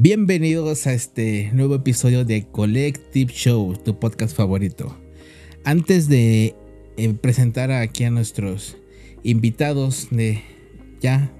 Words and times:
Bienvenidos 0.00 0.86
a 0.86 0.92
este 0.92 1.50
nuevo 1.52 1.74
episodio 1.74 2.24
de 2.24 2.46
Collective 2.46 3.32
Show, 3.32 3.76
tu 3.84 3.98
podcast 3.98 4.36
favorito. 4.36 4.96
Antes 5.64 6.08
de 6.08 6.54
eh, 6.96 7.14
presentar 7.14 7.72
aquí 7.72 8.04
a 8.04 8.10
nuestros 8.12 8.76
invitados 9.24 10.06
de 10.12 10.40
ya 11.00 11.32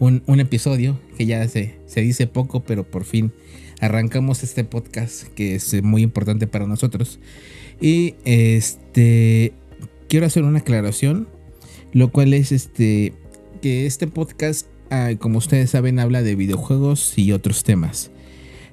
un, 0.00 0.20
episodio, 0.40 0.98
que 1.16 1.26
ya 1.26 1.46
se, 1.46 1.78
se 1.86 2.00
dice 2.00 2.26
poco, 2.26 2.64
pero 2.64 2.82
por 2.82 3.04
fin 3.04 3.32
arrancamos 3.78 4.42
este 4.42 4.64
podcast 4.64 5.28
que 5.34 5.54
es 5.54 5.80
muy 5.84 6.02
importante 6.02 6.48
para 6.48 6.66
nosotros. 6.66 7.20
Y 7.80 8.16
este 8.24 9.52
quiero 10.08 10.26
hacer 10.26 10.42
una 10.42 10.58
aclaración, 10.58 11.28
lo 11.92 12.10
cual 12.10 12.34
es 12.34 12.50
este 12.50 13.12
que 13.60 13.86
este 13.86 14.08
podcast 14.08 14.66
como 15.18 15.38
ustedes 15.38 15.70
saben, 15.70 15.98
habla 15.98 16.22
de 16.22 16.34
videojuegos 16.34 17.16
y 17.18 17.32
otros 17.32 17.64
temas. 17.64 18.10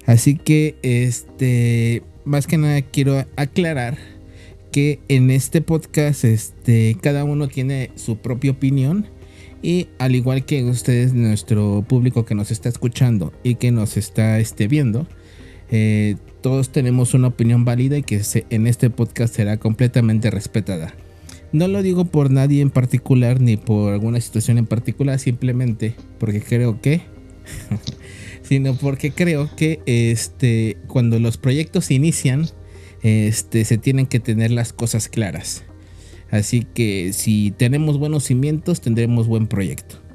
Así 0.06 0.36
que, 0.36 0.76
este, 0.82 2.04
más 2.26 2.48
que 2.48 2.58
nada 2.58 2.82
quiero 2.82 3.26
aclarar 3.36 3.98
que 4.72 5.00
en 5.08 5.32
este 5.32 5.62
podcast, 5.62 6.24
este, 6.24 6.98
cada 7.02 7.24
uno 7.24 7.48
tiene 7.48 7.91
su 7.96 8.18
propia 8.18 8.52
opinión. 8.52 9.08
Y 9.62 9.88
al 9.98 10.16
igual 10.16 10.46
que 10.46 10.63
ustedes, 10.63 11.13
nuestro 11.13 11.84
público 11.88 12.26
que 12.26 12.36
nos 12.36 12.49
está 12.49 12.70
escuchando 12.70 13.34
y 13.44 13.55
que 13.55 13.72
nos 13.72 13.98
está 13.98 14.40
este, 14.40 14.68
viendo, 14.68 15.05
eh, 15.70 16.16
todos 16.41 16.70
tenemos 16.70 17.13
una 17.13 17.27
opinión 17.27 17.66
válida 17.66 17.98
y 17.98 18.04
que 18.04 18.22
en 18.49 18.68
este 18.68 18.90
podcast 18.90 19.36
será 19.36 19.58
completamente 19.58 20.32
respetada. 20.32 20.94
No 21.52 21.67
lo 21.67 21.81
digo 21.81 22.05
por 22.05 22.30
nadie 22.30 22.62
en 22.62 22.70
particular 22.70 23.41
ni 23.41 23.57
por 23.57 23.94
alguna 23.94 24.21
situación 24.21 24.57
en 24.57 24.67
particular, 24.67 25.17
simplemente 25.20 25.95
porque 26.20 26.41
creo 26.41 26.80
que, 26.80 27.02
sino 28.44 28.76
porque 28.76 29.12
creo 29.12 29.49
que 29.55 29.81
este, 29.85 30.77
cuando 30.88 31.20
los 31.20 31.38
proyectos 31.38 31.90
inician, 31.90 32.48
este, 33.01 33.65
se 33.65 33.77
tienen 33.77 34.05
que 34.05 34.20
tener 34.20 34.51
las 34.51 34.74
cosas 34.74 35.09
claras. 35.09 35.63
Así 36.29 36.65
que 36.74 37.13
si 37.13 37.52
tenemos 37.52 37.98
buenos 37.98 38.26
cimientos, 38.26 38.81
tendremos 38.81 39.27
buen 39.27 39.48
proyecto. 39.48 40.09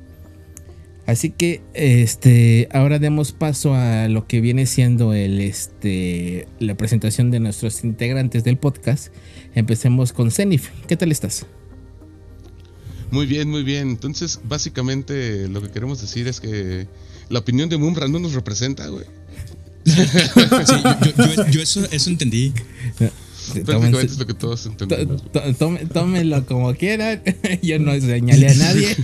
Así 1.07 1.31
que 1.31 1.63
este, 1.75 2.69
ahora 2.73 2.99
demos 2.99 3.33
paso 3.33 3.75
a 3.75 4.09
lo 4.09 4.27
que 4.27 4.41
viene 4.41 4.65
siendo 4.65 5.13
el, 5.13 5.41
este, 5.41 6.49
la 6.59 6.77
presentación 6.77 7.31
de 7.31 7.41
nuestros 7.41 7.85
integrantes 7.85 8.43
del 8.43 8.57
podcast. 8.57 9.09
Empecemos 9.55 10.13
con 10.13 10.31
Zenif. 10.31 10.71
¿Qué 10.87 10.97
tal 10.97 11.13
estás? 11.13 11.47
Muy 13.11 13.27
bien, 13.27 13.51
muy 13.51 13.63
bien. 13.63 13.91
Entonces, 13.91 14.41
básicamente 14.45 15.47
lo 15.49 15.61
que 15.61 15.71
queremos 15.71 16.01
decir 16.01 16.27
es 16.27 16.41
que 16.41 16.89
la 17.29 17.41
opinión 17.41 17.69
de 17.69 17.77
Mumra 17.77 18.09
no 18.09 18.19
nos 18.19 18.33
representa, 18.33 18.87
güey. 18.89 19.05
sí, 19.85 20.83
yo, 21.51 21.61
eso, 21.61 21.87
eso 21.91 22.11
entendí. 22.11 22.55
Prácticamente 23.53 24.07
es 24.07 24.19
lo 24.19 24.27
que 24.27 24.35
todos 24.35 24.67
entendemos. 24.67 25.23
Tómenlo 25.93 26.47
como 26.47 26.75
quieran. 26.75 27.23
Yo 27.63 27.79
no 27.79 27.93
señalé 28.01 28.49
a 28.49 28.55
nadie. 28.55 28.97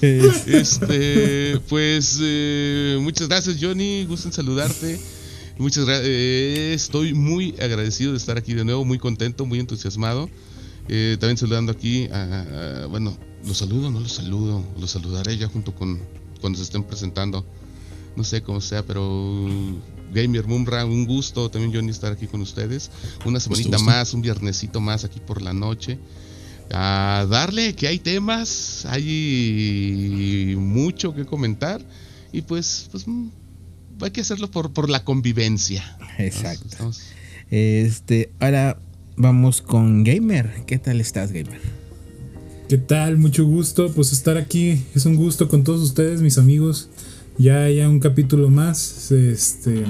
este, 0.00 1.60
pues 1.68 2.18
eh, 2.20 2.98
muchas 3.00 3.28
gracias, 3.28 3.56
Johnny. 3.60 4.04
Gusto 4.06 4.28
en 4.28 4.32
saludarte. 4.32 5.00
Muchas 5.58 5.84
gracias. 5.84 6.06
Eh, 6.08 6.72
estoy 6.74 7.14
muy 7.14 7.54
agradecido 7.60 8.12
de 8.12 8.18
estar 8.18 8.36
aquí 8.36 8.54
de 8.54 8.64
nuevo, 8.64 8.84
muy 8.84 8.98
contento, 8.98 9.46
muy 9.46 9.60
entusiasmado. 9.60 10.28
Eh, 10.88 11.16
también 11.20 11.36
saludando 11.36 11.70
aquí 11.70 12.08
a, 12.10 12.86
bueno, 12.90 13.16
los 13.46 13.58
saludo, 13.58 13.90
no 13.90 14.00
los 14.00 14.12
saludo, 14.12 14.64
los 14.80 14.90
saludaré 14.90 15.36
ya 15.36 15.48
junto 15.48 15.74
con 15.74 16.00
cuando 16.40 16.56
se 16.56 16.64
estén 16.64 16.82
presentando. 16.82 17.44
No 18.16 18.24
sé 18.24 18.42
cómo 18.42 18.60
sea, 18.60 18.84
pero 18.84 19.48
Gamer 20.12 20.46
Mumra, 20.46 20.84
un 20.84 21.06
gusto 21.06 21.50
también 21.50 21.72
Johnny 21.74 21.90
estar 21.90 22.12
aquí 22.12 22.26
con 22.26 22.40
ustedes. 22.40 22.90
Una 23.24 23.40
semanita 23.40 23.78
más, 23.78 24.14
un 24.14 24.22
viernesito 24.22 24.80
más 24.80 25.04
aquí 25.04 25.20
por 25.20 25.42
la 25.42 25.52
noche. 25.52 25.98
A 26.72 27.26
darle 27.28 27.74
que 27.74 27.88
hay 27.88 27.98
temas, 27.98 28.86
hay 28.86 30.54
mucho 30.56 31.14
que 31.14 31.24
comentar 31.24 31.84
y 32.32 32.42
pues, 32.42 32.88
pues 32.92 33.08
mm, 33.08 33.28
hay 34.00 34.10
que 34.10 34.20
hacerlo 34.20 34.50
por, 34.50 34.72
por 34.72 34.88
la 34.88 35.04
convivencia. 35.04 35.98
Exacto. 36.18 36.90
Este, 37.50 38.32
ahora 38.38 38.80
vamos 39.16 39.62
con 39.62 40.04
Gamer. 40.04 40.64
¿Qué 40.66 40.78
tal 40.78 41.00
estás, 41.00 41.32
Gamer? 41.32 41.60
¿Qué 42.68 42.78
tal? 42.78 43.16
Mucho 43.16 43.44
gusto, 43.44 43.90
pues 43.92 44.12
estar 44.12 44.36
aquí. 44.36 44.84
Es 44.94 45.06
un 45.06 45.16
gusto 45.16 45.48
con 45.48 45.64
todos 45.64 45.80
ustedes, 45.80 46.20
mis 46.20 46.38
amigos 46.38 46.88
ya 47.40 47.64
hay 47.64 47.80
un 47.80 48.00
capítulo 48.00 48.50
más, 48.50 49.10
este, 49.12 49.84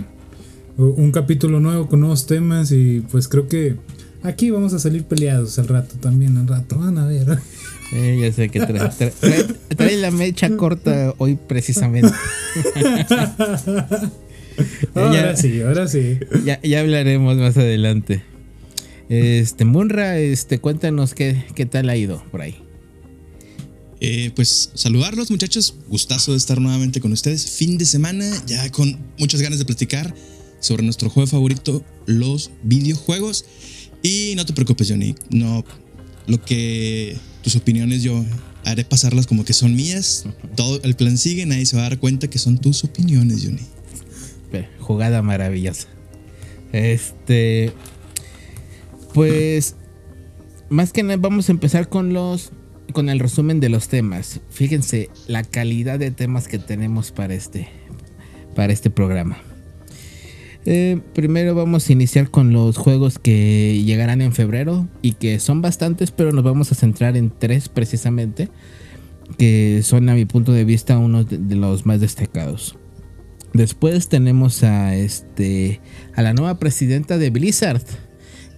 un 0.76 1.10
capítulo 1.10 1.58
nuevo 1.58 1.88
con 1.88 2.00
nuevos 2.00 2.26
temas 2.26 2.70
y 2.70 3.00
pues 3.10 3.26
creo 3.26 3.48
que 3.48 3.74
aquí 4.22 4.50
vamos 4.50 4.72
a 4.72 4.78
salir 4.78 5.04
peleados 5.04 5.58
al 5.58 5.66
rato 5.66 5.96
también, 6.00 6.36
al 6.36 6.46
rato, 6.46 6.78
van 6.78 6.98
a 6.98 7.06
ver. 7.06 7.38
Eh, 7.92 8.18
ya 8.20 8.32
sé 8.32 8.50
que 8.50 8.60
trae, 8.60 9.96
la 9.96 10.12
mecha 10.12 10.56
corta 10.56 11.12
hoy 11.18 11.36
precisamente. 11.48 12.12
ahora 14.94 15.36
sí, 15.36 15.60
ahora 15.62 15.88
sí. 15.88 16.20
Ya, 16.44 16.60
ya, 16.62 16.82
hablaremos 16.82 17.36
más 17.36 17.56
adelante. 17.56 18.22
Este, 19.08 19.64
Munra, 19.64 20.20
este, 20.20 20.60
cuéntanos 20.60 21.14
qué, 21.14 21.44
qué 21.56 21.66
tal 21.66 21.88
ha 21.88 21.96
ido 21.96 22.22
por 22.30 22.42
ahí. 22.42 22.62
Eh, 24.02 24.32
pues 24.34 24.70
saludarlos 24.74 25.30
muchachos, 25.30 25.74
gustazo 25.88 26.32
de 26.32 26.38
estar 26.38 26.60
nuevamente 26.60 27.00
con 27.00 27.12
ustedes. 27.12 27.50
Fin 27.50 27.76
de 27.76 27.84
semana, 27.84 28.30
ya 28.46 28.70
con 28.70 28.98
muchas 29.18 29.42
ganas 29.42 29.58
de 29.58 29.66
platicar 29.66 30.14
sobre 30.58 30.82
nuestro 30.82 31.10
juego 31.10 31.26
favorito, 31.26 31.84
los 32.06 32.50
videojuegos. 32.62 33.44
Y 34.02 34.32
no 34.36 34.46
te 34.46 34.54
preocupes, 34.54 34.88
Johnny, 34.88 35.14
no, 35.28 35.64
lo 36.26 36.42
que 36.42 37.18
tus 37.42 37.56
opiniones 37.56 38.02
yo 38.02 38.24
haré 38.64 38.84
pasarlas 38.84 39.26
como 39.26 39.44
que 39.44 39.52
son 39.52 39.74
mías. 39.74 40.24
Todo 40.56 40.80
el 40.82 40.96
plan 40.96 41.18
sigue, 41.18 41.44
nadie 41.44 41.66
se 41.66 41.76
va 41.76 41.86
a 41.86 41.90
dar 41.90 41.98
cuenta 41.98 42.28
que 42.28 42.38
son 42.38 42.58
tus 42.58 42.84
opiniones, 42.84 43.44
Johnny. 43.44 43.66
Jugada 44.80 45.22
maravillosa. 45.22 45.86
Este, 46.72 47.72
pues, 49.12 49.76
más 50.68 50.92
que 50.92 51.02
nada 51.02 51.16
vamos 51.16 51.48
a 51.48 51.52
empezar 51.52 51.88
con 51.88 52.12
los 52.12 52.50
con 52.92 53.08
el 53.08 53.18
resumen 53.18 53.60
de 53.60 53.68
los 53.68 53.88
temas. 53.88 54.40
Fíjense 54.50 55.10
la 55.26 55.42
calidad 55.42 55.98
de 55.98 56.10
temas 56.10 56.48
que 56.48 56.58
tenemos 56.58 57.12
para 57.12 57.34
este, 57.34 57.68
para 58.54 58.72
este 58.72 58.90
programa. 58.90 59.38
Eh, 60.66 61.00
primero 61.14 61.54
vamos 61.54 61.88
a 61.88 61.92
iniciar 61.92 62.30
con 62.30 62.52
los 62.52 62.76
juegos 62.76 63.18
que 63.18 63.82
llegarán 63.82 64.20
en 64.20 64.32
febrero 64.32 64.88
y 65.00 65.12
que 65.12 65.40
son 65.40 65.62
bastantes, 65.62 66.10
pero 66.10 66.32
nos 66.32 66.44
vamos 66.44 66.70
a 66.70 66.74
centrar 66.74 67.16
en 67.16 67.30
tres 67.30 67.68
precisamente, 67.68 68.50
que 69.38 69.80
son 69.82 70.08
a 70.10 70.14
mi 70.14 70.26
punto 70.26 70.52
de 70.52 70.64
vista 70.64 70.98
uno 70.98 71.24
de, 71.24 71.54
los 71.54 71.86
más 71.86 72.00
destacados. 72.00 72.76
Después 73.54 74.08
tenemos 74.08 74.62
a 74.62 74.94
este 74.96 75.80
a 76.14 76.22
la 76.22 76.34
nueva 76.34 76.58
presidenta 76.58 77.16
de 77.16 77.30
Blizzard, 77.30 77.82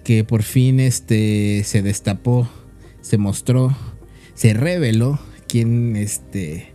que 0.04 0.25
por 0.25 0.42
fin 0.42 0.81
este 0.81 1.62
se 1.65 1.82
destapó, 1.82 2.48
se 3.00 3.16
mostró 3.16 3.75
se 4.42 4.54
reveló 4.54 5.20
quién, 5.47 5.94
este, 5.94 6.72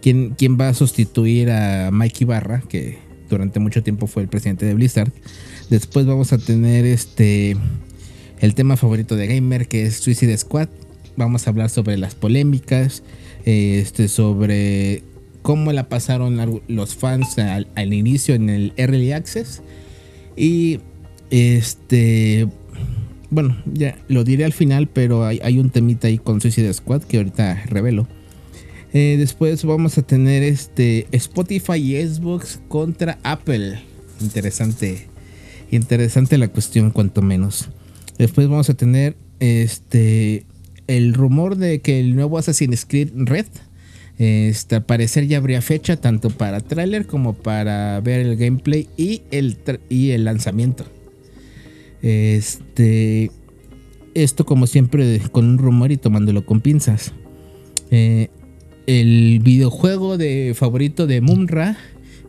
quién, 0.00 0.36
quién 0.38 0.56
va 0.56 0.68
a 0.68 0.74
sustituir 0.74 1.50
a 1.50 1.90
Mikey 1.90 2.24
Barra, 2.24 2.62
que 2.68 2.98
durante 3.28 3.58
mucho 3.58 3.82
tiempo 3.82 4.06
fue 4.06 4.22
el 4.22 4.28
presidente 4.28 4.64
de 4.66 4.74
Blizzard. 4.74 5.10
Después 5.68 6.06
vamos 6.06 6.32
a 6.32 6.38
tener 6.38 6.86
este 6.86 7.56
el 8.38 8.54
tema 8.54 8.76
favorito 8.76 9.16
de 9.16 9.26
Gamer, 9.26 9.66
que 9.66 9.82
es 9.82 9.96
Suicide 9.96 10.38
Squad. 10.38 10.68
Vamos 11.16 11.48
a 11.48 11.50
hablar 11.50 11.70
sobre 11.70 11.96
las 11.96 12.14
polémicas, 12.14 13.02
este, 13.44 14.06
sobre 14.06 15.02
cómo 15.42 15.72
la 15.72 15.88
pasaron 15.88 16.62
los 16.68 16.94
fans 16.94 17.36
al, 17.38 17.66
al, 17.74 17.94
inicio 17.94 18.36
en 18.36 18.48
el 18.48 18.72
Early 18.76 19.10
Access. 19.10 19.60
Y 20.36 20.78
este 21.30 22.46
bueno, 23.30 23.56
ya 23.66 23.98
lo 24.08 24.24
diré 24.24 24.44
al 24.44 24.52
final, 24.52 24.88
pero 24.88 25.24
hay, 25.24 25.58
un 25.58 25.70
temita 25.70 26.08
ahí 26.08 26.18
con 26.18 26.40
Suicide 26.40 26.72
Squad 26.72 27.02
que 27.02 27.18
ahorita 27.18 27.64
revelo. 27.66 28.08
Eh, 28.94 29.16
después 29.18 29.64
vamos 29.64 29.98
a 29.98 30.02
tener 30.02 30.42
este 30.42 31.06
Spotify 31.12 31.74
y 31.74 32.06
Xbox 32.06 32.60
contra 32.68 33.18
Apple. 33.22 33.80
Interesante. 34.20 35.06
Interesante 35.70 36.38
la 36.38 36.48
cuestión, 36.48 36.90
cuanto 36.90 37.20
menos. 37.20 37.68
Después 38.16 38.48
vamos 38.48 38.70
a 38.70 38.74
tener 38.74 39.16
este 39.40 40.46
el 40.86 41.12
rumor 41.12 41.56
de 41.56 41.80
que 41.80 42.00
el 42.00 42.16
nuevo 42.16 42.38
Assassin's 42.38 42.86
Creed 42.86 43.10
Red. 43.14 43.46
Este, 44.16 44.74
al 44.74 44.84
parecer 44.84 45.28
ya 45.28 45.36
habría 45.36 45.62
fecha 45.62 45.96
tanto 45.96 46.30
para 46.30 46.60
trailer 46.60 47.06
como 47.06 47.34
para 47.34 48.00
ver 48.00 48.20
el 48.20 48.36
gameplay 48.36 48.88
y 48.96 49.22
el, 49.30 49.58
y 49.88 50.10
el 50.10 50.24
lanzamiento. 50.24 50.86
Este, 52.02 53.30
esto 54.14 54.44
como 54.46 54.66
siempre 54.66 55.20
con 55.32 55.46
un 55.46 55.58
rumor 55.58 55.92
y 55.92 55.96
tomándolo 55.96 56.44
con 56.46 56.60
pinzas. 56.60 57.12
Eh, 57.90 58.28
el 58.86 59.40
videojuego 59.42 60.16
de 60.18 60.54
favorito 60.54 61.06
de 61.06 61.20
Mumra 61.20 61.76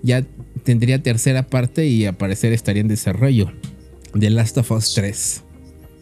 ya 0.03 0.25
tendría 0.63 1.01
tercera 1.01 1.47
parte 1.47 1.87
y 1.87 2.05
al 2.05 2.17
parecer 2.17 2.53
estaría 2.53 2.81
en 2.81 2.87
desarrollo. 2.87 3.51
The 4.17 4.29
Last 4.29 4.57
of 4.57 4.71
Us 4.71 4.93
3. 4.93 5.43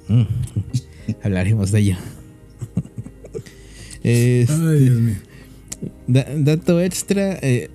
Mm, 0.07 0.21
hablaremos 1.23 1.71
de 1.71 1.79
ello. 1.79 1.95
Este, 4.03 4.53
Ay, 4.53 4.79
Dios 4.79 4.99
mío. 5.01 5.15
Da- 6.07 6.27
dato 6.37 6.79
extra, 6.79 7.37
eh, 7.41 7.69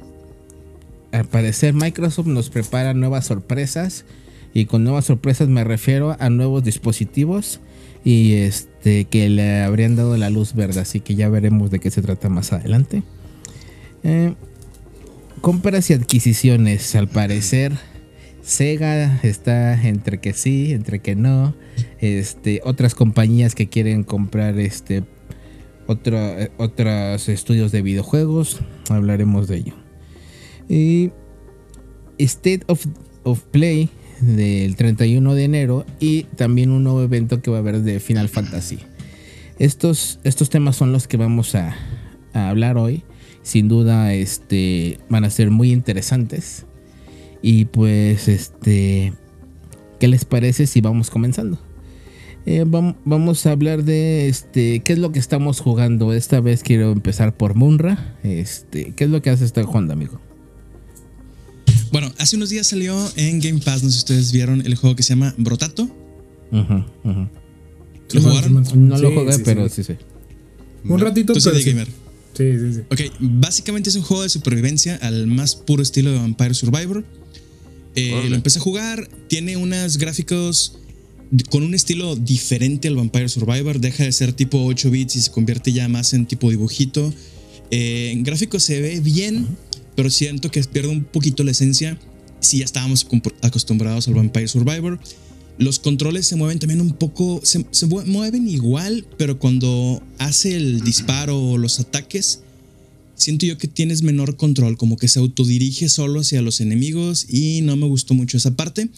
al 1.12 1.26
parecer 1.26 1.74
Microsoft 1.74 2.26
nos 2.26 2.48
prepara 2.48 2.94
nuevas 2.94 3.26
sorpresas 3.26 4.04
y 4.54 4.66
con 4.66 4.84
nuevas 4.84 5.06
sorpresas 5.06 5.48
me 5.48 5.64
refiero 5.64 6.16
a 6.18 6.30
nuevos 6.30 6.64
dispositivos 6.64 7.60
y 8.04 8.32
este 8.34 9.04
que 9.06 9.28
le 9.28 9.62
habrían 9.62 9.96
dado 9.96 10.16
la 10.16 10.28
luz 10.30 10.54
verde, 10.54 10.80
así 10.80 11.00
que 11.00 11.14
ya 11.14 11.28
veremos 11.28 11.70
de 11.70 11.78
qué 11.78 11.90
se 11.90 12.02
trata 12.02 12.28
más 12.28 12.52
adelante. 12.52 13.02
Eh, 14.02 14.34
compras 15.40 15.88
y 15.90 15.94
adquisiciones, 15.94 16.94
al 16.96 17.08
parecer 17.08 17.72
Sega 18.42 19.20
está 19.22 19.80
entre 19.86 20.18
que 20.18 20.32
sí, 20.32 20.72
entre 20.72 20.98
que 20.98 21.14
no. 21.14 21.54
Este, 22.00 22.60
otras 22.64 22.94
compañías 22.96 23.54
que 23.54 23.68
quieren 23.68 24.02
comprar 24.02 24.58
este 24.58 25.04
otro- 25.86 26.18
eh, 26.18 26.50
otros 26.56 27.28
estudios 27.28 27.70
de 27.70 27.82
videojuegos, 27.82 28.60
hablaremos 28.88 29.46
de 29.46 29.56
ello. 29.58 29.74
Y 30.68 31.12
State 32.18 32.62
of, 32.66 32.84
of 33.22 33.42
Play 33.52 33.88
del 34.22 34.76
31 34.76 35.34
de 35.34 35.44
enero 35.44 35.84
y 36.00 36.22
también 36.36 36.70
un 36.70 36.84
nuevo 36.84 37.02
evento 37.02 37.42
que 37.42 37.50
va 37.50 37.58
a 37.58 37.60
haber 37.60 37.82
de 37.82 38.00
Final 38.00 38.28
Fantasy. 38.28 38.78
Estos, 39.58 40.18
estos 40.24 40.48
temas 40.50 40.76
son 40.76 40.92
los 40.92 41.06
que 41.06 41.16
vamos 41.16 41.54
a, 41.54 41.76
hablar 42.32 42.78
hoy. 42.78 43.02
Sin 43.42 43.68
duda, 43.68 44.14
este, 44.14 44.98
van 45.08 45.24
a 45.24 45.30
ser 45.30 45.50
muy 45.50 45.72
interesantes. 45.72 46.64
Y 47.42 47.66
pues, 47.66 48.28
este, 48.28 49.12
¿qué 49.98 50.08
les 50.08 50.24
parece 50.24 50.66
si 50.66 50.80
vamos 50.80 51.10
comenzando? 51.10 51.58
Eh, 52.46 52.64
vam- 52.64 52.96
vamos 53.04 53.44
a 53.46 53.52
hablar 53.52 53.84
de 53.84 54.28
este 54.28 54.80
qué 54.80 54.94
es 54.94 54.98
lo 54.98 55.12
que 55.12 55.18
estamos 55.18 55.60
jugando. 55.60 56.12
Esta 56.12 56.40
vez 56.40 56.62
quiero 56.62 56.92
empezar 56.92 57.36
por 57.36 57.54
Munra. 57.54 58.16
Este, 58.22 58.94
¿qué 58.96 59.04
es 59.04 59.10
lo 59.10 59.22
que 59.22 59.30
has 59.30 59.40
estado 59.42 59.66
jugando, 59.66 59.92
amigo? 59.92 60.20
Bueno, 61.92 62.12
hace 62.18 62.36
unos 62.36 62.48
días 62.50 62.66
salió 62.66 62.96
en 63.16 63.38
Game 63.40 63.60
Pass, 63.60 63.82
no 63.82 63.90
sé 63.90 63.94
si 63.96 63.98
ustedes 64.00 64.32
vieron 64.32 64.62
el 64.64 64.74
juego 64.76 64.96
que 64.96 65.02
se 65.02 65.10
llama 65.10 65.34
Brotato. 65.36 65.82
Ujú, 66.50 66.84
ujú. 67.04 67.28
¿Lo 68.12 68.20
jugaron? 68.22 68.64
No 68.88 68.98
lo 68.98 69.08
Sí, 69.10 69.14
jugué, 69.14 69.32
sí, 69.34 69.42
pero 69.44 69.68
sí. 69.68 69.84
sí, 69.84 69.92
sí. 69.92 69.98
Un 70.88 71.00
ratito, 71.00 71.34
pero 71.34 71.52
de 71.56 71.62
sí. 71.62 71.70
gamer. 71.70 71.88
Sí, 72.36 72.44
sí, 72.58 72.74
sí. 72.74 72.80
Ok, 72.90 73.14
básicamente 73.20 73.90
es 73.90 73.96
un 73.96 74.02
juego 74.02 74.22
de 74.22 74.28
supervivencia 74.30 74.96
al 74.96 75.26
más 75.26 75.54
puro 75.54 75.82
estilo 75.82 76.10
de 76.12 76.18
Vampire 76.18 76.54
Survivor. 76.54 77.04
Eh, 77.94 78.26
lo 78.30 78.34
empecé 78.36 78.58
a 78.58 78.62
jugar, 78.62 79.08
tiene 79.28 79.58
unos 79.58 79.98
gráficos 79.98 80.78
con 81.50 81.62
un 81.62 81.74
estilo 81.74 82.16
diferente 82.16 82.88
al 82.88 82.96
Vampire 82.96 83.28
Survivor, 83.28 83.80
deja 83.80 84.04
de 84.04 84.12
ser 84.12 84.32
tipo 84.32 84.64
8 84.64 84.90
bits 84.90 85.16
y 85.16 85.20
se 85.20 85.30
convierte 85.30 85.72
ya 85.72 85.88
más 85.88 86.14
en 86.14 86.24
tipo 86.26 86.48
dibujito. 86.50 87.12
Eh, 87.70 88.10
en 88.12 88.22
gráficos 88.22 88.62
se 88.62 88.80
ve 88.80 89.00
bien, 89.00 89.46
pero 89.96 90.10
siento 90.10 90.50
que 90.50 90.62
pierde 90.64 90.88
un 90.88 91.04
poquito 91.04 91.44
la 91.44 91.50
esencia 91.52 91.98
si 92.40 92.58
ya 92.58 92.64
estábamos 92.64 93.06
acostumbrados 93.42 94.08
al 94.08 94.14
Vampire 94.14 94.48
Survivor. 94.48 94.98
Los 95.58 95.78
controles 95.78 96.26
se 96.26 96.34
mueven 96.36 96.58
también 96.58 96.80
un 96.80 96.94
poco, 96.94 97.40
se, 97.44 97.64
se 97.70 97.86
mue- 97.86 98.04
mueven 98.06 98.48
igual, 98.48 99.06
pero 99.18 99.38
cuando 99.38 100.02
hace 100.18 100.56
el 100.56 100.80
disparo 100.80 101.38
o 101.40 101.58
los 101.58 101.78
ataques, 101.78 102.40
siento 103.14 103.46
yo 103.46 103.58
que 103.58 103.68
tienes 103.68 104.02
menor 104.02 104.36
control, 104.36 104.76
como 104.76 104.96
que 104.96 105.08
se 105.08 105.18
autodirige 105.20 105.88
solo 105.88 106.20
hacia 106.20 106.42
los 106.42 106.60
enemigos 106.60 107.26
y 107.28 107.60
no 107.62 107.76
me 107.76 107.86
gustó 107.86 108.14
mucho 108.14 108.38
esa 108.38 108.56
parte. 108.56 108.88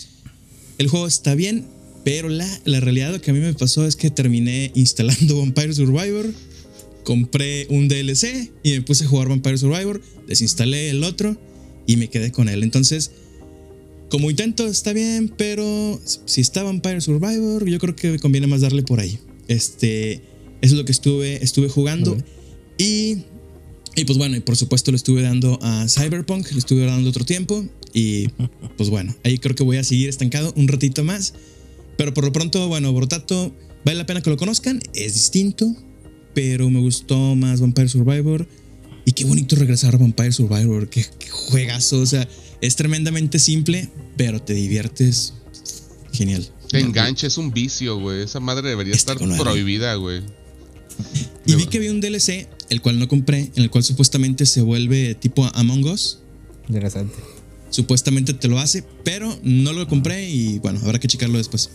El 0.79 0.89
juego 0.89 1.07
está 1.07 1.35
bien, 1.35 1.67
pero 2.05 2.29
la, 2.29 2.49
la 2.65 2.81
realidad 2.81 3.13
lo 3.13 3.21
que 3.21 3.33
a 3.33 3.35
mí 3.35 3.41
me 3.41 3.53
pasó 3.55 3.87
es 3.87 3.97
que 3.97 4.11
terminé 4.11 4.71
instalando 4.75 5.39
Vampire 5.41 5.75
Survivor, 5.75 6.33
compré 7.05 7.67
un 7.71 7.89
DLC 7.89 8.51
y 8.63 8.73
me 8.73 8.83
puse 8.83 9.05
a 9.05 9.07
jugar 9.07 9.29
Vampire 9.29 9.59
Survivor, 9.59 10.01
desinstalé 10.27 10.91
el 10.91 11.05
otro 11.05 11.37
y 11.87 11.97
me 11.97 12.09
quedé 12.09 12.33
con 12.33 12.49
él. 12.49 12.63
Entonces, 12.63 13.13
como 14.11 14.31
intento 14.31 14.67
está 14.67 14.93
bien, 14.93 15.33
pero 15.37 16.01
si 16.25 16.41
está 16.41 16.63
Vampire 16.63 17.01
Survivor, 17.01 17.69
yo 17.69 17.79
creo 17.79 17.95
que 17.95 18.19
conviene 18.19 18.47
más 18.47 18.63
darle 18.63 18.83
por 18.83 19.01
ahí. 19.01 19.19
Este, 19.49 20.15
eso 20.15 20.23
es 20.61 20.73
lo 20.73 20.85
que 20.85 20.93
estuve, 20.93 21.45
estuve 21.45 21.69
jugando. 21.69 22.17
Y 22.79 23.19
y 23.97 24.05
pues 24.05 24.19
bueno, 24.19 24.37
y 24.37 24.41
por 24.41 24.57
supuesto 24.57 24.91
le 24.91 24.97
estuve 24.97 25.23
dando 25.23 25.59
a 25.63 25.87
Cyberpunk, 25.89 26.51
le 26.51 26.59
estuve 26.59 26.85
dando 26.85 27.09
otro 27.11 27.25
tiempo. 27.25 27.65
Y 27.93 28.29
pues 28.77 28.91
bueno, 28.91 29.15
ahí 29.25 29.39
creo 29.39 29.55
que 29.55 29.63
voy 29.63 29.77
a 29.77 29.85
seguir 29.85 30.09
estancado 30.09 30.53
un 30.57 30.69
ratito 30.69 31.05
más. 31.05 31.35
Pero 31.97 32.13
por 32.13 32.25
lo 32.25 32.33
pronto, 32.33 32.67
bueno, 32.67 32.93
Brotato, 32.93 33.55
vale 33.85 33.99
la 33.99 34.07
pena 34.07 34.21
que 34.21 34.31
lo 34.31 34.37
conozcan, 34.37 34.81
es 34.95 35.15
distinto, 35.15 35.77
pero 36.35 36.69
me 36.71 36.81
gustó 36.81 37.35
más 37.37 37.61
Vampire 37.61 37.89
Survivor. 37.89 38.47
Y 39.07 39.13
qué 39.13 39.25
bonito 39.25 39.57
regresar 39.57 39.95
a 39.95 39.99
Vampire 39.99 40.33
Survivor, 40.33 40.89
qué, 40.89 41.05
qué 41.19 41.29
juegazo, 41.29 42.01
o 42.01 42.07
sea, 42.07 42.27
es 42.61 42.77
tremendamente 42.77 43.39
simple, 43.39 43.91
pero 44.17 44.41
te 44.41 44.55
diviertes. 44.55 45.35
Genial. 46.13 46.49
Te 46.71 46.81
engancha, 46.81 47.27
es 47.27 47.37
un 47.37 47.53
vicio, 47.53 47.99
güey. 47.99 48.23
Esa 48.23 48.41
madre 48.41 48.71
debería 48.71 48.95
Está 48.95 49.13
estar 49.13 49.37
prohibida, 49.39 49.95
güey. 49.97 50.23
Y 51.45 51.55
vi 51.57 51.67
que 51.67 51.79
había 51.79 51.91
un 51.91 52.01
DLC, 52.01 52.49
el 52.71 52.81
cual 52.81 52.99
no 52.99 53.09
compré, 53.09 53.51
en 53.55 53.63
el 53.63 53.71
cual 53.71 53.85
supuestamente 53.85 54.47
se 54.47 54.63
vuelve 54.63 55.15
tipo 55.15 55.45
Among 55.55 55.85
Us. 55.85 56.21
Interesante. 56.69 57.15
Supuestamente 57.71 58.33
te 58.33 58.49
lo 58.49 58.59
hace, 58.59 58.85
pero 59.05 59.37
no 59.43 59.73
lo 59.73 59.87
compré 59.89 60.31
y 60.31 60.59
bueno, 60.61 60.81
habrá 60.83 60.99
que 60.99 61.09
checarlo 61.09 61.39
después. 61.39 61.71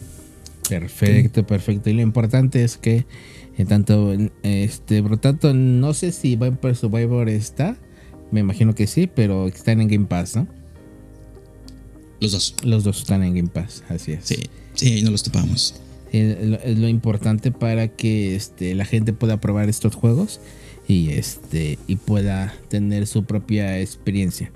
Perfecto, 0.68 1.46
perfecto. 1.46 1.90
Y 1.90 1.94
lo 1.94 2.02
importante 2.02 2.64
es 2.64 2.78
que 2.78 3.06
en 3.60 3.68
tanto 3.68 4.16
este 4.42 5.02
Brotato, 5.02 5.54
no 5.54 5.94
sé 5.94 6.12
si 6.12 6.36
Vampire 6.36 6.74
Survivor 6.74 7.30
está. 7.30 7.78
Me 8.32 8.40
imagino 8.40 8.74
que 8.74 8.88
sí, 8.88 9.06
pero 9.14 9.48
están 9.48 9.82
en 9.82 9.88
Game 9.90 10.06
Pass, 10.06 10.36
¿no? 10.36 10.48
Los 12.20 12.32
dos. 12.32 12.56
Los 12.64 12.84
dos 12.84 13.00
están 13.00 13.24
en 13.24 13.36
Game 13.36 13.50
Pass, 13.50 13.84
así 13.90 14.14
es. 14.14 14.26
Sí, 14.26 14.38
sí, 14.74 15.02
no 15.04 15.12
los 15.12 15.24
topamos. 15.24 15.76
Eh, 16.12 16.40
lo- 16.44 16.60
es 16.60 16.78
lo 16.80 16.88
importante 16.88 17.52
para 17.52 17.88
que 17.90 18.36
este, 18.36 18.74
la 18.76 18.86
gente 18.86 19.14
pueda 19.14 19.40
probar 19.40 19.70
estos 19.70 19.94
juegos 19.96 20.40
y 20.88 21.12
este 21.12 21.78
y 21.86 21.98
pueda 21.98 22.54
tener 22.70 23.08
su 23.08 23.24
propia 23.26 23.80
experiencia. 23.80 24.52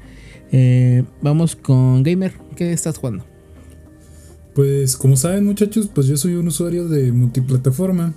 Eh, 0.51 1.03
vamos 1.21 1.55
con 1.55 2.03
Gamer, 2.03 2.33
¿qué 2.55 2.71
estás 2.73 2.97
jugando? 2.97 3.25
Pues 4.55 4.95
como 4.97 5.17
saben 5.17 5.45
muchachos, 5.45 5.89
pues 5.93 6.07
yo 6.07 6.15
soy 6.17 6.35
un 6.35 6.47
usuario 6.47 6.87
de 6.87 7.11
multiplataforma. 7.11 8.13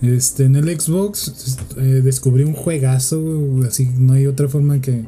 Este, 0.00 0.44
en 0.44 0.56
el 0.56 0.80
Xbox 0.80 1.56
eh, 1.76 2.00
descubrí 2.04 2.44
un 2.44 2.54
juegazo, 2.54 3.60
así 3.66 3.88
no 3.96 4.14
hay 4.14 4.26
otra 4.26 4.48
forma 4.48 4.80
que, 4.80 5.04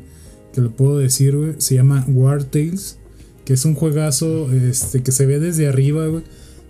que 0.52 0.60
lo 0.60 0.70
puedo 0.70 0.98
decir. 0.98 1.56
Se 1.58 1.74
llama 1.74 2.04
War 2.08 2.44
Tales, 2.44 2.98
que 3.44 3.54
es 3.54 3.64
un 3.64 3.74
juegazo 3.74 4.50
este, 4.52 5.02
que 5.02 5.12
se 5.12 5.26
ve 5.26 5.38
desde 5.38 5.68
arriba, 5.68 6.06
güey. 6.06 6.24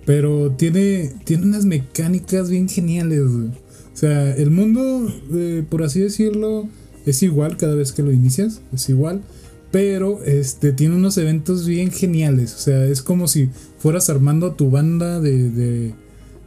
Pero 0.07 0.53
tiene, 0.53 1.13
tiene 1.25 1.45
unas 1.45 1.65
mecánicas 1.65 2.51
bien 2.51 2.69
geniales. 2.69 3.21
O 3.21 3.97
sea, 3.97 4.35
el 4.35 4.51
mundo, 4.51 5.13
eh, 5.33 5.65
por 5.69 5.83
así 5.83 6.01
decirlo, 6.01 6.69
es 7.07 7.23
igual 7.23 7.57
cada 7.57 7.75
vez 7.75 7.93
que 7.93 8.03
lo 8.03 8.13
inicias, 8.13 8.61
es 8.73 8.89
igual. 8.89 9.23
Pero 9.71 10.23
este 10.25 10.73
tiene 10.73 10.95
unos 10.95 11.19
eventos 11.19 11.67
bien 11.67 11.91
geniales. 11.91 12.55
O 12.55 12.59
sea, 12.59 12.85
es 12.85 13.03
como 13.03 13.29
si 13.29 13.51
fueras 13.79 14.09
armando 14.11 14.53
tu 14.53 14.71
banda 14.71 15.21
de, 15.21 15.95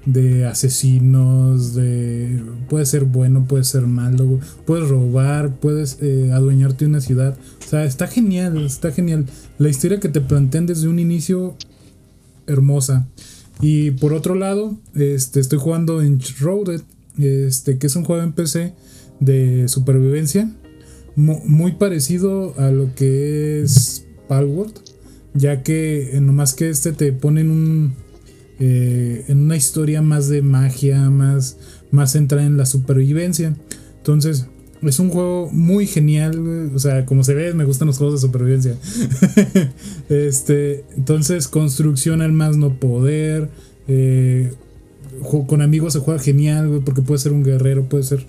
de 0.07 0.47
asesinos. 0.47 1.75
De, 1.75 2.41
puede 2.69 2.87
ser 2.87 3.03
bueno, 3.03 3.45
puede 3.47 3.63
ser 3.63 3.85
malo. 3.85 4.39
Puedes 4.65 4.89
robar, 4.89 5.55
puedes 5.59 5.99
eh, 6.01 6.31
adueñarte 6.33 6.85
de 6.85 6.89
una 6.89 7.01
ciudad. 7.01 7.37
O 7.63 7.69
sea, 7.69 7.85
está 7.85 8.07
genial, 8.07 8.57
está 8.65 8.91
genial. 8.91 9.27
La 9.59 9.69
historia 9.69 9.99
que 9.99 10.09
te 10.09 10.21
plantean 10.21 10.65
desde 10.65 10.87
un 10.87 10.97
inicio, 10.97 11.55
hermosa. 12.47 13.07
Y 13.61 13.91
por 13.91 14.13
otro 14.13 14.33
lado, 14.35 14.77
este, 14.95 15.39
estoy 15.39 15.59
jugando 15.59 16.01
en 16.01 16.19
este, 17.17 17.77
que 17.77 17.87
es 17.87 17.95
un 17.95 18.03
juego 18.05 18.23
en 18.23 18.31
PC 18.33 18.73
de 19.19 19.67
supervivencia 19.67 20.51
mu- 21.15 21.41
muy 21.45 21.71
parecido 21.73 22.53
a 22.59 22.69
lo 22.69 22.93
que 22.93 23.63
es 23.63 24.05
Palworld, 24.27 24.73
ya 25.33 25.63
que 25.63 26.15
eh, 26.15 26.21
nomás 26.21 26.53
que 26.53 26.69
este 26.69 26.91
te 26.93 27.11
pone 27.13 27.41
en 27.41 27.49
un 27.49 27.93
eh, 28.59 29.25
en 29.27 29.39
una 29.39 29.55
historia 29.55 30.01
más 30.01 30.29
de 30.29 30.41
magia, 30.41 31.09
más 31.09 31.57
más 31.91 32.11
centrada 32.13 32.45
en 32.45 32.57
la 32.57 32.65
supervivencia. 32.65 33.55
Entonces, 33.97 34.47
es 34.81 34.99
un 34.99 35.09
juego 35.09 35.49
muy 35.51 35.87
genial, 35.87 36.71
o 36.73 36.79
sea, 36.79 37.05
como 37.05 37.23
se 37.23 37.33
ve, 37.33 37.53
me 37.53 37.65
gustan 37.65 37.87
los 37.87 37.97
juegos 37.97 38.21
de 38.21 38.27
supervivencia. 38.27 38.75
este, 40.09 40.85
entonces 40.95 41.47
construcción 41.47 42.21
al 42.21 42.31
más 42.31 42.57
no 42.57 42.79
poder, 42.79 43.49
eh, 43.87 44.53
con 45.47 45.61
amigos 45.61 45.93
se 45.93 45.99
juega 45.99 46.19
genial, 46.19 46.81
porque 46.85 47.01
puede 47.01 47.19
ser 47.19 47.31
un 47.31 47.43
guerrero, 47.43 47.89
puede 47.89 48.03
ser 48.03 48.25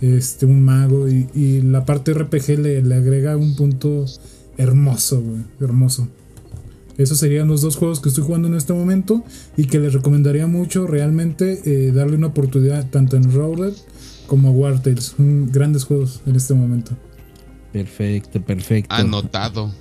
este, 0.00 0.44
un 0.46 0.62
mago 0.62 1.08
y, 1.08 1.62
la 1.62 1.84
parte 1.84 2.12
RPG 2.12 2.58
le, 2.58 2.82
le 2.82 2.94
agrega 2.96 3.36
un 3.36 3.54
punto 3.54 4.06
hermoso, 4.58 5.22
hermoso. 5.60 6.08
Esos 6.98 7.18
serían 7.18 7.48
los 7.48 7.62
dos 7.62 7.76
juegos 7.76 8.00
que 8.00 8.08
estoy 8.08 8.24
jugando 8.24 8.48
en 8.48 8.54
este 8.54 8.72
momento 8.72 9.24
y 9.56 9.66
que 9.66 9.78
les 9.78 9.92
recomendaría 9.92 10.46
mucho 10.46 10.86
realmente 10.86 11.60
eh, 11.64 11.92
darle 11.92 12.16
una 12.16 12.28
oportunidad 12.28 12.88
tanto 12.90 13.16
en 13.16 13.32
Roller 13.32 13.72
como 14.26 14.48
a 14.48 14.50
War 14.50 14.82
Tales. 14.82 15.14
Grandes 15.18 15.84
juegos 15.84 16.20
en 16.26 16.36
este 16.36 16.54
momento. 16.54 16.92
Perfecto, 17.72 18.40
perfecto. 18.42 18.94
Anotado. 18.94 19.72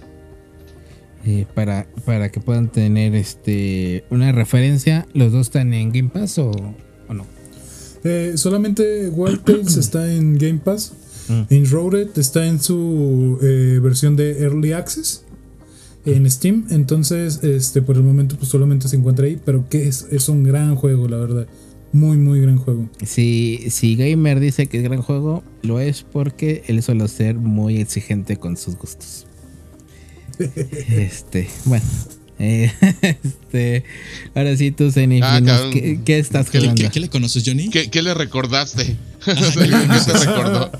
Eh, 1.25 1.45
para, 1.53 1.87
para 2.05 2.31
que 2.31 2.39
puedan 2.39 2.71
tener 2.71 3.13
este 3.13 4.05
una 4.09 4.31
referencia, 4.31 5.07
¿los 5.13 5.31
dos 5.31 5.47
están 5.47 5.73
en 5.73 5.91
Game 5.91 6.09
Pass 6.09 6.39
o, 6.39 6.49
o 6.49 7.13
no? 7.13 7.27
Eh, 8.03 8.33
solamente 8.35 9.09
War 9.09 9.37
Tales 9.45 9.77
está 9.77 10.11
en 10.11 10.37
Game 10.37 10.59
Pass. 10.63 10.93
Mm. 11.27 11.41
Enrolled 11.49 12.17
está 12.17 12.47
en 12.47 12.59
su 12.59 13.37
eh, 13.43 13.79
versión 13.81 14.15
de 14.15 14.41
Early 14.41 14.71
Access 14.71 15.23
en 16.05 16.29
Steam. 16.29 16.65
Entonces, 16.69 17.43
este, 17.43 17.81
por 17.81 17.95
el 17.95 18.03
momento, 18.03 18.35
pues 18.37 18.49
solamente 18.49 18.87
se 18.87 18.95
encuentra 18.95 19.25
ahí. 19.25 19.39
Pero 19.45 19.67
que 19.69 19.87
es, 19.87 20.07
es 20.11 20.29
un 20.29 20.43
gran 20.43 20.75
juego, 20.75 21.07
la 21.07 21.17
verdad. 21.17 21.47
Muy, 21.93 22.15
muy 22.17 22.39
gran 22.39 22.57
juego. 22.57 22.89
Si, 23.05 23.65
si 23.69 23.95
Gamer 23.97 24.39
dice 24.39 24.67
que 24.67 24.77
es 24.77 24.83
gran 24.83 25.01
juego, 25.01 25.43
lo 25.61 25.79
es 25.81 26.03
porque 26.03 26.63
él 26.67 26.81
suele 26.81 27.07
ser 27.09 27.35
muy 27.35 27.77
exigente 27.81 28.37
con 28.37 28.55
sus 28.55 28.77
gustos. 28.77 29.25
este, 30.39 31.49
bueno. 31.65 31.85
eh, 32.39 32.71
este, 33.23 33.83
ahora 34.33 34.55
sí, 34.55 34.71
tú, 34.71 34.89
Zenith, 34.89 35.21
Ah. 35.25 35.41
¿qué, 35.73 35.99
qué 36.05 36.17
estás 36.17 36.49
¿Qué, 36.49 36.59
jugando? 36.59 36.81
qué- 36.81 36.89
qué 36.89 36.99
le 37.01 37.09
conoces, 37.09 37.43
Johnny? 37.45 37.69
¿Qué, 37.69 37.89
qué 37.91 38.01
le 38.01 38.13
recordaste? 38.13 38.95
¿Qué 39.25 39.35
te 39.35 40.13
recordó? 40.13 40.71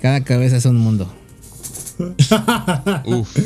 Cada 0.00 0.24
cabeza 0.24 0.56
es 0.56 0.64
un 0.64 0.78
mundo. 0.78 1.12
Uf. 3.04 3.36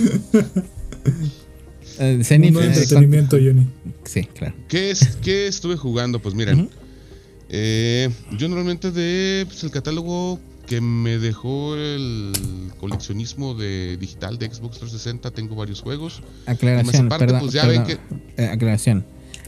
Eh, 1.98 2.20
Zenith, 2.24 2.52
Mundo 2.52 2.60
de 2.60 2.66
eh, 2.66 2.82
entretenimiento, 2.82 3.36
Johnny. 3.36 3.68
Sí, 4.04 4.24
claro. 4.24 4.54
¿Qué, 4.68 4.90
es, 4.90 5.16
¿Qué 5.22 5.46
estuve 5.46 5.76
jugando? 5.76 6.18
Pues 6.18 6.34
miren, 6.34 6.62
Ujú. 6.62 6.70
eh, 7.48 8.10
yo 8.36 8.48
normalmente 8.48 8.90
de 8.90 9.44
pues, 9.46 9.62
el 9.64 9.70
catálogo 9.70 10.40
que 10.66 10.80
me 10.80 11.18
dejó 11.18 11.76
el 11.76 12.32
coleccionismo 12.80 13.54
de 13.54 13.96
digital 13.98 14.38
de 14.38 14.46
Xbox 14.46 14.78
360 14.78 15.30
tengo 15.30 15.54
varios 15.54 15.82
juegos. 15.82 16.22
Aclaración, 16.46 17.06
aparte, 17.06 17.26
perdón, 17.26 17.40
pues, 17.40 17.52
ya 17.52 17.62
perdón, 17.62 17.84
ven 17.86 17.98
eh, 18.36 18.46
aclaración. 18.46 19.04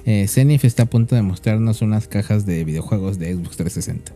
Eh, 0.08 0.28
Zenith 0.28 0.64
está 0.64 0.84
a 0.84 0.86
punto 0.86 1.16
de 1.16 1.22
mostrarnos 1.22 1.82
unas 1.82 2.06
cajas 2.06 2.46
de 2.46 2.62
videojuegos 2.64 3.18
de 3.18 3.34
Xbox 3.34 3.56
360. 3.56 4.12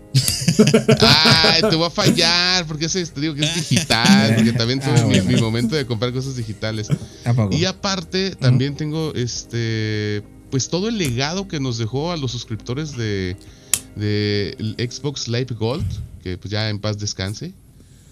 Ay, 1.01 1.63
te 1.69 1.75
voy 1.75 1.87
a 1.87 1.91
fallar 1.91 2.65
porque 2.67 2.85
ese 2.87 3.05
te 3.07 3.21
digo 3.21 3.35
que 3.35 3.43
es 3.43 3.55
digital, 3.57 4.35
porque 4.37 4.53
también 4.53 4.79
tuve 4.79 4.93
Ah, 5.01 5.05
mi, 5.07 5.19
bueno. 5.19 5.25
mi 5.25 5.41
momento 5.41 5.75
de 5.75 5.87
comprar 5.87 6.13
cosas 6.13 6.37
digitales. 6.37 6.89
¿A 7.25 7.35
poco? 7.35 7.57
Y 7.57 7.65
aparte, 7.65 8.37
también 8.37 8.77
tengo 8.77 9.13
este 9.15 10.23
pues 10.51 10.69
todo 10.69 10.89
el 10.89 10.97
legado 10.99 11.47
que 11.49 11.59
nos 11.61 11.77
dejó 11.79 12.11
a 12.13 12.17
los 12.17 12.31
suscriptores 12.33 12.97
de, 12.97 13.37
de 13.97 14.57
Xbox 14.91 15.29
Live 15.29 15.55
Gold, 15.59 15.87
que 16.23 16.39
pues 16.39 16.51
ya 16.51 16.69
en 16.71 16.79
paz 16.81 16.99
descanse, 16.99 17.53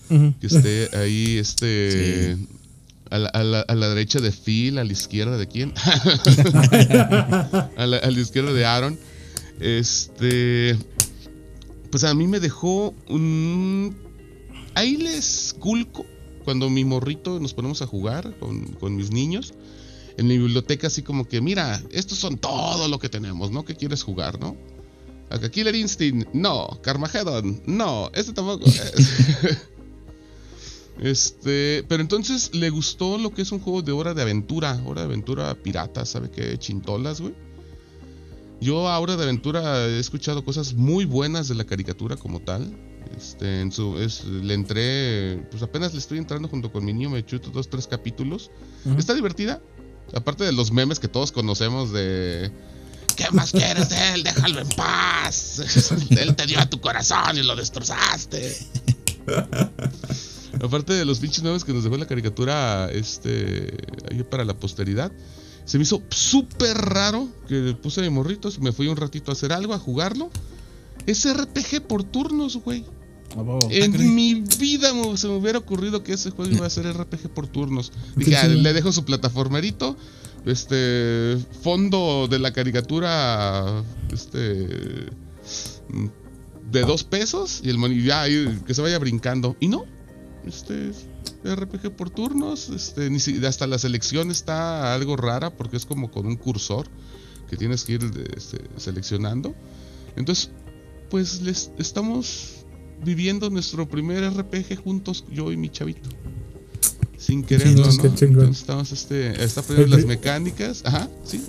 que 0.09 0.47
esté 0.47 0.89
ahí 0.97 1.37
este 1.39 2.37
a, 3.11 3.19
la, 3.19 3.29
a 3.29 3.43
la- 3.43 3.61
a 3.61 3.75
la 3.75 3.89
derecha 3.89 4.21
de 4.21 4.31
Phil, 4.33 4.79
a 4.79 4.85
la 4.85 4.93
izquierda 4.93 5.37
de 5.37 5.47
quién? 5.49 5.73
a, 7.77 7.87
la, 7.87 7.97
a 7.99 8.11
la 8.11 8.21
izquierda 8.21 8.53
de 8.53 8.65
Aaron. 8.65 8.99
Este 9.61 10.77
pues 11.91 12.05
a 12.05 12.15
mí 12.15 12.27
me 12.27 12.39
dejó 12.39 12.95
un 13.09 13.97
ahí 14.75 14.97
les 14.97 15.55
culco 15.59 16.05
cuando 16.45 16.69
mi 16.71 16.85
morrito 16.85 17.41
nos 17.41 17.55
ponemos 17.55 17.81
a 17.83 17.87
jugar 17.87 18.37
con, 18.39 18.65
con 18.75 18.95
mis 18.95 19.11
niños 19.11 19.55
en 20.19 20.27
mi 20.29 20.37
biblioteca 20.39 20.87
así 20.89 21.03
como 21.03 21.27
que 21.27 21.41
mira 21.41 21.83
estos 21.91 22.19
son 22.19 22.37
todo 22.37 22.89
lo 22.89 22.99
que 22.99 23.09
tenemos 23.09 23.51
no 23.51 23.65
qué 23.65 23.75
quieres 23.75 24.03
jugar 24.03 24.39
no 24.39 24.57
acá 25.31 25.51
Killer 25.51 25.75
Instinct 25.75 26.29
no. 26.35 26.79
Carmageddon 26.83 27.63
no. 27.67 28.11
Este 28.15 28.33
tampoco 28.33 28.67
este 31.01 31.85
pero 31.89 32.03
entonces 32.03 32.55
le 32.55 32.71
gustó 32.71 33.19
lo 33.19 33.31
que 33.33 33.43
es 33.43 33.53
un 33.53 33.61
juego 33.61 33.83
de 33.83 33.93
hora 33.93 34.15
de 34.15 34.23
aventura 34.23 34.81
hora 34.85 35.03
de 35.03 35.07
aventura 35.07 35.55
pirata 35.55 36.05
sabe 36.05 36.31
qué 36.31 36.59
chintolas 36.59 37.21
güey 37.21 37.35
yo 38.61 38.89
a 38.89 38.99
Hora 38.99 39.17
de 39.17 39.23
Aventura 39.23 39.87
he 39.87 40.01
escuchado 40.01 40.45
cosas 40.45 40.75
muy 40.75 41.05
buenas 41.05 41.47
de 41.47 41.55
la 41.55 41.63
caricatura 41.63 42.17
como 42.17 42.41
tal. 42.41 42.77
Este, 43.17 43.61
en 43.61 43.71
su, 43.71 43.97
es- 44.01 44.25
le 44.25 44.53
entré, 44.53 45.47
pues 45.53 45.63
apenas 45.63 45.93
le 45.93 46.01
estoy 46.01 46.19
entrando 46.19 46.49
junto 46.49 46.73
con 46.73 46.85
mi 46.85 46.93
niño, 46.93 47.09
me 47.11 47.25
chuto 47.25 47.51
dos, 47.51 47.71
tres 47.71 47.87
capítulos. 47.87 48.51
Está 48.99 49.15
divertida. 49.15 49.63
Aparte 50.13 50.43
de 50.43 50.51
los 50.51 50.73
memes 50.73 50.99
que 50.99 51.07
todos 51.07 51.31
conocemos 51.31 51.93
de... 51.93 52.51
¿Qué 53.15 53.27
más 53.31 53.53
quieres 53.53 53.91
de 53.91 54.15
él? 54.15 54.25
Déjalo 54.25 54.59
en 54.59 54.69
paz. 54.71 55.93
él 56.11 56.35
te 56.35 56.47
dio 56.47 56.59
a 56.59 56.69
tu 56.69 56.81
corazón 56.81 57.39
y 57.39 57.45
lo 57.45 57.55
destrozaste. 57.55 58.57
Aparte 60.63 60.93
de 60.95 61.05
los 61.05 61.19
pinches 61.19 61.43
memes 61.43 61.65
que 61.65 61.73
nos 61.73 61.85
dejó 61.85 61.97
la 61.97 62.07
caricatura 62.07 62.91
este, 62.91 63.75
ahí 64.11 64.23
para 64.23 64.45
la 64.45 64.55
posteridad. 64.55 65.13
Se 65.65 65.77
me 65.79 65.83
hizo 65.83 66.03
súper 66.09 66.77
raro 66.79 67.29
que 67.47 67.77
puse 67.81 68.01
mi 68.01 68.09
morritos, 68.11 68.59
me 68.59 68.73
fui 68.73 68.89
un 68.89 68.97
ratito 68.97 69.31
a 69.31 69.35
hacer 69.35 69.53
algo, 69.53 69.75
a 69.75 69.79
jugarlo. 69.79 70.31
Es 71.07 71.27
RPG 71.31 71.83
por 71.87 72.05
turnos, 72.05 72.57
güey. 72.57 72.85
En 73.71 73.93
caray. 73.93 74.09
mi 74.09 74.35
vida 74.59 74.95
me- 74.95 75.17
se 75.19 75.29
me 75.29 75.35
hubiera 75.37 75.59
ocurrido 75.59 76.03
que 76.03 76.15
ese 76.15 76.31
juego 76.31 76.51
iba 76.51 76.67
a 76.67 76.71
ser 76.71 76.87
RPG 76.91 77.29
por 77.35 77.47
turnos. 77.47 77.93
Dije, 78.17 78.37
ah, 78.37 78.49
le 78.49 78.73
dejo 78.73 78.91
su 78.93 79.05
plataformerito, 79.05 79.97
este 80.47 81.37
fondo 81.63 82.27
de 82.31 82.39
la 82.39 82.53
caricatura, 82.55 83.85
este 84.11 85.11
de 86.71 86.81
dos 86.83 87.05
pesos 87.05 87.61
y 87.63 87.71
el 87.71 87.79
moni- 87.79 88.03
ya 88.03 88.25
que 88.67 88.75
se 88.75 88.81
vaya 88.83 88.99
brincando. 88.99 89.57
Y 89.61 89.69
no, 89.69 89.85
este 90.47 90.91
es 90.91 91.07
RPG 91.45 91.91
por 91.97 92.11
turnos, 92.11 92.69
este 92.71 93.11
ni 93.11 93.21
si- 93.21 93.45
hasta 93.45 93.67
la 93.67 93.79
selección 93.79 94.31
está 94.31 94.95
algo 94.95 95.17
rara 95.17 95.51
porque 95.57 95.77
es 95.77 95.87
como 95.87 96.11
con 96.11 96.27
un 96.27 96.37
cursor 96.37 96.87
que 97.49 97.57
tienes 97.57 97.85
que 97.85 97.95
ir 97.95 98.01
este, 98.37 98.59
seleccionando. 98.77 99.55
Entonces, 100.17 100.51
pues 101.11 101.41
les 101.43 101.71
estamos 101.79 102.65
viviendo 103.05 103.49
nuestro 103.51 103.89
primer 103.89 104.23
RPG 104.33 104.77
juntos, 104.83 105.25
yo 105.33 105.53
y 105.53 105.57
mi 105.57 105.71
chavito. 105.71 106.09
Sin 107.17 107.43
quererlo, 107.45 107.89
chingón, 107.91 107.97
¿no? 108.13 108.19
Entonces 108.43 108.61
estamos 108.61 108.93
este, 108.93 109.43
está 109.45 109.61
aprendiendo 109.61 109.97
las 109.97 110.07
mecánicas. 110.07 110.83
Ajá, 110.85 111.09
sí. 111.25 111.43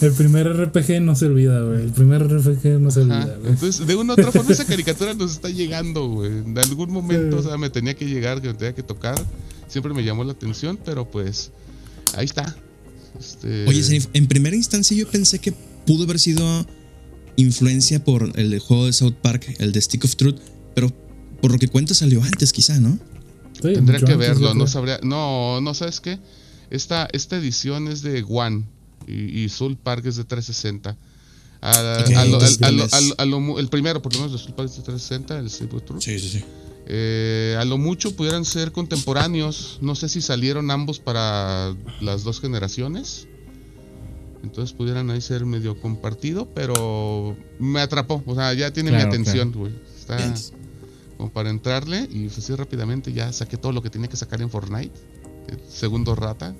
El 0.00 0.12
primer 0.12 0.46
RPG 0.46 1.00
no 1.00 1.14
se 1.16 1.26
olvida, 1.26 1.62
güey. 1.62 1.82
El 1.82 1.92
primer 1.92 2.22
RPG 2.22 2.78
no 2.80 2.90
se 2.90 3.02
Ajá. 3.02 3.20
olvida, 3.20 3.36
güey. 3.38 3.52
Entonces, 3.52 3.86
de 3.86 3.94
una 3.94 4.12
u 4.12 4.14
otra 4.14 4.30
forma, 4.30 4.52
esa 4.52 4.66
caricatura 4.66 5.14
nos 5.14 5.32
está 5.32 5.48
llegando, 5.48 6.06
güey. 6.08 6.30
En 6.30 6.58
algún 6.58 6.90
momento, 6.90 7.38
o 7.38 7.42
sea, 7.42 7.56
me 7.56 7.70
tenía 7.70 7.94
que 7.94 8.06
llegar, 8.06 8.42
que 8.42 8.48
me 8.48 8.54
tenía 8.54 8.74
que 8.74 8.82
tocar. 8.82 9.16
Siempre 9.68 9.94
me 9.94 10.04
llamó 10.04 10.22
la 10.24 10.32
atención, 10.32 10.78
pero 10.84 11.10
pues, 11.10 11.50
ahí 12.14 12.26
está. 12.26 12.54
Este, 13.18 13.66
Oye, 13.66 14.02
en 14.12 14.26
primera 14.26 14.54
instancia 14.54 14.94
yo 14.94 15.08
pensé 15.08 15.38
que 15.38 15.52
pudo 15.86 16.04
haber 16.04 16.18
sido 16.18 16.66
influencia 17.36 18.04
por 18.04 18.38
el 18.38 18.58
juego 18.58 18.86
de 18.86 18.92
South 18.92 19.14
Park, 19.22 19.56
el 19.58 19.72
de 19.72 19.80
Stick 19.80 20.04
of 20.04 20.16
Truth, 20.16 20.38
pero 20.74 20.92
por 21.40 21.52
lo 21.52 21.58
que 21.58 21.68
cuentas 21.68 21.98
salió 21.98 22.22
antes, 22.22 22.52
quizá, 22.52 22.78
¿no? 22.80 22.98
Sí, 23.54 23.72
Tendría 23.72 24.00
que 24.00 24.16
verlo, 24.16 24.52
no 24.52 24.66
sabría. 24.66 25.00
No, 25.02 25.62
no, 25.62 25.72
¿sabes 25.72 26.00
qué? 26.00 26.18
Esta, 26.68 27.08
esta 27.12 27.36
edición 27.38 27.88
es 27.88 28.02
de 28.02 28.22
One 28.28 28.64
y, 29.06 29.40
y 29.42 29.48
Soul 29.48 29.76
Park 29.76 30.04
es 30.06 30.16
de 30.16 30.24
360. 30.24 30.96
A, 31.62 31.70
Ok, 32.00 32.10
a 32.14 32.24
lo- 32.24 32.34
entonces 32.34 32.62
a 32.62 32.70
lo- 32.70 32.86
tienes- 32.86 32.92
a 32.92 33.00
lo- 33.00 33.14
a 33.18 33.24
lo 33.24 33.40
mu- 33.40 33.58
el 33.58 33.68
primero, 33.68 34.02
por 34.02 34.12
lo 34.14 34.20
menos 34.20 34.32
de 34.32 34.38
Soul 34.38 34.54
Park 34.54 34.68
es 34.70 34.76
de 34.76 34.82
360, 34.82 35.38
el 35.38 35.46
of 35.46 35.82
Truth. 35.84 36.02
Sí, 36.02 36.18
sí, 36.18 36.28
sí. 36.28 36.44
Eh, 36.88 37.56
a 37.58 37.64
lo 37.64 37.78
mucho 37.78 38.14
pudieran 38.14 38.44
ser 38.44 38.70
contemporáneos. 38.72 39.78
No 39.80 39.94
sé 39.96 40.08
si 40.08 40.20
salieron 40.20 40.70
ambos 40.70 41.00
para 41.00 41.74
las 42.00 42.22
dos 42.22 42.40
generaciones. 42.40 43.26
Entonces 44.44 44.72
pudieran 44.76 45.10
ahí 45.10 45.20
ser 45.20 45.44
medio 45.44 45.80
compartido, 45.80 46.46
pero 46.54 47.36
me 47.58 47.80
atrapó. 47.80 48.22
O 48.26 48.34
sea, 48.36 48.52
ya 48.54 48.72
tiene 48.72 48.90
Claro, 48.90 49.08
mi 49.08 49.08
atención, 49.14 49.50
güey. 49.52 49.72
Está 49.98 50.16
Bien. 50.18 50.34
como 51.16 51.32
para 51.32 51.50
entrarle 51.50 52.06
y 52.12 52.26
pues, 52.26 52.38
así 52.38 52.54
rápidamente 52.54 53.12
ya 53.12 53.32
saqué 53.32 53.56
todo 53.56 53.72
lo 53.72 53.82
que 53.82 53.90
tenía 53.90 54.08
que 54.08 54.16
sacar 54.16 54.40
en 54.40 54.50
Fortnite. 54.50 54.92
Segundo 55.68 56.14
rata. 56.14 56.54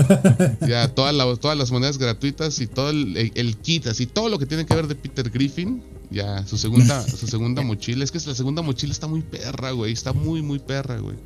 ya 0.68 0.88
todas 0.94 1.14
la- 1.14 1.36
todas 1.36 1.56
las 1.58 1.70
monedas 1.70 1.98
gratuitas 1.98 2.58
y 2.60 2.66
todo 2.66 2.90
el, 2.90 3.16
el- 3.16 3.32
el 3.34 3.56
kit, 3.56 3.86
así 3.86 4.06
todo 4.06 4.28
lo 4.28 4.38
que 4.38 4.46
tiene 4.46 4.64
que 4.66 4.74
ver 4.74 4.86
de 4.86 4.94
Peter 4.94 5.30
Griffin. 5.30 5.82
Ya, 6.10 6.46
su 6.46 6.56
segunda, 6.58 7.02
su 7.08 7.26
segunda 7.26 7.62
mochila. 7.62 8.04
Es 8.04 8.10
que 8.12 8.18
la 8.26 8.34
segunda 8.34 8.62
mochila 8.62 8.92
está 8.92 9.06
muy 9.06 9.22
perra, 9.22 9.72
güey. 9.72 9.92
Está 9.92 10.12
muy, 10.12 10.42
muy 10.42 10.58
perra, 10.58 10.98
güey. 10.98 11.16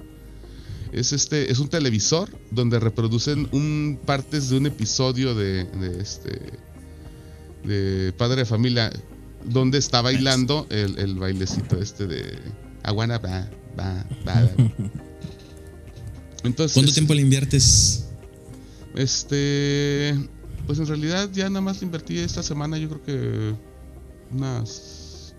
Es 0.92 1.12
este, 1.12 1.52
es 1.52 1.58
un 1.58 1.68
televisor 1.68 2.30
donde 2.50 2.80
reproducen 2.80 3.48
un 3.52 3.98
partes 4.06 4.48
de 4.48 4.56
un 4.56 4.66
episodio 4.66 5.34
de, 5.34 5.64
de 5.64 6.00
este 6.00 6.40
de 7.64 8.12
Padre 8.16 8.36
de 8.36 8.44
Familia 8.46 8.90
donde 9.44 9.76
está 9.78 10.00
bailando 10.00 10.66
el, 10.70 10.98
el 10.98 11.14
bailecito 11.16 11.78
este 11.78 12.06
de 12.06 12.38
Aguana, 12.84 13.18
va, 13.18 13.50
va, 13.78 14.06
va. 14.26 14.48
Entonces, 16.44 16.74
¿Cuánto 16.74 16.92
tiempo 16.92 17.14
le 17.14 17.22
inviertes? 17.22 18.06
Este, 18.94 20.14
pues 20.66 20.78
en 20.78 20.86
realidad 20.86 21.30
ya 21.32 21.48
nada 21.48 21.60
más 21.60 21.80
le 21.80 21.86
invertí 21.86 22.18
esta 22.18 22.42
semana, 22.42 22.78
yo 22.78 22.88
creo 22.88 23.02
que 23.02 23.54
unas 24.30 25.34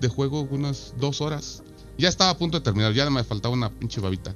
de 0.00 0.08
juego 0.08 0.46
unas 0.50 0.94
dos 0.98 1.20
horas. 1.20 1.62
Ya 1.96 2.08
estaba 2.08 2.30
a 2.30 2.38
punto 2.38 2.58
de 2.58 2.64
terminar, 2.64 2.92
ya 2.92 3.08
me 3.08 3.22
faltaba 3.24 3.54
una 3.54 3.70
pinche 3.70 4.00
babita. 4.00 4.34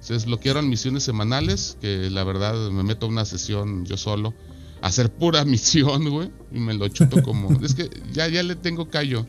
Se 0.00 0.14
desbloquearon 0.14 0.68
misiones 0.68 1.02
semanales, 1.02 1.76
que 1.80 2.10
la 2.10 2.24
verdad 2.24 2.70
me 2.70 2.82
meto 2.82 3.06
a 3.06 3.08
una 3.08 3.24
sesión 3.24 3.84
yo 3.84 3.96
solo, 3.96 4.34
a 4.80 4.88
hacer 4.88 5.12
pura 5.12 5.44
misión, 5.46 6.08
güey, 6.10 6.30
y 6.52 6.58
me 6.58 6.74
lo 6.74 6.88
chuto 6.88 7.22
como... 7.22 7.50
es 7.64 7.74
que 7.74 7.88
ya, 8.12 8.28
ya 8.28 8.42
le 8.42 8.56
tengo 8.56 8.88
callo. 8.88 9.26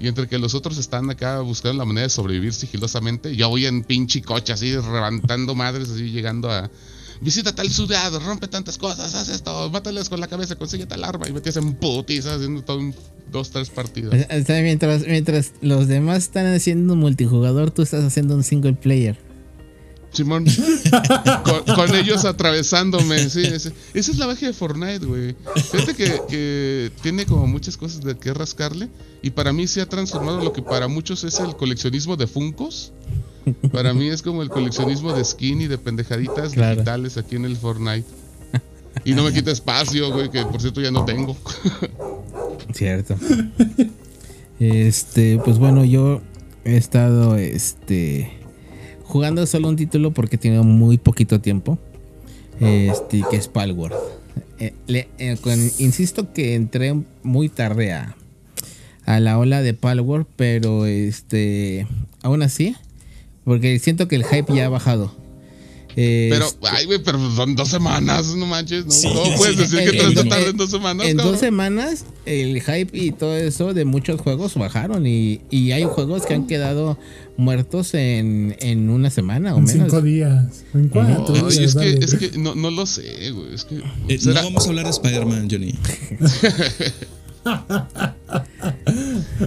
Y 0.00 0.08
entre 0.08 0.26
que 0.26 0.38
los 0.38 0.54
otros 0.54 0.78
están 0.78 1.10
acá 1.10 1.40
buscando 1.40 1.78
la 1.78 1.84
manera 1.84 2.04
de 2.04 2.10
sobrevivir 2.10 2.54
sigilosamente, 2.54 3.36
yo 3.36 3.50
voy 3.50 3.66
en 3.66 3.84
pinche 3.84 4.22
coche 4.22 4.54
así, 4.54 4.70
levantando 4.70 5.54
madres, 5.54 5.90
así 5.90 6.10
llegando 6.10 6.50
a... 6.50 6.70
Visita 7.20 7.54
tal 7.54 7.68
ciudad, 7.68 8.10
rompe 8.24 8.48
tantas 8.48 8.78
cosas, 8.78 9.14
haz 9.14 9.28
esto, 9.28 9.68
mátales 9.68 10.08
con 10.08 10.20
la 10.20 10.26
cabeza, 10.26 10.56
consigue 10.56 10.86
tal 10.86 11.04
arma 11.04 11.28
y 11.28 11.34
metías 11.34 11.56
en 11.58 11.74
putizas 11.74 12.36
haciendo 12.36 12.62
todo 12.62 12.78
un, 12.78 12.94
dos, 13.30 13.50
tres 13.50 13.68
sea, 14.42 14.62
mientras, 14.62 15.06
mientras 15.06 15.52
los 15.60 15.86
demás 15.86 16.24
están 16.24 16.46
haciendo 16.46 16.94
un 16.94 17.00
multijugador, 17.00 17.70
tú 17.70 17.82
estás 17.82 18.02
haciendo 18.02 18.34
un 18.34 18.42
single 18.42 18.72
player. 18.72 19.29
Simón, 20.12 20.44
con, 21.44 21.74
con 21.76 21.94
ellos 21.94 22.24
atravesándome, 22.24 23.28
sí, 23.30 23.42
ese- 23.42 23.72
esa 23.94 24.10
es 24.12 24.18
la 24.18 24.26
magia 24.26 24.48
de 24.48 24.54
Fortnite, 24.54 25.06
güey. 25.06 25.36
Fíjate 25.70 25.94
que, 25.94 26.20
que 26.28 26.90
tiene 27.02 27.26
como 27.26 27.46
muchas 27.46 27.76
cosas 27.76 28.02
de 28.02 28.16
que 28.16 28.34
rascarle 28.34 28.88
y 29.22 29.30
para 29.30 29.52
mí 29.52 29.66
se 29.66 29.80
ha 29.80 29.86
transformado 29.86 30.42
lo 30.42 30.52
que 30.52 30.62
para 30.62 30.88
muchos 30.88 31.22
es 31.24 31.38
el 31.40 31.54
coleccionismo 31.56 32.16
de 32.16 32.26
Funcos. 32.26 32.92
Para 33.72 33.94
mí 33.94 34.08
es 34.08 34.20
como 34.22 34.42
el 34.42 34.50
coleccionismo 34.50 35.12
de 35.12 35.24
skin 35.24 35.60
y 35.62 35.66
de 35.66 35.78
pendejaditas 35.78 36.52
Claro. 36.52 36.74
digitales 36.76 37.16
aquí 37.16 37.36
en 37.36 37.44
el 37.44 37.56
Fortnite. 37.56 38.04
Y 39.04 39.14
no 39.14 39.22
me 39.22 39.32
quita 39.32 39.50
espacio, 39.52 40.12
güey, 40.12 40.28
que 40.30 40.44
por 40.44 40.60
cierto 40.60 40.80
ya 40.80 40.90
no 40.90 41.04
tengo. 41.04 41.36
Cierto. 42.74 43.16
Este, 44.58 45.38
pues 45.44 45.58
bueno, 45.58 45.84
yo 45.84 46.20
he 46.64 46.76
estado 46.76 47.36
este 47.36 48.30
jugando 49.10 49.44
solo 49.46 49.68
un 49.68 49.76
título 49.76 50.12
porque 50.12 50.38
tiene 50.38 50.60
muy 50.62 50.96
poquito 50.96 51.40
tiempo. 51.40 51.78
Este, 52.60 53.22
que 53.30 53.36
es 53.36 53.48
Palworld. 53.48 53.96
Eh, 54.58 54.74
eh, 54.88 55.36
insisto 55.78 56.32
que 56.32 56.54
entré 56.54 56.94
muy 57.22 57.48
tarde 57.48 57.92
a, 57.92 58.14
a 59.06 59.18
la 59.18 59.38
ola 59.38 59.62
de 59.62 59.72
Palworld, 59.72 60.26
pero 60.36 60.84
este, 60.84 61.86
aún 62.22 62.42
así, 62.42 62.76
porque 63.44 63.78
siento 63.78 64.08
que 64.08 64.16
el 64.16 64.24
hype 64.24 64.54
ya 64.54 64.66
ha 64.66 64.68
bajado. 64.68 65.14
Pero, 65.94 66.46
Este, 66.46 66.68
ay, 66.70 66.86
güey, 66.86 66.98
pero 67.02 67.18
son 67.34 67.56
dos 67.56 67.68
semanas, 67.68 68.34
no 68.36 68.46
manches. 68.46 68.86
No, 68.86 68.92
Sí, 68.92 69.08
¿Cómo 69.08 69.24
sí. 69.24 69.32
puedes 69.36 69.56
decir 69.58 69.78
que 69.90 69.98
En- 69.98 70.18
en- 70.18 70.28
tarde 70.28 70.50
en 70.50 70.56
dos 70.56 70.70
semanas? 70.70 71.06
En 71.06 71.16
cabrón? 71.16 71.32
dos 71.32 71.40
semanas, 71.40 72.04
el 72.26 72.60
hype 72.62 72.90
y 72.96 73.12
todo 73.12 73.36
eso 73.36 73.74
de 73.74 73.84
muchos 73.84 74.20
juegos 74.20 74.54
bajaron. 74.54 75.06
Y, 75.06 75.40
y 75.50 75.72
hay 75.72 75.84
juegos 75.84 76.26
que 76.26 76.34
han 76.34 76.46
quedado 76.46 76.96
muertos 77.36 77.94
en, 77.94 78.56
en 78.60 78.90
una 78.90 79.10
semana 79.10 79.54
o 79.54 79.58
En 79.58 79.64
menos. 79.64 79.84
cinco 79.88 80.02
días. 80.02 80.64
En 80.74 80.88
cuatro 80.88 81.34
No, 81.34 81.48
días. 81.48 81.56
es, 81.58 81.74
que, 81.74 81.90
es 82.04 82.14
que 82.14 82.38
no, 82.38 82.54
no 82.54 82.70
lo 82.70 82.86
sé, 82.86 83.30
güey. 83.32 83.54
Es 83.54 83.64
que. 83.64 83.76
Eh, 84.08 84.18
no 84.26 84.34
vamos 84.34 84.66
a 84.66 84.68
hablar 84.68 84.84
de 84.84 84.90
Spider-Man, 84.90 85.48
Johnny. 85.50 85.74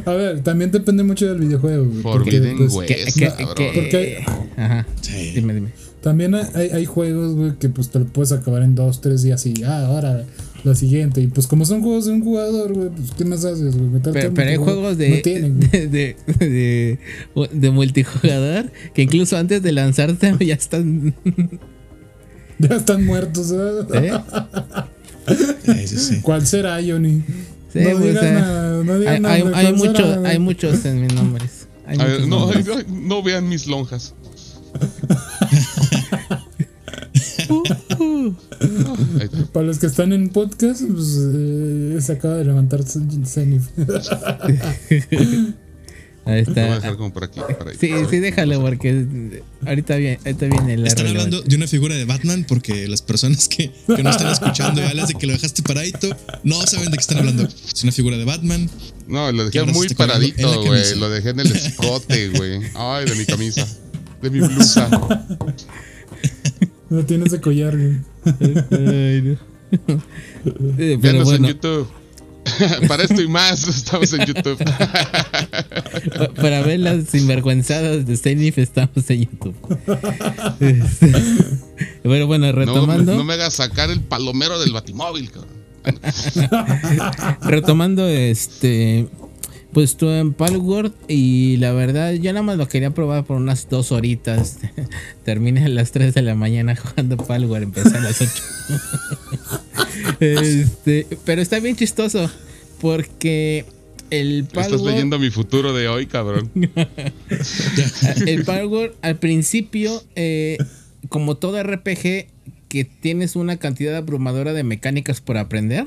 A 0.06 0.12
ver, 0.14 0.42
también 0.42 0.72
depende 0.72 1.04
mucho 1.04 1.26
del 1.28 1.38
videojuego. 1.40 1.86
güey, 1.86 2.02
porque, 2.02 2.32
Forbidden 2.32 2.58
pues, 2.58 2.74
West, 2.74 2.88
Que- 2.92 3.06
que- 3.14 3.28
cabrón. 3.30 3.56
que- 3.56 3.72
Porque- 3.74 4.26
Ajá. 4.58 4.88
Sí. 5.02 5.32
Dime, 5.36 5.54
dime. 5.54 5.70
También 6.04 6.36
hay, 6.36 6.70
hay 6.74 6.86
juegos, 6.86 7.34
güey, 7.34 7.54
que 7.58 7.70
pues 7.70 7.90
te 7.90 7.98
lo 7.98 8.06
puedes 8.06 8.34
acabar 8.34 8.62
en 8.62 8.76
dos, 8.76 9.00
tres 9.00 9.22
días 9.22 9.46
y 9.46 9.64
ah, 9.64 9.86
ahora 9.86 10.26
la 10.66 10.76
siguiente. 10.76 11.22
Y 11.22 11.28
pues 11.28 11.48
como 11.48 11.64
son 11.64 11.82
juegos 11.82 12.08
de 12.08 12.12
un 12.12 12.22
jugador, 12.22 12.74
güey, 12.74 12.90
pues 12.90 13.12
¿qué 13.18 13.24
más 13.24 13.46
haces, 13.46 13.78
güey? 13.78 14.02
Pero, 14.04 14.34
hay 14.50 14.58
juegos 14.58 14.98
de, 14.98 15.10
No 15.10 15.22
tienen, 15.22 15.58
güey. 15.60 15.70
de, 15.70 15.88
de, 16.40 16.46
de- 16.46 17.00
de 17.54 17.72
multijugador 17.72 18.70
que 18.94 19.04
incluso 19.04 19.38
antes 19.38 19.64
de 19.64 19.72
lanzarte 19.72 20.36
ya 20.46 20.56
están. 20.56 21.16
Ya 22.60 22.76
están 22.76 23.04
muertos, 23.04 23.52
¿eh? 23.52 24.14
¿eh? 25.66 25.88
Sí. 25.88 26.20
¿Cuál 26.22 26.46
será, 26.46 26.80
Johnny? 26.86 27.24
Sí, 27.74 27.80
no 27.80 27.90
pues, 27.92 28.04
digas 28.04 28.24
eh, 28.24 28.32
nada, 28.32 28.84
no 28.84 29.00
digas 29.00 29.14
hay, 29.16 29.20
nada. 29.20 29.34
hay, 29.34 29.42
¿cuál 29.42 29.56
hay 29.56 29.72
güey? 29.74 30.32
hay 30.32 30.40
muchos 30.40 30.86
en 30.86 31.02
mis 31.02 31.14
nombres. 31.14 31.68
Hay 31.88 31.98
A 32.00 32.06
ver, 32.06 32.28
no, 32.28 32.50
no 32.88 33.24
vean 33.24 33.50
mis 33.50 33.66
lonjas. 33.68 34.14
Para 39.54 39.66
los 39.66 39.80
que 39.80 39.88
están 39.88 40.14
en 40.14 40.30
podcast, 40.30 40.82
pues 40.84 41.18
eh, 41.20 41.98
se 42.02 42.14
acaba 42.14 42.36
de 42.36 42.46
levantar 42.46 42.84
Zenith. 42.84 43.64
Ahí 46.26 46.46
Lo 46.46 46.54
voy 46.54 46.62
a 46.62 46.64
está. 46.64 46.76
dejar 46.76 46.96
como 46.96 47.12
por 47.12 47.26
aquí. 47.26 47.42
por 47.42 47.68
ahí. 47.68 47.76
Sí, 47.78 47.92
sí, 48.10 48.20
déjalo 48.20 48.62
porque 48.62 49.38
ahorita 49.66 49.98
viene, 49.98 50.20
ahorita 50.24 50.46
viene 50.46 50.78
la 50.78 50.88
Están 50.88 51.08
relevante. 51.08 51.36
hablando 51.36 51.42
de 51.50 51.56
una 51.58 51.68
figura 51.68 51.96
de 51.96 52.06
Batman 52.06 52.46
porque 52.48 52.88
las 52.88 53.02
personas 53.02 53.50
que, 53.50 53.74
que 53.94 54.04
no 54.04 54.10
están 54.10 54.32
escuchando 54.32 54.80
y 54.82 54.86
hablas 54.86 55.10
de 55.10 55.16
que 55.16 55.28
lo 55.28 55.34
dejaste 55.34 55.64
paradito 55.64 56.16
no 56.46 56.66
saben 56.66 56.92
de 56.92 56.98
qué 56.98 57.02
están 57.02 57.18
hablando. 57.18 57.44
Es 57.74 57.84
una 57.84 57.92
figura 57.92 58.16
de 58.18 58.24
Batman. 58.24 58.70
No, 59.06 59.30
lo 59.34 59.44
dejé 59.50 59.66
muy 59.66 59.90
paradito, 59.90 60.64
güey. 60.64 60.96
Lo 60.96 61.10
dejé 61.10 61.32
en 61.32 61.42
el 61.42 61.52
escote, 61.52 62.30
güey. 62.30 62.62
Ay, 62.76 63.04
de 63.04 63.16
mi 63.16 63.26
camisa. 63.26 63.68
De 64.22 64.30
mi 64.30 64.40
blusa. 64.40 64.90
No 66.94 67.04
tienes 67.06 67.32
de 67.32 67.42
collar, 67.42 67.76
güey. 67.76 67.98
Ay, 68.72 69.22
no. 69.24 69.38
Eh, 70.78 71.00
Pero 71.00 71.00
Venos 71.02 71.24
bueno, 71.24 71.48
en 71.48 71.54
YouTube. 71.56 71.88
Para 72.88 73.02
esto 73.04 73.20
y 73.22 73.28
más, 73.28 73.68
estamos 73.68 74.14
en 74.14 74.26
YouTube. 74.28 74.58
pa- 74.64 76.30
para 76.42 76.62
ver 76.62 76.82
las 76.82 77.06
sinvergüenzadas 77.06 78.06
de 78.06 78.16
Zenith 78.16 78.60
estamos 78.60 79.10
en 79.10 79.22
YouTube. 79.22 79.56
Este, 80.60 81.12
Pero 82.04 82.28
bueno, 82.28 82.46
No, 82.48 82.52
retomando, 82.52 83.16
no 83.16 83.24
me 83.24 83.34
hagas 83.34 83.56
sacar 83.56 83.90
el 83.90 84.02
palomero 84.02 84.60
del 84.60 84.72
batimóvil, 84.72 85.32
cabrón. 85.32 85.54
retomando 87.42 88.08
este, 88.08 89.08
pues 89.74 89.92
estuve 89.92 90.20
en 90.20 90.34
Palworld 90.34 90.94
y 91.08 91.58
la 91.58 91.74
verdad 91.74 92.14
yo 92.14 92.32
nada 92.32 92.44
más 92.44 92.58
lo 92.58 92.68
quería 92.68 92.92
probar 92.92 93.26
por 93.26 93.38
unas 93.38 93.68
dos 93.70 93.92
horitas. 93.92 94.60
Terminé 95.26 95.66
a 95.66 95.70
las 95.70 95.92
3 95.92 96.14
de 96.14 96.22
la 96.22 96.36
mañana 96.36 96.76
jugando 96.78 97.18
Palworld, 97.18 97.64
empecé 97.64 97.98
a 97.98 98.02
las 98.02 98.22
8. 98.22 98.32
Este, 100.20 101.08
pero 101.26 101.42
está 101.42 101.60
bien 101.60 101.76
chistoso 101.76 102.30
porque 102.82 103.66
el 104.10 104.42
Estás 104.42 104.70
Palworld 104.70 104.92
leyendo 104.92 105.20
mi 105.20 105.30
futuro 105.30 105.74
de 105.74 105.88
hoy, 105.88 106.08
cabrón. 106.08 106.50
el 108.26 108.44
Palworld 108.44 108.94
al 109.02 109.18
principio, 109.18 110.04
eh, 110.16 110.58
como 111.10 111.38
todo 111.38 111.62
RPG, 111.62 112.28
que 112.70 112.86
tienes 113.02 113.36
una 113.36 113.58
cantidad 113.58 113.96
abrumadora 113.96 114.54
de 114.54 114.64
mecánicas 114.64 115.22
por 115.22 115.38
aprender, 115.38 115.86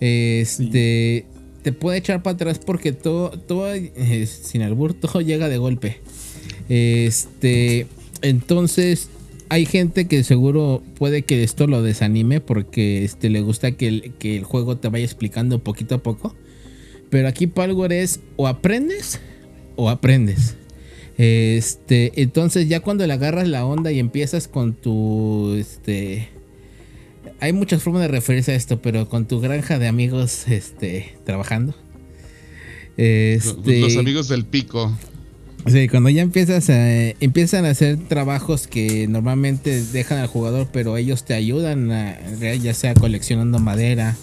este, 0.00 1.26
te 1.68 1.72
puede 1.74 1.98
echar 1.98 2.22
para 2.22 2.32
atrás 2.32 2.58
porque 2.58 2.92
todo, 2.92 3.28
todo 3.28 3.74
eh, 3.74 4.26
sin 4.26 4.62
albur, 4.62 4.94
todo 5.00 5.20
llega 5.20 5.50
de 5.50 5.58
golpe. 5.58 5.98
Este, 6.70 7.86
entonces 8.22 9.10
hay 9.50 9.66
gente 9.66 10.06
que 10.06 10.24
seguro 10.24 10.82
puede 10.98 11.22
que 11.22 11.42
esto 11.42 11.66
lo 11.66 11.82
desanime 11.82 12.40
porque 12.40 13.04
este, 13.04 13.28
le 13.28 13.42
gusta 13.42 13.72
que 13.72 13.88
el, 13.88 14.12
que 14.18 14.38
el 14.38 14.44
juego 14.44 14.78
te 14.78 14.88
vaya 14.88 15.04
explicando 15.04 15.58
poquito 15.58 15.96
a 15.96 15.98
poco. 15.98 16.34
Pero 17.10 17.28
aquí 17.28 17.46
Palworld 17.46 17.92
es 17.92 18.20
o 18.36 18.48
aprendes 18.48 19.20
o 19.76 19.90
aprendes. 19.90 20.56
Este, 21.18 22.22
entonces 22.22 22.66
ya 22.66 22.80
cuando 22.80 23.06
le 23.06 23.12
agarras 23.12 23.46
la 23.46 23.66
onda 23.66 23.92
y 23.92 23.98
empiezas 23.98 24.48
con 24.48 24.72
tu 24.72 25.52
este 25.52 26.30
hay 27.40 27.52
muchas 27.52 27.82
formas 27.82 28.02
de 28.02 28.08
referirse 28.08 28.52
a 28.52 28.54
esto, 28.54 28.80
pero 28.80 29.08
con 29.08 29.26
tu 29.26 29.40
granja 29.40 29.78
de 29.78 29.86
amigos 29.86 30.48
este 30.48 31.14
trabajando. 31.24 31.74
Este, 32.96 33.80
Los 33.80 33.96
amigos 33.96 34.28
del 34.28 34.44
pico. 34.44 34.96
Sí, 35.66 35.88
cuando 35.88 36.08
ya 36.08 36.22
empiezas 36.22 36.70
a, 36.70 36.90
empiezan 37.20 37.64
a 37.64 37.70
hacer 37.70 37.98
trabajos 38.08 38.66
que 38.66 39.06
normalmente 39.08 39.82
dejan 39.84 40.18
al 40.18 40.26
jugador, 40.28 40.68
pero 40.72 40.96
ellos 40.96 41.24
te 41.24 41.34
ayudan, 41.34 41.90
a, 41.92 42.16
ya 42.60 42.74
sea 42.74 42.94
coleccionando 42.94 43.58
madera, 43.58 44.16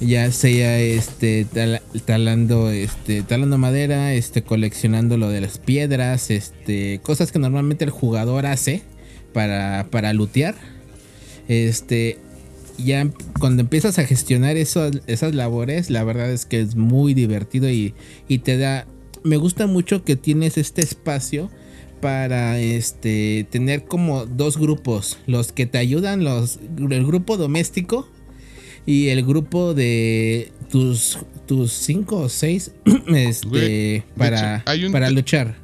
ya 0.00 0.30
sea 0.32 0.78
este 0.80 1.46
tal- 1.46 1.80
talando, 2.04 2.70
este, 2.70 3.22
talando 3.22 3.56
madera, 3.56 4.14
este, 4.14 4.42
coleccionando 4.42 5.16
lo 5.16 5.28
de 5.28 5.40
las 5.40 5.58
piedras, 5.58 6.30
este, 6.30 7.00
cosas 7.02 7.32
que 7.32 7.38
normalmente 7.38 7.84
el 7.84 7.90
jugador 7.90 8.44
hace 8.44 8.82
para, 9.32 9.86
para 9.90 10.12
lootear. 10.12 10.54
Este, 11.48 12.18
ya 12.78 13.08
cuando 13.38 13.62
empiezas 13.62 13.98
a 13.98 14.04
gestionar 14.04 14.56
eso- 14.56 14.90
esas 15.06 15.34
labores, 15.34 15.90
la 15.90 16.04
verdad 16.04 16.30
es 16.32 16.46
que 16.46 16.60
es 16.60 16.74
muy 16.76 17.14
divertido 17.14 17.70
y, 17.70 17.94
y 18.28 18.38
te 18.38 18.56
da 18.58 18.86
me 19.22 19.36
gusta 19.38 19.66
mucho 19.66 20.04
que 20.04 20.16
tienes 20.16 20.58
este 20.58 20.82
espacio 20.82 21.50
para 22.02 22.60
este 22.60 23.46
tener 23.50 23.84
como 23.86 24.26
dos 24.26 24.58
grupos, 24.58 25.16
los 25.26 25.50
que 25.52 25.64
te 25.64 25.78
ayudan, 25.78 26.22
los 26.24 26.58
el 26.90 27.06
grupo 27.06 27.38
doméstico 27.38 28.06
y 28.84 29.08
el 29.08 29.24
grupo 29.24 29.72
de 29.72 30.52
tus 30.70 31.18
tus 31.46 31.72
cinco 31.72 32.16
o 32.18 32.28
seis 32.28 32.72
este 33.06 33.48
Güey, 33.48 34.02
para 34.18 34.56
hecho, 34.56 34.62
hay 34.66 34.84
un 34.84 34.92
para 34.92 35.10
luchar. 35.10 35.56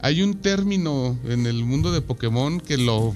Hay 0.00 0.22
un 0.22 0.34
término 0.34 1.18
en 1.24 1.46
el 1.46 1.64
mundo 1.64 1.92
de 1.92 2.00
Pokémon 2.02 2.60
que 2.60 2.76
lo 2.78 3.14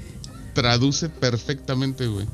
traduce 0.54 1.08
perfectamente, 1.08 2.06
güey. 2.06 2.26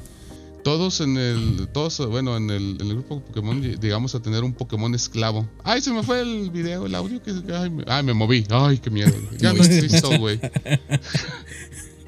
Todos 0.64 1.00
en 1.00 1.18
el, 1.18 1.68
todos, 1.72 1.98
bueno, 2.09 2.37
en 2.37 2.48
el, 2.48 2.79
en 2.81 2.87
el 2.87 2.94
grupo 2.94 3.20
Pokémon 3.20 3.62
llegamos 3.62 4.14
a 4.14 4.22
tener 4.22 4.42
un 4.42 4.55
Pokémon 4.55 4.94
esclavo. 4.94 5.46
Ay, 5.62 5.83
se 5.83 5.92
me 5.92 6.03
fue 6.03 6.22
el 6.22 6.50
video, 6.50 6.87
el 6.87 6.94
audio 6.94 7.22
que, 7.22 7.33
ay, 7.55 7.68
me, 7.68 7.85
ay, 7.87 8.03
me 8.03 8.14
moví. 8.14 8.46
Ay, 8.48 8.79
qué 8.79 8.90
miedo. 8.90 9.12
Ya 9.38 9.53
no 9.53 9.62
existo, 9.62 10.18
güey. 10.18 10.40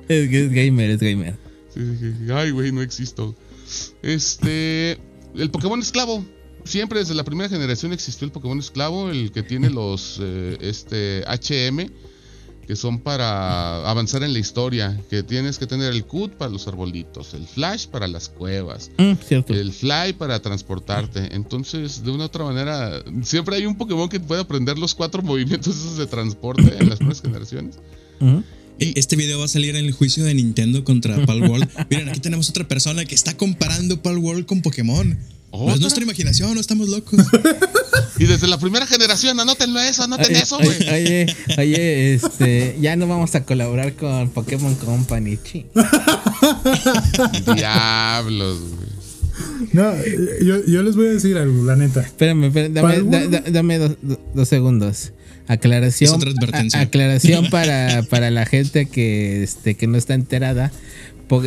Es, 0.09 0.31
gamer, 0.31 0.91
es 0.91 1.01
gamer. 1.01 1.37
Ay, 2.33 2.53
güey, 2.53 2.71
no 2.71 2.81
existo. 2.81 3.35
Este, 4.01 4.99
el 5.35 5.51
Pokémon 5.51 5.81
esclavo. 5.81 6.25
Siempre 6.65 7.01
desde 7.01 7.15
la 7.15 7.25
primera 7.25 7.49
generación 7.49 7.93
existió 7.93 8.25
el 8.25 8.33
Pokémon 8.33 8.59
esclavo, 8.59 9.11
el 9.11 9.33
que 9.33 9.43
tiene 9.43 9.69
los 9.69 10.19
eh, 10.21 10.57
este 10.61 11.25
HM 11.27 11.91
que 12.67 12.75
son 12.77 12.99
para 12.99 13.89
avanzar 13.89 14.23
en 14.25 14.33
la 14.33 14.39
historia, 14.39 15.01
que 15.09 15.23
tienes 15.23 15.59
que 15.59 15.67
tener 15.67 15.93
el 15.93 16.05
CUT 16.05 16.33
para 16.33 16.51
los 16.51 16.67
arbolitos, 16.67 17.33
el 17.35 17.47
Flash 17.47 17.87
para 17.87 18.09
las 18.09 18.29
cuevas, 18.29 18.91
Mm, 18.99 19.13
cierto. 19.27 19.55
el 19.55 19.73
Fly 19.73 20.15
para 20.19 20.41
transportarte. 20.43 21.35
Entonces, 21.35 22.03
de 22.05 22.11
una 22.11 22.25
u 22.25 22.27
otra 22.27 22.45
manera, 22.45 23.03
siempre 23.23 23.57
hay 23.57 23.67
un 23.67 23.77
Pokémon 23.77 24.09
que 24.09 24.19
puede 24.19 24.41
aprender 24.41 24.79
los 24.79 24.95
cuatro 24.95 25.23
movimientos 25.23 25.77
esos 25.77 25.97
de 25.97 26.07
transporte 26.07 26.75
en 26.79 26.89
las 26.89 26.99
primeras 26.99 27.23
generaciones. 27.23 27.77
E- 28.79 28.93
Este 28.97 29.17
video 29.17 29.39
va 29.39 29.45
a 29.45 29.49
salir 29.49 29.77
en 29.77 29.85
el 29.87 29.93
juicio 29.93 30.25
de 30.25 30.35
Nintendo 30.35 30.83
contra 30.85 31.25
Palworld. 31.25 31.69
Miren, 31.91 32.09
aquí 32.09 32.21
tenemos 32.21 32.51
otra 32.51 32.67
persona 32.67 33.05
que 33.05 33.15
está 33.15 33.37
comparando 33.37 34.03
Palworld 34.03 34.45
con 34.47 34.61
Pokémon. 34.63 35.19
Es 35.53 35.81
nuestra 35.81 36.03
imaginación, 36.03 36.55
no 36.55 36.61
estamos 36.61 36.89
locos. 36.89 37.21
Y 38.19 38.25
desde 38.25 38.47
la 38.49 38.59
primera 38.59 38.87
generación, 38.87 39.39
anótenlo 39.39 39.79
eso, 39.79 40.03
anoten 40.05 40.29
Oye, 40.31 40.39
eso, 40.43 40.57
güey. 40.59 40.89
oye, 40.89 41.27
oye, 41.59 42.15
este, 42.15 42.75
ya 42.81 42.97
no 42.97 43.07
vamos 43.07 43.35
a 43.35 43.45
colaborar 43.45 43.93
con 43.93 44.31
Pokémon 44.31 44.75
Company. 44.77 45.37
chi. 45.45 45.67
Diablos, 47.55 48.59
güey. 48.61 49.67
No, 49.73 49.93
yo, 50.43 50.65
yo 50.65 50.83
les 50.83 50.97
voy 50.97 51.09
a 51.09 51.11
decir 51.11 51.37
algo, 51.37 51.65
la 51.65 51.77
neta. 51.77 52.01
Espérame, 52.01 52.45
espérame, 52.45 52.73
dame, 52.75 52.89
¿Palworld? 52.95 53.31
da- 53.31 53.41
da- 53.41 53.51
dame 53.51 53.79
dos, 53.79 53.97
do- 54.01 54.21
dos 54.35 54.49
segundos. 54.49 55.13
Aclaración. 55.49 56.09
Es 56.11 56.17
otra 56.17 56.31
advertencia. 56.31 56.81
a- 56.81 56.83
aclaración 56.85 57.51
para, 57.51 58.03
para 58.09 58.31
la 58.31 58.47
gente 58.47 58.87
que, 58.87 59.43
este, 59.43 59.75
que 59.75 59.87
no 59.87 59.99
está 59.99 60.15
enterada. 60.15 60.73
Po- 61.29 61.43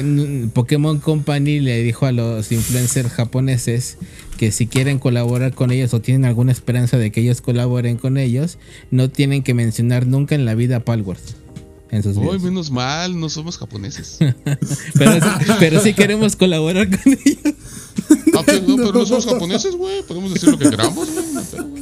Pokémon 0.54 1.00
Company 1.00 1.60
le 1.60 1.82
dijo 1.84 2.06
a 2.06 2.12
los 2.12 2.52
influencers 2.52 3.10
japoneses 3.10 3.98
que 4.38 4.52
si 4.52 4.68
quieren 4.68 5.00
colaborar 5.00 5.54
con 5.54 5.72
ellos 5.72 5.94
o 5.94 6.02
tienen 6.02 6.26
alguna 6.26 6.52
esperanza 6.52 6.98
de 6.98 7.12
que 7.12 7.22
ellos 7.22 7.42
colaboren 7.42 7.98
con 7.98 8.18
ellos, 8.18 8.58
no 8.92 9.10
tienen 9.10 9.44
que 9.44 9.54
mencionar 9.54 10.06
nunca 10.08 10.36
en 10.36 10.46
la 10.46 10.56
vida 10.56 10.78
a 10.78 10.80
Palworld. 10.82 11.22
En 11.92 12.04
sus 12.04 12.16
menos 12.18 12.70
mal, 12.72 13.20
no 13.20 13.30
somos 13.30 13.58
japoneses. 13.58 14.18
Pero, 14.94 15.14
sí- 15.14 15.52
pero 15.60 15.80
sí 15.82 15.94
queremos 15.94 16.36
colaborar 16.36 16.88
con 16.88 17.14
ellos. 17.14 17.56
Ah, 18.38 18.44
pero 18.46 18.62
no, 18.68 18.76
pero 18.78 18.92
no 18.94 19.06
somos 19.06 19.26
japoneses, 19.32 19.76
güey. 19.76 20.04
Podemos 20.08 20.34
decir 20.34 20.50
lo 20.50 20.58
que 20.60 20.70
queramos, 20.70 21.10
güey. 21.10 21.82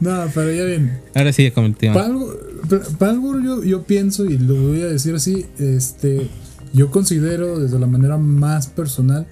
no 0.00 0.26
pero 0.34 0.52
ya 0.52 0.64
bien. 0.64 1.00
Ahora 1.14 1.32
sí. 1.32 1.50
Palworld, 1.50 2.96
Palworld 2.98 3.44
yo, 3.44 3.64
yo 3.64 3.82
pienso, 3.84 4.24
y 4.26 4.36
lo 4.38 4.54
voy 4.54 4.82
a 4.82 4.86
decir 4.86 5.14
así, 5.14 5.46
este, 5.58 6.28
yo 6.72 6.90
considero 6.90 7.58
desde 7.58 7.78
la 7.78 7.86
manera 7.86 8.18
más 8.18 8.66
personal, 8.68 9.26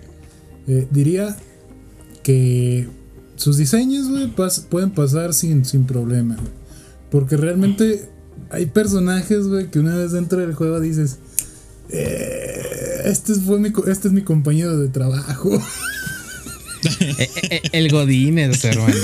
eh, 0.67 0.87
diría 0.91 1.37
que 2.23 2.89
sus 3.37 3.57
diseños, 3.57 4.09
güey, 4.09 4.35
pas- 4.35 4.65
pueden 4.65 4.91
pasar 4.91 5.35
sin, 5.35 5.65
sin 5.65 5.85
problema. 5.87 6.37
Porque 7.11 7.37
realmente 7.37 8.09
hay 8.51 8.67
personajes, 8.67 9.47
güey, 9.47 9.71
que 9.71 9.79
una 9.79 9.95
vez 9.97 10.13
dentro 10.13 10.39
del 10.41 10.55
juego 10.55 10.81
dices, 10.81 11.19
"Eh, 11.91 13.03
este, 13.05 13.35
fue 13.35 13.59
mi, 13.61 13.71
co- 13.71 13.87
este 13.87 14.09
es 14.09 14.15
mi 14.15 14.23
compañero 14.23 14.77
de 14.79 14.89
trabajo. 14.89 15.51
Eh, 17.01 17.29
eh, 17.51 17.61
el 17.73 17.91
Godínez, 17.91 18.65
hermano. 18.65 18.95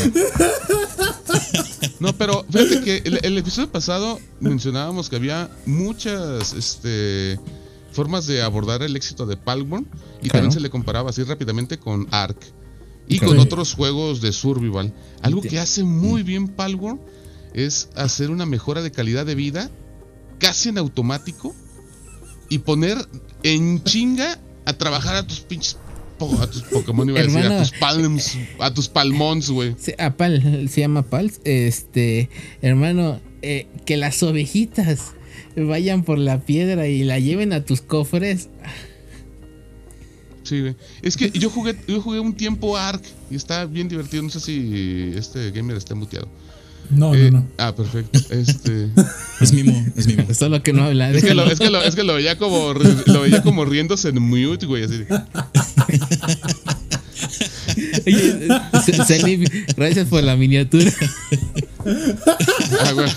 No, 2.01 2.13
pero 2.15 2.45
fíjate 2.51 2.81
que 2.81 2.97
el, 3.05 3.21
el 3.23 3.39
episodio 3.39 3.71
pasado 3.71 4.19
mencionábamos 4.41 5.09
que 5.09 5.17
había 5.17 5.49
muchas 5.67 6.53
este, 6.55 7.39
formas 7.93 8.27
de 8.27 8.43
abordar 8.43 8.83
el 8.83 8.97
éxito 8.97 9.27
de 9.27 9.37
Palworld 9.37 9.87
y 9.87 10.29
Claro. 10.29 10.33
también 10.33 10.53
se 10.53 10.61
le 10.61 10.71
comparaba 10.71 11.11
así 11.11 11.23
rápidamente 11.23 11.79
con 11.79 12.09
Ark 12.11 12.39
y 13.09 13.19
con 13.19 13.39
otros 13.39 13.75
juegos 13.75 14.21
de 14.21 14.33
survival. 14.33 14.93
Algo 15.23 15.43
que 15.43 15.59
hace 15.59 15.85
muy 15.85 16.23
bien 16.23 16.49
Palworld 16.49 17.01
es 17.55 17.91
hacer 17.95 18.31
una 18.31 18.47
mejora 18.47 18.83
de 18.83 18.91
calidad 18.91 19.27
de 19.27 19.35
vida 19.35 19.71
casi 20.39 20.71
en 20.71 20.79
automático 20.79 21.55
y 22.49 22.59
poner 22.59 22.99
en 23.43 23.83
chinga 23.85 24.39
a 24.65 24.73
trabajar 24.73 25.17
a 25.17 25.27
tus 25.27 25.41
pinches 25.41 25.77
a 26.41 26.47
tus 26.47 26.63
Pokémon 26.63 27.09
iba 27.09 27.21
a 27.21 27.23
decir, 27.23 27.45
a 27.45 27.59
tus 27.59 27.73
palms, 27.73 28.39
a 28.59 28.73
tus 28.73 28.89
palmons, 28.89 29.51
güey. 29.51 29.75
A 29.99 30.11
Pal, 30.17 30.69
se 30.69 30.81
llama 30.81 31.03
Pals. 31.03 31.41
Este, 31.45 32.29
hermano, 32.61 33.21
eh, 33.43 33.67
que 33.85 33.97
las 33.97 34.23
ovejitas 34.23 35.15
vayan 35.57 36.05
por 36.05 36.19
la 36.19 36.41
piedra 36.41 36.87
y 36.89 37.05
la 37.05 37.19
lleven 37.19 37.53
a 37.53 37.65
tus 37.65 37.81
cofres. 37.81 38.49
Sí, 40.43 40.61
güey. 40.61 40.77
Es 41.03 41.17
que 41.17 41.31
yo 41.31 41.51
jugué, 41.51 41.77
yo 41.87 42.01
jugué 42.01 42.21
un 42.21 42.35
tiempo 42.35 42.77
Ark 42.77 43.03
y 43.31 43.37
está 43.37 43.65
bien 43.65 43.89
divertido. 43.89 44.23
No 44.23 44.31
sé 44.31 44.41
si 44.41 45.13
este 45.17 45.51
gamer 45.53 45.77
está 45.77 45.95
muteado. 45.95 46.29
No, 46.91 47.15
Eh, 47.15 47.31
no, 47.31 47.41
no. 47.41 47.47
Ah, 47.59 47.75
perfecto. 47.75 48.19
Este. 48.31 48.89
Es 49.41 49.53
mimo, 49.53 49.85
es 49.97 50.07
mimo. 50.07 50.33
Solo 50.35 50.63
que 50.63 50.73
no 50.73 50.85
habla. 50.85 51.11
es, 51.11 51.25
que 51.25 51.35
lo, 51.35 51.45
déjalo. 51.45 51.53
es, 51.53 51.59
que 51.59 51.71
lo, 51.71 51.83
es 51.83 51.95
que 51.97 52.05
lo 52.05 52.15
veía 52.15 52.39
como 52.39 52.75
lo 53.07 53.21
veía 53.23 53.43
como 53.43 53.65
riéndose 53.65 54.09
en 54.11 54.23
mute, 54.23 54.67
güey. 54.67 54.85
Así 54.85 54.99
de, 54.99 55.07
Oye, 58.07 58.49
gracias 59.77 60.09
por 60.09 60.23
la 60.23 60.37
miniatura. 60.37 60.93
ah, 62.81 62.93
güey. 62.93 63.09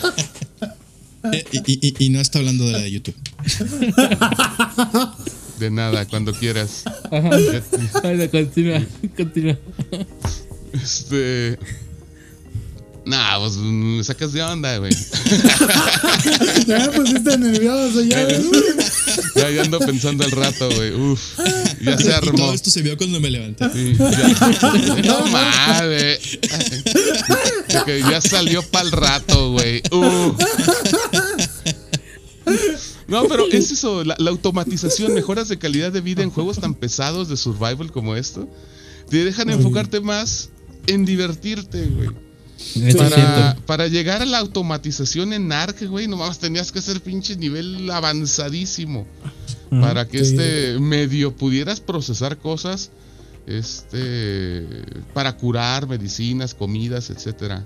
Eh, 1.36 1.46
y, 1.66 1.88
y- 1.88 1.96
y 2.06 2.10
no 2.10 2.20
está 2.22 2.40
hablando 2.40 2.66
de 2.66 2.72
la 2.74 2.80
de 2.80 2.92
YouTube. 2.92 3.16
De 5.60 5.72
nada, 5.72 6.06
cuando 6.06 6.34
quieras. 6.34 6.84
Ajá. 7.06 7.30
Bueno, 8.02 8.30
continúa, 8.30 8.84
continúa. 9.16 9.58
Este. 10.74 11.58
Nah, 13.06 13.38
pues 13.40 13.54
me 13.58 14.04
sacas 14.04 14.34
de 14.34 14.42
onda, 14.42 14.78
güey. 14.80 14.92
Ya 16.68 16.80
me 16.80 16.88
pusiste 16.90 17.38
nervioso, 17.38 18.02
ya. 18.04 18.28
Ya, 19.36 19.50
ya 19.52 19.62
ando 19.64 19.80
pensando 19.80 20.24
el 20.26 20.32
rato, 20.32 20.70
güey. 20.76 20.92
Uf. 20.94 21.22
Ya 21.82 21.98
se 21.98 22.08
Y 22.08 22.12
armó. 22.12 22.32
todo 22.38 22.54
esto 22.54 22.70
se 22.72 22.82
vio 22.82 22.98
cuando 22.98 23.20
me 23.20 23.30
levanté. 23.30 23.66
Sí, 23.74 23.94
ya. 23.98 25.02
No 25.04 25.26
mames. 25.28 26.40
Ya 27.86 28.22
salió 28.22 28.62
pa'l 28.64 28.92
rato, 28.92 29.52
güey. 29.52 29.82
Uh. 29.92 30.34
No, 33.08 33.26
pero 33.28 33.48
es 33.52 33.72
eso, 33.72 34.04
la, 34.04 34.16
la 34.18 34.32
automatización, 34.32 35.14
mejoras 35.14 35.48
de 35.48 35.58
calidad 35.58 35.92
de 35.92 36.02
vida 36.02 36.24
en 36.24 36.32
juegos 36.32 36.60
tan 36.60 36.74
pesados 36.74 37.30
de 37.30 37.38
survival 37.38 37.92
como 37.92 38.16
esto, 38.16 38.50
te 39.10 39.24
dejan 39.24 39.50
enfocarte 39.50 40.00
más 40.02 40.50
en 40.88 41.06
divertirte, 41.06 41.86
güey. 41.86 42.10
Para, 43.66 43.88
llegar 43.88 44.22
a 44.22 44.26
la 44.26 44.40
automatización 44.40 45.34
en 45.34 45.52
Ark, 45.52 45.84
güey, 45.88 46.08
nomás 46.08 46.40
tenías 46.40 46.72
que 46.72 46.80
hacer 46.80 47.02
pinche 47.02 47.36
nivel 47.36 47.90
avanzadísimo. 47.90 49.06
Para 49.70 50.08
que 50.08 50.20
este 50.20 50.80
medio 50.80 51.36
pudieras 51.36 51.80
procesar 51.80 52.38
cosas. 52.38 52.92
Este. 53.46 54.66
Para 55.14 55.36
curar 55.38 55.88
medicinas, 55.88 56.54
comidas, 56.54 57.10
etcétera. 57.10 57.66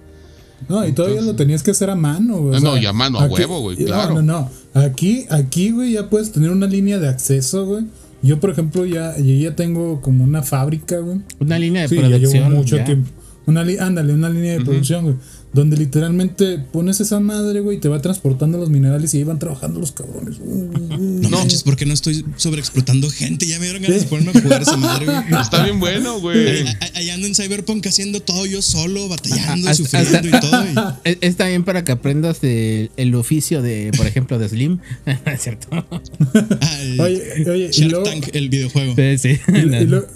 No, 0.67 0.85
y 0.87 0.91
todavía 0.91 1.21
lo 1.21 1.35
tenías 1.35 1.63
que 1.63 1.71
hacer 1.71 1.89
a 1.89 1.95
mano, 1.95 2.37
güey. 2.39 2.53
o 2.55 2.57
Ah, 2.57 2.59
no, 2.59 2.73
sea, 2.73 2.81
y 2.81 2.85
a 2.85 2.93
mano, 2.93 3.19
a 3.19 3.25
huevo, 3.27 3.61
güey, 3.61 3.77
no, 3.77 3.85
claro. 3.85 4.15
No, 4.15 4.49
no, 4.73 4.81
Aquí, 4.81 5.25
aquí, 5.29 5.71
güey, 5.71 5.93
ya 5.93 6.09
puedes 6.09 6.31
tener 6.31 6.51
una 6.51 6.67
línea 6.67 6.99
de 6.99 7.07
acceso, 7.07 7.65
güey. 7.65 7.85
Yo, 8.21 8.39
por 8.39 8.49
ejemplo, 8.49 8.85
ya, 8.85 9.17
yo 9.17 9.33
ya 9.33 9.55
tengo 9.55 10.01
como 10.01 10.23
una 10.25 10.43
fábrica, 10.43 10.97
güey. 10.99 11.21
Una 11.39 11.57
línea 11.57 11.83
de 11.83 11.87
Sí, 11.87 11.95
ya 11.95 12.01
llevo 12.09 12.19
producción. 12.19 12.53
mucho 12.53 12.77
ya. 12.77 12.83
tiempo. 12.83 13.09
Una 13.45 13.63
li- 13.63 13.77
ándale, 13.77 14.13
una 14.13 14.29
línea 14.29 14.53
de 14.53 14.61
producción, 14.65 15.03
güey. 15.05 15.15
Donde 15.51 15.77
literalmente 15.77 16.59
pones 16.59 17.01
esa 17.01 17.19
madre, 17.19 17.59
güey, 17.61 17.77
y 17.77 17.79
te 17.79 17.89
va 17.89 17.99
transportando 18.01 18.59
los 18.59 18.69
minerales 18.69 19.13
y 19.13 19.17
ahí 19.17 19.23
van 19.23 19.39
trabajando 19.39 19.79
los 19.79 19.91
cabrones. 19.91 20.37
No, 20.39 21.29
manches, 21.29 21.63
porque 21.63 21.87
no 21.87 21.93
estoy 21.93 22.23
sobreexplotando 22.35 23.09
gente. 23.09 23.47
Ya 23.47 23.57
me 23.57 23.65
dieron 23.65 23.81
ganas 23.81 24.01
de 24.01 24.07
ponerme 24.07 24.37
a 24.39 24.43
jugar 24.43 24.61
esa 24.61 24.77
madre, 24.77 25.05
güey. 25.05 25.17
Está 25.41 25.63
bien 25.63 25.79
bueno, 25.79 26.19
güey. 26.19 26.65
Ahí 26.93 27.09
ando 27.09 27.25
en 27.25 27.33
Cyberpunk 27.33 27.85
haciendo 27.87 28.19
todo 28.21 28.45
yo 28.45 28.61
solo, 28.61 29.09
batallando, 29.09 29.73
sufriendo 29.73 30.27
y 30.27 30.39
todo. 30.39 30.65
y- 31.05 31.17
Está 31.25 31.47
bien 31.47 31.63
para 31.63 31.83
que 31.83 31.93
aprendas 31.93 32.39
el 32.43 33.15
oficio 33.15 33.61
de, 33.63 33.91
por 33.97 34.05
ejemplo, 34.05 34.37
de 34.37 34.49
Slim. 34.49 34.77
¿Es 35.25 35.41
cierto? 35.41 35.67
Ah, 35.71 36.81
el 36.83 36.99
Oye, 37.01 37.23
oye, 37.49 37.69
y 37.69 37.71
Shark 37.71 37.91
luego, 37.91 38.05
Tank, 38.05 38.27
el 38.33 38.49
videojuego. 38.49 38.93
Sí, 38.95 39.17
sí. 39.17 39.39
y, 39.51 39.57
y 39.57 39.85
luego- 39.87 40.07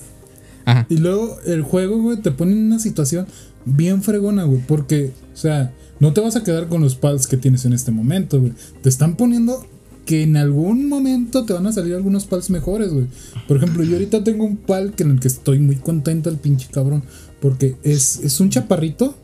Ajá. 0.65 0.86
y 0.89 0.96
luego 0.98 1.38
el 1.46 1.62
juego, 1.63 1.98
güey, 2.02 2.22
te 2.22 2.32
pone 2.32 2.52
en 2.54 2.60
una 2.67 2.80
situación 2.80 3.28
bien 3.65 4.04
fregona, 4.04 4.43
güey, 4.43 4.62
porque, 4.67 5.12
o 5.34 5.38
sea, 5.38 5.73
no 5.99 6.13
te 6.13 6.21
vas 6.21 6.36
a 6.36 6.43
quedar 6.43 6.67
con 6.67 6.82
los 6.82 6.95
pals 6.95 7.28
que 7.28 7.38
tienes 7.38 7.65
en 7.65 7.73
este 7.73 7.91
momento, 7.91 8.39
güey. 8.39 8.54
Te 8.82 8.89
están 8.89 9.15
poniendo 9.15 9.65
que 10.06 10.23
en 10.23 10.36
algún 10.36 10.89
momento 10.89 11.45
te 11.45 11.54
van 11.54 11.65
a 11.67 11.71
salir 11.71 11.93
algunos 11.93 12.26
pals 12.26 12.49
mejores, 12.49 12.91
güey. 12.91 13.06
Por 13.47 13.58
ejemplo, 13.58 13.84
yo 13.84 13.93
ahorita 13.93 14.23
tengo 14.23 14.45
un 14.45 14.58
pal 14.58 14.93
que 14.93 15.04
en 15.04 15.12
el 15.12 15.19
que 15.19 15.28
estoy 15.28 15.60
muy 15.60 15.78
contento, 15.78 16.30
el 16.30 16.38
pinche 16.38 16.67
cabrón, 16.71 17.04
porque 17.39 17.76
es, 17.84 18.19
es 18.23 18.39
un 18.39 18.49
chaparrito, 18.49 19.15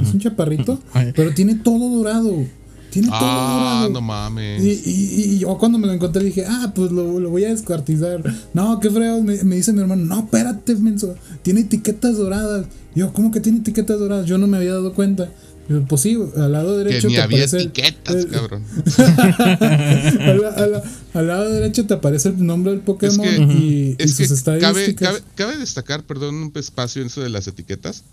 es 0.00 0.12
un 0.12 0.20
chaparrito, 0.20 0.78
pero 1.16 1.34
tiene 1.34 1.56
todo 1.56 1.88
dorado. 1.96 2.36
Tiene 3.00 3.08
todo 3.08 3.18
Ah, 3.20 3.78
dorado. 3.82 3.90
no 3.90 4.00
mames. 4.00 4.62
Y, 4.64 4.70
y- 4.90 5.24
y 5.34 5.38
yo 5.38 5.56
cuando 5.58 5.78
me 5.78 5.86
lo 5.86 5.92
encontré 5.92 6.24
dije, 6.24 6.44
ah, 6.48 6.72
pues 6.74 6.90
lo, 6.90 7.20
lo 7.20 7.30
voy 7.30 7.44
a 7.44 7.48
descuartizar. 7.50 8.22
No, 8.54 8.80
qué 8.80 8.90
fregado. 8.90 9.22
Me, 9.22 9.42
me 9.44 9.56
dice 9.56 9.72
mi 9.72 9.80
hermano, 9.80 10.04
no, 10.04 10.18
espérate, 10.20 10.74
menso. 10.76 11.14
Tiene 11.42 11.60
etiquetas 11.60 12.16
doradas. 12.16 12.66
Yo, 12.94 13.12
¿cómo 13.12 13.30
que 13.30 13.40
tiene 13.40 13.58
etiquetas 13.58 13.98
doradas? 14.00 14.26
Yo 14.26 14.38
no 14.38 14.46
me 14.48 14.56
había 14.56 14.72
dado 14.72 14.92
cuenta. 14.94 15.28
Yo, 15.68 15.84
pues 15.84 16.00
sí, 16.00 16.18
al 16.36 16.50
lado 16.52 16.72
Que 16.78 16.84
derecho 16.84 17.08
ni 17.08 17.14
te 17.14 17.20
había 17.20 17.44
aparece. 17.44 17.58
etiquetas, 17.68 18.14
el- 18.16 18.28
cabrón. 18.28 18.64
al, 19.58 20.40
la- 20.40 20.48
al 20.56 20.72
la- 20.72 20.82
al 21.14 21.26
lado 21.26 21.50
derecho 21.52 21.86
te 21.86 21.94
aparece 21.94 22.30
el 22.30 22.44
nombre 22.44 22.70
del 22.72 22.80
Es 22.80 22.86
Pokémon 22.86 23.26
que, 23.26 23.36
y, 23.54 23.96
y 23.98 24.02
es 24.02 24.14
sus 24.16 24.28
que 24.28 24.44
cabe, 24.60 24.84
estadísticas. 24.86 25.08
cabe, 25.08 25.22
cabe 25.34 25.56
destacar, 25.58 26.04
perdón, 26.04 26.36
un 26.36 26.52
espacio 26.54 27.02
en 27.02 27.08
eso 27.08 27.20
de 27.20 27.28
las 27.28 27.46
etiquetas, 27.48 28.04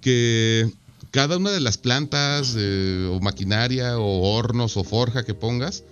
que 0.00 0.70
cada 1.10 1.36
una 1.36 1.50
de 1.50 1.60
las 1.60 1.78
plantas 1.78 2.54
eh, 2.56 3.08
o 3.10 3.20
maquinaria 3.20 3.98
o 3.98 4.34
hornos 4.34 4.76
o 4.76 4.84
forja 4.84 5.24
que 5.24 5.34
pongas 5.34 5.84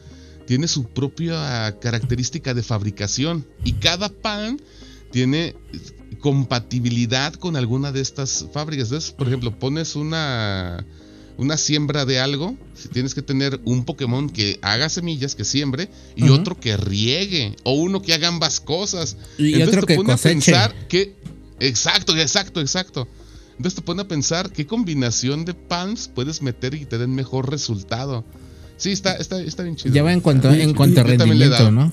tiene 0.47 0.69
su 0.69 0.85
propia 0.85 1.77
característica 1.81 2.55
de 2.55 2.63
fabricación 2.63 3.47
y 3.65 3.75
cada 3.75 4.09
pan 4.09 4.61
tiene 5.11 5.55
compatibilidad 6.21 7.35
con 7.35 7.57
alguna 7.57 7.93
de 7.93 8.01
estas 8.01 8.47
fábricas. 8.53 8.87
Entonces, 8.89 9.13
por 9.13 9.27
ejemplo, 9.27 9.59
pones 9.59 9.95
una 9.95 10.85
una 11.39 11.57
siembra 11.57 12.05
de 12.05 12.19
algo, 12.19 12.57
si 12.75 12.89
tienes 12.89 13.15
que 13.15 13.23
tener 13.23 13.61
un 13.65 13.85
Pokémon 13.85 14.29
que 14.29 14.59
haga 14.61 14.89
semillas, 14.89 15.37
que 15.37 15.45
siembre, 15.45 15.89
y 16.17 16.29
otro 16.31 16.59
que 16.59 16.77
riegue, 16.77 17.55
o 17.63 17.75
uno 17.75 18.03
que 18.03 18.13
haga 18.13 18.27
ambas 18.27 18.59
cosas. 18.59 19.17
Y 19.39 19.53
Entonces 19.53 19.69
otro 19.69 19.81
te 19.83 19.87
que 19.87 19.97
pone 19.97 20.13
a 20.13 20.17
pensar 20.17 20.75
que. 20.89 21.15
Exacto, 21.61 22.17
exacto, 22.17 22.61
exacto. 22.61 23.09
Entonces 23.59 23.75
te 23.75 23.83
pone 23.83 24.03
a 24.03 24.09
pensar 24.09 24.51
qué 24.51 24.67
combinación 24.67 25.45
de 25.45 25.53
pans 25.53 26.11
puedes 26.15 26.41
meter 26.43 26.75
y 26.75 26.87
te 26.87 26.97
den 26.97 27.15
mejor 27.15 27.51
resultado. 27.51 28.25
Sí, 28.79 28.93
está, 28.93 29.15
está, 29.17 29.41
está 29.43 29.65
bien 29.65 29.77
chido. 29.77 29.95
Ya 29.95 30.03
va 30.03 30.13
en 30.13 30.21
cuanto, 30.21 30.51
en 30.51 30.73
cuanto 30.75 31.01
a 31.01 31.05
rendimiento. 31.05 31.71
¿no? 31.73 31.93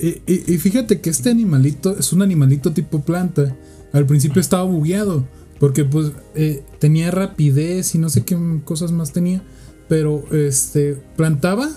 Y, 0.00 0.08
y- 0.26 0.44
y 0.54 0.58
fíjate 0.58 1.00
que 1.00 1.10
este 1.10 1.30
animalito 1.30 1.96
es 1.98 2.12
un 2.12 2.22
animalito 2.22 2.72
tipo 2.72 3.00
planta. 3.02 3.56
Al 3.92 4.06
principio 4.06 4.40
estaba 4.40 4.64
bugueado. 4.64 5.26
Porque 5.60 5.84
pues 5.84 6.12
eh, 6.34 6.64
tenía 6.78 7.10
rapidez 7.10 7.94
y 7.94 7.98
no 7.98 8.08
sé 8.08 8.24
qué 8.24 8.36
cosas 8.64 8.92
más 8.92 9.12
tenía. 9.12 9.42
Pero 9.88 10.24
este 10.32 10.94
plantaba, 11.16 11.68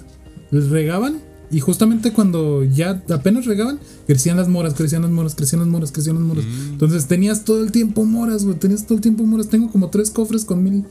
les 0.52 0.70
regaban. 0.70 1.22
Y 1.54 1.60
justamente 1.60 2.12
cuando 2.12 2.64
ya 2.66 3.02
apenas 3.10 3.46
regaban, 3.46 3.80
crecían 4.08 4.38
las 4.38 4.50
moras, 4.50 4.74
crecían 4.74 5.04
las 5.04 5.12
moras, 5.12 5.36
crecían 5.36 5.60
las 5.62 5.70
moras, 5.70 5.92
crecían 5.92 6.16
las 6.16 6.26
moras. 6.26 6.44
Mm. 6.46 6.72
Entonces 6.74 7.06
tenías 7.06 7.46
todo 7.46 7.64
el 7.64 7.72
tiempo 7.72 8.04
moras, 8.06 8.44
güey. 8.44 8.58
Tenías 8.58 8.86
todo 8.86 8.96
el 8.96 9.02
tiempo 9.02 9.24
moras. 9.24 9.48
Tengo 9.50 9.72
como 9.72 9.90
tres 9.90 10.10
cofres 10.10 10.44
con 10.46 10.64
mil, 10.64 10.84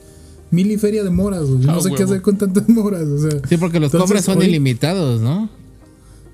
mil 0.50 0.70
y 0.70 0.78
feria 0.78 1.02
de 1.02 1.10
moras, 1.10 1.42
güey. 1.44 1.66
No 1.66 1.72
Ah, 1.72 1.80
sé 1.80 1.90
qué 1.90 2.04
hacer 2.04 2.22
con 2.22 2.38
tantas 2.38 2.68
moras. 2.70 3.02
O 3.08 3.18
sea, 3.18 3.40
Sí, 3.48 3.56
porque 3.56 3.80
los 3.80 3.92
Entonces, 3.92 4.08
cobres 4.08 4.24
son 4.24 4.38
hoy- 4.38 4.46
ilimitados, 4.46 5.20
¿no? 5.20 5.50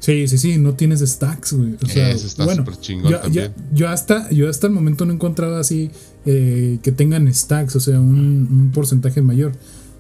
Sí, 0.00 0.28
sí, 0.28 0.38
sí, 0.38 0.58
no 0.58 0.74
tienes 0.74 1.00
stacks, 1.00 1.54
güey. 1.54 1.74
O 1.82 1.86
sea, 1.88 2.10
Eso 2.10 2.26
está 2.28 2.44
bueno, 2.44 2.62
súper 2.64 2.78
chingón 2.80 3.10
yo, 3.10 3.18
también. 3.20 3.52
yo 3.74 3.88
hasta, 3.88 4.30
yo 4.30 4.48
hasta 4.48 4.68
el 4.68 4.72
momento 4.72 5.04
no 5.04 5.10
he 5.12 5.14
encontrado 5.16 5.56
así 5.56 5.90
eh, 6.24 6.78
que 6.82 6.92
tengan 6.92 7.32
stacks, 7.34 7.74
o 7.74 7.80
sea, 7.80 7.98
un, 7.98 8.46
un 8.50 8.70
porcentaje 8.72 9.22
mayor. 9.22 9.52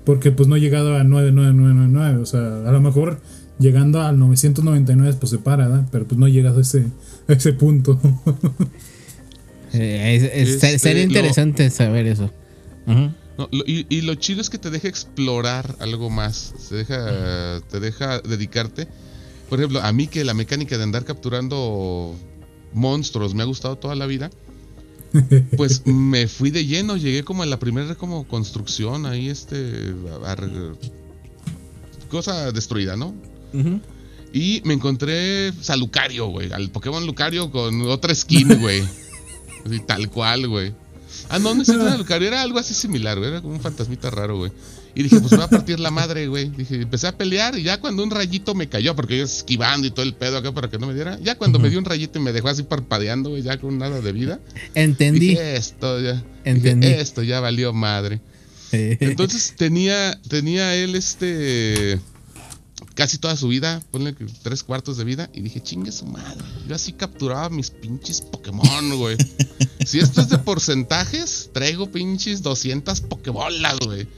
Porque 0.04 0.30
pues 0.30 0.48
no 0.48 0.54
he 0.56 0.60
llegado 0.60 0.94
a 0.96 1.02
99999, 1.02 2.22
o 2.22 2.26
sea, 2.26 2.68
a 2.68 2.72
lo 2.72 2.80
mejor 2.80 3.18
llegando 3.58 4.00
al 4.02 4.18
999 4.18 5.16
pues 5.20 5.30
se 5.30 5.38
para, 5.38 5.68
¿verdad? 5.68 5.88
Pero 5.90 6.06
pues 6.06 6.18
no 6.18 6.28
llegas 6.28 6.56
a 6.56 6.60
ese, 6.60 6.86
a 7.28 7.32
ese 7.32 7.52
punto. 7.52 7.98
Eh, 9.72 10.14
es- 10.16 10.22
es- 10.48 10.54
Este, 10.54 10.78
sería 10.78 11.02
lo- 11.02 11.08
interesante 11.08 11.68
saber 11.68 12.06
eso. 12.06 12.30
No, 12.86 13.48
lo- 13.52 13.64
y, 13.66 13.84
y 13.90 14.00
lo 14.00 14.14
chido 14.14 14.40
es 14.40 14.48
que 14.48 14.56
te 14.58 14.70
deja 14.70 14.88
explorar 14.88 15.76
algo 15.78 16.08
más. 16.08 16.54
Te 16.70 16.76
deja, 16.76 17.60
te 17.70 17.78
deja 17.78 18.20
dedicarte. 18.20 18.88
Por 19.50 19.58
ejemplo, 19.58 19.80
a 19.82 19.92
mí 19.92 20.06
que 20.06 20.24
la 20.24 20.32
mecánica 20.34 20.78
de 20.78 20.84
andar 20.84 21.04
capturando 21.04 22.16
monstruos 22.72 23.34
me 23.34 23.42
ha 23.42 23.46
gustado 23.46 23.76
toda 23.76 23.94
la 23.94 24.06
vida. 24.06 24.30
Pues 25.56 25.82
me 25.86 26.28
fui 26.28 26.50
de 26.50 26.64
lleno, 26.64 26.96
llegué 26.96 27.22
como 27.22 27.42
a 27.42 27.46
la 27.46 27.58
primera 27.58 27.94
como 27.94 28.26
construcción 28.26 29.04
ahí 29.04 29.28
este 29.28 29.94
a- 30.24 30.32
a 30.32 30.34
re- 30.34 30.48
cosa 32.10 32.52
destruida, 32.52 32.96
¿no? 32.96 33.14
Y 34.32 34.60
me 34.64 34.74
encontré 34.74 35.52
pues, 35.52 35.70
a 35.70 35.76
Lucario, 35.76 36.26
güey, 36.28 36.52
al 36.52 36.70
Pokémon 36.70 37.04
Lucario 37.06 37.50
con 37.50 37.82
otra 37.82 38.14
skin, 38.14 38.60
güey. 38.60 38.82
Así, 39.64 39.80
tal 39.80 40.10
cual, 40.10 40.48
güey. 40.48 40.72
Ah, 41.28 41.38
no, 41.38 41.54
no 41.54 41.62
es 41.62 41.68
era 41.68 41.96
Lucario, 41.96 42.28
era 42.28 42.42
algo 42.42 42.58
así 42.58 42.74
similar, 42.74 43.18
güey, 43.18 43.30
era 43.30 43.42
como 43.42 43.54
un 43.54 43.60
fantasmita 43.60 44.08
raro, 44.10 44.38
güey. 44.38 44.52
Y 44.94 45.02
dije, 45.02 45.20
pues 45.20 45.32
me 45.32 45.38
va 45.38 45.44
a 45.44 45.50
partir 45.50 45.78
la 45.78 45.90
madre, 45.90 46.26
güey. 46.26 46.48
Dije, 46.48 46.76
empecé 46.76 47.06
a 47.06 47.16
pelear 47.16 47.58
y 47.58 47.62
ya 47.62 47.80
cuando 47.80 48.02
un 48.02 48.10
rayito 48.10 48.54
me 48.54 48.68
cayó, 48.68 48.96
porque 48.96 49.18
yo 49.18 49.24
esquivando 49.24 49.86
y 49.86 49.90
todo 49.90 50.04
el 50.04 50.14
pedo 50.14 50.38
acá 50.38 50.52
para 50.52 50.68
que 50.70 50.78
no 50.78 50.86
me 50.86 50.94
diera. 50.94 51.18
Ya 51.20 51.36
cuando 51.36 51.58
me 51.58 51.70
dio 51.70 51.78
un 51.78 51.84
rayito 51.84 52.18
y 52.18 52.22
me 52.22 52.32
dejó 52.32 52.48
así 52.48 52.62
parpadeando, 52.62 53.30
güey, 53.30 53.42
ya 53.42 53.58
con 53.58 53.78
nada 53.78 54.00
de 54.00 54.12
vida. 54.12 54.40
Entendí. 54.74 55.28
Dije, 55.30 55.56
esto 55.56 56.00
ya. 56.00 56.22
Entendí. 56.44 56.88
Dije, 56.88 57.00
esto 57.00 57.22
ya 57.22 57.40
valió 57.40 57.72
madre. 57.72 58.20
Entonces 58.72 59.54
tenía, 59.56 60.18
tenía 60.28 60.74
él 60.74 60.94
este 60.94 62.00
casi 62.98 63.16
toda 63.16 63.36
su 63.36 63.46
vida, 63.46 63.80
ponle 63.92 64.12
tres 64.42 64.64
cuartos 64.64 64.96
de 64.96 65.04
vida, 65.04 65.30
y 65.32 65.40
dije, 65.40 65.62
chingue 65.62 65.92
su 65.92 66.04
madre. 66.04 66.42
Yo 66.66 66.74
así 66.74 66.92
capturaba 66.92 67.48
mis 67.48 67.70
pinches 67.70 68.20
Pokémon, 68.20 68.96
güey. 68.98 69.16
si 69.86 70.00
esto 70.00 70.20
es 70.20 70.28
de 70.28 70.38
porcentajes, 70.38 71.48
traigo 71.54 71.92
pinches 71.92 72.42
200 72.42 73.00
Pokébolas, 73.02 73.78
güey. 73.86 74.08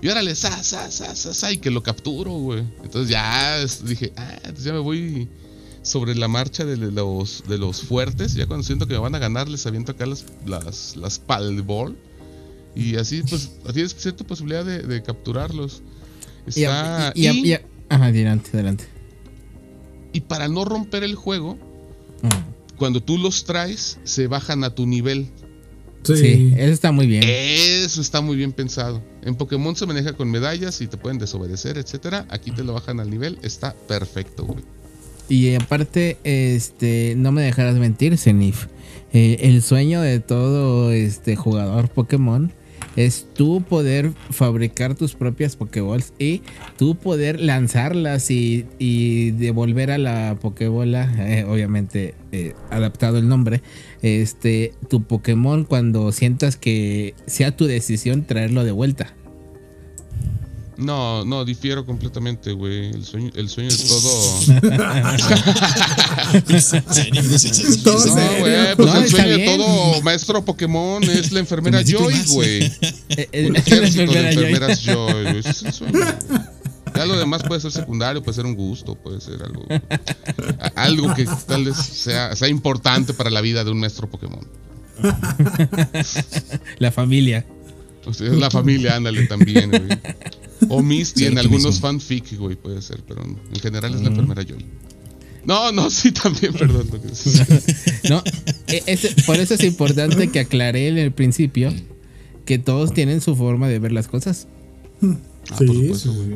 Y 0.00 0.08
órale, 0.08 0.34
sa, 0.34 0.62
sa, 0.62 0.90
sa, 0.90 1.14
sa, 1.14 1.34
sa, 1.34 1.52
y 1.52 1.58
que 1.58 1.70
lo 1.70 1.82
capturo, 1.82 2.32
güey. 2.32 2.60
Entonces 2.82 3.10
ya 3.10 3.62
dije, 3.84 4.14
ah, 4.16 4.32
entonces 4.44 4.64
ya 4.64 4.72
me 4.72 4.78
voy 4.78 5.28
sobre 5.82 6.14
la 6.14 6.26
marcha 6.26 6.64
de 6.64 6.78
los, 6.78 7.44
de 7.46 7.58
los 7.58 7.82
fuertes. 7.82 8.32
Ya 8.32 8.46
cuando 8.46 8.64
siento 8.64 8.86
que 8.86 8.94
me 8.94 9.00
van 9.00 9.14
a 9.14 9.18
ganar, 9.18 9.46
les 9.50 9.66
aviento 9.66 9.92
acá 9.92 10.06
las, 10.06 10.24
las, 10.46 10.96
las 10.96 11.18
Palball. 11.18 11.98
Y 12.74 12.96
así, 12.96 13.22
pues, 13.28 13.50
tienes 13.74 13.94
cierta 13.94 14.24
posibilidad 14.24 14.64
de, 14.64 14.78
de 14.84 15.02
capturarlos. 15.02 15.82
Está, 16.46 17.12
y- 17.14 17.20
y- 17.20 17.26
y- 17.26 17.52
y- 17.52 17.71
ajá, 17.94 18.06
adelante, 18.06 18.50
adelante. 18.54 18.84
y 20.12 20.20
para 20.20 20.48
no 20.48 20.64
romper 20.64 21.04
el 21.04 21.14
juego, 21.14 21.56
Mm. 22.22 22.76
cuando 22.76 23.02
tú 23.02 23.18
los 23.18 23.44
traes, 23.44 23.98
se 24.04 24.26
bajan 24.26 24.62
a 24.64 24.74
tu 24.74 24.86
nivel. 24.86 25.28
sí. 26.04 26.16
Sí, 26.16 26.52
eso 26.56 26.72
está 26.72 26.90
muy 26.92 27.06
bien. 27.06 27.22
Eso 27.26 28.00
está 28.00 28.20
muy 28.20 28.36
bien 28.36 28.52
pensado. 28.52 29.02
En 29.22 29.34
Pokémon 29.36 29.74
se 29.76 29.86
maneja 29.86 30.12
con 30.14 30.30
medallas 30.30 30.80
y 30.80 30.86
te 30.88 30.96
pueden 30.96 31.18
desobedecer, 31.18 31.78
etcétera. 31.78 32.26
Aquí 32.28 32.50
te 32.50 32.62
lo 32.64 32.72
bajan 32.74 32.98
al 33.00 33.08
nivel, 33.10 33.38
está 33.42 33.74
perfecto, 33.88 34.44
güey. 34.44 34.64
Y 35.28 35.54
aparte, 35.54 36.18
este, 36.24 37.14
no 37.16 37.30
me 37.32 37.42
dejarás 37.42 37.76
mentir, 37.76 38.18
Zenith. 38.18 38.56
Eh, 39.12 39.38
el 39.42 39.62
sueño 39.62 40.00
de 40.00 40.18
todo 40.20 40.90
este 40.92 41.36
jugador 41.36 41.88
Pokémon 41.88 42.52
es 42.96 43.26
tú 43.34 43.62
poder 43.62 44.12
fabricar 44.30 44.94
tus 44.94 45.14
propias 45.14 45.56
Pokéballs 45.56 46.12
y 46.18 46.42
tú 46.76 46.94
poder 46.96 47.40
lanzarlas 47.40 48.30
y, 48.30 48.66
y 48.78 49.32
devolver 49.32 49.90
a 49.90 49.98
la 49.98 50.36
Pokébola, 50.40 51.12
eh, 51.18 51.44
obviamente 51.44 52.14
eh, 52.32 52.54
adaptado 52.70 53.18
el 53.18 53.28
nombre, 53.28 53.62
este, 54.02 54.72
tu 54.88 55.02
Pokémon 55.04 55.64
cuando 55.64 56.12
sientas 56.12 56.56
que 56.56 57.14
sea 57.26 57.56
tu 57.56 57.66
decisión 57.66 58.24
traerlo 58.24 58.64
de 58.64 58.72
vuelta. 58.72 59.14
No, 60.76 61.24
no, 61.24 61.44
difiero 61.44 61.84
completamente, 61.84 62.52
güey. 62.52 62.90
El 62.90 63.04
sueño, 63.04 63.30
el 63.34 63.48
sueño 63.48 63.68
es 63.68 63.88
todo. 63.88 64.62
Todo 67.84 68.06
No, 68.06 68.38
güey, 68.38 68.76
pues 68.76 68.88
No, 68.88 68.98
el 68.98 69.10
sueño 69.10 69.28
de 69.28 69.44
todo 69.44 70.02
maestro 70.02 70.44
Pokémon 70.44 71.02
es 71.04 71.32
la 71.32 71.40
enfermera 71.40 71.82
Joy, 71.82 72.14
güey. 72.28 72.72
Un 73.46 73.52
la 73.52 73.58
ejército 73.58 74.12
de 74.12 74.28
enfermeras 74.30 74.80
Joy, 74.84 75.22
güey. 75.22 75.38
Ese 75.38 75.50
es 75.50 75.62
el 75.62 75.72
sueño. 75.72 75.98
Ya 76.94 77.06
lo 77.06 77.18
demás 77.18 77.42
puede 77.42 77.60
ser 77.60 77.72
secundario, 77.72 78.22
puede 78.22 78.36
ser 78.36 78.46
un 78.46 78.54
gusto, 78.54 78.94
puede 78.94 79.20
ser 79.20 79.42
algo. 79.42 79.64
Algo 80.74 81.14
que 81.14 81.26
tal 81.46 81.64
vez 81.64 81.76
sea, 81.76 82.36
sea 82.36 82.48
importante 82.48 83.14
para 83.14 83.30
la 83.30 83.40
vida 83.40 83.64
de 83.64 83.70
un 83.70 83.80
maestro 83.80 84.10
Pokémon. 84.10 84.46
La 86.78 86.92
familia. 86.92 87.46
O 88.04 88.12
sea, 88.12 88.28
la 88.30 88.50
familia, 88.50 88.96
ándale 88.96 89.26
también, 89.26 89.70
güey. 89.70 89.82
O 90.68 90.82
Misty 90.82 91.26
en 91.26 91.34
tú 91.34 91.40
algunos 91.40 91.66
mismo. 91.74 91.80
fanfic, 91.88 92.36
güey, 92.38 92.56
puede 92.56 92.82
ser, 92.82 93.00
pero 93.06 93.22
en 93.24 93.60
general 93.60 93.94
es 93.94 94.00
la 94.00 94.08
enfermera 94.08 94.42
Joy. 94.42 94.64
No, 95.44 95.72
no, 95.72 95.90
sí, 95.90 96.12
también, 96.12 96.52
perdón. 96.52 96.86
lo 96.92 97.02
que- 97.02 97.14
sí. 97.14 97.30
No, 98.08 98.22
e- 98.68 98.98
por 99.26 99.36
eso 99.36 99.54
es 99.54 99.64
importante 99.64 100.28
que 100.30 100.40
aclaré 100.40 100.88
en 100.88 100.98
el 100.98 101.12
principio 101.12 101.72
que 102.44 102.58
todos 102.58 102.92
tienen 102.94 103.20
su 103.20 103.36
forma 103.36 103.68
de 103.68 103.78
ver 103.78 103.92
las 103.92 104.08
cosas. 104.08 104.46
Ah, 105.02 105.16
por 105.58 105.58
Sí, 105.58 105.66
supuesto. 105.82 106.12
sí. 106.12 106.34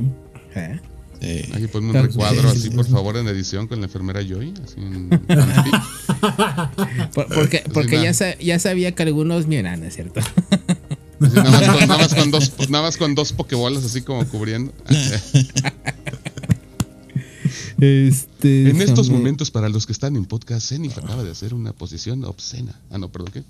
¿Eh? 0.57 0.81
Eh, 1.20 1.48
Aquí 1.55 1.66
ponme 1.68 1.90
un 1.98 2.07
recuadro 2.07 2.42
sí, 2.50 2.59
así, 2.59 2.68
sí, 2.68 2.70
por 2.70 2.85
sí. 2.85 2.92
favor, 2.92 3.16
en 3.16 3.26
edición 3.29 3.66
con 3.68 3.81
la 3.81 3.87
enfermera 3.87 4.20
Joy. 4.22 4.52
Así 4.62 4.81
en. 4.81 5.09
Por- 7.14 7.29
porque 7.35 7.62
porque 7.72 8.02
ya, 8.02 8.12
ya 8.38 8.59
sabía 8.59 8.94
que 8.94 9.02
algunos. 9.02 9.46
Mira, 9.46 9.76
no 9.76 9.87
es 9.87 9.94
cierto. 9.94 10.20
Nada, 11.18 11.50
más 11.50 11.66
con, 11.66 11.88
nada 11.88 11.98
más 11.98 12.14
con 12.14 12.31
dos, 12.31 12.52
nada 12.68 12.85
más 12.85 12.96
con 12.96 13.14
dos 13.14 13.33
pokebolas 13.33 13.85
así 13.85 14.02
como 14.02 14.26
cubriendo. 14.29 14.72
Este, 17.79 18.70
En 18.70 18.81
estos 18.81 19.11
momentos, 19.11 19.50
para 19.50 19.68
los 19.68 19.87
que 19.87 19.92
están 19.92 20.16
en 20.16 20.24
podcast, 20.24 20.68
Zenith 20.68 20.96
acaba 20.96 21.22
de 21.24 21.31
hacer 21.31 21.52
una 21.55 21.72
posición 21.72 22.24
obscena. 22.24 22.81
Ah, 22.90 22.98
no, 22.98 23.11
perdón, 23.11 23.33
¿qué? 23.33 23.42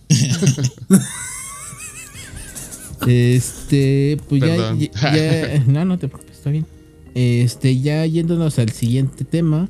Este, 3.07 4.17
pues 4.29 4.43
ya- 4.43 5.65
No, 5.67 5.85
no 5.85 5.99
te 5.99 6.09
preocupes, 6.09 6.37
está 6.37 6.51
bien. 6.51 6.67
Este, 7.15 7.79
ya 7.81 8.05
yéndonos 8.07 8.59
al 8.59 8.71
siguiente 8.71 9.25
tema. 9.25 9.69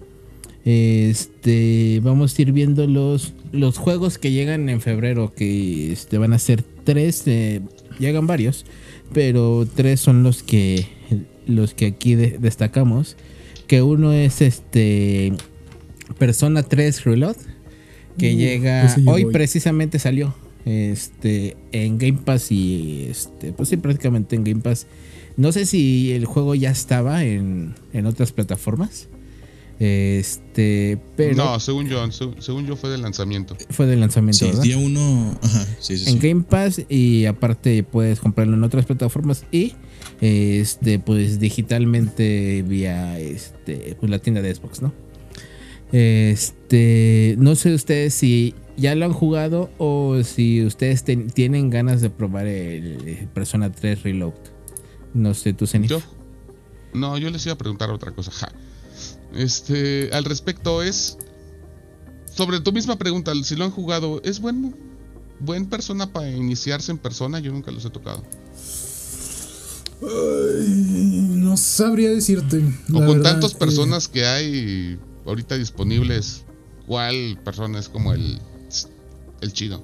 Este, 0.65 2.01
vamos 2.03 2.37
a 2.37 2.43
ir 2.43 2.53
viendo 2.53 2.87
los, 2.87 3.35
los 3.53 3.79
juegos 3.79 4.19
que 4.19 4.33
llegan 4.33 4.69
en 4.69 4.81
febrero. 4.81 5.33
Que 5.35 5.93
este, 5.93 6.19
van 6.19 6.33
a 6.33 6.39
ser 6.39 6.63
tres. 6.85 7.23
eh, 7.27 7.61
llegan 7.99 8.27
varios. 8.27 8.65
Pero 9.13 9.67
tres 9.75 10.01
son 10.01 10.23
los 10.23 10.43
que. 10.43 10.87
Los 11.47 11.75
que 11.75 11.87
aquí 11.87 12.15
de- 12.15 12.39
destacamos. 12.39 13.17
Que 13.67 13.83
uno 13.83 14.13
es 14.13 14.43
este. 14.43 15.33
Persona 16.19 16.63
3 16.63 17.05
Reload. 17.05 17.37
Que 18.19 18.35
Uh, 18.35 18.37
llega. 18.39 18.97
hoy. 19.07 19.27
precisamente 19.27 19.99
salió. 19.99 20.35
Este. 20.65 21.57
En 21.73 21.99
Game 21.99 22.19
Pass 22.25 22.51
y. 22.51 23.07
Este. 23.11 23.53
Pues 23.53 23.69
sí, 23.69 23.77
prácticamente 23.77 24.37
en 24.37 24.45
Game 24.45 24.61
Pass. 24.61 24.87
No 25.37 25.53
sé 25.53 25.67
si 25.67 26.13
el 26.13 26.25
juego 26.25 26.55
ya 26.55 26.71
estaba 26.71 27.23
en, 27.25 27.75
en 27.93 28.07
otras 28.07 28.33
plataformas. 28.33 29.09
Este. 29.79 30.99
Pero 31.17 31.35
No, 31.37 31.61
según 31.61 31.87
yo, 31.89 32.11
se- 32.11 32.31
según 32.41 32.67
yo 32.67 32.77
fue 32.77 32.89
del 32.91 33.03
lanzamiento. 33.03 33.57
fue 33.71 33.87
de 33.87 33.97
lanzamiento, 33.97 34.39
sí, 34.39 34.47
¿verdad? 34.47 34.63
día 34.63 34.79
uno. 34.79 35.39
Ajá, 35.43 35.65
sí, 35.81 35.99
sí, 35.99 36.05
sí. 36.07 36.11
en 36.11 36.19
Game 36.19 36.43
Pass 36.49 36.81
y 36.89 37.27
aparte 37.27 37.83
puedes 37.83 38.21
comprarlo 38.21 38.55
en 38.55 38.65
otras 38.65 38.87
plataformas 38.87 39.45
y 39.53 39.75
este 40.23 40.99
pues 40.99 41.39
digitalmente 41.41 42.65
vía 42.67 43.19
este 43.19 43.97
pues 44.01 44.11
la 44.11 44.19
tienda 44.19 44.41
de 44.41 44.55
Xbox, 44.55 44.81
¿no? 44.81 44.93
Este, 45.93 47.37
no 47.39 47.55
sé 47.55 47.73
ustedes 47.75 48.15
si 48.15 48.55
ya 48.77 48.95
lo 48.95 49.05
han 49.05 49.13
jugado 49.13 49.71
o 49.79 50.23
si 50.25 50.65
ustedes 50.65 51.05
ten- 51.05 51.29
tienen 51.31 51.71
ganas 51.71 52.01
de 52.01 52.11
probar 52.11 52.47
el, 52.47 53.29
Persona 53.35 53.71
3 53.73 54.03
Reload. 54.03 54.35
No 55.15 55.33
sé, 55.35 55.53
tú 55.53 55.67
Zenith. 55.67 55.91
Yo. 55.91 56.01
No, 56.93 57.17
yo 57.19 57.31
les 57.31 57.45
iba 57.47 57.55
a 57.55 57.59
preguntar 57.59 57.91
otra 57.91 58.13
cosa. 58.13 58.31
Ja. 58.33 58.53
Este, 59.37 60.11
al 60.13 60.25
respecto 60.25 60.83
es. 60.83 61.19
Sobre 62.35 62.61
tu 62.61 62.71
misma 62.73 62.97
pregunta, 62.97 63.33
si 63.45 63.57
lo 63.57 63.65
han 63.65 63.71
jugado, 63.71 64.21
¿es 64.23 64.41
buen, 64.41 64.77
buen 65.41 65.67
persona 65.67 66.13
para 66.13 66.31
iniciarse 66.31 66.93
en 66.93 66.99
persona? 66.99 67.39
Yo 67.39 67.51
nunca 67.51 67.71
los 67.71 67.85
he 67.87 67.91
tocado. 67.91 68.23
Ay, 70.03 71.29
no 71.37 71.57
sabría 71.57 72.11
decirte. 72.11 72.59
O 72.93 73.01
la 73.01 73.07
con 73.07 73.17
verdad, 73.17 73.33
tantas 73.33 73.53
eh, 73.55 73.57
personas 73.59 74.09
que 74.09 74.27
hay 74.27 74.99
ahorita 75.25 75.57
disponibles, 75.57 76.43
¿cuál 76.87 77.39
persona 77.43 77.79
es 77.79 77.89
como 77.89 78.13
el, 78.13 78.39
el 79.41 79.53
chido? 79.55 79.83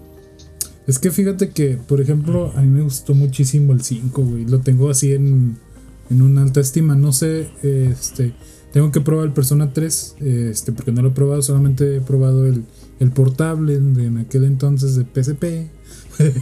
Es 0.87 0.99
que 0.99 1.11
fíjate 1.11 1.51
que, 1.51 1.77
por 1.77 2.01
ejemplo, 2.01 2.53
a 2.55 2.61
mí 2.61 2.69
me 2.69 2.83
gustó 2.83 3.15
muchísimo 3.15 3.73
el 3.73 3.83
5, 3.83 4.23
güey. 4.23 4.45
Lo 4.45 4.61
tengo 4.61 4.91
así 4.91 5.13
en, 5.13 5.57
en 6.11 6.23
una 6.23 6.43
alta 6.43 6.61
estima. 6.61 6.97
No 6.97 7.13
sé, 7.13 7.49
este. 7.63 8.35
Tengo 8.73 8.91
que 8.91 9.01
probar 9.01 9.27
el 9.27 9.33
Persona 9.33 9.73
3, 9.73 10.17
este, 10.21 10.73
porque 10.73 10.93
no 10.93 11.03
lo 11.03 11.09
he 11.09 11.13
probado, 11.13 11.43
solamente 11.43 11.97
he 11.97 12.01
probado 12.01 12.47
el, 12.47 12.65
el 13.01 13.11
portable 13.11 13.79
de 13.79 14.07
en 14.07 14.19
aquel 14.19 14.45
entonces 14.45 14.97
de 14.97 15.05
PSP. 15.05 15.69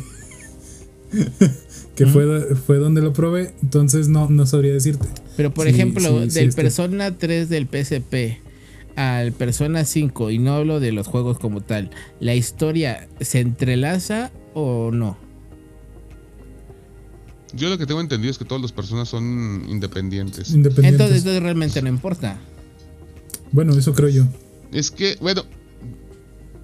que 1.97 2.07
fue, 2.07 2.55
fue 2.55 2.79
donde 2.79 3.01
lo 3.03 3.13
probé, 3.13 3.53
entonces 3.63 4.09
no, 4.09 4.31
no 4.31 4.47
sabría 4.47 4.73
decirte. 4.73 5.09
Pero 5.37 5.53
por 5.53 5.67
Sí, 5.67 5.73
ejemplo, 5.73 6.23
sí, 6.23 6.31
sí, 6.31 6.39
del 6.41 6.49
este. 6.51 6.63
Persona 6.63 7.17
3 7.17 7.49
del 7.49 7.67
PSP 7.67 8.39
al 8.97 9.33
Persona 9.33 9.85
5, 9.85 10.31
y 10.31 10.39
no 10.39 10.55
hablo 10.55 10.79
de 10.81 10.93
los 10.93 11.07
juegos 11.07 11.39
como 11.39 11.63
tal, 11.63 11.91
¿la 12.21 12.35
historia 12.35 13.09
se 13.21 13.41
entrelaza 13.41 14.31
o 14.55 14.91
no? 14.93 15.17
Yo 17.55 17.69
lo 17.69 17.79
que 17.79 17.87
tengo 17.87 18.01
entendido 18.01 18.31
es 18.31 18.39
que 18.39 18.45
todas 18.45 18.63
las 18.63 18.73
personas 18.73 19.09
son 19.09 19.65
independientes. 19.69 20.51
Independientes. 20.51 20.93
Entonces, 21.01 21.19
entonces 21.19 21.43
realmente 21.43 21.83
no 21.83 21.89
importa. 21.89 22.39
bueno, 23.53 23.73
eso 23.77 23.93
creo 23.95 24.09
yo. 24.09 24.25
Es 24.73 24.91
que, 24.91 25.17
bueno, 25.21 25.43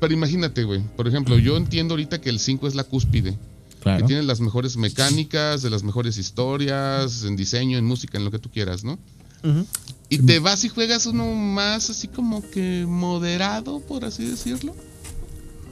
pero 0.01 0.13
imagínate, 0.15 0.63
güey. 0.65 0.81
Por 0.97 1.09
ejemplo, 1.09 1.39
yo 1.39 1.57
entiendo 1.57 1.95
ahorita 1.95 2.21
que 2.21 2.31
el 2.31 2.39
5 2.39 2.69
es 2.69 2.75
la 2.75 2.85
cúspide. 2.85 3.33
Que 3.33 3.81
Claro. 3.93 4.07
tiene 4.07 4.23
las 4.25 4.41
mejores 4.41 4.77
mecánicas, 4.77 5.63
de 5.63 5.71
las 5.71 5.83
mejores 5.85 6.19
historias, 6.19 7.23
en 7.25 7.37
diseño, 7.37 7.79
en 7.79 7.85
música, 7.85 8.19
en 8.19 8.25
lo 8.25 8.31
que 8.33 8.39
tú 8.41 8.51
quieras, 8.51 8.83
¿no? 8.83 8.99
Ujú. 9.45 9.65
Y 10.09 10.19
te 10.19 10.39
vas 10.41 10.65
y 10.65 10.69
juegas 10.69 11.07
uno 11.07 11.33
más 11.35 11.89
así 11.91 12.09
como 12.09 12.49
que 12.51 12.85
moderado, 12.89 13.81
por 13.81 14.05
así 14.05 14.25
decirlo. 14.25 14.75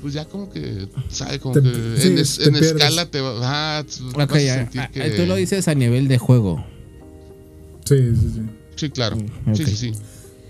Pues 0.04 0.12
ya 0.12 0.26
como 0.26 0.50
que, 0.50 0.86
¿sabes? 1.08 1.38
Como 1.38 1.54
Te- 1.54 1.62
que 1.62 1.94
sí, 1.96 2.08
en, 2.08 2.18
es- 2.18 2.36
te 2.36 2.44
en 2.44 2.50
pierdes. 2.52 2.72
escala 2.72 3.06
te 3.10 3.22
va, 3.22 3.32
ah, 3.78 3.82
vas 4.14 4.24
Ok, 4.28 4.34
a 4.36 4.38
ya, 4.40 4.54
sentir 4.56 4.82
que- 4.92 5.10
tú 5.12 5.24
lo 5.24 5.34
dices 5.34 5.66
a 5.66 5.74
nivel 5.74 6.08
de 6.08 6.18
juego. 6.18 6.62
Sí, 7.86 7.96
sí, 8.14 8.30
sí. 8.34 8.40
Sí, 8.76 8.90
claro. 8.90 9.16
Sí, 9.54 9.64
sí, 9.64 9.76
sí. 9.76 9.92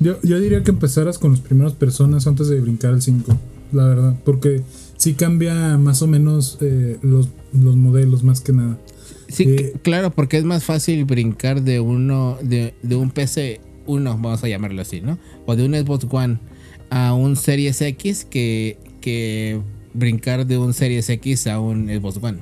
Yo, 0.00 0.20
yo 0.22 0.40
diría 0.40 0.64
que 0.64 0.72
empezaras 0.72 1.18
con 1.20 1.30
las 1.30 1.40
primeras 1.40 1.72
personas 1.74 2.26
antes 2.26 2.48
de 2.48 2.60
brincar 2.60 2.94
al 2.94 3.00
5, 3.00 3.38
la 3.70 3.84
verdad, 3.84 4.16
porque 4.24 4.62
sí 4.96 5.14
cambia 5.14 5.78
más 5.78 6.02
o 6.02 6.08
menos 6.08 6.58
eh, 6.60 6.98
los, 7.02 7.28
los 7.52 7.76
modelos 7.76 8.24
más 8.24 8.40
que 8.40 8.52
nada. 8.54 8.76
Sí, 9.28 9.44
Eh, 9.46 9.74
claro, 9.82 10.10
porque 10.10 10.36
es 10.36 10.44
más 10.44 10.64
fácil 10.64 11.04
brincar 11.04 11.62
de 11.62 11.78
uno, 11.78 12.38
de, 12.42 12.74
de 12.82 12.96
un 12.96 13.10
PC 13.12 13.60
1, 13.86 14.18
vamos 14.18 14.42
a 14.42 14.48
llamarlo 14.48 14.82
así, 14.82 15.00
¿no? 15.00 15.16
O 15.46 15.54
de 15.54 15.64
un 15.64 15.74
Xbox 15.74 16.08
One 16.10 16.40
a 16.90 17.14
un 17.14 17.36
Series 17.36 17.80
X 17.82 18.24
que, 18.24 18.78
que 19.04 19.60
brincar 19.92 20.46
de 20.46 20.56
un 20.58 20.72
Series 20.72 21.08
X 21.10 21.46
a 21.46 21.60
un 21.60 21.88
Xbox 21.88 22.16
One. 22.22 22.38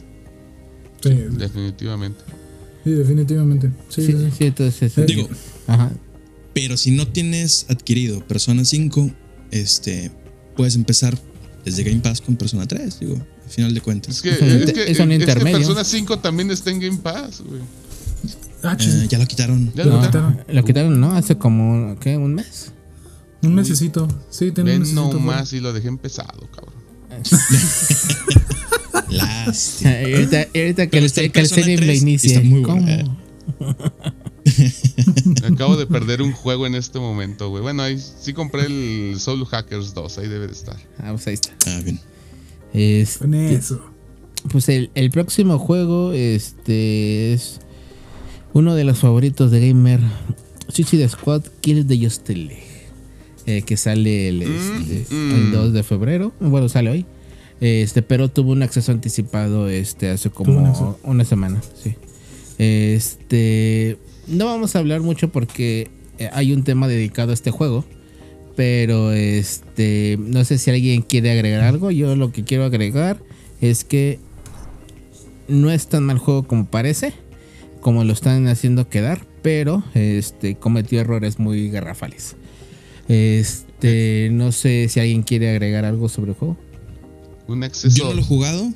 Sí, 1.03 1.11
Definitivamente. 1.37 2.21
sí, 2.85 2.91
definitivamente. 2.93 3.71
Sí, 3.89 4.07
Sí, 4.07 4.13
sí, 4.13 4.19
sí. 4.19 4.31
sí, 4.39 4.45
entonces. 4.47 4.99
Eh, 4.99 5.05
Digo, 5.07 5.29
Ajá. 5.67 5.91
pero 6.55 6.77
si 6.77 6.93
no 6.93 7.09
tienes 7.09 7.67
adquirido 7.69 8.25
Persona 8.27 8.65
5, 8.65 9.11
este, 9.51 10.11
puedes 10.57 10.77
empezar 10.77 11.19
desde 11.65 11.83
Game 11.83 12.01
Pass 12.01 12.21
con 12.21 12.37
Persona 12.37 12.67
3, 12.67 13.01
digo, 13.01 13.15
al 13.17 13.51
final 13.51 13.75
de 13.75 13.81
cuentas. 13.81 14.17
Es 14.17 14.23
que, 14.23 14.31
Es 14.31 14.73
que, 14.73 14.91
es 14.93 15.01
un 15.01 15.11
es 15.13 15.19
que 15.19 15.23
intermedio. 15.25 15.59
Persona 15.59 15.85
5 15.85 16.19
también 16.21 16.51
está 16.53 16.71
en 16.71 16.81
Game 16.81 16.99
Pass, 16.99 17.43
güey. 17.45 17.61
Ah, 18.63 18.77
Eh, 18.79 19.07
ya 19.11 19.19
lo 19.19 19.27
quitaron. 19.27 19.73
Ya 19.75 19.85
Lo 19.85 19.97
No, 20.01 20.03
quitaron. 20.07 20.39
lo 20.49 20.65
quitaron, 20.65 21.01
¿no? 21.01 21.13
Hace 21.17 21.37
como, 21.37 21.99
¿qué? 21.99 22.17
¿Un 22.17 22.35
mes? 22.35 22.71
Un 23.43 23.55
mesecito. 23.55 24.09
Sí, 24.31 24.53
tiene 24.53 24.77
un 24.77 24.81
Ven 24.83 24.95
mesecito. 24.95 25.13
nomás 25.15 25.53
y 25.53 25.61
lo 25.61 25.73
dejé 25.73 25.89
empezado, 25.89 26.49
cabrón. 26.51 26.75
Lástima. 29.11 29.91
ahorita, 30.01 30.47
ahorita 30.55 30.87
que 30.89 30.99
el 30.99 31.13
que 31.33 31.41
el 31.41 31.49
Zenith 31.49 31.81
lo 31.81 31.87
3 31.87 31.99
y 31.99 32.03
inicie. 32.03 32.35
está 32.37 32.49
muy 32.49 32.63
¿Cómo? 32.63 33.19
Acabo 35.45 35.77
de 35.77 35.87
perder 35.87 36.23
un 36.23 36.33
juego 36.33 36.67
en 36.67 36.75
este 36.75 36.99
momento, 36.99 37.49
güey. 37.51 37.63
Bueno, 37.63 37.83
ahí 37.83 37.99
sí 37.99 38.33
compré 38.33 38.67
el 38.67 39.17
Soul 39.21 39.45
Hackers 39.47 39.95
2, 39.95 40.19
ahí 40.19 40.29
debe 40.29 40.47
de 40.47 40.53
estar. 40.53 40.77
Ah, 40.99 41.11
pues 41.13 41.27
ahí 41.29 41.35
está. 41.35 41.51
Ah, 41.67 41.81
bien. 41.85 42.01
Este, 42.73 43.19
Con 43.21 43.35
eso. 43.35 43.81
Pues 44.51 44.69
el, 44.69 44.91
el 44.95 45.11
próximo 45.11 45.59
juego 45.59 46.13
este 46.13 47.33
es 47.33 47.61
uno 48.55 48.75
de 48.75 48.83
los 48.85 48.99
favoritos 48.99 49.51
de 49.53 49.69
gamer, 49.69 50.01
Suicide 50.69 51.09
Squad 51.09 51.43
Kill 51.61 51.87
the 51.87 51.97
Justice 51.99 52.35
League, 52.39 52.65
eh, 53.47 53.63
que 53.63 53.77
sale 53.77 54.29
el, 54.29 54.43
este, 54.43 55.15
Mm, 55.15 55.31
el 55.33 55.45
mm. 55.49 55.53
2 55.53 55.73
de 55.73 55.83
febrero, 55.83 56.33
bueno, 56.41 56.69
sale 56.69 56.91
hoy. 56.91 57.07
Este, 57.61 58.03
pero 58.03 58.29
tuvo 58.29 58.53
un 58.53 58.63
acceso 58.63 58.91
anticipado 58.91 59.69
este 59.69 60.11
hace 60.11 60.31
como 60.31 60.99
una 61.05 61.25
semana, 61.25 61.63
sí. 61.81 61.95
Este, 62.59 63.99
no 64.27 64.47
vamos 64.47 64.75
a 64.75 64.81
hablar 64.81 65.01
mucho 65.01 65.29
porque 65.31 65.89
eh, 66.19 66.29
hay 66.33 66.53
un 66.53 66.65
tema 66.65 66.89
dedicado 66.89 67.31
a 67.31 67.35
este 67.35 67.51
juego, 67.51 67.85
pero 68.57 69.13
este, 69.13 70.19
no 70.21 70.45
sé 70.45 70.59
si 70.59 70.71
alguien 70.71 71.03
quiere 71.03 71.31
agregar 71.31 71.63
algo. 71.63 71.91
Yo 71.91 72.15
lo 72.17 72.33
que 72.33 72.45
quiero 72.45 72.65
agregar 72.65 73.19
es 73.61 73.85
que 73.85 74.19
no 75.49 75.71
es 75.71 75.89
tan 75.89 76.05
mal 76.05 76.19
juego 76.19 76.45
como 76.45 76.67
parece, 76.67 77.13
como 77.81 78.05
lo 78.05 78.13
están 78.13 78.47
haciendo 78.49 78.89
quedar, 78.89 79.27
pero 79.43 79.83
este 79.95 80.57
cometió 80.57 81.01
errores 81.01 81.39
muy 81.39 81.71
garrafales. 81.71 82.37
Este, 83.13 84.31
no 84.33 84.53
sé 84.53 84.89
si 84.89 84.99
alguien 84.99 85.23
quiere 85.23 85.51
agregar 85.51 85.85
algo 85.85 86.09
sobre 86.09 86.31
el 86.31 86.37
juego. 86.39 86.59
Un 87.47 87.63
acceso. 87.63 87.95
Yo 87.95 88.05
no 88.05 88.15
lo 88.15 88.21
he 88.21 88.25
jugado, 88.25 88.73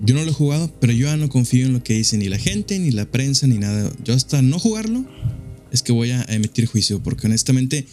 yo 0.00 0.14
no 0.14 0.24
lo 0.24 0.30
he 0.30 0.34
jugado, 0.34 0.72
pero 0.80 0.92
yo 0.92 1.06
ya 1.06 1.16
no 1.16 1.28
confío 1.28 1.66
en 1.66 1.74
lo 1.74 1.82
que 1.82 1.94
dice 1.94 2.18
ni 2.18 2.28
la 2.28 2.38
gente, 2.38 2.78
ni 2.80 2.90
la 2.90 3.06
prensa, 3.06 3.46
ni 3.46 3.58
nada. 3.58 3.92
Yo 4.04 4.14
hasta 4.14 4.42
no 4.42 4.58
jugarlo 4.58 5.06
es 5.70 5.82
que 5.82 5.92
voy 5.92 6.10
a 6.10 6.22
emitir 6.28 6.66
juicio, 6.66 7.00
porque 7.02 7.28
honestamente, 7.28 7.86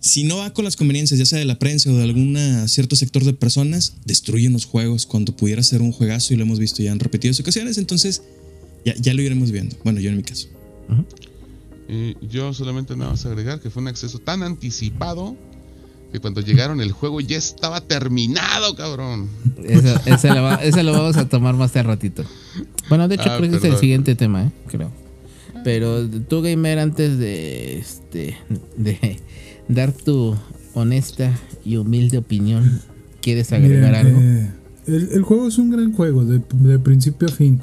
si 0.00 0.24
no 0.24 0.38
va 0.38 0.52
con 0.52 0.64
las 0.64 0.74
conveniencias, 0.74 1.18
ya 1.18 1.26
sea 1.26 1.38
de 1.38 1.44
la 1.44 1.60
prensa 1.60 1.90
o 1.92 1.96
de 1.96 2.02
algún 2.02 2.36
cierto 2.66 2.96
sector 2.96 3.24
de 3.24 3.34
personas, 3.34 3.94
destruyen 4.04 4.52
los 4.52 4.64
juegos 4.64 5.06
cuando 5.06 5.36
pudiera 5.36 5.62
ser 5.62 5.80
un 5.80 5.92
juegazo 5.92 6.34
y 6.34 6.36
lo 6.38 6.42
hemos 6.42 6.58
visto 6.58 6.82
ya 6.82 6.90
en 6.90 6.98
repetidas 6.98 7.38
ocasiones, 7.38 7.78
entonces 7.78 8.22
ya, 8.84 8.94
ya 8.96 9.14
lo 9.14 9.22
iremos 9.22 9.52
viendo. 9.52 9.76
Bueno, 9.84 10.00
yo 10.00 10.10
en 10.10 10.16
mi 10.16 10.24
caso. 10.24 10.48
Eh, 11.88 12.14
yo 12.22 12.52
solamente 12.54 12.96
nada 12.96 13.10
más 13.12 13.26
agregar 13.26 13.60
que 13.60 13.70
fue 13.70 13.82
un 13.82 13.88
acceso 13.88 14.18
tan 14.18 14.42
anticipado 14.42 15.36
que 16.12 16.20
cuando 16.20 16.40
llegaron 16.40 16.80
el 16.80 16.92
juego 16.92 17.20
ya 17.20 17.36
estaba 17.36 17.80
terminado, 17.80 18.74
cabrón. 18.76 19.28
Eso, 19.64 19.94
ese 20.06 20.28
lo, 20.32 20.42
va- 20.42 20.54
ese 20.62 20.82
lo 20.82 20.92
vamos 20.92 21.16
a 21.16 21.28
tomar 21.28 21.54
más 21.56 21.74
al 21.76 21.84
ratito. 21.86 22.24
Bueno, 22.88 23.08
de 23.08 23.16
hecho 23.16 23.30
Ah, 23.30 23.36
creo 23.38 23.50
que 23.50 23.56
es 23.56 23.64
el 23.64 23.76
siguiente 23.76 24.14
tema, 24.14 24.44
¿eh? 24.44 24.50
creo. 24.68 24.90
Pero 25.64 26.08
tú, 26.08 26.40
gamer, 26.42 26.78
antes 26.78 27.18
de, 27.18 27.78
este, 27.78 28.36
de 28.76 29.20
dar 29.68 29.92
tu 29.92 30.36
honesta 30.74 31.32
y 31.64 31.76
humilde 31.76 32.18
opinión, 32.18 32.80
¿quieres 33.20 33.52
agregar 33.52 33.94
algo? 33.94 34.18
eh, 34.20 34.50
el, 34.86 35.08
el 35.12 35.22
juego 35.22 35.48
es 35.48 35.58
un 35.58 35.70
gran 35.70 35.92
juego, 35.94 36.24
de, 36.24 36.42
de 36.52 36.78
principio 36.78 37.28
a 37.28 37.32
fin. 37.32 37.60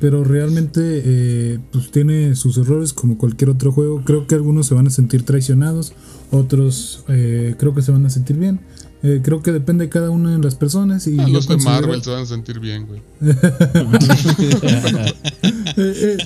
Pero 0.00 0.24
realmente 0.24 0.80
eh, 1.04 1.58
pues 1.72 1.90
tiene 1.90 2.34
sus 2.36 2.56
errores 2.58 2.92
como 2.92 3.18
cualquier 3.18 3.50
otro 3.50 3.72
juego. 3.72 4.02
Creo 4.04 4.26
que 4.26 4.34
algunos 4.34 4.66
se 4.66 4.74
van 4.74 4.86
a 4.86 4.90
sentir 4.90 5.22
traicionados, 5.24 5.92
otros 6.30 7.04
eh, 7.08 7.54
creo 7.58 7.74
que 7.74 7.82
se 7.82 7.92
van 7.92 8.06
a 8.06 8.10
sentir 8.10 8.36
bien. 8.36 8.60
Eh, 9.02 9.20
creo 9.22 9.42
que 9.42 9.52
depende 9.52 9.84
de 9.84 9.90
cada 9.90 10.10
una 10.10 10.32
de 10.36 10.42
las 10.42 10.56
personas. 10.56 11.06
Y 11.06 11.18
Ah, 11.20 11.28
los 11.28 11.46
de 11.46 11.54
considero- 11.54 11.82
Marvel 11.86 12.02
se 12.02 12.10
van 12.10 12.22
a 12.22 12.26
sentir 12.26 12.58
bien, 12.58 12.86
güey. 12.86 13.00
Eh, 15.76 16.16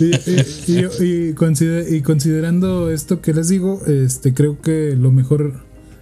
y, 0.00 0.72
y- 0.72 1.28
y 1.30 1.34
consider- 1.34 1.92
y 1.92 2.02
considerando 2.02 2.90
esto 2.90 3.20
que 3.20 3.34
les 3.34 3.48
digo, 3.48 3.82
este 3.86 4.32
creo 4.34 4.60
que 4.60 4.94
lo 4.96 5.10
mejor 5.10 5.54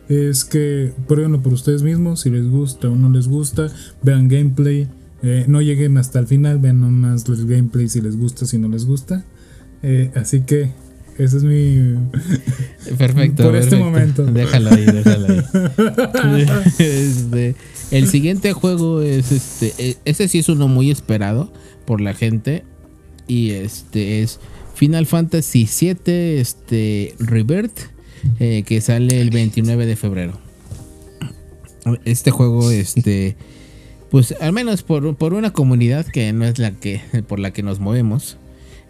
es 0.08 0.44
que 0.44 0.92
pruébenlo 1.08 1.40
por 1.42 1.54
ustedes 1.54 1.82
mismos, 1.82 2.20
si 2.20 2.30
les 2.30 2.46
gusta 2.46 2.88
o 2.90 2.96
no 2.96 3.08
les 3.08 3.28
gusta, 3.28 3.68
vean 4.02 4.28
gameplay, 4.28 4.88
eh, 5.22 5.44
no 5.48 5.60
lleguen 5.60 5.96
hasta 5.98 6.18
el 6.18 6.26
final, 6.26 6.58
vean 6.58 6.80
nomás 6.80 7.24
el 7.28 7.46
gameplay 7.46 7.88
si 7.88 8.00
les 8.00 8.16
gusta, 8.16 8.46
si 8.46 8.58
no 8.58 8.68
les 8.68 8.84
gusta. 8.84 9.24
Eh, 9.82 10.10
así 10.14 10.40
que 10.42 10.70
ese 11.18 11.36
es 11.36 11.44
mi... 11.44 11.94
Perfecto. 12.98 13.44
por 13.44 13.56
este 13.56 13.76
momento. 13.76 14.24
Déjalo 14.24 14.70
ahí, 14.70 14.84
déjalo 14.84 15.26
ahí. 15.28 16.46
Este, 16.78 17.54
el 17.90 18.08
siguiente 18.08 18.52
juego 18.52 19.02
es 19.02 19.30
este. 19.32 19.72
e- 19.78 19.96
Ese 20.04 20.28
sí 20.28 20.38
es 20.38 20.48
uno 20.48 20.68
muy 20.68 20.90
esperado 20.90 21.52
por 21.84 22.00
la 22.00 22.14
gente. 22.14 22.64
Y 23.28 23.50
este 23.50 24.22
es 24.22 24.40
Final 24.74 25.06
Fantasy 25.06 25.68
VII 25.80 26.38
este, 26.40 27.14
Rebirth. 27.18 27.78
eh, 28.40 28.62
que 28.66 28.80
sale 28.80 29.20
el 29.20 29.30
29 29.30 29.86
de 29.86 29.96
febrero. 29.96 30.38
Este 32.04 32.30
juego, 32.30 32.70
este. 32.70 33.36
Pues 34.12 34.34
al 34.42 34.52
menos 34.52 34.82
por, 34.82 35.16
por 35.16 35.32
una 35.32 35.54
comunidad 35.54 36.04
que 36.04 36.34
no 36.34 36.44
es 36.44 36.58
la 36.58 36.72
que. 36.72 37.00
por 37.28 37.38
la 37.40 37.54
que 37.54 37.62
nos 37.62 37.80
movemos. 37.80 38.36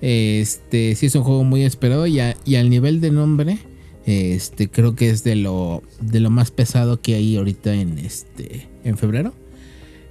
Este 0.00 0.96
sí 0.96 1.06
es 1.06 1.14
un 1.14 1.22
juego 1.22 1.44
muy 1.44 1.62
esperado 1.62 2.08
y, 2.08 2.18
al 2.18 2.70
nivel 2.70 3.00
de 3.00 3.12
nombre, 3.12 3.58
este 4.04 4.68
creo 4.68 4.96
que 4.96 5.10
es 5.10 5.22
de 5.22 5.36
lo 5.36 5.84
de 6.00 6.18
lo 6.18 6.28
más 6.28 6.50
pesado 6.50 7.00
que 7.00 7.14
hay 7.14 7.36
ahorita 7.36 7.72
en 7.72 7.98
este 7.98 8.66
en 8.82 8.98
febrero. 8.98 9.32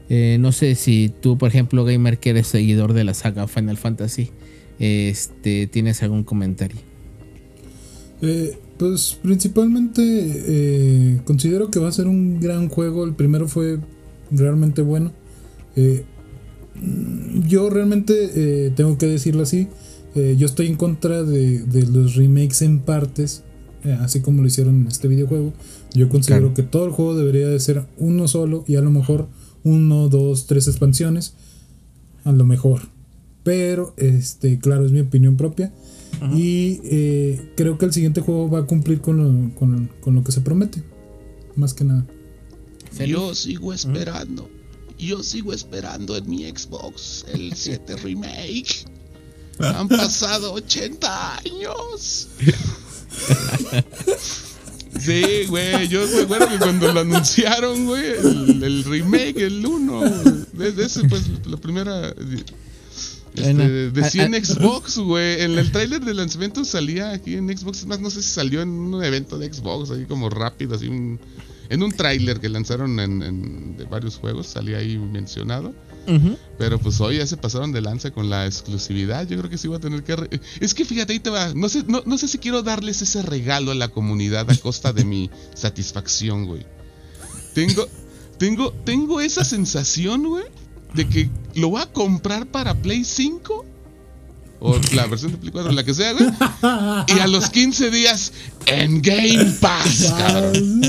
Eh, 0.08 0.38
no 0.40 0.54
sé 0.54 0.76
si 0.76 1.12
tú, 1.22 1.38
por 1.38 1.50
ejemplo, 1.50 1.84
gamer 1.84 2.18
que 2.18 2.30
eres 2.30 2.48
seguidor 2.48 2.94
de 2.94 3.04
la 3.04 3.14
saga 3.14 3.50
Final 3.50 3.76
Fantasy, 3.76 4.30
este 4.80 5.68
tienes 5.68 6.02
algún 6.04 6.24
comentario. 6.24 6.80
Eh, 8.22 8.58
pues 8.78 9.20
principalmente 9.22 10.02
eh, 10.06 11.20
considero 11.26 11.70
que 11.70 11.80
va 11.80 11.90
a 11.90 11.92
ser 11.92 12.08
un 12.08 12.40
gran 12.40 12.70
juego. 12.70 13.04
El 13.04 13.14
primero 13.14 13.50
fue 13.50 13.80
realmente 14.32 14.82
bueno. 14.82 15.12
Eh, 15.76 16.04
yo 17.48 17.70
realmente 17.70 18.14
eh, 18.36 18.72
tengo 18.76 18.98
que 18.98 19.06
decirlo 19.08 19.44
así. 19.44 19.68
eh, 20.16 20.36
yo 20.38 20.46
estoy 20.46 20.68
en 20.68 20.76
contra 20.76 21.24
de, 21.24 21.60
de 21.60 21.86
los 21.88 22.16
remakes 22.16 22.62
en 22.62 22.80
partes. 22.80 23.44
eh, 23.84 23.98
así 24.00 24.20
como 24.22 24.42
lo 24.42 24.48
hicieron 24.48 24.82
en 24.82 24.88
este 24.88 25.08
videojuego. 25.08 25.54
Yo 25.94 26.08
considero 26.10 26.42
Claro. 26.42 26.54
que 26.54 26.64
todo 26.64 26.86
el 26.86 26.92
juego 26.92 27.16
debería 27.16 27.48
de 27.48 27.60
ser 27.60 27.86
uno 27.98 28.28
solo. 28.28 28.64
Y 28.68 28.76
a 28.76 28.82
lo 28.82 28.92
mejor 28.92 29.28
uno, 29.64 30.08
dos, 30.10 30.46
tres 30.48 30.68
expansiones. 30.68 31.34
A 32.24 32.32
lo 32.32 32.46
mejor. 32.46 32.82
Pero, 33.44 33.94
este, 33.98 34.60
claro, 34.60 34.86
es 34.86 34.92
mi 34.92 35.00
opinión 35.00 35.36
propia. 35.38 35.74
Y 36.36 36.80
eh, 36.84 37.42
creo 37.58 37.78
que 37.80 37.86
el 37.86 37.94
siguiente 37.94 38.22
juego 38.22 38.48
va 38.50 38.60
a 38.60 38.66
cumplir 38.68 39.02
con 39.02 39.18
lo, 39.18 39.56
con, 39.56 39.90
con 40.02 40.14
lo 40.14 40.24
que 40.24 40.32
se 40.32 40.42
promete. 40.42 40.84
Más 41.56 41.74
que 41.74 41.84
nada. 41.84 42.06
Yo 43.00 43.36
sigo 43.36 43.74
esperando. 43.74 44.50
Yo 44.98 45.24
sigo 45.24 45.54
esperando 45.54 46.16
en 46.16 46.30
mi 46.30 46.50
Xbox 46.50 47.26
el 47.34 47.54
7 47.56 47.96
Remake. 47.98 48.86
Han 49.60 49.88
pasado 49.88 50.54
80 50.54 51.38
años. 51.38 52.28
Sí, 55.00 55.46
güey, 55.48 55.88
yo 55.88 56.06
me 56.06 56.22
acuerdo 56.24 56.50
que 56.50 56.58
cuando 56.60 56.92
lo 56.92 57.00
anunciaron, 57.00 57.86
güey, 57.86 58.06
el, 58.12 58.62
el 58.62 58.84
remake, 58.84 59.38
el 59.38 59.66
1, 59.66 60.02
desde 60.54 60.86
ese, 60.86 61.08
pues, 61.08 61.24
la 61.46 61.58
primera, 61.58 62.14
este, 63.34 63.92
decía 63.92 64.26
en 64.26 64.46
Xbox, 64.46 64.98
güey, 64.98 65.42
en 65.42 65.58
el 65.58 65.72
tráiler 65.72 66.04
de 66.04 66.14
lanzamiento 66.14 66.66
salía 66.66 67.12
aquí 67.12 67.36
en 67.36 67.58
Xbox, 67.58 67.80
es 67.80 67.86
más, 67.86 68.02
no 68.02 68.10
sé 68.10 68.22
si 68.22 68.30
salió 68.30 68.62
en 68.62 68.70
un 68.70 69.04
evento 69.04 69.38
de 69.38 69.52
Xbox, 69.52 69.92
ahí 69.92 70.06
como 70.06 70.30
rápido, 70.30 70.76
así, 70.76 70.88
un, 70.88 71.20
en 71.72 71.82
un 71.84 71.92
tráiler 71.92 72.40
que 72.40 72.50
lanzaron 72.50 73.00
en, 73.00 73.24
en- 73.24 73.78
de 73.78 73.86
varios 73.86 74.18
juegos, 74.18 74.48
salía 74.48 74.78
ahí 74.78 74.98
mencionado. 74.98 75.74
Pero 76.58 76.80
pues 76.80 77.00
hoy 77.00 77.18
ya 77.18 77.28
se 77.28 77.38
pasaron 77.38 77.72
de 77.72 77.80
lanza 77.80 78.10
con 78.12 78.28
la 78.30 78.46
exclusividad. 78.48 79.28
Yo 79.28 79.38
creo 79.38 79.50
que 79.50 79.58
sí 79.58 79.68
voy 79.68 79.78
a 79.78 79.80
tener 79.80 80.04
que. 80.04 80.16
re- 80.16 80.42
Es 80.60 80.74
que 80.74 80.84
fíjate, 80.84 81.14
ahí 81.14 81.20
te 81.20 81.30
va. 81.30 81.54
No 81.54 81.70
sé, 81.70 81.84
no, 81.88 82.02
no 82.06 82.18
sé 82.18 82.28
si 82.28 82.40
quiero 82.40 82.64
darles 82.64 83.02
ese 83.04 83.22
regalo 83.22 83.72
a 83.72 83.76
la 83.76 83.88
comunidad 83.90 84.50
a 84.50 84.56
costa 84.58 84.94
de 84.94 85.06
mi 85.06 85.30
satisfacción, 85.54 86.46
güey. 86.48 86.66
Tengo, 87.54 87.88
tengo, 88.40 88.72
tengo 88.84 89.22
esa 89.22 89.46
sensación, 89.46 90.24
güey, 90.24 90.46
de 90.96 91.08
que 91.08 91.30
lo 91.56 91.70
voy 91.70 91.82
a 91.84 91.86
comprar 91.86 92.48
para 92.48 92.74
Play 92.74 93.04
5 93.06 93.66
o 94.60 94.80
la 94.96 95.06
versión 95.08 95.32
de 95.34 95.38
Play 95.38 95.52
4, 95.52 95.72
la 95.72 95.84
que 95.84 95.94
sea, 95.94 96.14
güey. 96.14 96.30
Y 97.16 97.20
a 97.20 97.28
los 97.28 97.50
15 97.52 97.92
días 97.92 98.34
en 98.66 99.02
Game 99.04 99.52
Pass, 99.62 100.14
cabrón. 100.18 100.82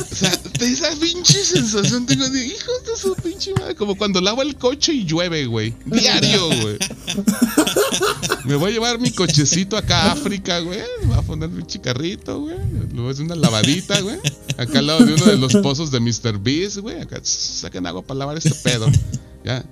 O 0.00 0.14
sea, 0.14 0.30
de 0.58 0.66
esa 0.66 0.90
pinche 0.96 1.44
sensación 1.44 2.06
tengo 2.06 2.28
de 2.28 2.46
hijos 2.46 2.84
de 2.86 2.96
su 2.96 3.14
pinche 3.16 3.52
madre. 3.54 3.74
Como 3.74 3.96
cuando 3.96 4.20
lavo 4.20 4.42
el 4.42 4.56
coche 4.56 4.92
y 4.92 5.04
llueve, 5.04 5.46
güey. 5.46 5.74
Diario, 5.84 6.48
güey. 6.48 6.78
Me 8.44 8.56
voy 8.56 8.70
a 8.70 8.74
llevar 8.74 8.98
mi 8.98 9.10
cochecito 9.10 9.76
acá 9.76 10.04
a 10.04 10.12
África, 10.12 10.60
güey. 10.60 10.80
Voy 11.04 11.16
a 11.16 11.22
poner 11.22 11.48
mi 11.48 11.64
chicarrito, 11.64 12.40
güey. 12.40 12.56
Le 12.92 13.00
voy 13.00 13.08
a 13.08 13.10
hacer 13.12 13.24
una 13.24 13.36
lavadita, 13.36 14.00
güey. 14.00 14.18
Acá 14.56 14.78
al 14.78 14.86
lado 14.86 15.04
de 15.04 15.14
uno 15.14 15.24
de 15.26 15.36
los 15.36 15.54
pozos 15.56 15.90
de 15.90 16.00
Mr. 16.00 16.38
Beast, 16.38 16.78
güey. 16.78 17.00
Acá 17.00 17.20
saquen 17.22 17.86
agua 17.86 18.02
para 18.02 18.18
lavar 18.18 18.36
este 18.36 18.54
pedo. 18.54 18.86
Ya. 19.44 19.64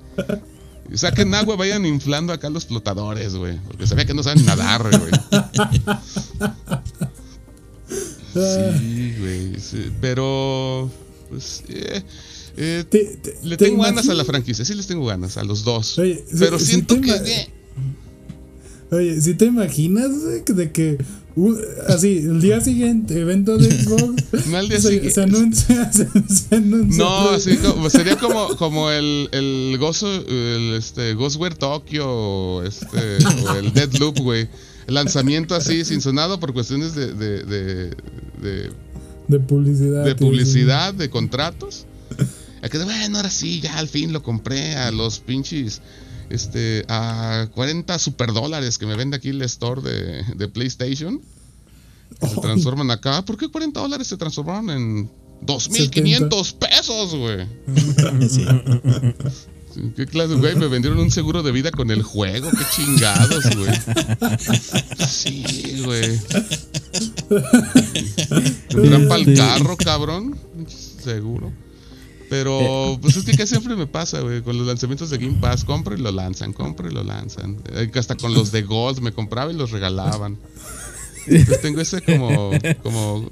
Y 0.93 0.99
saquen 0.99 1.35
agua, 1.35 1.57
vayan 1.57 1.87
inflando 1.87 2.33
acá 2.33 2.51
los 2.51 2.67
flotadores, 2.67 3.35
güey. 3.35 3.59
Porque 3.67 3.87
ve 3.95 4.07
que 4.07 4.15
no 4.15 4.23
saben 4.23 4.45
nadar, 4.45 4.83
güey. 4.99 5.13
Sí, 8.35 9.15
güey. 9.21 9.61
sí, 9.61 9.91
Pero, 10.01 10.91
pues, 11.31 11.63
eh, 11.69 12.03
eh, 12.57 12.85
Te- 12.89 13.17
te- 13.23 13.37
le 13.43 13.57
te 13.57 13.67
tengo 13.67 13.83
ganas 13.83 14.09
a 14.09 14.15
la 14.15 14.25
franquicia. 14.25 14.65
Sí, 14.65 14.75
les 14.75 14.87
tengo 14.87 15.07
ganas 15.07 15.37
a 15.37 15.45
los 15.45 15.65
dos. 15.65 15.99
Oye, 15.99 16.25
si- 16.31 16.37
pero 16.39 16.59
si 16.59 16.67
siento 16.67 17.01
que. 17.01 17.11
eh, 17.11 17.49
Oye, 18.91 19.21
¿sí 19.21 19.35
te 19.35 19.47
imaginas 19.47 20.11
de 20.47 20.71
que 20.71 20.99
así, 21.89 22.19
el 22.19 22.41
día 22.41 22.61
siguiente, 22.61 23.19
evento 23.19 23.57
de 23.59 23.69
Xbox, 23.83 24.47
No 24.47 24.63
día 24.63 24.81
se, 24.81 24.89
siguiente. 24.89 25.11
se 25.11 25.23
anuncia, 25.23 25.93
se, 25.93 26.07
se 26.33 26.55
anuncia. 26.55 27.03
No, 27.05 27.31
así 27.31 27.57
como, 27.57 27.91
sería 27.91 28.17
como, 28.17 28.57
como 28.57 28.91
el, 28.93 29.29
el, 29.33 29.77
Gozo, 29.81 30.07
el 30.29 30.75
este, 30.75 31.15
Ghostware 31.15 31.57
Tokyo 31.57 32.63
este, 32.63 33.19
o 33.49 33.55
el 33.57 33.73
Deadloop, 33.73 34.19
güey. 34.21 34.49
El 34.87 34.95
lanzamiento 34.95 35.55
así, 35.55 35.85
sin 35.85 36.01
sonado 36.01 36.39
por 36.41 36.53
cuestiones 36.53 36.95
de, 36.95 37.15
de, 37.15 37.43
de, 37.45 37.91
de, 38.41 38.71
de 39.29 39.41
publicidad. 39.41 40.05
de 40.05 40.11
sí, 40.11 40.17
publicidad, 40.17 40.95
de 40.95 41.11
contratos. 41.11 41.87
A 42.63 42.69
que, 42.69 42.79
bueno, 42.79 43.17
ahora 43.17 43.31
sí, 43.31 43.61
ya 43.61 43.79
al 43.79 43.89
fin 43.89 44.13
lo 44.13 44.23
compré 44.23 44.75
a 44.77 44.91
los 44.91 45.21
pinches, 45.21 45.83
este, 46.31 46.85
a 46.89 47.49
40 47.55 47.99
super 47.99 48.33
dólares 48.33 48.79
que 48.79 48.87
me 48.87 48.97
vende 48.97 49.17
aquí 49.17 49.29
el 49.31 49.43
store 49.43 49.83
de, 49.83 50.25
de 50.35 50.49
PlayStation. 50.49 51.21
Se 52.21 52.41
transforman 52.41 52.91
acá. 52.91 53.25
¿Por 53.25 53.37
qué 53.37 53.49
40 53.49 53.81
dólares 53.81 54.07
se 54.07 54.17
transformaron 54.17 54.71
en 54.71 55.11
2.500 55.47 56.55
pesos, 56.59 57.15
güey? 57.15 57.47
Sí. 58.29 58.47
¿Qué 59.97 60.07
clase, 60.07 60.35
güey? 60.35 60.57
Me 60.57 60.69
vendieron 60.69 60.99
un 60.99 61.11
seguro 61.11 61.43
de 61.43 61.53
vida 61.53 61.71
con 61.71 61.91
el 61.91 62.03
juego. 62.03 62.51
Qué 62.51 62.65
chingados, 62.75 63.45
güey. 63.57 63.73
Sí, 65.09 65.83
güey. 65.85 66.19
Tendrán 68.69 69.09
para 69.09 69.21
el 69.23 69.37
carro, 69.37 69.77
cabrón. 69.77 70.39
Seguro. 71.03 71.53
Pero, 72.31 72.99
pues 73.01 73.17
es 73.17 73.25
que 73.25 73.33
casi 73.33 73.51
siempre 73.51 73.77
me 73.77 73.87
pasa, 73.87 74.21
güey. 74.21 74.43
Con 74.43 74.57
los 74.59 74.67
lanzamientos 74.67 75.11
de 75.11 75.19
Game 75.19 75.39
Pass, 75.41 75.65
compro 75.65 75.95
y 75.95 75.99
lo 75.99 76.11
lanzan, 76.11 76.53
compro 76.53 76.91
y 76.91 76.95
lo 76.95 77.05
lanzan. 77.05 77.59
Eh, 77.73 77.91
Hasta 77.95 78.17
con 78.17 78.35
los 78.35 78.51
de 78.51 78.63
Gold 78.63 79.01
me 79.01 79.13
compraba 79.13 79.53
y 79.53 79.57
los 79.57 79.71
regalaban. 79.71 80.39
Entonces 81.27 81.61
tengo 81.63 81.81
ese 81.81 82.03
como, 82.03 82.51
como, 82.83 83.31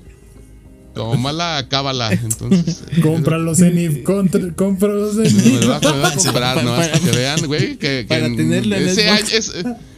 como 0.95 1.17
mala 1.17 1.67
cábala. 1.69 2.13
Entonces, 2.13 2.83
Cómpralos 3.03 3.61
en 3.61 3.79
IF, 3.79 4.03
cómpralos 4.03 5.15
en 5.17 5.37
me 5.37 5.43
IF. 5.59 5.69
va, 5.71 5.81
me 5.81 5.99
va 6.01 6.09
a 6.09 6.15
comprar, 6.15 6.65
¿no? 6.65 6.77
Para 6.77 6.99
que 7.01 7.11
vean, 7.11 7.47
güey, 7.47 7.77
que, 7.77 8.03
que 8.03 8.07
Para 8.09 8.27
en- 8.27 8.37
tenerlo 8.37 8.77
en 8.77 8.89
ese 8.89 9.09
año 9.09 9.27
es, 9.33 9.53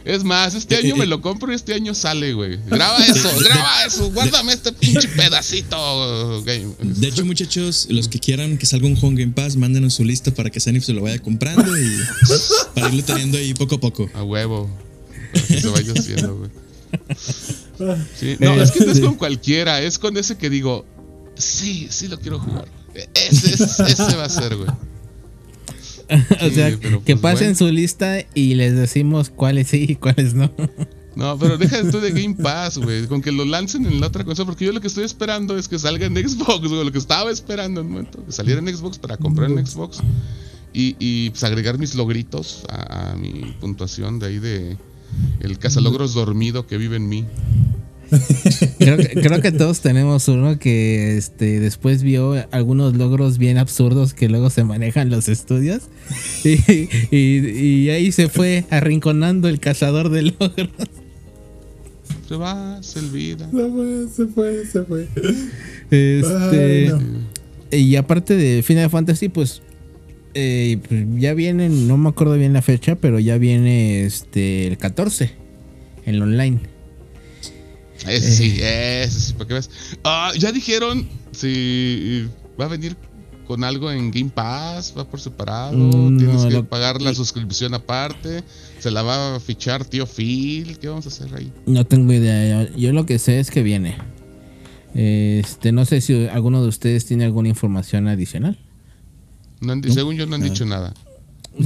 es 0.05 0.23
más, 0.23 0.53
este 0.53 0.75
año 0.75 0.95
me 0.95 1.05
lo 1.07 1.19
compro 1.21 1.51
y 1.51 1.55
este 1.55 1.73
año 1.73 1.93
sale, 1.95 2.33
güey. 2.33 2.57
Graba 2.67 3.03
eso, 3.05 3.29
graba 3.39 3.85
eso, 3.85 4.11
guárdame 4.11 4.53
este 4.53 4.71
pinche 4.71 5.07
pedacito. 5.07 6.41
güey. 6.43 6.65
De 6.79 7.07
hecho, 7.07 7.25
muchachos, 7.25 7.87
los 7.89 8.07
que 8.07 8.19
quieran 8.19 8.57
que 8.57 8.65
salga 8.65 8.85
un 8.87 8.95
en 9.01 9.15
Game 9.15 9.33
Pass, 9.33 9.55
mándenos 9.55 9.95
su 9.95 10.03
lista 10.03 10.31
para 10.31 10.49
que 10.49 10.59
Sanif 10.59 10.83
se 10.85 10.93
lo 10.93 11.01
vaya 11.01 11.19
comprando 11.19 11.77
y 11.77 11.91
para 12.73 12.87
irlo 12.89 13.03
teniendo 13.03 13.37
ahí 13.37 13.53
poco 13.53 13.75
a 13.75 13.79
poco. 13.79 14.09
A 14.13 14.23
huevo. 14.23 14.69
Para 15.33 15.45
que 15.47 15.61
se 15.61 15.67
vaya 15.69 15.93
haciendo, 15.95 16.37
güey. 16.37 16.49
Sí, 18.15 18.37
no, 18.39 18.53
es 18.61 18.71
que 18.71 18.85
no 18.85 18.91
es 18.91 18.99
con 18.99 19.15
cualquiera, 19.15 19.81
es 19.81 19.99
con 19.99 20.17
ese 20.17 20.37
que 20.37 20.49
digo, 20.49 20.85
sí, 21.35 21.87
sí 21.89 22.07
lo 22.07 22.19
quiero 22.19 22.39
jugar. 22.39 22.67
Ese, 23.13 23.53
ese, 23.53 23.83
ese 23.83 24.15
va 24.15 24.25
a 24.25 24.29
ser, 24.29 24.55
güey. 24.55 24.69
o 26.41 26.49
sea, 26.53 26.71
Sí, 26.71 26.77
pero, 26.81 27.03
que 27.03 27.15
pues, 27.15 27.21
pasen 27.21 27.53
bueno. 27.53 27.57
su 27.57 27.71
lista 27.71 28.19
y 28.33 28.53
les 28.53 28.75
decimos 28.75 29.29
cuáles 29.29 29.67
sí 29.67 29.85
y 29.89 29.95
cuáles 29.95 30.33
no. 30.33 30.51
No, 31.15 31.39
pero 31.39 31.57
deja 31.57 31.89
tú 31.89 32.01
de 32.01 32.11
Game 32.11 32.35
Pass, 32.35 32.77
güey. 32.77 33.07
Con 33.07 33.21
que 33.21 33.31
lo 33.31 33.45
lancen 33.45 33.85
en 33.85 34.01
la 34.01 34.07
otra 34.07 34.25
cosa. 34.25 34.43
Porque 34.43 34.65
yo 34.65 34.73
lo 34.73 34.81
que 34.81 34.87
estoy 34.87 35.05
esperando 35.05 35.57
es 35.57 35.69
que 35.69 35.79
salga 35.79 36.05
en 36.05 36.13
Xbox, 36.17 36.67
güey. 36.67 36.83
Lo 36.83 36.91
que 36.91 36.97
estaba 36.97 37.31
esperando 37.31 37.79
en 37.79 37.87
un 37.87 37.93
momento. 37.93 38.25
Que 38.25 38.33
saliera 38.33 38.59
en 38.59 38.67
Xbox 38.67 38.99
para 38.99 39.15
comprar 39.15 39.49
en 39.49 39.65
Xbox. 39.65 39.99
Y, 40.73 40.97
y 40.99 41.29
pues 41.29 41.41
agregar 41.45 41.77
mis 41.77 41.95
logritos 41.95 42.65
a, 42.67 43.11
a 43.11 43.15
mi 43.15 43.55
puntuación 43.61 44.19
de 44.19 44.25
ahí 44.27 44.39
de 44.39 44.77
el 45.39 45.57
cazalogros 45.59 46.13
dormido 46.13 46.65
que 46.67 46.77
vive 46.77 46.95
en 46.97 47.07
mí. 47.09 47.25
Creo 48.77 48.97
que, 48.97 49.07
creo 49.09 49.41
que 49.41 49.51
todos 49.51 49.81
tenemos 49.81 50.27
uno 50.27 50.59
que 50.59 51.17
este 51.17 51.59
después 51.59 52.03
vio 52.03 52.35
algunos 52.51 52.95
logros 52.95 53.39
bien 53.39 53.57
absurdos 53.57 54.13
que 54.13 54.29
luego 54.29 54.49
se 54.51 54.63
manejan 54.63 55.09
los 55.09 55.27
estudios. 55.27 55.83
Y, 56.43 56.59
y- 57.15 57.49
y 57.85 57.89
ahí 57.89 58.11
se 58.11 58.29
fue 58.29 58.65
arrinconando 58.69 59.47
el 59.49 59.59
cazador 59.59 60.09
de 60.09 60.21
logros. 60.23 60.69
Se 62.29 62.35
va, 62.35 62.81
se 62.83 62.99
olvida. 62.99 63.49
Se 63.51 63.69
fue, 63.69 64.07
se 64.15 64.25
fue, 64.27 64.65
se 64.65 64.83
fue. 64.83 65.07
Este, 65.91 66.27
Ay, 66.27 66.89
no. 66.89 67.77
Y 67.77 67.95
aparte 67.95 68.35
de 68.35 68.61
Final 68.63 68.89
Fantasy, 68.89 69.29
pues, 69.29 69.61
eh, 70.35 70.77
pues, 70.87 71.05
ya 71.17 71.33
viene, 71.33 71.69
no 71.69 71.97
me 71.97 72.09
acuerdo 72.09 72.35
bien 72.35 72.53
la 72.53 72.61
fecha, 72.61 72.95
pero 72.95 73.19
ya 73.19 73.37
viene 73.37 74.03
este 74.05 74.67
el 74.67 74.77
14 74.77 75.31
en 76.05 76.19
lo 76.19 76.25
online. 76.25 76.59
Ese 78.07 78.31
sí, 78.35 78.57
ese 78.61 79.19
sí, 79.19 79.33
para 79.33 79.47
que 79.47 79.53
veas. 79.53 79.69
Ah, 80.03 80.31
ya 80.37 80.51
dijeron 80.51 81.07
si 81.31 82.27
va 82.59 82.65
a 82.65 82.67
venir 82.67 82.95
con 83.47 83.63
algo 83.63 83.91
en 83.91 84.11
Game 84.11 84.31
Pass, 84.33 84.93
va 84.97 85.07
por 85.09 85.19
separado, 85.19 85.77
Mm, 85.77 86.17
tienes 86.17 86.35
no, 86.43 86.47
que 86.49 86.53
lo- 86.55 86.65
pagar 86.65 87.01
la 87.01 87.13
suscripción 87.13 87.73
aparte, 87.73 88.43
se 88.79 88.91
la 88.91 89.01
va 89.03 89.35
a 89.35 89.39
fichar 89.39 89.85
tío 89.85 90.05
Phil, 90.07 90.77
¿qué 90.79 90.87
vamos 90.89 91.05
a 91.05 91.09
hacer 91.09 91.27
ahí? 91.35 91.51
No 91.65 91.85
tengo 91.85 92.11
idea. 92.13 92.65
Yo, 92.69 92.75
yo 92.77 92.91
lo 92.93 93.05
que 93.05 93.17
sé 93.19 93.39
es 93.39 93.49
que 93.51 93.63
viene. 93.63 93.95
Este, 94.93 95.71
no 95.71 95.85
sé 95.85 96.01
si 96.01 96.27
alguno 96.27 96.61
de 96.61 96.69
ustedes 96.69 97.05
tiene 97.05 97.25
alguna 97.25 97.49
información 97.49 98.07
adicional. 98.07 98.57
No 99.61 99.73
han 99.73 99.83
Según 99.91 100.15
yo 100.15 100.25
no 100.25 100.35
han 100.35 100.41
Ah. 100.43 100.45
dicho 100.45 100.65
nada. 100.65 100.93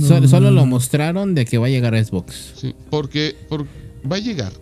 Sol- 0.08 0.28
solo 0.30 0.52
lo 0.52 0.66
mostraron 0.66 1.34
de 1.34 1.46
que 1.46 1.58
va 1.58 1.66
a 1.68 1.70
llegar 1.70 1.96
a 1.96 2.04
Xbox. 2.04 2.54
Sí, 2.56 2.76
porque, 2.92 3.36
por- 3.50 3.66
va 4.10 4.18
a 4.18 4.20
llegar. 4.20 4.54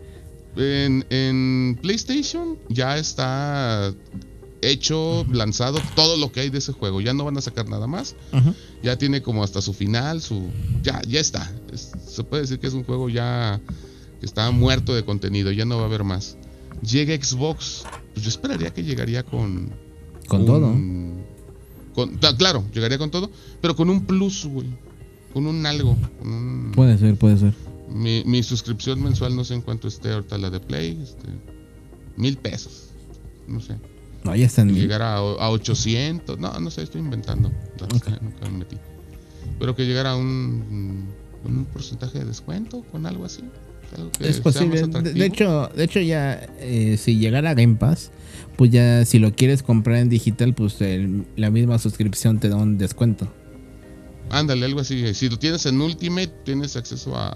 En, 0.55 1.05
en 1.09 1.77
PlayStation 1.81 2.57
ya 2.69 2.97
está 2.97 3.93
hecho, 4.61 5.25
lanzado 5.31 5.79
todo 5.95 6.17
lo 6.17 6.31
que 6.31 6.39
hay 6.39 6.49
de 6.49 6.57
ese 6.59 6.71
juego. 6.71 6.99
Ya 7.01 7.13
no 7.13 7.25
van 7.25 7.37
a 7.37 7.41
sacar 7.41 7.67
nada 7.69 7.87
más. 7.87 8.15
Ajá. 8.31 8.53
ya 8.83 8.95
tiene 8.97 9.21
como 9.21 9.43
hasta 9.43 9.61
su 9.61 9.73
final, 9.73 10.21
su 10.21 10.49
ya 10.83 11.01
ya 11.07 11.19
está. 11.19 11.51
Es- 11.73 11.91
se 12.07 12.23
puede 12.23 12.43
decir 12.43 12.59
que 12.59 12.67
es 12.67 12.73
un 12.73 12.83
juego 12.83 13.09
ya 13.09 13.59
que 14.19 14.25
está 14.25 14.49
muerto 14.51 14.95
de 14.95 15.03
contenido, 15.03 15.51
ya 15.51 15.65
no 15.65 15.75
va 15.77 15.83
a 15.83 15.85
haber 15.85 16.03
más. 16.03 16.37
Llega 16.81 17.13
Xbox, 17.15 17.83
pues 18.13 18.23
yo 18.23 18.29
esperaría 18.29 18.71
que 18.73 18.83
llegaría 18.83 19.23
con 19.23 19.71
Con 20.27 20.41
un- 20.41 20.45
todo. 20.45 20.71
Con- 21.97 22.15
claro, 22.37 22.63
llegaría 22.71 22.99
con 22.99 23.09
todo, 23.09 23.31
pero 23.59 23.75
con 23.75 23.89
un 23.89 24.05
plus, 24.05 24.45
güey. 24.45 24.67
Con 25.33 25.47
un 25.47 25.65
algo, 25.65 25.97
con 26.19 26.31
un- 26.31 26.71
Puede 26.75 26.95
ser, 26.99 27.15
puede 27.15 27.37
ser. 27.37 27.53
mi, 27.89 28.23
mi 28.25 28.43
suscripción 28.43 29.01
mensual 29.01 29.35
no 29.35 29.43
sé 29.43 29.55
en 29.55 29.61
cuánto 29.61 29.87
esté 29.87 30.11
ahorita 30.11 30.37
la 30.37 30.49
de 30.51 30.59
Play, 30.59 30.99
este, 31.01 31.27
mil 32.15 32.37
pesos. 32.37 32.89
No 33.47 33.59
sé. 33.59 33.77
No, 34.23 34.35
ya 34.35 34.45
están. 34.45 34.73
Llegar 34.73 35.01
a, 35.01 35.17
a 35.17 35.49
800. 35.49 36.37
No, 36.39 36.59
no 36.59 36.69
sé, 36.69 36.83
estoy 36.83 37.01
inventando. 37.01 37.49
que 37.77 38.11
nunca 38.21 38.49
me 38.49 38.59
metí. 38.59 38.77
Pero 39.59 39.75
que 39.75 39.85
llegara 39.85 40.11
a 40.11 40.15
un, 40.17 41.07
un 41.45 41.65
porcentaje 41.65 42.19
de 42.19 42.25
descuento 42.25 42.83
con 42.91 43.05
algo 43.07 43.25
así. 43.25 43.41
Es 44.19 44.39
posible. 44.39 44.81
De, 44.87 45.25
hecho, 45.25 45.69
de 45.75 45.83
hecho 45.83 45.99
ya 45.99 46.45
eh, 46.59 46.97
si 46.97 47.17
llegara 47.17 47.51
a 47.51 47.53
Game 47.53 47.75
Pass, 47.75 48.11
pues 48.55 48.71
ya 48.71 49.05
si 49.05 49.19
lo 49.19 49.33
quieres 49.33 49.63
comprar 49.63 49.97
en 49.97 50.09
digital, 50.09 50.53
pues 50.53 50.79
el- 50.81 51.25
la 51.35 51.49
misma 51.51 51.79
suscripción 51.79 52.39
te 52.39 52.49
da 52.49 52.55
un 52.57 52.77
descuento. 52.77 53.31
Ándale, 54.29 54.65
algo 54.65 54.81
así. 54.81 55.13
Si 55.13 55.29
lo 55.29 55.37
tienes 55.39 55.65
en 55.65 55.79
Ultimate, 55.79 56.31
tienes 56.43 56.75
acceso 56.75 57.15
a 57.17 57.33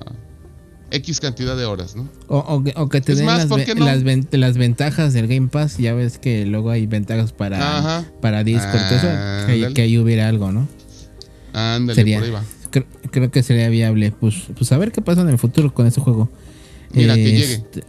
X 0.92 1.22
cantidad 1.22 1.56
de 1.56 1.64
horas, 1.64 1.96
¿no? 1.96 2.10
O, 2.28 2.40
o 2.40 2.64
que- 2.64 2.74
o 2.76 2.90
que 2.90 3.00
te 3.00 3.14
Es 3.14 3.20
den 3.20 3.26
más, 3.28 3.38
las, 3.40 3.48
¿por 3.48 3.60
ve- 3.66 3.76
no? 3.76 3.86
las, 3.86 4.04
ven- 4.04 4.28
las 4.32 4.58
ventajas 4.58 5.14
del 5.14 5.28
Game 5.28 5.48
Pass. 5.48 5.78
Ya 5.78 5.94
ves 5.94 6.18
que 6.18 6.46
luego 6.46 6.70
hay 6.70 6.86
ventajas 6.86 7.32
para, 7.32 7.78
Ajá. 7.78 8.06
para 8.20 8.44
Discord. 8.44 8.92
eso, 8.92 9.08
que, 9.48 9.74
que 9.74 9.82
ahí 9.84 9.98
hubiera 9.98 10.28
algo, 10.28 10.52
¿no? 10.52 10.68
Ándale, 11.54 11.96
Sería- 11.96 12.18
por 12.18 12.26
ahí 12.26 12.32
va. 12.32 12.44
Creo 13.12 13.30
que 13.32 13.44
sería 13.44 13.68
viable. 13.70 14.12
Pues, 14.18 14.36
pues 14.58 14.72
a 14.72 14.78
ver 14.78 14.92
qué 14.94 15.02
pasa 15.02 15.22
en 15.22 15.30
el 15.30 15.38
futuro 15.38 15.74
con 15.74 15.88
ese 15.88 16.00
juego. 16.02 16.30
Mira, 16.94 17.16
que 17.16 17.24
llegue. 17.24 17.54
Este, 17.54 17.84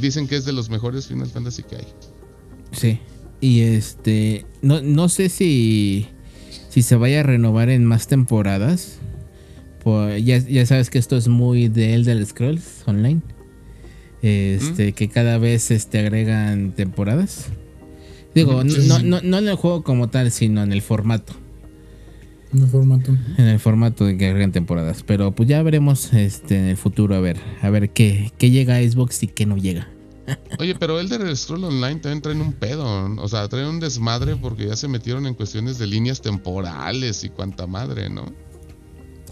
Dicen 0.00 0.26
que 0.26 0.36
es 0.36 0.44
de 0.44 0.52
los 0.52 0.70
mejores 0.70 1.06
Final 1.06 1.28
Fantasy 1.28 1.62
que 1.62 1.76
hay. 1.76 1.86
Sí. 2.72 2.98
Y 3.40 3.60
este. 3.60 4.46
No, 4.62 4.80
no 4.80 5.08
sé 5.08 5.28
si. 5.28 6.08
Si 6.68 6.82
se 6.82 6.96
vaya 6.96 7.20
a 7.20 7.22
renovar 7.22 7.68
en 7.70 7.84
más 7.84 8.06
temporadas. 8.08 8.98
Pues 9.82 10.24
ya, 10.24 10.38
ya 10.38 10.64
sabes 10.64 10.88
que 10.88 10.98
esto 10.98 11.16
es 11.16 11.28
muy 11.28 11.68
de 11.68 11.94
Elder 11.94 12.24
Scrolls 12.24 12.82
Online. 12.86 13.20
Este, 14.22 14.94
que 14.94 15.10
cada 15.10 15.36
vez 15.36 15.70
este, 15.70 15.98
agregan 15.98 16.72
temporadas. 16.72 17.48
Digo, 18.34 18.64
no, 18.64 18.98
no, 19.00 19.20
no 19.20 19.38
en 19.38 19.48
el 19.48 19.54
juego 19.56 19.84
como 19.84 20.08
tal, 20.08 20.30
sino 20.30 20.62
en 20.62 20.72
el 20.72 20.80
formato. 20.80 21.34
No 22.54 22.68
formato. 22.68 23.16
En 23.36 23.46
el 23.46 23.58
formato 23.58 24.04
de 24.04 24.16
que 24.16 24.26
agregan 24.26 24.52
temporadas. 24.52 25.02
Pero 25.04 25.32
pues 25.32 25.48
ya 25.48 25.62
veremos 25.62 26.12
este, 26.12 26.56
en 26.56 26.66
el 26.66 26.76
futuro 26.76 27.16
a 27.16 27.20
ver. 27.20 27.36
A 27.62 27.70
ver 27.70 27.90
qué, 27.90 28.32
qué 28.38 28.50
llega 28.50 28.76
a 28.76 28.82
Xbox 28.82 29.24
y 29.24 29.26
qué 29.26 29.44
no 29.44 29.56
llega. 29.56 29.88
Oye, 30.58 30.74
pero 30.76 31.00
Elder 31.00 31.36
Scroll 31.36 31.64
Online 31.64 31.96
también 32.00 32.22
traen 32.22 32.40
un 32.40 32.52
pedo. 32.52 33.08
¿no? 33.08 33.22
O 33.22 33.28
sea, 33.28 33.48
traen 33.48 33.66
un 33.66 33.80
desmadre 33.80 34.36
porque 34.36 34.68
ya 34.68 34.76
se 34.76 34.86
metieron 34.86 35.26
en 35.26 35.34
cuestiones 35.34 35.78
de 35.78 35.88
líneas 35.88 36.20
temporales 36.20 37.24
y 37.24 37.28
cuanta 37.28 37.66
madre, 37.66 38.08
¿no? 38.08 38.24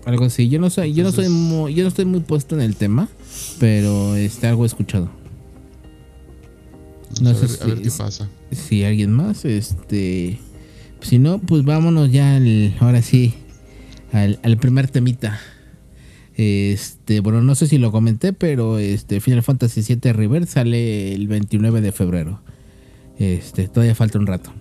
Algo 0.04 0.24
así. 0.24 0.48
Yo 0.48 0.58
no 0.58 0.68
soy, 0.68 0.92
yo 0.92 1.04
no 1.04 1.12
soy 1.12 1.28
muy, 1.28 1.74
yo 1.74 1.84
no 1.84 1.88
estoy 1.88 2.04
muy 2.06 2.20
puesto 2.20 2.56
en 2.56 2.60
el 2.62 2.74
tema, 2.74 3.08
pero 3.60 4.16
este 4.16 4.48
algo 4.48 4.64
he 4.64 4.66
escuchado. 4.66 5.08
No 7.20 7.30
a 7.30 7.34
sé 7.34 7.42
ver, 7.42 7.50
si, 7.50 7.62
a 7.62 7.66
ver 7.66 7.82
qué 7.82 7.90
pasa. 7.90 8.28
si 8.50 8.84
alguien 8.84 9.12
más, 9.12 9.44
este, 9.44 10.40
si 11.02 11.18
no, 11.18 11.38
pues 11.38 11.64
vámonos 11.64 12.10
ya 12.10 12.36
al, 12.36 12.74
ahora 12.80 13.02
sí, 13.02 13.34
al, 14.12 14.38
al 14.42 14.56
primer 14.58 14.88
temita. 14.88 15.40
Este, 16.36 17.20
bueno, 17.20 17.42
no 17.42 17.54
sé 17.54 17.66
si 17.66 17.78
lo 17.78 17.92
comenté, 17.92 18.32
pero 18.32 18.78
este 18.78 19.20
Final 19.20 19.42
Fantasy 19.42 19.82
VII 19.82 20.12
River 20.12 20.46
sale 20.46 21.12
el 21.12 21.28
29 21.28 21.80
de 21.80 21.92
febrero. 21.92 22.40
Este, 23.18 23.68
todavía 23.68 23.94
falta 23.94 24.18
un 24.18 24.26
rato. 24.26 24.52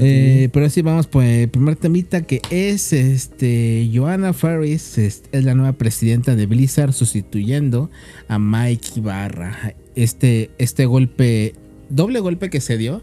Eh, 0.00 0.48
pero 0.52 0.68
sí, 0.70 0.82
vamos 0.82 1.06
por 1.06 1.22
el 1.24 1.48
primer 1.48 1.76
temita 1.76 2.22
que 2.22 2.40
es 2.50 2.92
este 2.92 3.88
Joanna 3.92 4.32
Ferris 4.32 4.98
es, 4.98 5.22
es 5.30 5.44
la 5.44 5.54
nueva 5.54 5.74
presidenta 5.74 6.34
de 6.34 6.46
Blizzard 6.46 6.92
sustituyendo 6.92 7.90
a 8.26 8.38
Mike 8.38 8.88
Ibarra. 8.96 9.74
Este, 9.94 10.50
este 10.58 10.86
golpe, 10.86 11.54
doble 11.90 12.20
golpe 12.20 12.50
que 12.50 12.60
se 12.60 12.78
dio, 12.78 13.02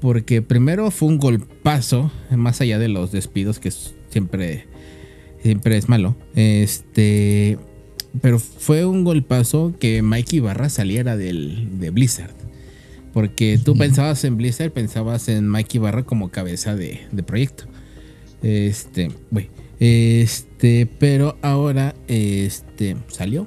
porque 0.00 0.42
primero 0.42 0.90
fue 0.90 1.08
un 1.08 1.18
golpazo, 1.18 2.10
más 2.30 2.60
allá 2.60 2.78
de 2.78 2.88
los 2.88 3.12
despidos 3.12 3.58
que 3.58 3.72
siempre, 4.10 4.66
siempre 5.42 5.76
es 5.76 5.88
malo. 5.88 6.16
Este, 6.34 7.58
pero 8.20 8.38
fue 8.38 8.84
un 8.84 9.04
golpazo 9.04 9.74
que 9.78 10.02
Mike 10.02 10.36
Ibarra 10.36 10.68
saliera 10.68 11.16
del, 11.16 11.78
de 11.78 11.90
Blizzard. 11.90 12.34
Porque 13.12 13.58
tú 13.62 13.74
pensabas 13.76 14.24
en 14.24 14.36
Blizzard, 14.36 14.72
pensabas 14.72 15.28
en 15.28 15.50
Mike 15.50 15.78
Ibarra 15.78 16.02
como 16.02 16.28
cabeza 16.28 16.76
de, 16.76 17.00
de 17.10 17.22
proyecto. 17.22 17.64
Este, 18.42 19.10
güey. 19.30 19.48
Este, 19.80 20.86
pero 20.98 21.38
ahora 21.42 21.94
este 22.08 22.96
salió 23.08 23.46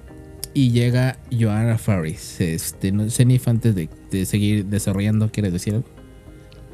y 0.53 0.71
llega 0.71 1.19
Joanna 1.31 1.77
Faris. 1.77 2.41
Este, 2.41 2.91
no 2.91 3.09
sé 3.09 3.25
ni 3.25 3.39
antes 3.45 3.75
de, 3.75 3.89
de 4.11 4.25
seguir 4.25 4.65
desarrollando, 4.65 5.31
¿quieres 5.31 5.53
decir 5.53 5.75
algo? 5.75 5.98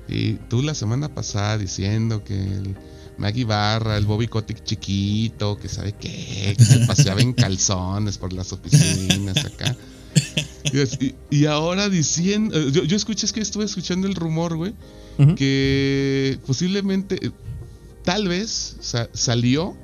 Y 0.07 0.33
tú 0.49 0.61
la 0.61 0.75
semana 0.75 1.13
pasada 1.13 1.57
diciendo 1.57 2.23
que 2.23 2.35
el 2.35 2.75
Maggie 3.17 3.45
Barra, 3.45 3.97
el 3.97 4.05
Bobby 4.05 4.27
Kotick 4.27 4.63
chiquito, 4.63 5.57
que 5.57 5.67
sabe 5.69 5.93
qué, 5.93 6.53
que 6.57 6.63
se 6.65 6.79
paseaba 6.85 7.21
en 7.21 7.33
calzones 7.33 8.17
por 8.17 8.33
las 8.33 8.51
oficinas 8.53 9.37
acá. 9.45 9.75
Y, 11.29 11.45
ahora 11.45 11.89
diciendo, 11.89 12.57
eh, 12.57 12.71
yo, 12.71 12.83
yo 12.83 12.95
escuché, 12.97 13.25
es 13.25 13.33
que 13.33 13.39
estuve 13.41 13.65
escuchando 13.65 14.07
el 14.07 14.15
rumor, 14.15 14.55
güey, 14.57 14.73
que 15.35 16.37
posiblemente, 16.45 17.31
tal 18.03 18.27
vez 18.27 18.75
sa- 18.81 19.09
salió, 19.13 19.75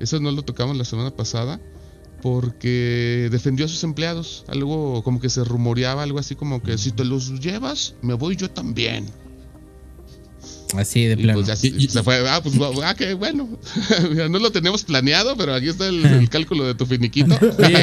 eso 0.00 0.18
no 0.20 0.30
lo 0.32 0.42
tocamos 0.42 0.76
la 0.76 0.84
semana 0.84 1.10
pasada, 1.14 1.60
porque 2.22 3.28
defendió 3.30 3.66
a 3.66 3.68
sus 3.68 3.84
empleados. 3.84 4.44
Algo 4.48 5.02
como 5.04 5.20
que 5.20 5.28
se 5.30 5.44
rumoreaba, 5.44 6.02
algo 6.02 6.18
así 6.18 6.34
como 6.34 6.62
que 6.62 6.76
si 6.78 6.90
te 6.90 7.04
los 7.04 7.38
llevas, 7.40 7.94
me 8.02 8.14
voy 8.14 8.34
yo 8.36 8.50
también. 8.50 9.06
Así 10.76 11.04
de 11.04 11.16
plano. 11.16 11.34
pues 11.38 11.46
ya 11.46 11.56
se, 11.56 11.68
Y- 11.68 11.88
se 11.88 12.02
fue. 12.02 12.28
Ah, 12.28 12.42
pues 12.42 12.54
ah, 12.84 12.94
qué 12.96 13.14
bueno. 13.14 13.48
Mira, 14.10 14.28
no 14.28 14.38
lo 14.38 14.50
teníamos 14.52 14.84
planeado, 14.84 15.36
pero 15.36 15.54
aquí 15.54 15.68
está 15.68 15.88
el, 15.88 16.04
el 16.04 16.28
cálculo 16.30 16.64
de 16.66 16.74
tu 16.74 16.84
finiquito. 16.86 17.34
Oye, 17.58 17.82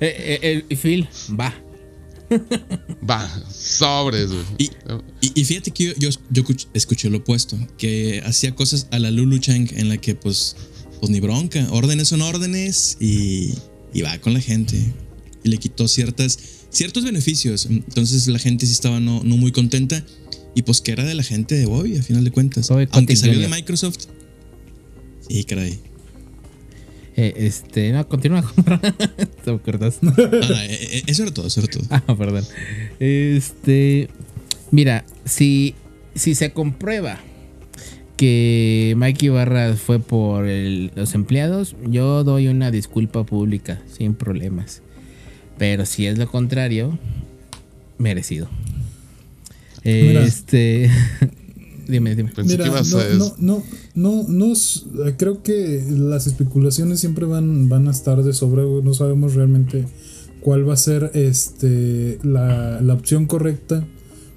eh, 0.00 0.38
eh, 0.42 0.64
eh, 0.68 0.76
Phil, 0.76 1.08
va. 1.38 1.54
Va, 3.08 3.26
sobres. 3.52 4.28
Y, 4.58 4.64
y- 5.22 5.32
y 5.40 5.44
fíjate 5.44 5.70
que 5.70 5.84
yo, 5.84 5.92
yo, 5.98 6.10
yo 6.30 6.42
escuch- 6.42 6.66
escuché 6.74 7.08
lo 7.10 7.18
opuesto, 7.18 7.58
que 7.78 8.22
hacía 8.26 8.54
cosas 8.54 8.86
a 8.90 8.98
la 8.98 9.10
Lulu 9.10 9.38
Chang 9.38 9.68
en 9.76 9.88
la 9.88 9.96
que 9.96 10.14
pues, 10.14 10.56
pues 11.00 11.10
ni 11.10 11.20
bronca, 11.20 11.66
órdenes 11.70 12.08
son 12.08 12.20
órdenes 12.22 12.96
y, 13.00 13.54
y 13.94 14.02
va 14.02 14.18
con 14.18 14.34
la 14.34 14.40
gente. 14.40 14.76
Y 15.44 15.48
le 15.48 15.56
quitó 15.56 15.88
ciertas, 15.88 16.38
ciertos 16.70 17.04
beneficios. 17.04 17.64
Entonces 17.66 18.26
la 18.26 18.38
gente 18.38 18.66
sí 18.66 18.72
estaba 18.72 19.00
no, 19.00 19.22
no 19.24 19.36
muy 19.38 19.52
contenta 19.52 20.04
y 20.54 20.62
pues 20.62 20.80
que 20.80 20.92
era 20.92 21.04
de 21.04 21.14
la 21.14 21.22
gente 21.22 21.54
de 21.54 21.66
Bobby 21.66 21.96
a 21.96 22.02
final 22.02 22.24
de 22.24 22.30
cuentas. 22.30 22.70
Aunque 22.70 23.16
salió 23.16 23.38
de. 23.38 23.48
Microsoft. 23.48 24.06
Sí, 25.28 25.44
caray. 25.44 25.78
Eh, 27.16 27.34
este, 27.36 27.90
no, 27.92 28.06
continúa. 28.08 28.42
Te 29.44 29.50
acuerdas. 29.50 29.98
Ah, 30.02 30.06
no, 30.06 30.12
eh, 30.22 30.78
eh, 30.98 31.02
eso 31.06 31.22
era 31.24 31.32
todo, 31.34 31.46
eso 31.48 31.60
era 31.60 31.68
todo. 31.70 31.82
Ah, 31.90 32.16
perdón. 32.16 32.44
Este. 33.00 34.08
Mira, 34.70 35.04
si, 35.24 35.74
si 36.14 36.34
se 36.34 36.52
comprueba 36.52 37.18
que 38.16 38.94
Mike 38.96 39.26
Ibarra 39.26 39.74
fue 39.76 39.98
por 40.00 40.46
el- 40.46 40.90
los 40.94 41.14
empleados, 41.14 41.74
yo 41.88 42.22
doy 42.24 42.48
una 42.48 42.70
disculpa 42.70 43.24
pública, 43.24 43.80
sin 43.96 44.14
problemas. 44.14 44.82
Pero 45.56 45.86
si 45.86 46.06
es 46.06 46.18
lo 46.18 46.28
contrario, 46.30 46.98
merecido. 47.98 48.48
Mira. 49.88 50.24
Este. 50.24 50.90
dime, 51.88 52.14
dime. 52.14 52.30
Pensé 52.34 52.52
Mira, 52.52 52.64
que 52.64 52.70
ibas 52.70 52.90
no, 52.90 52.98
a. 52.98 53.04
no, 53.14 53.34
no, 53.38 53.62
no, 53.94 54.26
no 54.28 54.54
creo 55.16 55.42
que 55.42 55.84
las 55.90 56.26
especulaciones 56.26 57.00
siempre 57.00 57.26
van, 57.26 57.68
van 57.68 57.88
a 57.88 57.90
estar 57.90 58.22
de 58.22 58.32
sobra, 58.32 58.62
no 58.62 58.94
sabemos 58.94 59.34
realmente 59.34 59.84
cuál 60.40 60.68
va 60.68 60.74
a 60.74 60.76
ser 60.76 61.10
este 61.14 62.18
la, 62.22 62.80
la 62.80 62.94
opción 62.94 63.26
correcta. 63.26 63.86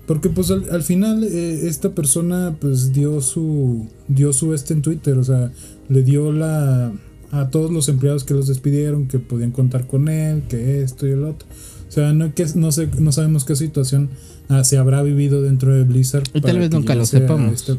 Porque 0.07 0.29
pues 0.29 0.51
al, 0.51 0.69
al 0.71 0.83
final 0.83 1.23
eh, 1.23 1.67
esta 1.67 1.91
persona 1.91 2.57
pues 2.59 2.91
dio 2.91 3.21
su 3.21 3.87
dio 4.07 4.33
su 4.33 4.53
este 4.53 4.73
en 4.73 4.81
Twitter, 4.81 5.17
o 5.17 5.23
sea, 5.23 5.51
le 5.89 6.03
dio 6.03 6.31
la 6.31 6.91
a 7.31 7.49
todos 7.49 7.71
los 7.71 7.87
empleados 7.87 8.23
que 8.23 8.33
los 8.33 8.47
despidieron 8.47 9.07
que 9.07 9.19
podían 9.19 9.51
contar 9.51 9.87
con 9.87 10.09
él, 10.09 10.43
que 10.49 10.81
esto 10.81 11.07
y 11.07 11.11
el 11.11 11.23
otro. 11.23 11.47
O 11.91 11.93
sea, 11.93 12.13
no 12.13 12.33
que 12.33 12.45
no 12.55 12.71
sé, 12.71 12.87
no 12.99 13.11
sabemos 13.11 13.43
qué 13.43 13.53
situación 13.57 14.09
ah, 14.47 14.63
se 14.63 14.77
habrá 14.77 15.03
vivido 15.03 15.41
dentro 15.41 15.75
de 15.75 15.83
Blizzard. 15.83 16.23
Y 16.33 16.39
tal 16.39 16.57
vez 16.57 16.71
nunca 16.71 16.95
lo 16.95 17.03
a 17.03 17.05
sepamos. 17.05 17.51
este- 17.53 17.77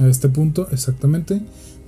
a 0.00 0.08
este 0.08 0.28
punto, 0.28 0.66
exactamente. 0.72 1.40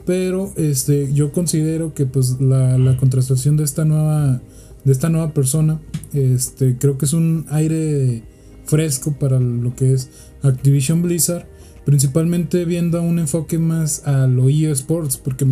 Pero 0.07 0.53
este, 0.57 1.13
yo 1.13 1.33
considero 1.33 1.95
que 1.95 2.07
pues 2.07 2.41
la, 2.41 2.79
la 2.79 2.97
contratación 2.97 3.57
de 3.57 3.65
esta 3.65 3.85
nueva 3.85 4.41
de 4.85 4.93
esta 4.93 5.09
nueva 5.09 5.35
persona, 5.35 5.81
este, 6.13 6.77
creo 6.79 6.97
que 6.97 7.07
es 7.07 7.13
un 7.13 7.45
aire 7.51 8.23
fresco 8.65 9.17
para 9.19 9.41
lo 9.41 9.75
que 9.75 9.95
es 9.95 10.11
Activision 10.43 11.03
Blizzard, 11.03 11.47
principalmente 11.85 12.65
viendo 12.67 13.03
un 13.03 13.19
enfoque 13.19 13.59
más 13.59 14.07
a 14.07 14.29
lo 14.29 14.49
eSports, 14.49 15.17
porque 15.17 15.45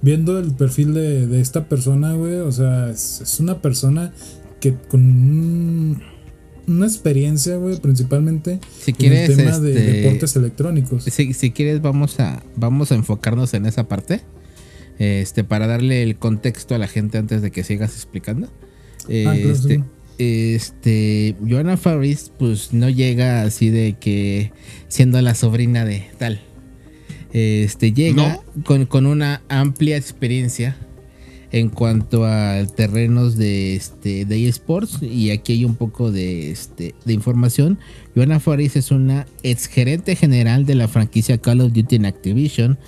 viendo 0.00 0.38
el 0.38 0.52
perfil 0.52 0.94
de, 0.94 1.26
de 1.26 1.40
esta 1.40 1.68
persona, 1.68 2.14
güey, 2.14 2.36
o 2.36 2.52
sea, 2.52 2.88
es, 2.88 3.20
es 3.20 3.40
una 3.40 3.60
persona 3.60 4.12
que 4.60 4.74
con 4.74 5.00
un- 5.00 6.02
una 6.66 6.86
experiencia, 6.86 7.56
güey, 7.56 7.78
principalmente 7.80 8.60
Si 8.78 8.92
en 8.92 8.96
quieres, 8.96 9.30
el 9.30 9.36
tema 9.38 9.58
de 9.58 9.70
este, 9.72 9.92
deportes 9.92 10.36
electrónicos. 10.36 11.04
Si, 11.04 11.32
si 11.32 11.50
quieres, 11.50 11.82
vamos 11.82 12.20
a, 12.20 12.42
vamos 12.56 12.92
a 12.92 12.94
enfocarnos 12.94 13.54
en 13.54 13.66
esa 13.66 13.88
parte. 13.88 14.20
Este, 14.98 15.42
para 15.44 15.66
darle 15.66 16.02
el 16.02 16.16
contexto 16.16 16.74
a 16.74 16.78
la 16.78 16.86
gente 16.86 17.16
antes 17.18 17.40
de 17.42 17.50
que 17.50 17.64
sigas 17.64 17.94
explicando. 17.94 18.48
claro, 19.06 19.32
Este, 19.50 19.76
sí. 19.78 19.82
este, 20.18 21.36
Joanna 21.48 21.76
Faris, 21.78 22.30
pues 22.38 22.72
no 22.74 22.88
llega 22.90 23.42
así 23.42 23.70
de 23.70 23.94
que 23.98 24.52
siendo 24.88 25.20
la 25.22 25.34
sobrina 25.34 25.84
de 25.86 26.04
tal. 26.18 26.40
Este, 27.32 27.92
llega 27.92 28.40
con, 28.64 28.86
con 28.86 29.06
una 29.06 29.40
amplia 29.48 29.96
experiencia 29.96 30.76
en 31.52 31.68
cuanto 31.68 32.24
a 32.24 32.64
terrenos 32.76 33.36
de 33.36 33.74
este 33.74 34.24
de 34.24 34.48
esports 34.48 35.02
y 35.02 35.30
aquí 35.30 35.52
hay 35.54 35.64
un 35.64 35.74
poco 35.74 36.12
de 36.12 36.50
este 36.50 36.94
de 37.04 37.12
información. 37.12 37.78
Joanna 38.14 38.38
Faris 38.40 38.76
es 38.76 38.90
una 38.90 39.26
exgerente 39.42 40.14
general 40.16 40.64
de 40.66 40.74
la 40.76 40.88
franquicia 40.88 41.38
Call 41.38 41.60
of 41.60 41.72
Duty 41.72 41.96
en 41.96 42.06
Activision. 42.06 42.78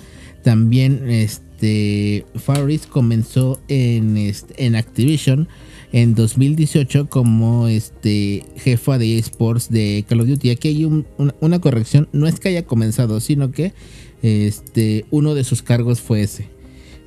También 0.43 1.09
este 1.09 2.25
Faris 2.35 2.87
comenzó 2.87 3.61
en, 3.67 4.17
este, 4.17 4.65
en 4.65 4.75
Activision 4.75 5.47
en 5.91 6.15
2018 6.15 7.07
como 7.09 7.67
este 7.67 8.43
jefa 8.57 8.97
de 8.97 9.17
esports 9.19 9.69
de 9.69 10.03
Call 10.07 10.21
of 10.21 10.27
Duty. 10.27 10.49
Aquí 10.49 10.69
hay 10.69 10.85
un- 10.85 11.05
una, 11.17 11.35
una 11.39 11.59
corrección, 11.59 12.09
no 12.13 12.27
es 12.27 12.39
que 12.39 12.49
haya 12.49 12.65
comenzado, 12.65 13.19
sino 13.19 13.51
que 13.51 13.73
este 14.21 15.05
uno 15.11 15.35
de 15.35 15.43
sus 15.43 15.61
cargos 15.61 15.99
fue 16.01 16.21
ese. 16.21 16.47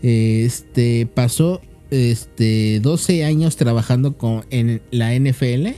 Este 0.03 1.07
pasó 1.13 1.61
este 1.91 2.81
12 2.81 3.25
años 3.25 3.57
trabajando 3.57 4.17
con 4.17 4.45
en 4.51 4.83
la 4.91 5.15
NFL. 5.15 5.69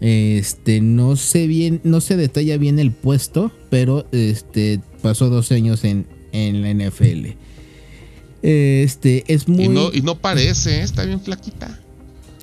Este 0.00 0.80
no 0.80 1.16
sé 1.16 1.46
bien, 1.46 1.80
no 1.84 2.00
se 2.00 2.16
detalla 2.16 2.58
bien 2.58 2.78
el 2.78 2.92
puesto, 2.92 3.50
pero 3.70 4.06
este 4.12 4.80
pasó 5.02 5.30
12 5.30 5.54
años 5.54 5.84
en, 5.84 6.06
en 6.32 6.62
la 6.62 6.72
NFL. 6.72 7.28
Este 8.42 9.24
es 9.28 9.48
muy 9.48 9.64
Y 9.64 9.68
no, 9.68 9.92
y 9.92 10.02
no 10.02 10.18
parece, 10.18 10.80
¿eh? 10.80 10.82
está 10.82 11.04
bien 11.04 11.20
flaquita. 11.20 11.80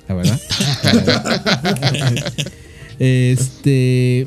la 0.08 0.14
verdad. 0.14 0.40
este. 2.98 4.26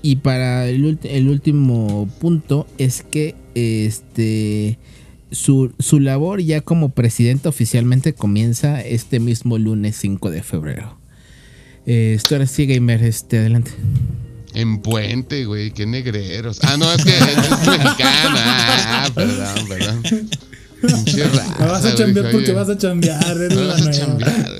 Y 0.00 0.16
para 0.16 0.68
el, 0.68 0.98
el 1.02 1.28
último 1.28 2.08
punto 2.20 2.66
es 2.78 3.02
que 3.02 3.34
este 3.54 4.78
su, 5.30 5.72
su 5.78 6.00
labor 6.00 6.40
ya 6.40 6.60
como 6.60 6.90
presidente 6.90 7.48
oficialmente 7.48 8.14
comienza 8.14 8.80
este 8.80 9.20
mismo 9.20 9.58
lunes 9.58 9.96
5 9.96 10.30
de 10.30 10.42
febrero. 10.42 10.98
Eh, 11.86 12.14
esto 12.14 12.34
ahora 12.34 12.46
sí, 12.46 12.66
gamer, 12.66 13.02
este, 13.02 13.38
adelante. 13.38 13.70
En 14.54 14.80
Puente, 14.80 15.44
güey, 15.44 15.70
qué 15.70 15.86
negreros. 15.86 16.60
Ah, 16.62 16.76
no, 16.76 16.92
es 16.92 17.04
que 17.04 17.10
es, 17.10 17.26
mexicana. 17.66 18.34
Ah, 18.36 19.10
perdón, 19.14 19.68
perdón. 19.68 20.02
Raza, 20.82 21.66
vas 21.66 21.84
a 21.84 21.94
chambear 21.94 22.30
porque 22.30 22.52
vas 22.52 22.68
a 22.68 22.78
chambear, 22.78 23.36
eres 23.36 23.66
vas 23.66 23.86
a 23.86 23.90
chambear. 23.90 24.58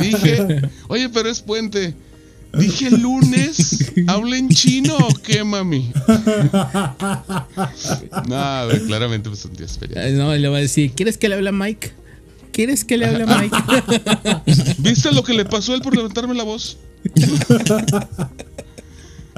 Dije, 0.00 0.62
oye, 0.88 1.08
pero 1.08 1.28
es 1.28 1.40
Puente. 1.40 1.94
Dije 2.58 2.90
lunes, 2.90 3.92
¿habla 4.06 4.38
en 4.38 4.48
chino 4.48 4.96
o 4.96 5.14
qué, 5.14 5.44
mami? 5.44 5.90
no, 8.28 8.68
claramente 8.86 9.28
pues 9.28 9.44
un 9.44 9.54
día. 9.54 9.66
No, 10.12 10.34
le 10.34 10.48
voy 10.48 10.58
a 10.58 10.60
decir, 10.60 10.92
¿quieres 10.92 11.18
que 11.18 11.28
le 11.28 11.36
hable 11.36 11.48
a 11.48 11.52
Mike? 11.52 11.92
¿Quieres 12.52 12.84
que 12.84 12.96
le 12.96 13.06
hable 13.06 13.24
a 13.24 13.26
Mike? 13.26 13.56
¿Viste 14.78 15.12
lo 15.12 15.24
que 15.24 15.34
le 15.34 15.44
pasó 15.44 15.72
a 15.72 15.74
él 15.76 15.82
por 15.82 15.96
levantarme 15.96 16.34
la 16.34 16.44
voz? 16.44 16.78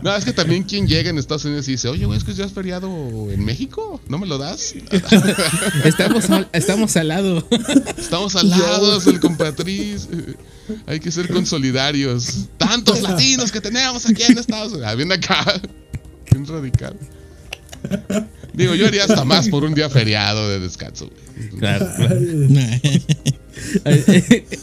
No, 0.07 0.15
es 0.15 0.25
que 0.25 0.33
también 0.33 0.63
quien 0.63 0.87
llega 0.87 1.11
en 1.11 1.19
Estados 1.19 1.47
Unidos 1.47 1.67
y 1.67 1.73
dice, 1.73 1.89
oye, 1.89 2.07
güey, 2.07 2.17
es 2.17 2.23
que 2.23 2.33
ya 2.33 2.45
es 2.45 2.53
feriado 2.53 2.87
en 3.29 3.45
México, 3.45 4.01
¿no 4.09 4.19
me 4.19 4.27
lo 4.29 4.39
das? 4.39 4.73
estamos, 5.85 6.31
al, 6.31 6.49
estamos 6.53 6.97
al 6.97 7.09
lado. 7.09 7.45
Estamos 7.99 8.37
al 8.37 8.51
lado, 8.51 9.01
el 9.05 9.19
compatriz. 9.19 10.09
Hay 10.87 11.01
que 11.01 11.11
ser 11.11 11.27
consolidarios. 11.27 12.47
Tantos 12.57 13.03
latinos 13.03 13.51
que 13.51 13.61
tenemos 13.61 14.07
aquí 14.07 14.23
en 14.23 14.39
Estados 14.39 14.75
Unidos. 14.75 14.89
Ah, 14.89 14.95
viene 14.95 15.15
acá. 15.15 15.61
Qué 16.25 16.39
radical. 16.39 16.97
Digo, 18.53 18.77
yo 18.77 18.87
haría 18.87 19.07
hasta 19.07 19.25
más 19.25 19.49
por 19.49 19.65
un 19.65 19.75
día 19.75 19.91
feriado 19.91 20.49
de 20.51 20.61
descanso. 20.61 21.11
Claro. 21.59 21.91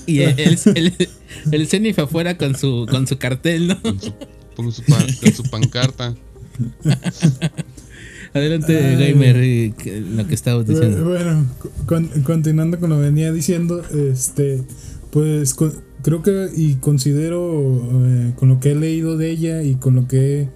y 0.05 0.21
el, 0.21 0.57
el, 0.75 1.09
el, 1.51 1.67
Zenif 1.67 1.99
afuera 1.99 2.37
con 2.37 2.57
su, 2.57 2.87
con 2.89 3.07
su 3.07 3.17
cartel, 3.17 3.67
¿no? 3.67 3.81
Con 3.81 3.99
su, 3.99 4.13
con 4.55 4.71
su, 4.71 4.83
pan, 4.83 5.05
con 5.21 5.33
su 5.33 5.43
pancarta. 5.43 6.15
Adelante, 8.33 8.73
Gamer, 8.95 9.35
lo 10.15 10.27
que 10.27 10.33
estabas 10.33 10.65
diciendo. 10.65 11.05
Bueno, 11.05 11.45
continuando 12.23 12.79
con 12.79 12.89
lo 12.89 12.95
que 12.97 13.03
venía 13.03 13.31
diciendo, 13.31 13.83
este, 13.93 14.63
pues 15.11 15.55
creo 16.01 16.23
que 16.23 16.49
y 16.55 16.75
considero 16.75 17.81
eh, 18.07 18.33
con 18.35 18.49
lo 18.49 18.59
que 18.59 18.71
he 18.71 18.75
leído 18.75 19.17
de 19.17 19.29
ella 19.29 19.61
y 19.61 19.75
con 19.75 19.95
lo 19.95 20.07
que 20.07 20.49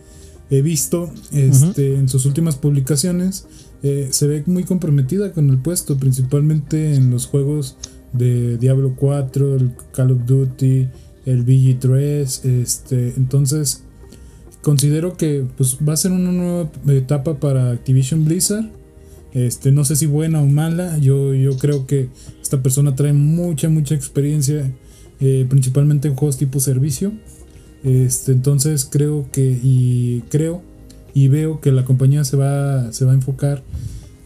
he 0.50 0.62
visto 0.62 1.12
este, 1.32 1.96
en 1.96 2.10
sus 2.10 2.26
últimas 2.26 2.56
publicaciones, 2.56 3.46
eh, 3.84 4.08
se 4.12 4.28
ve 4.28 4.44
muy 4.46 4.64
comprometida 4.64 5.32
con 5.32 5.50
el 5.50 5.58
puesto, 5.58 5.98
principalmente 5.98 6.96
en 6.96 7.12
los 7.12 7.28
juegos 7.28 7.78
de 8.14 8.58
Diablo 8.58 8.96
4, 8.96 9.56
el 9.56 9.72
Call 9.94 10.12
of 10.12 10.26
Duty, 10.26 10.88
el 11.26 11.46
BG3, 11.46 12.46
este, 12.62 13.14
entonces 13.18 13.84
considero 14.68 15.16
que 15.16 15.46
pues, 15.56 15.78
va 15.88 15.94
a 15.94 15.96
ser 15.96 16.12
una 16.12 16.30
nueva 16.30 16.70
etapa 16.90 17.40
para 17.40 17.72
Activision 17.72 18.26
Blizzard. 18.26 18.66
Este, 19.32 19.72
no 19.72 19.86
sé 19.86 19.96
si 19.96 20.08
buena 20.08 20.42
o 20.42 20.46
mala. 20.46 20.98
Yo, 20.98 21.34
yo 21.34 21.58
creo 21.58 21.88
que 21.88 22.10
esta 22.42 22.62
persona 22.62 22.94
trae 22.94 23.14
mucha, 23.14 23.70
mucha 23.70 23.96
experiencia. 23.96 24.70
Eh, 25.22 25.46
principalmente 25.48 26.10
en 26.10 26.16
juegos 26.16 26.36
tipo 26.36 26.60
servicio. 26.60 27.14
Este, 27.86 28.34
entonces 28.34 28.84
creo 28.84 29.26
que. 29.32 29.58
Y 29.64 30.26
creo. 30.30 30.62
Y 31.14 31.30
veo 31.30 31.62
que 31.62 31.72
la 31.72 31.86
compañía 31.86 32.26
se 32.26 32.36
va. 32.36 32.92
Se 32.92 33.06
va 33.06 33.14
a 33.14 33.16
enfocar 33.16 33.64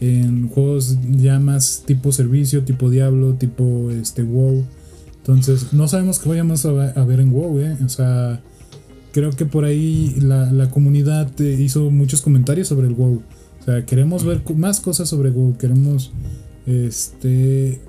en 0.00 0.48
juegos 0.48 0.98
ya 1.08 1.38
más 1.38 1.84
tipo 1.86 2.10
servicio, 2.10 2.64
tipo 2.64 2.90
Diablo, 2.90 3.34
tipo 3.34 3.92
este 3.92 4.24
WoW. 4.24 4.64
Entonces, 5.18 5.72
no 5.72 5.86
sabemos 5.86 6.18
qué 6.18 6.28
vayamos 6.28 6.66
a, 6.66 6.72
ver 7.04 7.20
en 7.20 7.30
WoW, 7.30 7.60
eh. 7.60 7.76
O 7.84 7.88
sea 7.88 8.42
creo 9.12 9.30
que 9.30 9.46
por 9.46 9.64
ahí 9.64 10.16
la, 10.20 10.70
comunidad 10.70 11.30
eh, 11.40 11.56
hizo 11.60 11.90
muchos 11.90 12.22
comentarios 12.22 12.68
sobre 12.68 12.88
el 12.88 12.94
WoW. 12.94 13.22
O 13.60 13.64
sea, 13.64 13.86
queremos 13.86 14.24
ver 14.24 14.42
más 14.56 14.80
cosas 14.80 15.08
sobre 15.08 15.30
WoW. 15.30 15.56
Queremos. 15.58 16.12
Este. 16.66 17.80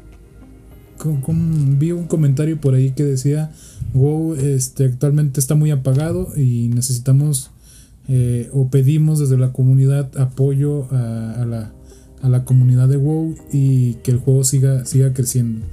vi 1.77 1.91
un 1.91 2.07
comentario 2.07 2.59
por 2.59 2.75
ahí 2.75 2.91
que 2.91 3.03
decía: 3.03 3.51
WoW 3.93 4.35
este, 4.35 4.85
actualmente 4.85 5.39
está 5.39 5.55
muy 5.55 5.71
apagado 5.71 6.29
y 6.37 6.69
necesitamos. 6.69 7.49
Eh, 8.09 8.49
o 8.51 8.67
pedimos 8.67 9.19
desde 9.19 9.37
la 9.37 9.53
comunidad 9.53 10.17
apoyo 10.17 10.89
a, 10.91 11.45
la, 11.47 11.71
a, 12.21 12.27
la, 12.27 12.43
comunidad 12.43 12.89
de 12.89 12.97
WoW 12.97 13.33
y 13.53 13.93
que 14.03 14.11
el 14.11 14.17
juego 14.17 14.43
siga, 14.43 14.83
siga 14.83 15.13
creciendo. 15.13 15.65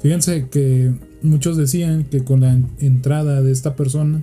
Fíjense 0.00 0.48
que 0.48 0.94
muchos 1.20 1.58
decían 1.58 2.04
que 2.04 2.24
con 2.24 2.40
la 2.40 2.58
entrada 2.78 3.42
de 3.42 3.52
esta 3.52 3.76
persona 3.76 4.22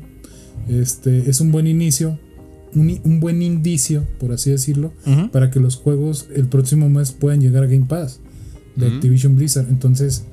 este, 0.68 1.30
es 1.30 1.41
un 1.41 1.51
buen 1.51 1.68
inicio, 1.68 2.18
un, 2.76 3.20
buen 3.20 3.41
indicio, 3.41 4.05
por 4.20 4.32
así 4.32 4.51
decirlo, 4.51 4.93
para 5.32 5.51
que 5.51 5.59
los 5.59 5.76
juegos 5.76 6.28
el 6.34 6.47
próximo 6.47 6.89
mes 6.89 7.12
puedan 7.12 7.41
llegar 7.41 7.64
a 7.64 7.68
Game 7.68 7.86
Pass 7.86 8.20
de 8.76 8.88
Activision 8.88 9.36
Blizzard. 9.36 9.68
Entonces, 9.70 10.26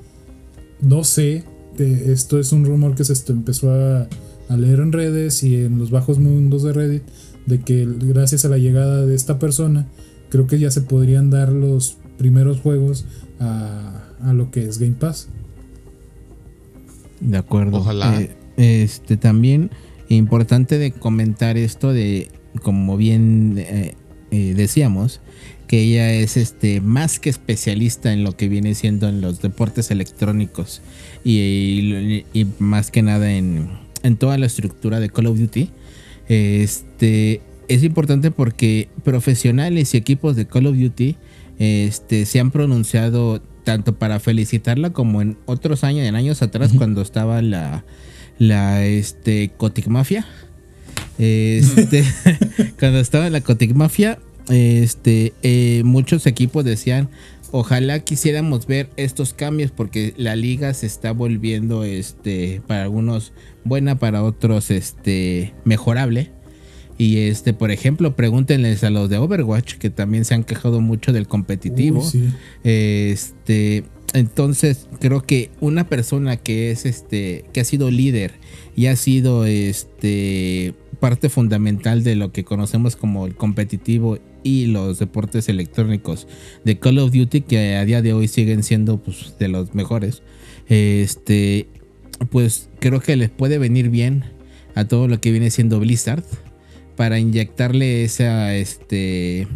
no 0.80 1.04
sé, 1.04 1.44
esto 1.78 2.38
es 2.38 2.52
un 2.52 2.64
rumor 2.64 2.94
que 2.94 3.04
se 3.04 3.14
empezó 3.32 3.70
a, 3.72 4.08
leer 4.56 4.80
en 4.80 4.92
redes 4.92 5.42
y 5.42 5.56
en 5.56 5.78
los 5.78 5.90
bajos 5.90 6.18
mundos 6.18 6.62
de 6.62 6.72
Reddit, 6.72 7.02
de 7.44 7.60
que 7.60 7.86
gracias 7.86 8.46
a 8.46 8.48
la 8.48 8.56
llegada 8.56 9.04
de 9.04 9.14
esta 9.14 9.38
persona, 9.38 9.86
creo 10.30 10.46
que 10.46 10.58
ya 10.58 10.70
se 10.70 10.80
podrían 10.80 11.28
dar 11.28 11.52
los 11.52 11.98
primeros 12.16 12.60
juegos 12.60 13.04
a, 13.40 14.32
lo 14.32 14.50
que 14.50 14.66
es 14.66 14.78
Game 14.78 14.94
Pass. 14.98 15.28
De 17.20 17.36
acuerdo. 17.36 17.78
Ojalá. 17.78 18.20
Eh, 18.20 18.30
este 18.56 19.16
también 19.16 19.70
Importante 20.08 20.78
de 20.78 20.92
comentar 20.92 21.56
esto 21.56 21.92
de, 21.92 22.28
como 22.62 22.96
bien 22.96 23.56
eh, 23.58 23.94
eh, 24.30 24.54
decíamos, 24.56 25.20
que 25.66 25.82
ella 25.82 26.12
es 26.12 26.36
este 26.36 26.80
más 26.80 27.18
que 27.18 27.28
especialista 27.28 28.12
en 28.12 28.24
lo 28.24 28.36
que 28.36 28.48
viene 28.48 28.74
siendo 28.74 29.08
en 29.08 29.20
los 29.20 29.42
deportes 29.42 29.90
electrónicos 29.90 30.80
y, 31.24 32.24
más 32.58 32.90
que 32.90 33.02
nada 33.02 33.32
en, 33.32 33.68
en, 34.02 34.16
toda 34.16 34.38
la 34.38 34.46
estructura 34.46 34.98
de 34.98 35.10
Call 35.10 35.26
of 35.26 35.38
Duty. 35.38 35.68
Este 36.28 37.42
es 37.68 37.82
importante 37.84 38.30
porque 38.30 38.88
profesionales 39.04 39.92
y 39.92 39.98
equipos 39.98 40.36
de 40.36 40.46
Call 40.46 40.66
of 40.66 40.76
Duty 40.76 41.16
este, 41.58 42.24
se 42.24 42.40
han 42.40 42.50
pronunciado 42.50 43.42
tanto 43.64 43.98
para 43.98 44.20
felicitarla 44.20 44.90
como 44.90 45.20
en 45.20 45.36
otros 45.44 45.84
años, 45.84 46.06
en 46.06 46.14
años 46.14 46.40
atrás, 46.40 46.72
cuando 46.76 47.02
estaba 47.02 47.42
la 47.42 47.84
la 48.38 48.84
este, 48.84 49.50
Cotic 49.56 49.88
Mafia. 49.88 50.26
Este, 51.18 52.04
cuando 52.78 53.00
estaba 53.00 53.26
en 53.26 53.32
la 53.32 53.40
Cotic 53.40 53.74
Mafia, 53.74 54.18
este, 54.48 55.32
eh, 55.42 55.82
muchos 55.84 56.26
equipos 56.26 56.64
decían, 56.64 57.08
ojalá 57.50 58.00
quisiéramos 58.00 58.66
ver 58.66 58.88
estos 58.96 59.34
cambios 59.34 59.70
porque 59.70 60.14
la 60.16 60.36
liga 60.36 60.72
se 60.74 60.86
está 60.86 61.12
volviendo, 61.12 61.84
este, 61.84 62.62
para 62.66 62.84
algunos 62.84 63.32
buena, 63.64 63.98
para 63.98 64.22
otros, 64.22 64.70
este, 64.70 65.54
mejorable. 65.64 66.30
Y 66.98 67.18
este, 67.18 67.54
por 67.54 67.70
ejemplo, 67.70 68.16
pregúntenles 68.16 68.82
a 68.82 68.90
los 68.90 69.08
de 69.08 69.18
Overwatch, 69.18 69.74
que 69.74 69.88
también 69.88 70.24
se 70.24 70.34
han 70.34 70.42
quejado 70.42 70.80
mucho 70.80 71.12
del 71.12 71.28
competitivo. 71.28 72.04
Este, 72.64 73.84
entonces, 74.14 74.88
creo 75.00 75.22
que 75.22 75.50
una 75.60 75.88
persona 75.88 76.36
que 76.36 76.72
es 76.72 76.86
este, 76.86 77.44
que 77.52 77.60
ha 77.60 77.64
sido 77.64 77.92
líder 77.92 78.32
y 78.74 78.86
ha 78.86 78.96
sido 78.96 79.46
este 79.46 80.74
parte 80.98 81.28
fundamental 81.28 82.02
de 82.02 82.16
lo 82.16 82.32
que 82.32 82.42
conocemos 82.42 82.96
como 82.96 83.26
el 83.26 83.36
competitivo 83.36 84.18
y 84.42 84.66
los 84.66 84.98
deportes 84.98 85.48
electrónicos 85.48 86.26
de 86.64 86.80
Call 86.80 86.98
of 86.98 87.12
Duty, 87.12 87.42
que 87.42 87.76
a 87.76 87.84
día 87.84 88.02
de 88.02 88.12
hoy 88.12 88.26
siguen 88.26 88.64
siendo 88.64 88.98
pues, 88.98 89.34
de 89.38 89.46
los 89.46 89.74
mejores. 89.74 90.22
Este, 90.68 91.68
pues 92.30 92.68
creo 92.80 93.00
que 93.00 93.14
les 93.14 93.30
puede 93.30 93.58
venir 93.58 93.90
bien 93.90 94.24
a 94.74 94.86
todo 94.86 95.06
lo 95.06 95.20
que 95.20 95.30
viene 95.30 95.50
siendo 95.50 95.78
Blizzard 95.78 96.24
para 96.98 97.20
inyectarle 97.20 98.02
esa 98.02 98.56
este 98.56 99.46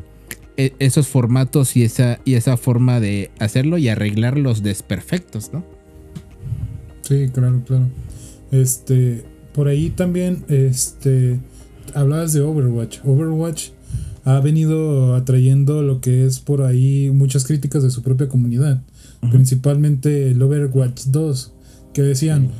e, 0.56 0.74
esos 0.78 1.08
formatos 1.08 1.76
y 1.76 1.82
esa, 1.82 2.20
y 2.24 2.34
esa 2.34 2.56
forma 2.56 3.00
de 3.00 3.32
hacerlo 3.40 3.78
y 3.78 3.88
arreglar 3.88 4.38
los 4.38 4.62
desperfectos, 4.62 5.52
¿no? 5.52 5.64
Sí, 7.00 7.30
claro, 7.34 7.64
claro. 7.66 7.88
Este, 8.52 9.24
por 9.54 9.66
ahí 9.66 9.90
también, 9.90 10.44
este, 10.46 11.40
hablabas 11.94 12.32
de 12.32 12.42
Overwatch. 12.42 13.00
Overwatch 13.04 13.70
ha 14.22 14.38
venido 14.38 15.16
atrayendo 15.16 15.82
lo 15.82 16.00
que 16.00 16.24
es 16.24 16.38
por 16.38 16.62
ahí 16.62 17.10
muchas 17.12 17.44
críticas 17.44 17.82
de 17.82 17.90
su 17.90 18.04
propia 18.04 18.28
comunidad. 18.28 18.82
Principalmente 19.32 20.30
el 20.30 20.40
Overwatch 20.40 21.06
2, 21.06 21.52
que 21.92 22.02
decían, 22.02 22.50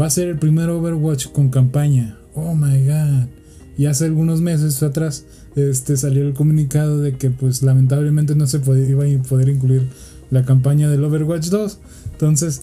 va 0.00 0.06
a 0.06 0.10
ser 0.10 0.28
el 0.28 0.38
primer 0.38 0.70
Overwatch 0.70 1.26
con 1.26 1.50
campaña. 1.50 2.16
Oh 2.34 2.54
my 2.54 2.86
god. 2.86 3.39
Y 3.80 3.86
hace 3.86 4.04
algunos 4.04 4.42
meses 4.42 4.82
atrás 4.82 5.24
este, 5.56 5.96
salió 5.96 6.22
el 6.22 6.34
comunicado 6.34 7.00
de 7.00 7.16
que 7.16 7.30
pues 7.30 7.62
lamentablemente 7.62 8.34
no 8.34 8.46
se 8.46 8.58
podía, 8.58 8.86
iba 8.86 9.04
a 9.06 9.22
poder 9.22 9.48
incluir 9.48 9.88
la 10.30 10.44
campaña 10.44 10.90
del 10.90 11.02
Overwatch 11.02 11.46
2. 11.46 11.78
Entonces, 12.12 12.60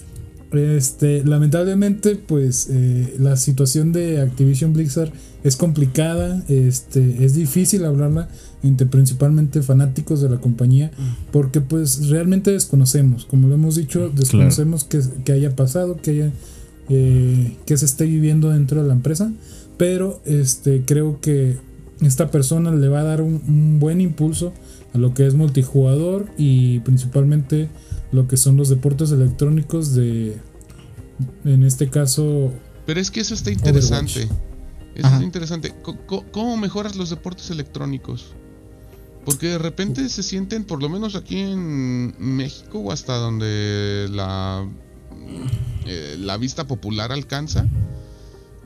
este, 0.52 1.24
lamentablemente, 1.24 2.14
pues 2.14 2.68
eh, 2.70 3.16
la 3.18 3.36
situación 3.36 3.90
de 3.90 4.20
Activision 4.20 4.72
Blizzard 4.74 5.10
es 5.42 5.56
complicada, 5.56 6.44
este, 6.46 7.24
es 7.24 7.34
difícil 7.34 7.84
hablarla 7.84 8.28
entre 8.62 8.86
principalmente 8.86 9.60
fanáticos 9.62 10.20
de 10.20 10.30
la 10.30 10.40
compañía, 10.40 10.92
porque 11.32 11.60
pues 11.60 12.10
realmente 12.10 12.52
desconocemos, 12.52 13.24
como 13.24 13.48
lo 13.48 13.54
hemos 13.54 13.74
dicho, 13.74 14.08
desconocemos 14.14 14.84
que, 14.84 15.32
haya 15.32 15.56
pasado, 15.56 15.96
que 16.00 16.10
haya 16.12 16.32
eh, 16.90 17.56
que 17.66 17.76
se 17.76 17.86
esté 17.86 18.04
viviendo 18.04 18.50
dentro 18.50 18.82
de 18.82 18.86
la 18.86 18.94
empresa, 18.94 19.32
pero 19.78 20.20
este, 20.26 20.84
creo 20.84 21.20
que 21.20 21.56
esta 22.02 22.30
persona 22.30 22.70
le 22.72 22.88
va 22.88 23.00
a 23.00 23.04
dar 23.04 23.22
un 23.22 23.78
buen 23.80 24.00
impulso 24.00 24.52
a 24.94 24.98
lo 24.98 25.14
que 25.14 25.26
es 25.26 25.34
multijugador 25.34 26.28
y 26.36 26.80
principalmente 26.80 27.68
lo 28.12 28.28
que 28.28 28.36
son 28.36 28.56
los 28.56 28.68
deportes 28.68 29.10
electrónicos 29.10 29.94
de, 29.94 30.36
en 31.44 31.62
este 31.62 31.88
caso... 31.88 32.52
Pero 32.86 33.00
es 33.00 33.10
que 33.10 33.20
eso 33.20 33.34
está 33.34 33.50
interesante. 33.50 34.28
Eso 34.94 35.08
está 35.08 35.22
interesante. 35.22 35.74
¿Cómo, 36.32 36.56
mejoras 36.56 36.96
los 36.96 37.10
deportes 37.10 37.50
electrónicos? 37.50 38.34
Porque 39.24 39.48
de 39.48 39.58
repente 39.58 40.08
se 40.08 40.22
sienten, 40.22 40.64
por 40.64 40.82
lo 40.82 40.88
menos 40.88 41.14
aquí 41.14 41.38
en 41.38 42.14
México 42.18 42.78
o 42.78 42.92
hasta 42.92 43.16
donde 43.16 44.08
la, 44.10 44.66
eh, 45.86 46.16
la 46.18 46.38
vista 46.38 46.66
popular 46.66 47.12
alcanza, 47.12 47.66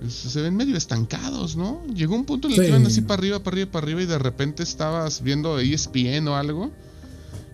se 0.09 0.40
ven 0.40 0.57
medio 0.57 0.76
estancados, 0.76 1.57
¿no? 1.57 1.82
Llegó 1.94 2.14
un 2.14 2.24
punto 2.24 2.48
en 2.48 2.55
el 2.55 2.61
que 2.61 2.68
iban 2.68 2.86
así 2.86 3.00
para 3.03 3.14
arriba, 3.14 3.42
para 3.42 3.55
arriba, 3.55 3.70
para 3.70 3.84
arriba 3.84 4.03
y 4.03 4.07
de 4.07 4.18
repente 4.18 4.62
estabas 4.62 5.22
viendo 5.22 5.59
ESPN 5.59 6.28
o 6.28 6.36
algo 6.36 6.72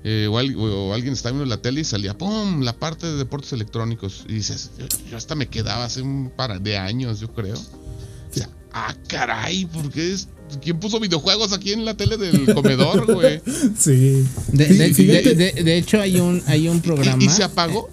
eh, 0.04 0.28
o, 0.28 0.94
alguien 0.94 1.12
estaba 1.12 1.32
viendo 1.32 1.54
la 1.54 1.60
tele 1.60 1.80
y 1.80 1.84
salía, 1.84 2.16
¡pum! 2.16 2.62
La 2.62 2.72
parte 2.72 3.06
de 3.06 3.16
deportes 3.16 3.52
electrónicos. 3.52 4.24
Y 4.28 4.34
dices, 4.34 4.70
yo, 5.10 5.16
hasta 5.16 5.34
me 5.34 5.48
quedaba 5.48 5.84
hace 5.84 6.02
un 6.02 6.30
par 6.34 6.60
de 6.60 6.78
años, 6.78 7.20
yo 7.20 7.32
creo. 7.32 7.56
O 7.56 8.34
sea, 8.34 8.48
ah, 8.72 8.94
caray, 9.08 9.66
¿por 9.66 9.90
qué 9.90 10.12
es, 10.12 10.28
¿Quién 10.62 10.80
puso 10.80 10.98
videojuegos 10.98 11.52
aquí 11.52 11.72
en 11.72 11.84
la 11.84 11.94
tele 11.94 12.16
del 12.16 12.54
comedor, 12.54 13.12
güey? 13.12 13.42
Sí. 13.76 14.24
De, 14.52 15.76
hecho, 15.76 16.00
hay 16.00 16.20
un, 16.20 16.42
hay 16.46 16.68
un 16.68 16.80
programa. 16.80 17.22
¿Y, 17.22 17.28
se 17.28 17.44
apagó? 17.44 17.90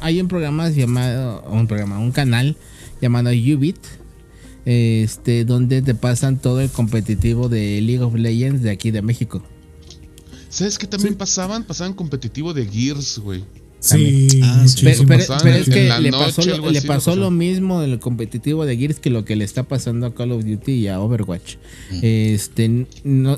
Hay 0.00 0.20
un 0.20 0.28
programa 0.28 0.68
llamado. 0.70 1.42
Un 1.50 1.66
programa, 1.66 1.98
un 1.98 2.12
canal 2.12 2.56
llamado 3.00 3.30
Ubit. 3.30 3.78
Este, 4.66 5.46
donde 5.46 5.80
te 5.80 5.94
pasan 5.94 6.38
todo 6.38 6.60
el 6.60 6.68
competitivo 6.68 7.48
de 7.48 7.80
League 7.80 8.02
of 8.02 8.14
Legends 8.14 8.62
de 8.62 8.70
aquí 8.70 8.90
de 8.90 9.00
México. 9.00 9.42
¿Sabes 10.50 10.78
qué 10.78 10.86
también 10.86 11.14
pasaban? 11.14 11.64
Pasaban 11.64 11.94
competitivo 11.94 12.52
de 12.52 12.66
Gears, 12.66 13.18
güey. 13.20 13.42
Sí, 13.80 14.28
ah, 14.42 14.66
pero, 14.76 15.54
es 15.54 15.70
que 15.70 15.90
le 16.00 16.12
pasó, 16.12 16.42
le 16.42 16.82
pasó 16.82 17.16
lo 17.16 17.30
mismo 17.30 17.82
en 17.82 17.92
el 17.92 17.98
competitivo 17.98 18.66
de 18.66 18.76
Gears 18.76 19.00
que 19.00 19.08
lo 19.08 19.24
que 19.24 19.36
le 19.36 19.44
está 19.44 19.62
pasando 19.62 20.06
a 20.06 20.14
Call 20.14 20.32
of 20.32 20.44
Duty 20.44 20.72
y 20.72 20.88
a 20.88 21.00
Overwatch. 21.00 21.56
Mm. 21.90 21.98
Este, 22.02 22.86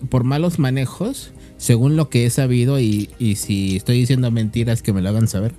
por 0.09 0.25
malos 0.25 0.59
manejos, 0.59 1.31
según 1.63 1.95
lo 1.95 2.09
que 2.09 2.27
he 2.27 2.31
sabido, 2.31 2.81
y, 2.81 3.09
y, 3.21 3.37
si 3.37 3.77
estoy 3.77 3.97
diciendo 3.99 4.33
mentiras 4.33 4.83
que 4.83 4.93
me 4.93 5.01
lo 5.01 5.11
hagan 5.11 5.29
saber, 5.29 5.53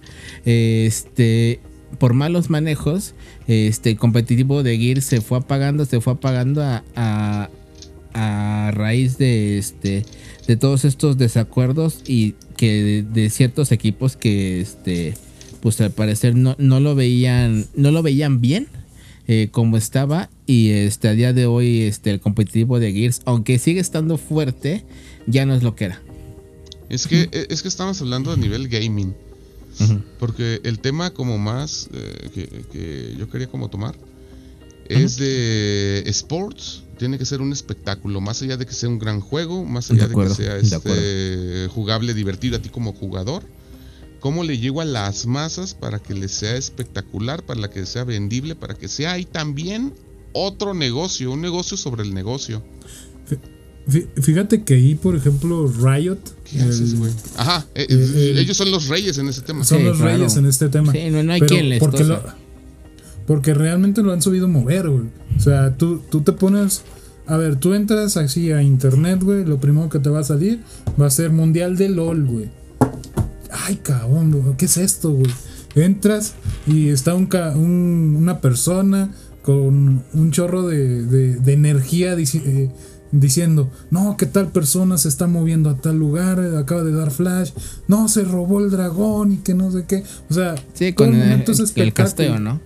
este, 0.44 1.62
por 1.98 2.14
malos 2.14 2.50
manejos, 2.50 3.16
este 3.48 3.96
competitivo 3.96 4.64
de 4.64 4.78
Gears 4.78 5.06
se 5.06 5.22
fue 5.22 5.38
apagando, 5.38 5.86
se 5.86 6.02
fue 6.02 6.12
apagando 6.12 6.62
a, 6.62 6.84
a, 6.98 7.50
a 8.14 8.72
raíz 8.72 9.18
de 9.18 9.58
este 9.58 10.04
de 10.46 10.58
todos 10.58 10.84
estos 10.84 11.18
desacuerdos 11.18 12.02
y 12.06 12.36
que 12.58 13.06
de, 13.10 13.30
ciertos 13.30 13.72
equipos 13.72 14.18
que 14.18 14.60
este 14.60 15.14
pues 15.62 15.80
al 15.80 15.92
parecer 15.92 16.36
no, 16.36 16.58
no 16.58 16.82
lo 16.82 16.96
veían 16.96 17.66
no 17.76 17.92
lo 17.92 18.04
veían 18.04 18.42
bien 18.42 18.68
eh, 19.30 19.48
como 19.52 19.78
estaba 19.78 20.30
y 20.46 20.72
este 20.72 21.08
a 21.08 21.14
día 21.14 21.32
de 21.32 21.46
hoy 21.46 21.84
este 21.84 22.12
el 22.12 22.20
competitivo 22.20 22.82
de 22.82 22.92
Gears 22.92 23.22
aunque 23.24 23.58
sigue 23.58 23.80
estando 23.80 24.18
fuerte 24.18 24.84
ya 25.28 25.46
no 25.46 25.56
es 25.56 25.64
lo 25.64 25.76
que 25.76 25.86
era. 25.86 26.02
Es 26.90 27.08
que 27.08 27.30
es 27.50 27.62
que 27.62 27.68
estamos 27.68 28.02
hablando 28.02 28.32
a 28.32 28.38
nivel 28.38 28.68
gaming. 28.68 29.16
Porque 30.20 30.62
el 30.64 30.80
tema 30.80 31.12
como 31.12 31.38
más 31.38 31.90
eh, 31.94 32.66
que, 32.72 33.16
yo 33.18 33.30
quería 33.30 33.48
como 33.48 33.70
tomar 33.70 33.96
es 34.88 35.18
de 35.18 36.04
sports. 36.08 36.84
Tiene 36.98 37.18
que 37.18 37.26
ser 37.26 37.42
un 37.42 37.52
espectáculo, 37.52 38.22
más 38.22 38.42
allá 38.44 38.56
de 38.56 38.66
que 38.66 38.74
sea 38.74 38.88
un 38.88 39.00
gran 39.00 39.20
juego, 39.20 39.66
más 39.66 39.90
allá 39.90 40.08
de, 40.08 40.16
que 40.16 40.30
sea 40.30 40.58
este, 40.58 41.68
jugable, 41.74 42.14
divertido 42.14 42.58
a 42.58 42.62
ti 42.62 42.70
como 42.70 42.94
jugador. 42.94 43.44
¿Cómo 44.20 44.44
le 44.44 44.58
llego 44.58 44.80
a 44.80 44.86
las 44.86 45.26
masas 45.26 45.74
para 45.74 46.00
que 46.00 46.14
le 46.14 46.30
sea 46.30 46.56
espectacular, 46.56 47.44
para 47.44 47.70
que 47.70 47.86
sea 47.86 48.06
vendible, 48.06 48.56
para 48.56 48.76
que 48.76 48.88
sea 48.88 49.14
ahí 49.14 49.26
también 49.26 49.94
otro 50.34 50.74
negocio, 50.74 51.32
un 51.32 51.42
negocio 51.42 51.76
sobre 51.76 52.04
el 52.04 52.14
negocio? 52.14 52.64
Fíjate 53.88 54.64
que 54.64 54.76
ahí, 54.76 54.96
por 54.96 55.16
ejemplo, 55.16 55.68
Riot. 55.68 56.20
¿Qué 56.50 56.62
haces, 56.62 56.98
güey? 56.98 57.12
Ajá, 57.36 57.66
eh, 57.76 57.86
eh, 57.90 58.36
ellos 58.38 58.56
son 58.56 58.72
los 58.72 58.88
reyes 58.88 59.18
en 59.18 59.28
ese 59.28 59.42
tema. 59.42 59.66
Son 59.66 59.84
los 59.84 60.00
reyes 60.00 60.38
en 60.38 60.46
este 60.46 60.70
tema. 60.70 60.92
Sí, 60.92 61.10
no, 61.10 61.32
hay 61.32 61.42
quien 61.42 61.70
les 61.70 61.80
porque, 61.80 62.06
porque 63.28 63.54
realmente 63.54 64.02
lo 64.02 64.14
han 64.14 64.22
subido 64.22 64.48
mover, 64.48 64.90
güey. 64.90 65.06
O 65.36 65.40
sea, 65.40 65.76
tú, 65.76 66.02
tú 66.10 66.22
te 66.22 66.32
pones. 66.32 66.84
A 67.26 67.38
ver, 67.38 67.58
tú 67.58 67.74
entras 67.74 68.16
así 68.18 68.52
a 68.52 68.64
internet, 68.64 69.22
güey. 69.22 69.44
Lo 69.46 69.60
primero 69.60 69.90
que 69.90 70.00
te 70.00 70.10
va 70.10 70.20
a 70.20 70.24
salir 70.24 70.62
va 71.00 71.08
a 71.08 71.10
ser 71.10 71.32
Mundial 71.32 71.76
de 71.76 71.90
LOL, 71.90 72.26
güey. 72.26 72.50
Ay, 73.52 73.78
cabrón, 73.78 74.56
¿qué 74.58 74.66
es 74.66 74.78
esto, 74.78 75.12
güey? 75.12 75.32
Entras 75.76 76.34
y 76.68 76.90
está 76.90 77.16
un, 77.16 78.16
una 78.18 78.40
persona 78.40 79.12
con 79.44 80.04
un 80.14 80.32
chorro 80.32 80.68
de, 80.68 81.04
de, 81.04 81.54
energía 81.54 82.16
eh, 82.18 82.70
diciendo, 83.14 83.70
no, 83.92 84.18
que 84.18 84.26
tal 84.26 84.52
persona 84.52 84.98
se 84.98 85.08
está 85.08 85.28
moviendo 85.28 85.70
a 85.70 85.78
tal 85.78 85.98
lugar, 85.98 86.40
acaba 86.58 86.84
de 86.84 86.92
dar 86.92 87.12
flash, 87.12 87.52
no, 87.88 88.10
se 88.10 88.24
robó 88.24 88.60
el 88.60 88.72
dragón 88.72 89.34
y 89.34 89.38
que 89.38 89.54
no 89.54 89.72
sé 89.72 89.86
qué. 89.88 90.04
O 90.30 90.34
sea, 90.34 90.56
sí, 90.74 90.94
con 90.94 91.14
el, 91.14 91.44
el, 91.76 91.94
casteo, 91.94 92.40
¿no? 92.40 92.60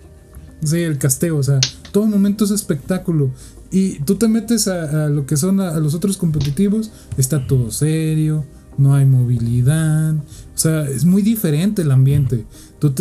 Sí, 0.64 0.80
el 0.80 0.98
casteo, 0.98 1.38
o 1.38 1.44
sea, 1.44 1.60
todo 1.92 2.08
momento 2.08 2.46
es 2.46 2.52
espectáculo. 2.52 3.32
Y 3.70 4.00
tú 4.00 4.16
te 4.16 4.30
metes 4.30 4.70
a, 4.70 5.10
lo 5.10 5.26
que 5.26 5.36
son 5.36 5.60
a, 5.60 5.78
los 5.80 5.94
otros 5.94 6.16
competitivos, 6.16 6.92
está 7.18 7.46
todo 7.46 7.70
serio, 7.70 8.46
no 8.78 8.96
hay 8.96 9.06
movilidad, 9.06 10.16
o 10.16 10.58
sea, 10.60 10.88
es 10.88 11.04
muy 11.04 11.22
diferente 11.22 11.82
el 11.82 11.92
ambiente. 11.92 12.46
Tú, 12.80 12.94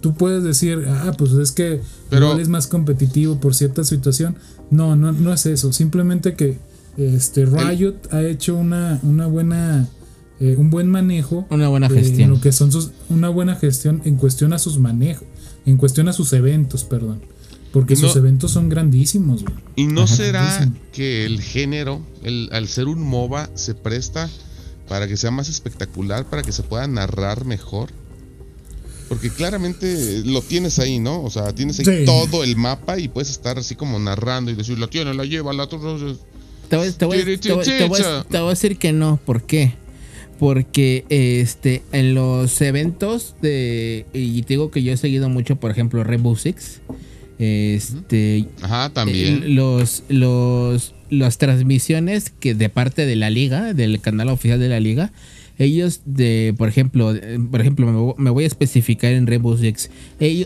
tú 0.00 0.14
puedes 0.14 0.44
decir, 0.44 0.84
ah, 0.88 1.12
pues 1.16 1.32
es 1.32 1.52
que 1.52 1.80
Pero, 2.10 2.38
es 2.38 2.48
más 2.48 2.66
competitivo 2.66 3.40
por 3.40 3.54
cierta 3.54 3.84
situación. 3.84 4.36
No, 4.70 4.96
no, 4.96 5.12
no 5.12 5.32
es 5.32 5.46
eso, 5.46 5.72
simplemente 5.72 6.34
que 6.34 6.58
este 6.96 7.46
Riot 7.46 8.08
ha 8.10 8.22
hecho 8.22 8.56
una, 8.56 9.00
una 9.02 9.26
buena... 9.26 9.88
Eh, 10.40 10.56
un 10.56 10.70
buen 10.70 10.88
manejo. 10.88 11.46
Una 11.50 11.68
buena 11.68 11.88
gestión. 11.88 12.30
lo 12.30 12.40
que 12.40 12.50
son 12.50 12.72
sus, 12.72 12.90
una 13.08 13.28
buena 13.28 13.54
gestión 13.54 14.02
en 14.04 14.16
cuestión 14.16 14.52
a 14.52 14.58
sus 14.58 14.78
manejos 14.78 15.26
en 15.66 15.76
cuestión 15.76 16.08
a 16.08 16.12
sus 16.12 16.32
eventos, 16.32 16.84
perdón. 16.84 17.22
Porque 17.72 17.96
sus 17.96 18.14
eventos 18.16 18.50
son 18.50 18.68
grandísimos. 18.68 19.44
¿Y 19.76 19.86
no 19.86 20.06
será 20.06 20.70
que 20.92 21.24
el 21.24 21.40
género, 21.40 22.02
el, 22.22 22.50
al 22.52 22.68
ser 22.68 22.86
un 22.86 23.00
MOBA, 23.00 23.48
se 23.54 23.74
presta 23.74 24.28
para 24.88 25.08
que 25.08 25.16
sea 25.16 25.30
más 25.30 25.48
espectacular, 25.48 26.28
para 26.28 26.42
que 26.42 26.52
se 26.52 26.62
pueda 26.62 26.86
narrar 26.86 27.46
mejor? 27.46 27.88
Porque 29.08 29.30
claramente 29.30 30.22
lo 30.24 30.42
tienes 30.42 30.78
ahí, 30.80 30.98
¿no? 30.98 31.22
O 31.22 31.30
sea, 31.30 31.54
tienes 31.54 31.78
ahí 31.80 32.04
todo 32.04 32.44
el 32.44 32.56
mapa 32.56 32.98
y 32.98 33.08
puedes 33.08 33.30
estar 33.30 33.58
así 33.58 33.74
como 33.74 33.98
narrando 33.98 34.50
y 34.50 34.54
decir, 34.54 34.78
la 34.78 34.88
tiene, 34.88 35.14
la 35.14 35.24
lleva, 35.24 35.54
la... 35.54 35.66
Te 36.72 36.78
voy, 36.78 36.90
te, 36.90 37.04
voy, 37.04 37.18
te, 37.38 37.52
voy, 37.52 38.00
te 38.30 38.38
voy 38.38 38.46
a 38.46 38.48
decir 38.48 38.78
que 38.78 38.94
no. 38.94 39.20
¿Por 39.22 39.42
qué? 39.42 39.74
porque 40.38 41.04
este 41.10 41.82
en 41.92 42.14
los 42.14 42.58
eventos 42.62 43.36
de 43.42 44.06
y 44.14 44.40
te 44.42 44.54
digo 44.54 44.70
que 44.70 44.82
yo 44.82 44.92
he 44.92 44.96
seguido 44.96 45.28
mucho 45.28 45.56
por 45.56 45.70
ejemplo 45.70 46.02
Rainbow 46.02 46.34
Six 46.34 46.80
este 47.38 48.46
Ajá, 48.62 48.88
también 48.88 49.42
eh, 49.44 49.48
los 49.48 50.02
los 50.08 50.94
las 51.10 51.36
transmisiones 51.36 52.30
que 52.30 52.54
de 52.54 52.68
parte 52.70 53.04
de 53.04 53.16
la 53.16 53.28
liga 53.28 53.74
del 53.74 54.00
canal 54.00 54.30
oficial 54.30 54.58
de 54.58 54.68
la 54.70 54.80
liga 54.80 55.12
ellos 55.64 56.02
de 56.04 56.54
por 56.56 56.68
ejemplo 56.68 57.14
por 57.50 57.60
ejemplo 57.60 58.14
me, 58.16 58.30
voy 58.30 58.44
a 58.44 58.46
especificar 58.46 59.12
en 59.12 59.26
Rainbow 59.26 59.56
Six 59.56 59.90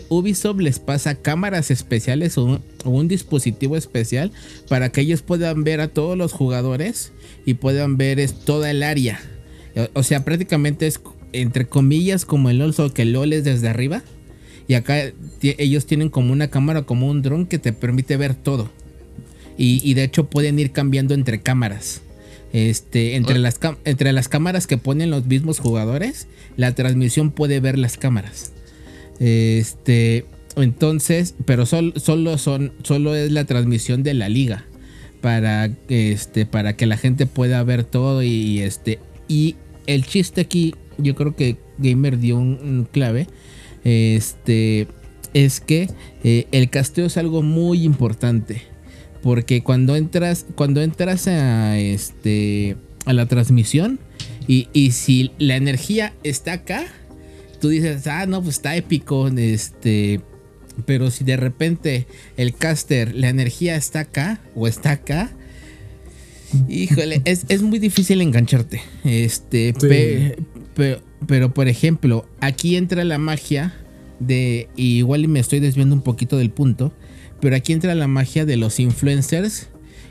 Ubisoft 0.09 0.59
les 0.59 0.79
pasa 0.79 1.15
cámaras 1.15 1.71
especiales 1.71 2.37
o 2.37 2.61
un, 2.85 3.07
dispositivo 3.07 3.77
especial 3.77 4.31
para 4.69 4.89
que 4.89 5.01
ellos 5.01 5.21
puedan 5.21 5.63
ver 5.63 5.81
a 5.81 5.87
todos 5.87 6.17
los 6.17 6.33
jugadores 6.33 7.13
y 7.45 7.55
puedan 7.55 7.97
ver 7.97 8.29
toda 8.31 8.71
el 8.71 8.83
área 8.83 9.19
o 9.93 10.03
sea, 10.03 10.25
prácticamente 10.25 10.87
es 10.87 10.99
entre 11.33 11.67
comillas 11.67 12.25
como 12.25 12.49
el 12.49 12.59
LOL, 12.59 12.73
solo 12.73 12.93
que 12.93 13.03
el 13.03 13.13
LOL 13.13 13.33
es 13.33 13.43
desde 13.43 13.67
arriba. 13.67 14.01
Y 14.67 14.73
acá 14.73 14.97
ellos 15.41 15.85
tienen 15.85 16.09
como 16.09 16.33
una 16.33 16.49
cámara, 16.49 16.83
como 16.83 17.07
un 17.07 17.21
dron 17.21 17.45
que 17.45 17.57
te 17.59 17.73
permite 17.73 18.17
ver 18.17 18.35
todo. 18.35 18.69
Y 19.59 19.93
de 19.95 20.03
hecho 20.03 20.29
pueden 20.29 20.59
ir 20.59 20.71
cambiando 20.71 21.13
entre 21.13 21.41
cámaras. 21.41 22.01
Este, 22.57 23.15
entre, 23.17 23.37
las, 23.37 23.59
entre 23.85 24.13
las 24.13 24.29
cámaras 24.29 24.65
que 24.65 24.77
ponen 24.79 25.11
los 25.11 25.25
mismos 25.27 25.59
jugadores, 25.59 26.27
la 26.55 26.73
transmisión 26.73 27.29
puede 27.29 27.59
ver 27.59 27.77
las 27.77 27.97
cámaras. 27.97 28.51
Este, 29.19 30.25
entonces, 30.55 31.35
pero 31.45 31.67
sol- 31.67 31.93
solo 31.97 32.37
son, 32.39 32.73
solo 32.81 33.15
es 33.15 33.31
la 33.31 33.45
transmisión 33.45 34.01
de 34.01 34.15
la 34.15 34.27
liga 34.27 34.65
para, 35.21 35.69
este, 35.87 36.47
para 36.47 36.75
que 36.75 36.87
la 36.87 36.97
gente 36.97 37.27
pueda 37.27 37.61
ver 37.63 37.83
todo 37.83 38.23
y, 38.23 38.59
este, 38.61 38.97
y 39.27 39.55
el 39.85 40.03
chiste 40.05 40.41
aquí, 40.41 40.73
yo 40.97 41.13
creo 41.13 41.35
que 41.35 41.57
Gamer 41.77 42.17
dio 42.17 42.37
un, 42.37 42.57
un 42.63 42.87
clave, 42.91 43.27
este, 43.83 44.87
es 45.35 45.59
que 45.59 45.89
eh, 46.23 46.47
el 46.51 46.71
casteo 46.71 47.05
es 47.05 47.17
algo 47.17 47.43
muy 47.43 47.83
importante. 47.83 48.63
Porque 49.21 49.61
cuando 49.63 49.95
entras, 49.95 50.45
cuando 50.55 50.81
entras 50.81 51.27
a 51.27 51.77
este 51.77 52.77
a 53.05 53.13
la 53.13 53.25
transmisión 53.25 53.99
y, 54.47 54.67
y 54.73 54.91
si 54.91 55.31
la 55.39 55.55
energía 55.55 56.13
está 56.23 56.53
acá, 56.53 56.85
tú 57.61 57.69
dices, 57.69 58.05
ah, 58.07 58.25
no, 58.25 58.41
pues 58.43 58.55
está 58.57 58.75
épico. 58.75 59.27
Este. 59.29 60.21
Pero 60.85 61.09
si 61.09 61.23
de 61.23 61.37
repente 61.37 62.05
el 62.37 62.53
caster, 62.53 63.15
la 63.15 63.29
energía 63.29 63.75
está 63.75 64.01
acá 64.01 64.39
o 64.55 64.67
está 64.67 64.91
acá. 64.91 65.31
Híjole, 66.69 67.21
es, 67.25 67.45
es 67.49 67.61
muy 67.61 67.79
difícil 67.79 68.21
engancharte. 68.21 68.81
Este, 69.03 69.73
Sí. 69.79 69.87
pe- 69.87 70.37
pero, 70.75 71.01
pero 71.25 71.53
por 71.53 71.67
ejemplo, 71.67 72.27
aquí 72.39 72.75
entra 72.75 73.03
la 73.03 73.17
magia 73.17 73.73
de. 74.19 74.69
y 74.75 74.97
igual 74.97 75.23
y 75.23 75.27
me 75.27 75.39
estoy 75.39 75.59
desviando 75.59 75.95
un 75.95 76.01
poquito 76.01 76.37
del 76.37 76.51
punto. 76.51 76.93
Pero 77.39 77.55
aquí 77.55 77.73
entra 77.73 77.95
la 77.95 78.07
magia 78.07 78.45
de 78.45 78.57
los 78.57 78.79
influencers 78.79 79.69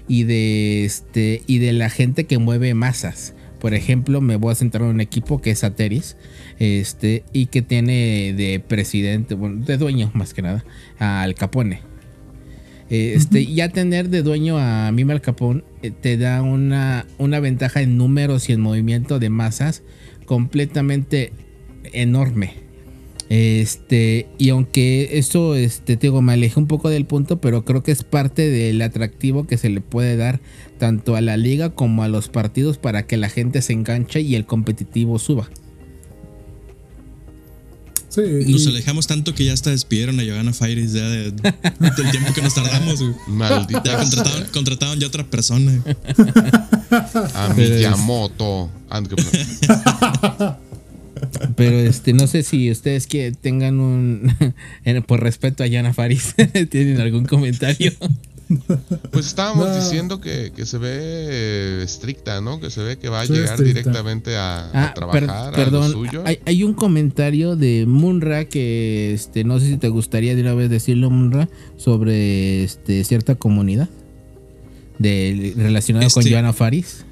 y 0.08 0.24
de 0.24 0.84
este. 0.84 1.42
y 1.46 1.58
de 1.58 1.72
la 1.72 1.90
gente 1.90 2.24
que 2.24 2.38
mueve 2.38 2.74
masas. 2.74 3.34
Por 3.60 3.74
ejemplo, 3.74 4.20
me 4.20 4.36
voy 4.36 4.52
a 4.52 4.54
centrar 4.54 4.84
en 4.84 4.90
un 4.90 5.00
equipo 5.00 5.40
que 5.40 5.50
es 5.50 5.64
Ateris. 5.64 6.16
Este. 6.58 7.24
Y 7.32 7.46
que 7.46 7.62
tiene 7.62 8.34
de 8.36 8.60
presidente. 8.60 9.34
Bueno, 9.34 9.64
de 9.64 9.76
dueño 9.76 10.10
más 10.14 10.34
que 10.34 10.42
nada. 10.42 10.64
Al 10.98 11.34
Capone. 11.34 11.80
Este, 12.88 13.44
ya 13.46 13.68
tener 13.68 14.10
de 14.10 14.22
dueño 14.22 14.58
a 14.58 14.92
Mima 14.92 15.12
Al 15.12 15.20
Capone 15.20 15.64
eh, 15.82 15.90
te 15.90 16.16
da 16.16 16.42
una, 16.42 17.04
una 17.18 17.40
ventaja 17.40 17.82
en 17.82 17.96
números 17.96 18.48
y 18.48 18.52
en 18.52 18.60
movimiento 18.60 19.18
de 19.18 19.28
masas 19.28 19.82
completamente 20.24 21.32
enorme. 21.92 22.65
Este, 23.28 24.28
y 24.38 24.50
aunque 24.50 25.18
eso, 25.18 25.56
este, 25.56 25.96
te 25.96 26.06
digo, 26.06 26.22
me 26.22 26.34
alejé 26.34 26.60
un 26.60 26.68
poco 26.68 26.88
del 26.90 27.06
punto, 27.06 27.40
pero 27.40 27.64
creo 27.64 27.82
que 27.82 27.90
es 27.92 28.04
parte 28.04 28.48
del 28.48 28.80
atractivo 28.82 29.46
que 29.48 29.58
se 29.58 29.68
le 29.68 29.80
puede 29.80 30.16
dar 30.16 30.40
tanto 30.78 31.16
a 31.16 31.20
la 31.20 31.36
liga 31.36 31.70
como 31.70 32.04
a 32.04 32.08
los 32.08 32.28
partidos 32.28 32.78
para 32.78 33.06
que 33.06 33.16
la 33.16 33.28
gente 33.28 33.62
se 33.62 33.72
enganche 33.72 34.20
y 34.20 34.36
el 34.36 34.46
competitivo 34.46 35.18
suba. 35.18 35.50
Sí, 38.08 38.22
Nos 38.46 38.64
y- 38.64 38.68
alejamos 38.68 39.06
tanto 39.06 39.34
que 39.34 39.44
ya 39.44 39.52
hasta 39.52 39.70
despidieron 39.70 40.18
a 40.20 40.22
Johanna 40.24 40.52
Fires 40.54 40.92
ya 40.92 41.06
de- 41.08 41.32
del 41.32 42.10
tiempo 42.12 42.32
que 42.32 42.40
nos 42.42 42.54
tardamos. 42.54 43.02
Maldita 43.26 43.82
Ya 43.84 43.98
contrataron, 43.98 44.44
contrataron 44.52 45.00
ya 45.00 45.06
otra 45.08 45.24
persona. 45.28 45.82
a 47.34 47.54
Miyamoto. 47.54 48.70
Pero 51.56 51.78
este, 51.78 52.12
no 52.12 52.26
sé 52.26 52.42
si 52.42 52.70
ustedes 52.70 53.06
que 53.06 53.32
tengan 53.32 53.80
un, 53.80 54.32
por 55.06 55.22
respeto 55.22 55.62
a 55.62 55.66
Yana 55.66 55.94
Faris, 55.94 56.34
tienen 56.70 57.00
algún 57.00 57.24
comentario. 57.24 57.92
Pues 59.10 59.26
estábamos 59.26 59.66
No. 59.68 59.74
diciendo 59.76 60.20
que, 60.20 60.52
que 60.54 60.66
se 60.66 60.78
ve 60.78 60.88
eh, 60.92 61.80
estricta, 61.82 62.40
¿no? 62.40 62.60
Que 62.60 62.70
se 62.70 62.80
ve 62.82 62.96
que 62.96 63.08
va 63.08 63.22
a 63.22 63.24
llegar 63.24 63.44
estricta. 63.44 63.64
directamente 63.64 64.36
a, 64.36 64.58
a 64.58 64.70
Ah, 64.84 64.94
per- 65.10 65.26
trabajar 65.26 65.54
a 65.60 65.66
lo 65.70 65.88
suyo. 65.90 66.22
hay, 66.24 66.38
hay 66.44 66.62
un 66.62 66.74
comentario 66.74 67.56
de 67.56 67.86
Munra 67.86 68.44
que 68.44 69.12
este, 69.14 69.42
no 69.42 69.58
sé 69.58 69.66
si 69.66 69.76
te 69.78 69.88
gustaría 69.88 70.34
de 70.36 70.42
una 70.42 70.54
vez 70.54 70.68
decirlo, 70.70 71.10
Munra, 71.10 71.48
sobre 71.76 72.62
este, 72.62 73.02
cierta 73.04 73.34
comunidad 73.36 73.88
de, 74.98 75.54
relacionada 75.56 76.08
con 76.10 76.20
Este- 76.20 76.30
Yana 76.30 76.52
Faris. 76.52 77.05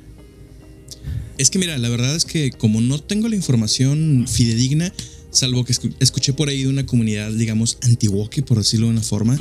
Es 1.38 1.50
que 1.50 1.58
mira, 1.58 1.76
la 1.78 1.88
verdad 1.88 2.14
es 2.14 2.24
que 2.24 2.50
como 2.50 2.80
no 2.80 2.98
tengo 3.00 3.28
la 3.28 3.36
información 3.36 4.26
fidedigna, 4.28 4.92
salvo 5.30 5.64
que 5.64 5.72
escu- 5.72 5.94
escuché 6.00 6.32
por 6.32 6.48
ahí 6.48 6.62
de 6.62 6.68
una 6.68 6.86
comunidad, 6.86 7.32
digamos, 7.32 7.78
antiwoke, 7.82 8.42
por 8.44 8.58
decirlo 8.58 8.86
de 8.86 8.92
una 8.92 9.02
forma, 9.02 9.36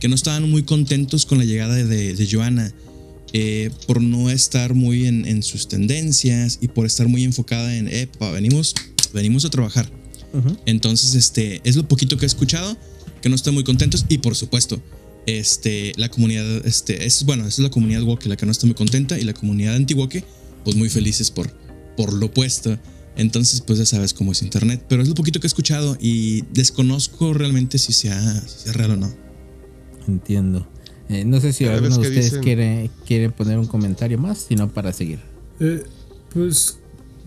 que 0.00 0.08
no 0.08 0.14
estaban 0.14 0.48
muy 0.50 0.62
contentos 0.64 1.26
con 1.26 1.38
la 1.38 1.44
llegada 1.44 1.74
de, 1.76 2.14
de 2.14 2.28
Joanna, 2.30 2.72
eh, 3.32 3.70
por 3.86 4.00
no 4.00 4.30
estar 4.30 4.74
muy 4.74 5.06
en, 5.06 5.26
en 5.26 5.42
sus 5.42 5.68
tendencias 5.68 6.58
y 6.60 6.68
por 6.68 6.86
estar 6.86 7.08
muy 7.08 7.24
enfocada 7.24 7.76
en, 7.76 7.88
eh, 7.88 8.08
pa, 8.18 8.30
venimos, 8.32 8.74
venimos 9.12 9.44
a 9.44 9.50
trabajar. 9.50 9.90
Entonces, 10.66 11.14
este, 11.14 11.60
es 11.64 11.76
lo 11.76 11.86
poquito 11.86 12.16
que 12.16 12.24
he 12.24 12.26
escuchado, 12.26 12.76
que 13.22 13.28
no 13.28 13.34
están 13.34 13.54
muy 13.54 13.64
contentos 13.64 14.04
y 14.08 14.18
por 14.18 14.34
supuesto, 14.34 14.80
este, 15.26 15.92
la 15.96 16.08
comunidad, 16.10 16.66
este, 16.66 17.04
es, 17.06 17.24
bueno, 17.24 17.46
es 17.46 17.58
la 17.58 17.70
comunidad 17.70 18.02
woke 18.02 18.26
la 18.26 18.36
que 18.36 18.46
no 18.46 18.52
está 18.52 18.66
muy 18.66 18.74
contenta 18.74 19.18
y 19.18 19.24
la 19.24 19.34
comunidad 19.34 19.74
anti-woke, 19.76 20.24
pues 20.68 20.76
muy 20.76 20.90
felices 20.90 21.30
por, 21.30 21.48
por 21.96 22.12
lo 22.12 22.26
opuesto. 22.26 22.76
Entonces, 23.16 23.62
pues 23.62 23.78
ya 23.78 23.86
sabes 23.86 24.12
cómo 24.12 24.32
es 24.32 24.42
internet, 24.42 24.84
pero 24.86 25.00
es 25.00 25.08
lo 25.08 25.14
poquito 25.14 25.40
que 25.40 25.46
he 25.46 25.48
escuchado 25.48 25.96
y 25.98 26.42
desconozco 26.52 27.32
realmente 27.32 27.78
si 27.78 27.94
sea, 27.94 28.20
si 28.46 28.64
sea 28.64 28.74
real 28.74 28.90
o 28.90 28.96
no. 28.96 29.10
Entiendo. 30.06 30.68
Eh, 31.08 31.24
no 31.24 31.40
sé 31.40 31.54
si 31.54 31.64
Cada 31.64 31.76
alguno 31.78 31.94
de 31.96 32.02
ustedes 32.02 32.24
dicen- 32.26 32.42
quiere, 32.42 32.90
quiere 33.06 33.30
poner 33.30 33.58
un 33.58 33.64
comentario 33.66 34.18
más, 34.18 34.44
sino 34.46 34.68
para 34.70 34.92
seguir. 34.92 35.20
Eh, 35.58 35.84
pues 36.34 36.76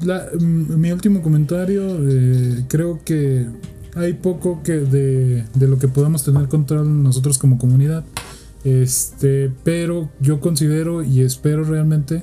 la- 0.04 0.28
mm, 0.40 0.76
mi 0.80 0.92
último 0.92 1.24
comentario, 1.24 1.98
eh, 2.08 2.64
creo 2.68 3.04
que 3.04 3.48
hay 3.96 4.14
poco 4.14 4.62
que 4.62 4.74
de, 4.74 5.46
de 5.56 5.68
lo 5.68 5.80
que 5.80 5.88
podamos 5.88 6.24
tener 6.24 6.48
control 6.48 7.02
nosotros 7.02 7.40
como 7.40 7.58
comunidad. 7.58 8.06
Este, 8.64 9.52
pero 9.64 10.12
yo 10.20 10.40
considero 10.40 11.04
y 11.04 11.22
espero 11.22 11.64
realmente 11.64 12.22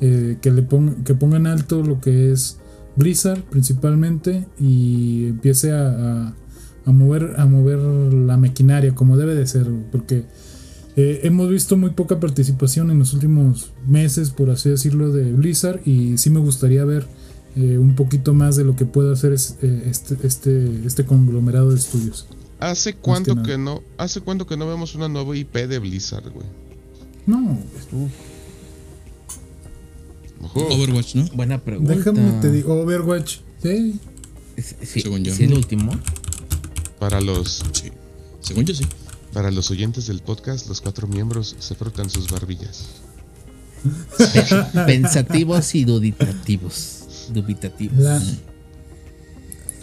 eh, 0.00 0.38
que 0.40 0.50
le 0.50 0.62
pon- 0.62 1.04
que 1.04 1.14
pongan 1.14 1.46
alto 1.46 1.82
lo 1.82 2.00
que 2.00 2.32
es 2.32 2.58
Blizzard 2.96 3.42
principalmente 3.44 4.46
y 4.58 5.26
empiece 5.26 5.72
a, 5.72 5.88
a- 6.28 6.34
a 6.86 6.92
mover 6.92 7.34
a 7.38 7.46
mover 7.46 7.78
la 7.78 8.36
maquinaria 8.36 8.94
como 8.94 9.16
debe 9.16 9.34
de 9.34 9.46
ser, 9.46 9.66
porque 9.92 10.24
eh, 10.96 11.20
hemos 11.24 11.48
visto 11.50 11.76
muy 11.76 11.90
poca 11.90 12.18
participación 12.18 12.90
en 12.90 12.98
los 12.98 13.12
últimos 13.14 13.72
meses, 13.86 14.30
por 14.30 14.50
así 14.50 14.70
decirlo, 14.70 15.12
de 15.12 15.32
Blizzard 15.32 15.80
y 15.86 16.18
sí 16.18 16.30
me 16.30 16.40
gustaría 16.40 16.84
ver 16.84 17.06
eh, 17.56 17.78
un 17.78 17.94
poquito 17.96 18.32
más 18.34 18.56
de 18.56 18.64
lo 18.64 18.76
que 18.76 18.86
puede 18.86 19.12
hacer 19.12 19.32
es- 19.32 19.56
eh, 19.62 19.82
este, 19.86 20.16
este, 20.26 20.86
este 20.86 21.04
conglomerado 21.04 21.70
de 21.70 21.76
estudios. 21.76 22.26
¿Hace 22.58 22.94
cuánto 22.94 23.42
que 23.42 23.56
no, 23.56 23.82
hace 23.98 24.20
cuánto 24.20 24.46
que 24.46 24.56
no 24.56 24.66
vemos 24.66 24.94
una 24.94 25.08
nueva 25.08 25.36
IP 25.36 25.54
de 25.66 25.78
Blizzard, 25.78 26.30
güey? 26.32 26.46
No, 27.26 27.52
Ojo. 27.92 28.08
Overwatch, 30.54 31.14
¿no? 31.16 31.26
Buena 31.34 31.58
pregunta. 31.62 31.94
déjame 31.94 32.40
te 32.40 32.50
digo, 32.50 32.74
Overwatch, 32.82 33.38
sí, 33.62 33.98
Sí, 34.56 35.00
Según 35.00 35.24
yo. 35.24 35.34
sí, 35.34 35.44
el 35.44 35.54
último. 35.54 35.92
Para 36.98 37.20
los, 37.20 37.62
Sí. 37.72 37.90
Según 38.40 38.64
yo 38.66 38.74
sí. 38.74 38.84
para 39.32 39.50
los 39.50 39.70
oyentes 39.70 40.06
del 40.06 40.20
podcast, 40.20 40.68
los 40.68 40.80
cuatro 40.80 41.06
miembros 41.06 41.56
se 41.58 41.74
frotan 41.74 42.10
sus 42.10 42.30
barbillas. 42.30 42.86
Pensativos 44.86 45.74
y 45.74 45.84
dubitativos. 45.84 47.28
Dubitativos. 47.32 47.98
la, 47.98 48.22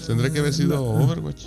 Tendría 0.05 0.31
que 0.31 0.39
haber 0.39 0.53
sido 0.53 0.83
Overwatch. 0.83 1.45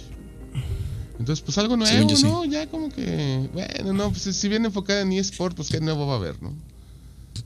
Entonces, 1.18 1.42
pues 1.44 1.56
algo 1.58 1.74
Según 1.86 2.06
nuevo, 2.06 2.10
yo, 2.10 2.16
sí. 2.16 2.22
¿no? 2.24 2.44
Ya 2.46 2.66
como 2.68 2.88
que, 2.90 3.48
bueno, 3.52 3.92
no, 3.92 4.10
pues 4.10 4.22
si 4.22 4.48
viene 4.48 4.66
enfocada 4.68 5.02
en 5.02 5.12
eSport, 5.12 5.54
pues 5.54 5.68
qué 5.68 5.80
nuevo 5.80 6.06
va 6.06 6.14
a 6.14 6.16
haber, 6.16 6.42
¿no? 6.42 6.54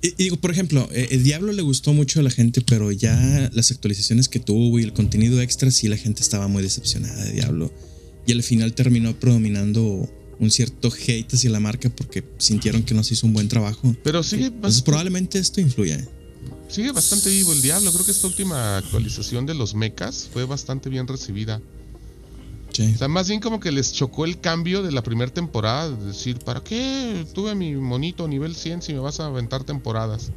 Y, 0.02 0.08
y 0.08 0.24
digo, 0.24 0.36
por 0.36 0.50
ejemplo, 0.50 0.88
eh, 0.92 1.08
el 1.10 1.22
Diablo 1.24 1.52
le 1.52 1.62
gustó 1.62 1.92
mucho 1.92 2.20
a 2.20 2.22
la 2.22 2.30
gente, 2.30 2.60
pero 2.60 2.92
ya 2.92 3.50
las 3.52 3.70
actualizaciones 3.70 4.28
que 4.28 4.40
tuvo 4.40 4.78
y 4.78 4.82
el 4.82 4.92
contenido 4.92 5.40
extra, 5.40 5.70
sí 5.70 5.88
la 5.88 5.96
gente 5.96 6.22
estaba 6.22 6.48
muy 6.48 6.62
decepcionada 6.62 7.24
de 7.24 7.32
Diablo. 7.32 7.72
Y 8.26 8.32
al 8.32 8.42
final 8.42 8.72
terminó 8.74 9.18
predominando 9.18 10.08
un 10.40 10.50
cierto 10.50 10.90
hate 10.92 11.32
hacia 11.34 11.50
la 11.50 11.60
marca 11.60 11.90
porque 11.90 12.24
sintieron 12.38 12.82
que 12.82 12.94
no 12.94 13.04
se 13.04 13.14
hizo 13.14 13.26
un 13.26 13.32
buen 13.32 13.48
trabajo. 13.48 13.94
Pero 14.02 14.22
sigue, 14.22 14.46
Entonces 14.46 14.82
probablemente 14.82 15.38
esto 15.38 15.60
influya. 15.60 16.04
sigue 16.68 16.90
bastante 16.92 17.30
vivo 17.30 17.52
el 17.52 17.62
diablo. 17.62 17.92
Creo 17.92 18.04
que 18.04 18.10
esta 18.10 18.26
última 18.26 18.78
actualización 18.78 19.46
de 19.46 19.54
los 19.54 19.74
mechas 19.74 20.28
fue 20.32 20.44
bastante 20.44 20.88
bien 20.88 21.06
recibida. 21.06 21.60
Sí. 22.74 22.92
O 22.94 22.98
sea, 22.98 23.08
más 23.08 23.28
bien 23.28 23.40
como 23.40 23.60
que 23.60 23.70
les 23.72 23.92
chocó 23.92 24.24
el 24.26 24.40
cambio 24.40 24.82
de 24.82 24.90
la 24.92 25.02
primera 25.02 25.32
temporada. 25.32 25.90
De 25.90 26.06
decir, 26.06 26.38
¿para 26.40 26.60
qué 26.60 27.24
tuve 27.32 27.54
mi 27.54 27.74
monito 27.76 28.26
nivel 28.28 28.54
100 28.54 28.82
si 28.82 28.92
me 28.92 28.98
vas 28.98 29.20
a 29.20 29.26
aventar 29.26 29.64
temporadas? 29.64 30.32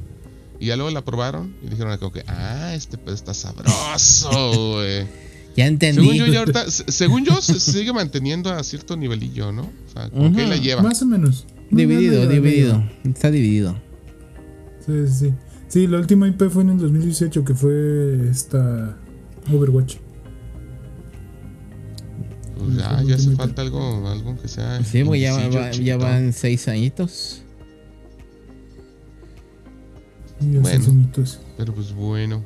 Y 0.59 0.67
ya 0.67 0.75
luego 0.75 0.91
la 0.91 1.03
probaron 1.03 1.55
y 1.63 1.69
dijeron 1.69 1.97
como 1.97 2.11
que, 2.11 2.23
ah, 2.27 2.73
este 2.75 2.97
pedo 2.97 3.13
está 3.15 3.33
sabroso, 3.33 4.29
güey. 4.75 5.05
Ya 5.55 5.65
entendí. 5.65 6.01
Según 6.03 6.15
yo, 6.15 6.25
ya 6.27 6.39
ahorita, 6.39 6.69
se- 6.69 6.91
según 6.91 7.25
yo, 7.25 7.41
se 7.41 7.59
sigue 7.59 7.91
manteniendo 7.91 8.51
a 8.53 8.63
cierto 8.63 8.95
nivelillo, 8.95 9.51
¿no? 9.51 9.63
O 9.63 9.91
sea, 9.91 10.09
como 10.11 10.31
que 10.35 10.41
ahí 10.43 10.47
la 10.49 10.57
lleva. 10.57 10.83
más 10.83 11.01
o 11.01 11.05
menos. 11.07 11.45
No, 11.71 11.77
Dividido, 11.79 12.23
no, 12.23 12.29
dividido. 12.29 12.83
Está 13.03 13.31
dividido. 13.31 13.75
Sí, 14.85 14.93
sí, 15.07 15.13
sí. 15.19 15.33
Sí, 15.67 15.87
la 15.87 15.97
última 15.97 16.27
IP 16.27 16.43
fue 16.49 16.61
en 16.63 16.69
el 16.69 16.77
2018, 16.77 17.43
que 17.43 17.53
fue 17.55 18.29
esta 18.29 18.95
Overwatch. 19.51 19.95
Pues 22.57 22.77
ya, 22.77 23.01
ya 23.03 23.15
hace 23.15 23.31
falta 23.35 23.61
algo, 23.61 24.07
algo 24.07 24.37
que 24.41 24.47
sea. 24.47 24.83
Sí, 24.83 25.03
pues 25.03 25.21
ya, 25.21 25.33
va- 25.33 25.71
ya 25.71 25.97
van 25.97 26.33
seis 26.33 26.67
añitos. 26.67 27.41
Ya 30.39 30.59
Bueno. 30.59 30.67
seis 30.67 30.87
añitos. 30.87 31.39
Pero 31.57 31.73
pues 31.73 31.93
bueno. 31.93 32.43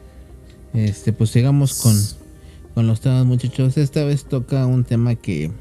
Este, 0.74 1.12
pues 1.12 1.30
sigamos 1.32 1.82
con, 1.82 1.96
con 2.74 2.88
los 2.88 3.02
temas, 3.02 3.26
muchachos. 3.26 3.78
Esta 3.78 4.04
vez 4.06 4.26
toca 4.26 4.66
un 4.66 4.84
tema 4.84 5.16
que. 5.16 5.52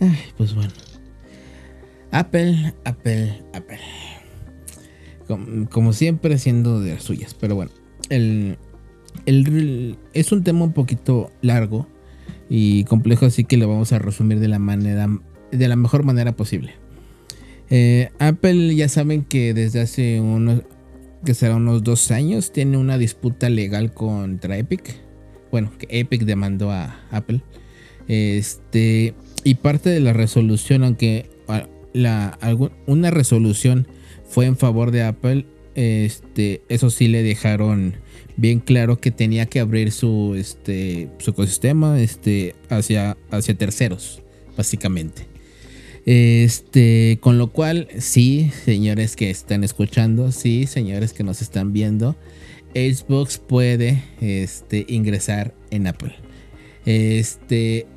Ay, 0.00 0.16
pues 0.36 0.54
bueno. 0.54 0.72
Apple, 2.10 2.74
Apple, 2.84 3.42
Apple. 3.52 3.80
Como, 5.28 5.68
como 5.70 5.92
siempre, 5.92 6.38
siendo 6.38 6.80
de 6.80 6.94
las 6.94 7.02
suyas. 7.04 7.34
Pero 7.34 7.54
bueno, 7.54 7.70
el, 8.08 8.58
el- 9.26 9.96
es 10.12 10.32
un 10.32 10.42
tema 10.42 10.64
un 10.64 10.72
poquito 10.72 11.30
largo 11.42 11.86
y 12.48 12.84
complejo, 12.84 13.26
así 13.26 13.44
que 13.44 13.56
lo 13.56 13.68
vamos 13.68 13.92
a 13.92 13.98
resumir 13.98 14.40
de 14.40 14.48
la 14.48 14.58
manera, 14.58 15.08
de 15.50 15.68
la 15.68 15.76
mejor 15.76 16.04
manera 16.04 16.32
posible. 16.32 16.74
Eh, 17.70 18.10
Apple 18.18 18.74
ya 18.74 18.88
saben 18.88 19.24
que 19.24 19.54
desde 19.54 19.80
hace 19.80 20.20
unos, 20.20 20.62
que 21.24 21.34
será 21.34 21.56
unos 21.56 21.82
dos 21.82 22.10
años, 22.10 22.52
tiene 22.52 22.76
una 22.76 22.98
disputa 22.98 23.48
legal 23.48 23.92
contra 23.92 24.56
Epic. 24.56 24.94
Bueno, 25.50 25.72
que 25.78 25.86
Epic 25.90 26.22
demandó 26.22 26.70
a 26.70 27.00
Apple. 27.10 27.42
Este, 28.08 29.14
y 29.42 29.54
parte 29.56 29.90
de 29.90 30.00
la 30.00 30.12
resolución, 30.12 30.84
aunque 30.84 31.28
la, 31.92 32.38
una 32.86 33.10
resolución 33.10 33.88
fue 34.28 34.46
en 34.46 34.56
favor 34.56 34.90
de 34.90 35.02
Apple, 35.02 35.46
este, 35.76 36.62
eso 36.68 36.90
sí 36.90 37.06
le 37.06 37.22
dejaron 37.22 37.94
bien 38.36 38.60
claro 38.60 38.98
que 38.98 39.10
tenía 39.10 39.46
que 39.46 39.60
abrir 39.60 39.92
su, 39.92 40.34
este, 40.36 41.08
ecosistema 41.26 42.00
este, 42.00 42.54
hacia, 42.68 43.16
terceros, 43.56 44.22
básicamente. 44.56 45.26
Este, 46.06 47.18
con 47.20 47.36
lo 47.38 47.52
cual, 47.52 47.88
sí, 47.98 48.50
señores 48.64 49.16
que 49.16 49.30
están 49.30 49.64
escuchando, 49.64 50.32
sí, 50.32 50.66
señores 50.66 51.12
que 51.12 51.24
nos 51.24 51.42
están 51.42 51.72
viendo, 51.72 52.16
Xbox 52.74 53.38
puede 53.38 54.02
este, 54.20 54.86
ingresar 54.88 55.54
en 55.70 55.86
Apple. 55.86 56.14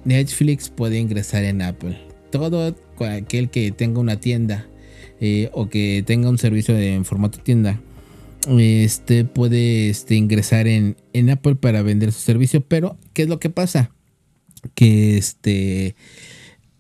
Netflix 0.06 0.70
puede 0.70 0.98
ingresar 0.98 1.44
en 1.44 1.62
Apple. 1.62 1.98
Todo 2.32 2.76
aquel 3.00 3.50
que 3.50 3.72
tenga 3.72 4.00
una 4.00 4.20
tienda 4.20 4.69
eh, 5.22 5.50
o 5.54 5.70
que 5.70 6.04
tenga 6.06 6.30
un 6.30 6.38
servicio 6.38 6.74
de, 6.74 6.94
en 6.94 7.06
formato 7.06 7.40
tienda, 7.40 7.82
este 8.58 9.26
puede 9.26 9.90
este, 9.90 10.16
ingresar 10.16 10.68
en, 10.68 10.96
Apple 11.30 11.56
para 11.56 11.82
vender 11.82 12.12
su 12.12 12.22
servicio. 12.22 12.62
Pero, 12.62 12.98
¿qué 13.14 13.24
es 13.24 13.30
lo 13.30 13.40
que 13.40 13.50
pasa? 13.50 13.92
Que 14.76 15.18
este 15.18 15.96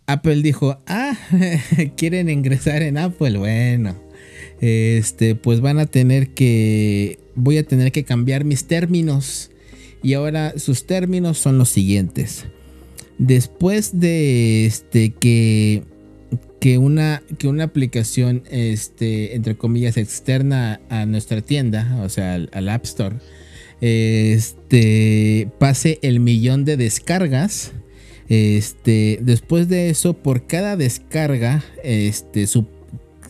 Apple 0.08 0.42
dijo, 0.42 0.80
ah, 0.88 1.18
quieren 1.98 2.30
ingresar 2.30 2.82
en 2.82 2.98
Apple. 2.98 3.38
Bueno, 3.38 3.96
este, 4.62 5.36
pues 5.36 5.62
van 5.62 5.80
a 5.80 5.86
tener 5.86 6.30
que, 6.30 7.20
voy 7.36 7.58
a 7.58 7.64
tener 7.64 7.92
que 7.92 8.06
cambiar 8.06 8.46
mis 8.46 8.66
términos. 8.66 9.52
Y 10.02 10.14
ahora 10.14 10.54
sus 10.58 10.88
términos 10.88 11.38
son 11.38 11.58
los 11.58 11.70
siguientes. 11.70 12.46
Después 13.18 14.00
de 14.00 14.66
este 14.66 15.12
que 15.12 15.84
que 16.60 16.78
una 16.78 17.22
que 17.38 17.48
una 17.48 17.64
aplicación 17.66 18.44
este 18.50 19.36
entre 19.36 19.56
comillas 19.56 19.98
externa 19.98 20.82
a 20.90 21.06
nuestra 21.06 21.42
tienda, 21.42 22.00
o 22.04 22.10
sea, 22.10 22.34
al, 22.36 22.70
App 22.70 22.84
Store, 22.86 23.16
este 23.82 25.50
pase 25.60 26.00
el 26.02 26.20
millón 26.20 26.66
de 26.66 26.78
descargas. 26.78 27.72
Este, 28.28 29.18
después 29.24 29.70
de 29.70 29.90
eso, 29.90 30.14
por 30.14 30.46
cada 30.46 30.76
descarga, 30.78 31.64
este, 31.84 32.46
su- 32.46 32.68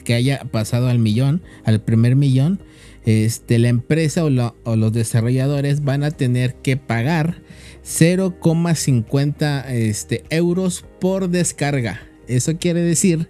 que 0.04 0.14
haya 0.14 0.44
pasado 0.52 0.90
al 0.90 1.00
millón, 1.00 1.42
al 1.64 1.82
primer 1.82 2.18
millón, 2.18 2.60
este, 3.06 3.60
la 3.60 3.70
empresa 3.70 4.26
o, 4.26 4.30
o 4.66 4.76
los 4.76 4.92
desarrolladores 4.92 5.86
van 5.86 6.04
a 6.04 6.12
tener 6.12 6.56
que 6.56 6.76
pagar 6.76 7.42
0,50 7.86 9.70
este, 9.70 10.24
euros 10.30 10.84
por 11.00 11.30
descarga. 11.30 12.09
Eso 12.30 12.58
quiere 12.58 12.82
decir 12.82 13.28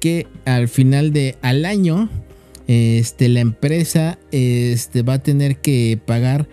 que 0.00 0.26
al 0.44 0.68
final 0.68 1.12
de 1.12 1.36
al 1.42 1.64
año, 1.64 2.08
este, 2.66 3.28
la 3.28 3.40
empresa 3.40 4.18
este, 4.32 5.02
va 5.02 5.14
a 5.14 5.22
tener 5.22 5.58
que 5.58 5.98
pagar 6.04 6.48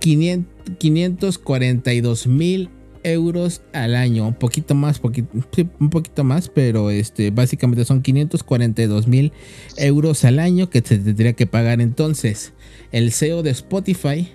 500 0.00 0.56
542 0.78 2.26
mil 2.26 2.70
euros 3.02 3.62
al 3.72 3.94
año, 3.94 4.26
un 4.26 4.34
poquito 4.34 4.74
más, 4.74 5.00
un 5.00 5.90
poquito 5.90 6.24
más, 6.24 6.48
pero 6.48 6.90
este, 6.90 7.30
básicamente 7.30 7.84
son 7.84 8.02
542 8.02 9.06
mil 9.06 9.32
euros 9.76 10.24
al 10.24 10.40
año 10.40 10.68
que 10.70 10.80
se 10.80 10.98
tendría 10.98 11.34
que 11.34 11.46
pagar. 11.46 11.80
Entonces, 11.80 12.52
el 12.90 13.12
CEO 13.12 13.44
de 13.44 13.50
Spotify 13.50 14.28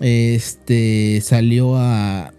este, 0.00 1.20
salió 1.20 1.76
a, 1.76 2.32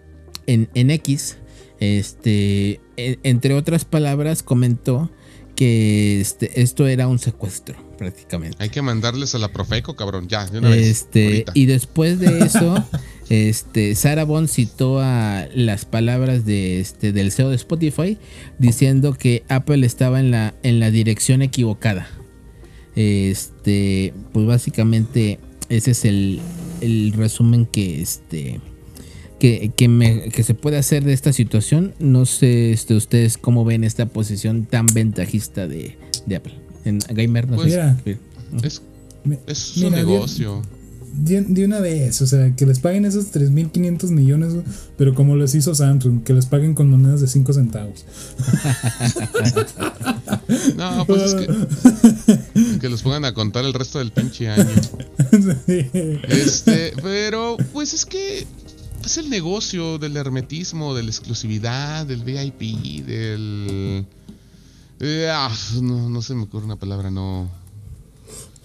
en, 0.48 0.70
en 0.74 0.90
X, 0.90 1.38
este, 1.84 2.80
e- 2.98 3.20
entre 3.24 3.54
otras 3.54 3.86
palabras, 3.86 4.44
comentó 4.44 5.12
que 5.56 6.20
este, 6.22 6.62
esto 6.62 6.88
era 6.88 7.08
un 7.08 7.20
secuestro, 7.20 7.76
prácticamente. 7.98 8.58
Hay 8.60 8.70
que 8.70 8.82
mandarles 8.82 9.36
a 9.36 9.40
la 9.40 9.52
Profeco, 9.52 9.96
cabrón. 9.96 10.28
Ya, 10.28 10.46
de 10.48 10.60
una 10.60 10.70
vez. 10.70 10.88
Este, 10.88 11.26
ahorita. 11.26 11.52
y 11.56 11.66
después 11.66 12.20
de 12.20 12.40
eso, 12.40 12.84
este, 13.30 13.96
Sarah 13.96 14.24
Bond 14.24 14.48
citó 14.48 15.00
a 15.00 15.48
las 15.54 15.86
palabras 15.86 16.46
de 16.46 16.80
este, 16.80 17.12
del 17.12 17.32
CEO 17.32 17.50
de 17.50 17.56
Spotify 17.56 18.18
diciendo 18.58 19.14
que 19.14 19.44
Apple 19.48 19.86
estaba 19.86 20.20
en 20.20 20.32
la, 20.32 20.56
en 20.64 20.80
la 20.80 20.90
dirección 20.92 21.42
equivocada. 21.42 22.08
Este, 22.96 24.14
pues 24.32 24.46
básicamente 24.46 25.40
ese 25.70 25.92
es 25.92 26.06
el, 26.06 26.40
el 26.82 27.14
resumen 27.14 27.66
que 27.66 28.02
este. 28.02 28.60
Que, 29.44 29.74
que, 29.76 29.90
me- 29.90 30.30
que 30.30 30.42
se 30.42 30.54
puede 30.54 30.78
hacer 30.78 31.04
de 31.04 31.12
esta 31.12 31.34
situación. 31.34 31.94
No 32.00 32.26
sé 32.26 32.72
este, 32.72 32.96
ustedes 32.96 33.38
cómo 33.38 33.66
ven 33.66 33.84
esta 33.84 34.06
posición 34.06 34.66
tan 34.66 34.86
ventajista 34.86 35.68
de, 35.68 35.98
de 36.26 36.36
Apple. 36.38 36.54
En 36.86 37.00
Gamer, 37.00 37.50
no 37.50 37.58
Pues, 37.58 37.74
sé. 37.74 37.94
Mira. 38.06 38.20
Es, 38.64 38.82
es 39.48 39.58
su 39.58 39.80
mira, 39.82 39.98
negocio. 39.98 40.62
De, 41.14 41.42
de 41.42 41.66
una 41.66 41.82
vez, 41.82 42.22
o 42.22 42.26
sea, 42.26 42.56
que 42.56 42.66
les 42.66 42.80
paguen 42.80 43.04
esos 43.04 43.34
3.500 43.34 44.12
millones, 44.12 44.54
pero 44.98 45.14
como 45.14 45.36
les 45.36 45.54
hizo 45.56 45.76
Samsung, 45.76 46.24
que 46.24 46.34
les 46.34 46.46
paguen 46.46 46.74
con 46.74 46.90
monedas 46.90 47.20
de 47.20 47.28
5 47.28 47.52
centavos. 47.52 48.06
No, 50.78 51.06
pues 51.06 51.22
es 51.22 51.34
que. 51.36 52.80
Que 52.80 52.90
los 52.90 53.02
pongan 53.02 53.26
a 53.26 53.34
contar 53.34 53.66
el 53.66 53.74
resto 53.74 54.00
del 54.00 54.12
pinche 54.12 54.48
año. 54.50 54.66
Este, 56.30 56.94
pero 57.02 57.58
pues 57.74 57.94
es 57.94 58.06
que 58.06 58.46
es 59.06 59.18
el 59.18 59.30
negocio 59.30 59.98
del 59.98 60.16
hermetismo, 60.18 60.94
de 60.96 61.04
la 61.04 61.10
exclusividad, 61.10 62.06
del 62.06 62.24
VIP, 62.24 63.06
del... 63.06 64.06
eh, 65.00 65.30
ah, 65.32 65.52
no, 65.82 66.10
no 66.10 66.22
se 66.22 66.36
me 66.36 66.44
ocurre 66.44 66.66
una 66.66 66.76
palabra 66.78 67.10
no, 67.12 67.50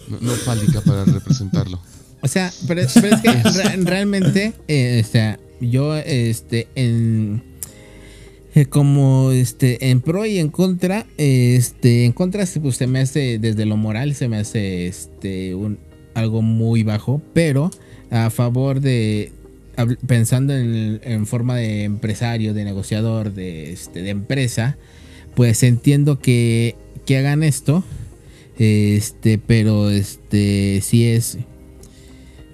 no, 0.08 0.18
no 0.20 0.32
fálica 0.32 0.80
para 0.80 1.04
representarlo. 1.04 1.80
O 2.20 2.26
sea, 2.26 2.52
pero, 2.66 2.82
pero 2.94 3.14
es 3.14 3.20
que 3.22 3.30
re- 3.62 3.76
realmente, 3.84 4.52
eh, 4.66 5.04
o 5.06 5.08
sea, 5.08 5.38
yo, 5.60 5.96
este, 5.96 6.66
en 6.74 7.44
eh, 8.56 8.66
como 8.66 9.30
este, 9.30 9.90
en 9.90 10.00
pro 10.00 10.26
y 10.26 10.38
en 10.38 10.48
contra, 10.48 11.06
este, 11.16 12.04
en 12.04 12.10
contra, 12.12 12.44
pues 12.60 12.76
se 12.76 12.88
me 12.88 12.98
hace 12.98 13.38
desde 13.38 13.66
lo 13.66 13.76
moral, 13.76 14.16
se 14.16 14.26
me 14.26 14.36
hace 14.38 14.88
este 14.88 15.54
un 15.54 15.78
algo 16.14 16.42
muy 16.42 16.82
bajo, 16.82 17.22
pero 17.34 17.70
a 18.10 18.30
favor 18.30 18.80
de 18.80 19.30
pensando 20.06 20.56
en, 20.56 21.00
en 21.02 21.26
forma 21.26 21.56
de 21.56 21.84
empresario, 21.84 22.54
de 22.54 22.64
negociador, 22.64 23.32
de 23.34 23.72
este, 23.72 24.02
de 24.02 24.10
empresa, 24.10 24.76
pues 25.34 25.62
entiendo 25.62 26.18
que, 26.18 26.76
que 27.06 27.18
hagan 27.18 27.42
esto. 27.42 27.84
Este, 28.58 29.38
pero 29.38 29.90
este 29.90 30.80
sí 30.82 31.04
es. 31.06 31.38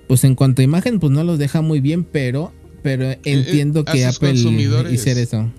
Pues 0.06 0.22
en 0.24 0.34
cuanto 0.34 0.60
a 0.60 0.64
imagen, 0.64 1.00
pues 1.00 1.12
no 1.12 1.24
los 1.24 1.38
deja 1.38 1.62
muy 1.62 1.80
bien, 1.80 2.04
pero. 2.04 2.52
Pero 2.82 3.10
entiendo 3.24 3.80
eh, 3.80 3.84
a 3.86 3.92
que 3.92 4.06
sus 4.06 4.16
Apple 4.16 4.92
hiciera 4.92 5.20
eso. 5.20 5.50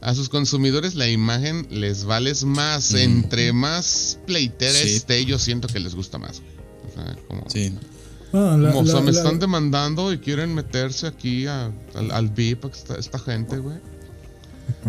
A 0.00 0.14
sus 0.14 0.30
consumidores 0.30 0.94
la 0.94 1.08
imagen 1.08 1.66
les 1.70 2.04
vale 2.04 2.32
más. 2.46 2.92
Mm. 2.92 2.96
Entre 2.96 3.52
más 3.52 4.18
pleitera 4.26 4.72
Sí. 4.72 4.96
esté, 4.96 5.24
yo 5.26 5.38
siento 5.38 5.68
que 5.68 5.78
les 5.80 5.94
gusta 5.94 6.18
más. 6.18 6.40
güey. 6.40 6.52
O 6.88 6.94
sea, 6.94 7.16
como, 7.28 7.44
Sí. 7.50 7.72
La- 8.34 8.74
o 8.76 8.84
sea, 8.84 8.94
la- 8.96 9.00
me 9.02 9.12
la- 9.12 9.18
están 9.18 9.38
demandando 9.38 10.12
y 10.12 10.18
quieren 10.18 10.54
meterse 10.54 11.06
aquí 11.06 11.46
a- 11.46 11.72
al, 11.94 12.10
al 12.10 12.28
VIP 12.30 12.64
esta, 12.66 12.96
esta 12.96 13.18
gente, 13.18 13.58
güey. 13.58 13.76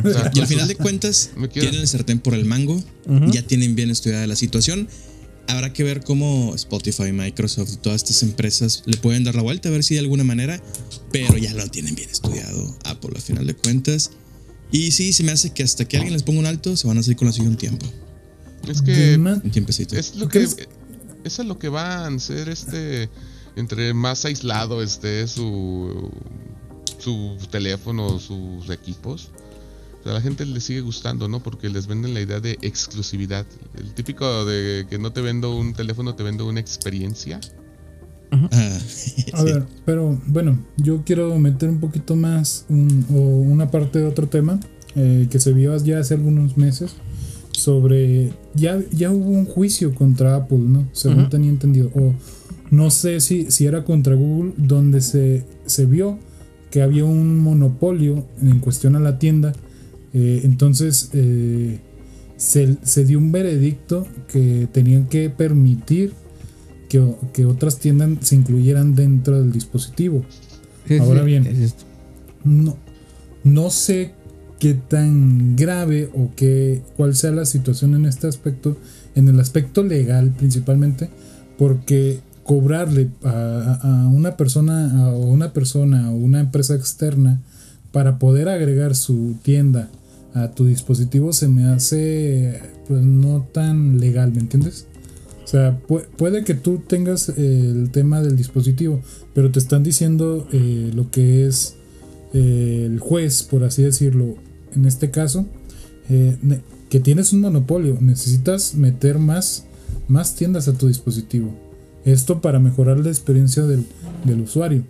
O 0.04 0.10
sea, 0.10 0.32
Y 0.34 0.40
al 0.40 0.48
final 0.48 0.68
de 0.68 0.76
cuentas, 0.76 1.32
tienen 1.54 1.76
el 1.76 1.88
sartén 1.88 2.20
por 2.20 2.34
el 2.34 2.46
mango, 2.46 2.76
Ujú. 3.06 3.32
ya 3.32 3.42
tienen 3.42 3.76
bien 3.76 3.90
estudiada 3.92 4.26
la 4.28 4.36
situación. 4.36 4.88
Habrá 5.48 5.72
que 5.74 5.84
ver 5.84 6.04
cómo 6.04 6.54
Spotify, 6.56 7.12
Microsoft 7.12 7.70
y 7.74 7.78
todas 7.78 8.02
estas 8.02 8.24
empresas 8.24 8.82
le 8.88 8.98
pueden 8.98 9.24
dar 9.24 9.36
la 9.36 9.44
vuelta, 9.44 9.70
a 9.70 9.72
ver 9.72 9.84
si 9.84 9.94
de 9.94 10.00
alguna 10.00 10.24
manera, 10.24 10.60
pero 11.12 11.38
ya 11.38 11.54
lo 11.54 11.68
tienen 11.68 11.94
bien 11.94 12.10
estudiado 12.10 12.76
Apple 12.84 13.12
al 13.16 13.22
final 13.22 13.46
de 13.46 13.54
cuentas. 13.56 14.10
Y 14.72 14.92
sí, 14.92 15.14
se 15.14 15.22
me 15.24 15.32
hace 15.32 15.52
que 15.52 15.62
hasta 15.62 15.86
que 15.86 15.98
alguien 15.98 16.14
les 16.14 16.24
ponga 16.24 16.40
un 16.40 16.46
alto, 16.48 16.76
se 16.76 16.88
van 16.88 16.98
a 16.98 17.04
seguir 17.04 17.18
con 17.18 17.28
la 17.28 17.32
suya 17.34 17.48
un 17.48 17.58
tiempo, 17.58 17.86
es 18.68 18.82
que 18.82 19.16
un 19.18 19.52
tiempecito. 19.52 19.96
es 19.96 20.16
lo 20.16 20.28
que 20.30 20.48
¿Crees? 21.26 21.34
es 21.34 21.40
a 21.40 21.44
lo 21.44 21.58
que 21.58 21.70
van 21.70 22.16
a 22.16 22.20
ser 22.20 22.50
este 22.50 23.10
entre 23.56 23.94
más 23.94 24.26
aislado 24.26 24.82
esté 24.82 25.28
su 25.28 26.10
su 27.00 27.38
teléfono, 27.52 28.20
sus 28.20 28.70
equipos. 28.70 29.30
O 30.00 30.04
sea, 30.04 30.12
a 30.12 30.16
la 30.16 30.22
gente 30.22 30.46
le 30.46 30.60
sigue 30.60 30.82
gustando, 30.82 31.28
¿no? 31.28 31.40
Porque 31.42 31.70
les 31.70 31.88
venden 31.88 32.14
la 32.14 32.22
idea 32.22 32.40
de 32.40 32.58
exclusividad. 32.62 33.46
El 33.76 33.94
típico 33.94 34.46
de 34.46 34.86
que 34.90 34.98
no 34.98 35.12
te 35.12 35.22
vendo 35.22 35.56
un 35.56 35.74
teléfono, 35.74 36.16
te 36.16 36.24
vendo 36.24 36.46
una 36.48 36.60
experiencia. 36.60 37.40
Ah, 38.32 38.80
A 39.34 39.44
ver, 39.44 39.66
pero 39.86 40.20
bueno, 40.28 40.60
yo 40.78 41.04
quiero 41.06 41.38
meter 41.40 41.70
un 41.70 41.80
poquito 41.80 42.16
más 42.16 42.66
un- 42.70 43.06
o 43.10 43.20
una 43.20 43.70
parte 43.72 44.00
de 44.00 44.06
otro 44.06 44.28
tema 44.28 44.60
eh, 44.96 45.28
que 45.30 45.40
se 45.40 45.54
vio 45.54 45.76
ya 45.78 46.00
hace 46.00 46.14
algunos 46.16 46.58
meses 46.58 46.96
sobre 47.57 48.32
ya 48.53 48.80
ya 48.91 49.11
hubo 49.11 49.30
un 49.30 49.45
juicio 49.45 49.94
contra 49.95 50.36
Apple, 50.36 50.57
¿no? 50.60 50.88
Según 50.91 51.22
Ujú. 51.22 51.30
tenía 51.30 51.49
entendido 51.49 51.91
o 51.95 52.14
no 52.72 52.90
sé 52.90 53.19
si 53.19 53.52
si 53.52 53.65
era 53.65 53.84
contra 53.84 54.15
Google 54.15 54.53
donde 54.57 55.02
se 55.02 55.44
se 55.65 55.86
vio 55.86 56.18
que 56.72 56.82
había 56.82 57.06
un 57.06 57.40
monopolio 57.40 58.26
en 58.41 58.60
cuestión 58.60 58.95
a 58.95 58.99
la 58.99 59.18
tienda. 59.18 59.53
Eh, 60.14 60.41
entonces 60.44 61.10
eh, 61.14 61.80
se, 62.38 62.77
se 62.84 63.06
dio 63.06 63.18
un 63.18 63.32
veredicto 63.32 64.06
que 64.27 64.68
tenían 64.72 65.07
que 65.07 65.30
permitir 65.30 66.11
que, 66.90 67.02
que 67.34 67.45
otras 67.45 67.80
tiendas 67.80 68.10
se 68.22 68.36
incluyeran 68.36 68.94
dentro 68.95 69.40
del 69.41 69.52
dispositivo. 69.53 70.26
Sí, 70.88 70.98
Ahora 70.98 71.22
sí, 71.22 71.26
bien. 71.27 71.48
es 71.48 71.60
esto. 71.60 71.84
No, 72.44 72.76
no 73.45 73.69
sé 73.69 74.11
qué 74.60 74.73
tan 74.73 75.56
grave 75.56 76.10
o 76.14 76.30
qué, 76.36 76.82
cuál 76.98 77.15
sea 77.15 77.32
la 77.32 77.45
situación 77.45 77.94
en 77.95 78.06
este 78.06 78.27
aspecto, 78.27 78.77
en 79.15 79.27
el 79.27 79.40
aspecto 79.40 79.84
legal 79.84 80.34
principalmente, 80.38 81.10
porque 81.57 82.19
cobrarle 82.44 83.10
a, 83.23 84.07
una 84.14 84.38
persona 84.38 85.10
o 85.11 85.19
una 85.32 85.52
persona 85.53 86.11
o 86.11 86.15
una 86.15 86.40
empresa 86.40 86.76
externa 86.76 87.41
para 87.91 88.19
poder 88.19 88.49
agregar 88.49 88.95
su 88.95 89.36
tienda 89.41 89.90
a 90.34 90.49
tu 90.52 90.65
dispositivo 90.65 91.32
se 91.34 91.48
me 91.48 91.64
hace 91.65 92.60
pues 92.88 93.02
no 93.03 93.48
tan 93.53 93.99
legal, 93.99 94.32
¿me 94.34 94.41
entiendes? 94.41 94.86
O 95.44 95.48
sea, 95.48 95.80
pu- 95.88 96.06
puede 96.18 96.44
que 96.44 96.53
tú 96.56 96.82
tengas 96.88 97.30
el 97.30 97.90
tema 97.91 98.22
del 98.22 98.36
dispositivo, 98.36 99.02
pero 99.34 99.49
te 99.52 99.60
están 99.60 99.84
diciendo 99.84 100.48
eh, 100.52 100.91
lo 100.94 101.10
que 101.10 101.48
es 101.48 101.76
eh, 102.34 102.84
el 102.86 102.99
juez, 102.99 103.44
por 103.44 103.64
así 103.64 103.82
decirlo, 103.82 104.36
en 104.76 104.86
este 104.86 105.12
caso, 105.12 105.46
eh, 106.10 106.38
que 106.90 107.00
tienes 107.00 107.34
un 107.34 107.42
monopolio, 107.42 107.98
necesitas 108.00 108.76
meter 108.76 109.18
más, 109.20 109.66
más 110.08 110.36
tiendas 110.36 110.68
a 110.68 110.74
tu 110.78 110.88
dispositivo. 110.88 111.54
Esto 112.06 112.42
para 112.42 112.60
mejorar 112.60 113.00
la 113.00 113.10
experiencia 113.10 113.64
del, 113.64 113.86
del 114.24 114.42
usuario. 114.42 114.84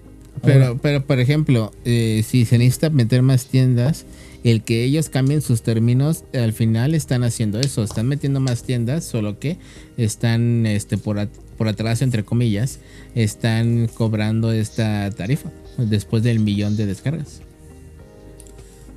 Pero, 0.43 0.77
pero 0.81 1.05
por 1.05 1.19
ejemplo, 1.19 1.71
eh, 1.85 2.23
si 2.27 2.43
se 2.43 2.57
necesita 2.57 2.89
meter 2.89 3.21
más 3.21 3.45
tiendas, 3.45 4.05
el 4.43 4.61
que 4.63 4.83
ellos 4.83 5.07
cambien 5.09 5.41
sus 5.41 5.61
términos, 5.61 6.25
al 6.33 6.51
final 6.51 6.93
están 6.93 7.23
haciendo 7.23 7.59
eso, 7.59 7.83
están 7.83 8.07
metiendo 8.07 8.41
más 8.41 8.61
tiendas, 8.63 9.05
solo 9.05 9.39
que 9.39 9.57
están 9.97 10.65
este, 10.65 10.97
por, 10.97 11.17
at- 11.19 11.29
por 11.57 11.69
atrás, 11.69 12.01
entre 12.01 12.23
comillas, 12.25 12.79
están 13.15 13.87
cobrando 13.93 14.51
esta 14.51 15.09
tarifa 15.11 15.49
después 15.77 16.21
del 16.21 16.39
millón 16.41 16.75
de 16.75 16.85
descargas. 16.85 17.39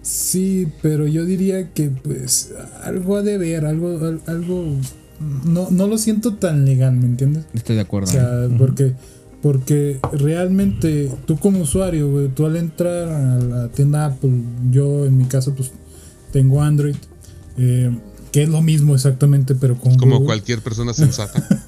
Sí, 0.09 0.69
pero 0.83 1.07
yo 1.07 1.25
diría 1.25 1.71
que 1.73 1.91
pues 1.91 2.53
algo 2.83 3.17
ha 3.17 3.23
de 3.23 3.37
ver, 3.39 3.67
algo, 3.67 3.99
al- 3.99 4.23
algo, 4.27 4.65
no, 5.45 5.69
no 5.71 5.87
lo 5.87 5.99
siento 5.99 6.35
tan 6.35 6.65
legal, 6.65 6.95
¿me 6.97 7.07
entiendes? 7.07 7.45
Estoy 7.55 7.77
de 7.77 7.83
O 7.83 7.85
acuerdo. 7.85 8.07
sea, 8.11 8.45
¿eh? 8.45 8.49
porque, 8.59 8.95
porque 9.43 9.99
realmente 10.13 11.11
tú 11.27 11.37
como 11.39 11.61
usuario, 11.61 12.11
güey, 12.11 12.29
tú 12.29 12.47
al 12.47 12.57
entrar 12.57 13.09
a 13.09 13.39
la 13.39 13.69
tienda 13.69 14.07
Apple, 14.07 14.33
yo 14.71 15.05
en 15.05 15.19
mi 15.19 15.25
caso 15.27 15.55
pues 15.55 15.71
tengo 16.33 16.63
Android, 16.63 16.97
eh, 17.59 17.91
que 18.33 18.43
es 18.45 18.49
lo 18.49 18.63
mismo 18.63 18.95
exactamente, 18.95 19.55
pero 19.55 19.77
con 19.79 19.97
Como 19.97 20.17
Google, 20.17 20.27
cualquier 20.27 20.61
persona 20.63 20.93
sensata. 20.95 21.43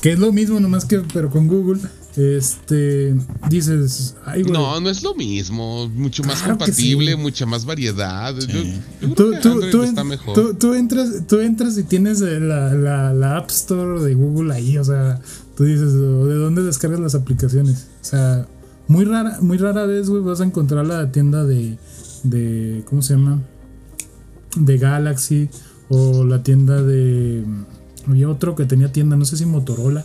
que 0.00 0.12
es 0.12 0.18
lo 0.18 0.32
mismo 0.32 0.60
nomás 0.60 0.84
que 0.84 1.00
pero 1.12 1.30
con 1.30 1.48
Google, 1.48 1.80
este, 2.16 3.14
dices, 3.50 4.16
ay, 4.24 4.42
güey, 4.42 4.52
No, 4.54 4.80
no 4.80 4.88
es 4.90 5.02
lo 5.02 5.14
mismo. 5.14 5.88
Mucho 5.88 6.22
más 6.22 6.38
Claro 6.38 6.58
compatible, 6.58 7.12
sí. 7.12 7.16
mucha 7.18 7.46
más 7.46 7.64
variedad. 7.64 8.34
Yo, 8.38 8.46
yo 8.46 8.62
creo 9.00 9.14
Tú, 9.14 9.30
que 9.30 9.36
tú- 9.38 9.48
Android 9.52 9.70
tú 9.72 9.82
está 9.82 10.00
en- 10.02 10.06
mejor. 10.08 10.34
tú- 10.34 10.54
tú 10.54 10.74
entras, 10.74 11.08
tú 11.26 11.40
entras 11.40 11.76
y 11.78 11.82
tienes 11.82 12.20
eh, 12.20 12.38
la, 12.40 12.72
la- 12.74 13.12
la 13.12 13.36
App 13.38 13.50
Store 13.50 14.00
de 14.02 14.14
Google 14.14 14.54
ahí, 14.54 14.78
o 14.78 14.84
sea, 14.84 15.20
tú 15.56 15.64
dices, 15.64 15.92
"¿O 15.94 16.26
¿de 16.26 16.34
dónde 16.36 16.62
descargas 16.62 17.00
las 17.00 17.14
aplicaciones? 17.14 17.88
O 18.02 18.04
sea, 18.04 18.46
muy 18.86 19.04
rara, 19.04 19.38
muy 19.40 19.56
rara 19.58 19.84
vez, 19.86 20.08
güey, 20.08 20.22
vas 20.22 20.40
a 20.40 20.44
encontrar 20.44 20.86
la 20.86 21.10
tienda 21.10 21.44
de, 21.44 21.78
de, 22.22 22.82
¿cómo 22.88 23.02
se 23.02 23.14
llama? 23.14 23.42
De 24.56 24.78
Galaxy 24.78 25.48
o 25.88 26.24
la 26.24 26.42
tienda 26.42 26.80
de, 26.82 27.44
había 28.06 28.28
otro 28.28 28.54
que 28.54 28.66
tenía 28.66 28.92
tienda, 28.92 29.16
no 29.16 29.24
sé 29.24 29.36
si 29.36 29.46
Motorola. 29.46 30.04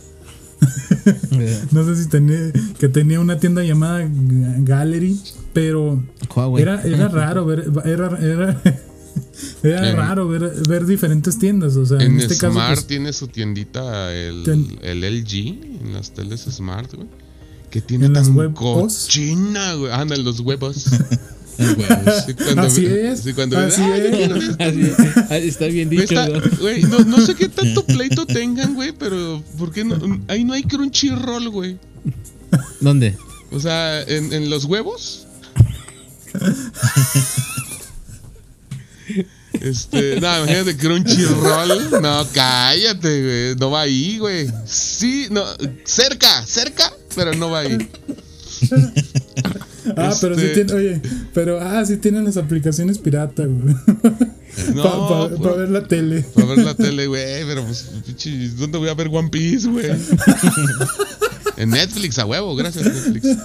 No 1.72 1.84
sé 1.84 2.02
si 2.02 2.08
tenía, 2.08 2.52
que 2.78 2.88
tenía 2.88 3.20
una 3.20 3.38
tienda 3.38 3.62
llamada 3.62 4.06
Gallery, 4.10 5.18
pero 5.52 6.02
Huawei. 6.34 6.62
era, 6.62 6.82
era 6.82 7.08
raro 7.08 7.46
ver, 7.46 7.70
era, 7.84 8.18
era, 8.18 8.60
era 9.62 9.90
En- 9.90 9.96
raro 9.96 10.28
ver, 10.28 10.52
ver 10.68 10.86
diferentes 10.86 11.38
tiendas. 11.38 11.76
O 11.76 11.86
sea, 11.86 11.98
en, 11.98 12.12
En 12.12 12.20
este 12.20 12.36
caso, 12.36 12.52
Smart 12.52 12.74
pues, 12.74 12.86
tiene 12.86 13.12
su 13.12 13.28
tiendita, 13.28 14.12
el, 14.14 14.42
Ten- 14.44 14.78
el 14.82 15.00
LG, 15.00 15.82
en 15.86 15.92
las 15.94 16.12
teles 16.12 16.42
Smart, 16.42 16.92
güey. 16.94 17.08
Que 17.70 17.80
tiene 17.80 18.06
¿En 18.06 18.14
las 18.14 18.24
tan 18.26 18.36
huevos? 18.36 18.58
cochina, 18.58 19.74
güey. 19.74 19.92
Ah, 19.92 20.02
en 20.02 20.24
los 20.24 20.40
huevos. 20.40 20.84
Cuando 22.44 22.62
Así 22.62 22.84
ve- 22.86 23.10
es, 23.12 23.20
sí, 23.20 23.32
cuando 23.32 23.58
así 23.58 23.80
"Ay, 23.82 24.00
es". 24.06 24.16
quiero 24.16 24.36
esto". 24.36 24.56
Así- 24.58 24.92
así 25.30 25.48
está 25.48 25.66
bien 25.66 25.88
dicho. 25.88 26.02
está- 26.04 26.28
¿no? 26.28 26.40
güey, 26.60 26.82
no, 26.82 26.98
no 27.00 27.20
sé 27.24 27.34
qué 27.34 27.48
tanto 27.48 27.84
pleito 27.84 28.26
tengan, 28.26 28.74
güey, 28.74 28.92
pero 28.92 29.42
¿por 29.58 29.72
qué 29.72 29.84
no? 29.84 29.98
Ahí 30.28 30.44
no 30.44 30.52
hay 30.54 30.62
Crunchyroll, 30.62 31.48
güey. 31.50 31.78
¿Dónde? 32.80 33.16
O 33.52 33.58
sea, 33.60 34.02
en, 34.02 34.32
en 34.32 34.48
los 34.50 34.64
huevos. 34.64 35.26
Este, 39.60 40.20
no, 40.20 40.38
imagínate 40.38 40.76
Crunchyroll. 40.76 41.90
No, 42.00 42.26
cállate, 42.32 43.22
güey. 43.22 43.56
No 43.56 43.70
va 43.70 43.82
ahí, 43.82 44.18
güey. 44.18 44.48
Sí, 44.66 45.26
no, 45.30 45.44
cerca, 45.84 46.46
cerca, 46.46 46.92
pero 47.14 47.34
no 47.34 47.50
va 47.50 47.60
ahí. 47.60 47.88
Ah, 49.96 50.14
pero 50.20 50.34
sí 50.36 50.42
este- 50.42 50.64
tiene, 50.64 50.72
oye, 50.72 51.00
pero 51.34 51.60
ah, 51.60 51.84
sí 51.84 51.96
tienen 51.96 52.24
las 52.24 52.36
aplicaciones 52.36 52.98
pirata, 52.98 53.44
güey. 53.46 53.74
No, 54.74 55.30
Para 55.40 55.56
ver 55.56 55.70
la 55.70 55.86
tele. 55.86 56.22
Para 56.34 56.48
ver 56.48 56.58
la 56.58 56.74
tele, 56.74 57.06
güey, 57.06 57.44
pero 57.46 57.64
pues, 57.64 57.88
pinche, 58.04 58.48
¿dónde 58.56 58.78
voy 58.78 58.88
a 58.88 58.94
ver 58.94 59.08
One 59.10 59.28
Piece, 59.28 59.68
güey? 59.68 59.86
En 61.56 61.70
Netflix, 61.70 62.18
a 62.18 62.24
huevo, 62.24 62.56
gracias 62.56 62.86
Netflix. 62.86 63.36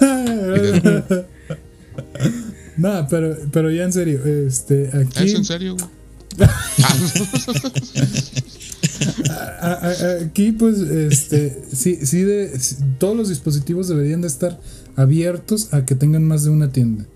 Nada, 2.78 3.06
pero, 3.08 3.36
pero 3.52 3.70
ya 3.70 3.84
en 3.84 3.92
serio, 3.92 4.24
este, 4.24 4.88
aquí. 4.88 5.24
¿Es 5.24 5.34
en 5.34 5.44
serio, 5.44 5.76
güey? 5.76 5.90
Aquí, 10.24 10.52
pues, 10.52 10.78
este, 10.78 11.62
sí, 11.72 11.98
sí, 12.02 12.22
de, 12.22 12.58
todos 12.98 13.16
los 13.16 13.28
dispositivos 13.28 13.88
deberían 13.88 14.20
de 14.20 14.28
estar 14.28 14.58
abiertos 14.96 15.72
a 15.72 15.84
que 15.84 15.94
tengan 15.94 16.24
más 16.24 16.44
de 16.44 16.50
una 16.50 16.72
tienda, 16.72 17.06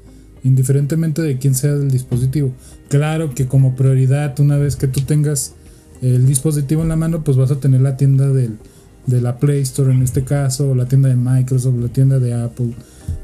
indiferentemente 0.43 1.23
de 1.23 1.39
quién 1.39 1.55
sea 1.55 1.73
el 1.73 1.91
dispositivo. 1.91 2.53
Claro 2.89 3.35
que 3.35 3.47
como 3.47 3.77
prioridad, 3.77 4.39
una 4.41 4.57
vez 4.57 4.77
que 4.77 4.89
tú 4.89 5.03
tengas 5.03 5.55
el 6.03 6.27
dispositivo 6.27 6.83
en 6.83 6.89
la 6.89 6.97
mano, 6.97 7.25
pues 7.25 7.37
vas 7.37 7.51
a 7.51 7.61
tener 7.61 7.81
la 7.81 7.97
tienda 7.97 8.29
del, 8.29 8.59
de 9.07 9.21
la 9.21 9.39
Play 9.39 9.61
Store 9.63 9.93
en 9.93 10.03
este 10.03 10.25
caso, 10.25 10.71
o 10.71 10.75
la 10.75 10.87
tienda 10.87 11.09
de 11.09 11.17
Microsoft, 11.17 11.77
la 11.81 11.89
tienda 11.89 12.19
de 12.19 12.35
Apple. 12.35 12.75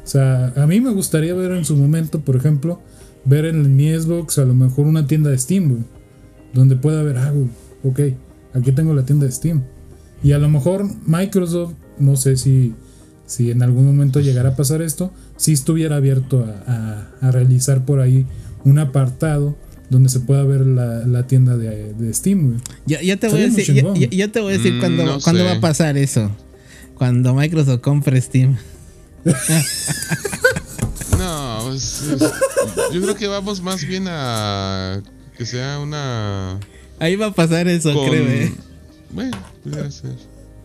O 0.04 0.08
sea, 0.08 0.52
a 0.56 0.66
mí 0.66 0.80
me 0.80 0.90
gustaría 0.90 1.34
ver 1.34 1.52
en 1.52 1.64
su 1.64 1.76
momento, 1.76 2.20
por 2.20 2.36
ejemplo, 2.36 2.80
ver 3.24 3.44
en 3.44 3.74
mi 3.76 3.92
Xbox 3.92 4.38
a 4.38 4.44
lo 4.44 4.54
mejor 4.54 4.86
una 4.86 5.06
tienda 5.06 5.30
de 5.30 5.38
Steam, 5.38 5.84
donde 6.54 6.76
pueda 6.76 7.02
ver, 7.02 7.18
ah, 7.18 7.32
güey, 7.32 7.48
ok, 7.84 8.16
aquí 8.56 8.72
tengo 8.72 8.94
la 8.94 9.04
tienda 9.04 9.26
de 9.26 9.32
Steam. 9.32 9.62
Y 10.22 10.32
a 10.32 10.38
lo 10.38 10.48
mejor 10.48 10.88
Microsoft, 11.06 11.74
no 11.98 12.16
sé 12.16 12.36
si, 12.36 12.74
si 13.26 13.50
en 13.50 13.62
algún 13.62 13.84
momento 13.86 14.20
llegara 14.20 14.50
a 14.50 14.56
pasar 14.56 14.82
esto, 14.82 15.12
si 15.36 15.52
estuviera 15.52 15.96
abierto 15.96 16.44
a, 16.66 16.72
a- 17.22 17.28
a 17.28 17.30
realizar 17.30 17.84
por 17.84 18.00
ahí 18.00 18.26
un 18.64 18.78
apartado 18.78 19.56
donde 19.90 20.08
se 20.08 20.18
pueda 20.20 20.42
ver 20.42 20.66
la, 20.66 21.06
la 21.06 21.26
tienda 21.28 21.56
de, 21.56 21.92
de 21.94 22.12
Steam, 22.14 22.48
güey. 22.48 22.60
Ya, 22.86 23.00
ya 23.02 23.16
te 23.16 23.28
voy 23.28 23.40
a 23.42 23.44
decir, 23.44 23.66
ya, 23.66 23.74
chingón. 23.82 23.94
ya- 23.94 24.08
ya 24.10 24.28
te 24.32 24.40
voy 24.40 24.54
a 24.54 24.56
decir 24.56 24.74
Mm, 24.74 24.80
cuándo, 24.80 25.04
no 25.04 25.20
cuándo 25.20 25.44
va 25.44 25.52
a 25.52 25.60
pasar 25.60 25.96
eso. 25.96 26.30
Cuando 26.94 27.34
Microsoft 27.34 27.80
compre 27.82 28.20
Steam. 28.20 28.56
No, 31.18 31.60
pues, 31.64 32.02
es- 32.02 32.20
yo 32.92 33.00
creo 33.02 33.14
que 33.14 33.26
vamos 33.26 33.60
más 33.62 33.84
bien 33.84 34.06
a 34.08 35.02
que 35.36 35.46
sea 35.46 35.78
una. 35.80 36.58
Ahí 36.98 37.16
va 37.16 37.26
a 37.26 37.32
pasar 37.34 37.68
eso, 37.68 37.92
con- 37.94 38.08
creo. 38.08 38.26
eh. 38.26 38.52
Bueno, 39.10 39.36
pudiera 39.62 39.90
ser. 39.90 40.14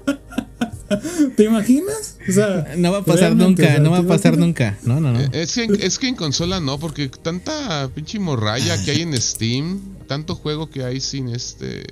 ¿Te 1.37 1.43
imaginas? 1.45 2.17
O 2.27 2.31
sea, 2.33 2.73
No 2.77 2.91
va 2.91 2.99
a 2.99 3.05
pasar 3.05 3.35
nunca, 3.35 3.63
o 3.63 3.65
sea, 3.65 3.79
no 3.79 3.91
va 3.91 3.99
a 3.99 4.01
¿te 4.01 4.07
pasar 4.07 4.33
imaginas? 4.33 4.47
nunca. 4.47 4.77
No, 4.83 4.99
no, 4.99 5.13
no. 5.13 5.19
Eh, 5.21 5.29
Es 5.33 5.53
que, 5.53 5.63
en, 5.63 5.75
es 5.81 5.97
que 5.99 6.07
en 6.07 6.15
consola 6.15 6.59
no, 6.59 6.79
porque 6.79 7.07
tanta 7.09 7.89
pinche 7.95 8.19
morralla 8.19 8.81
que 8.83 8.91
hay 8.91 9.01
en 9.01 9.19
Steam, 9.21 9.79
tanto 10.07 10.35
juego 10.35 10.69
que 10.69 10.83
hay 10.83 10.99
sin 10.99 11.29
este. 11.29 11.83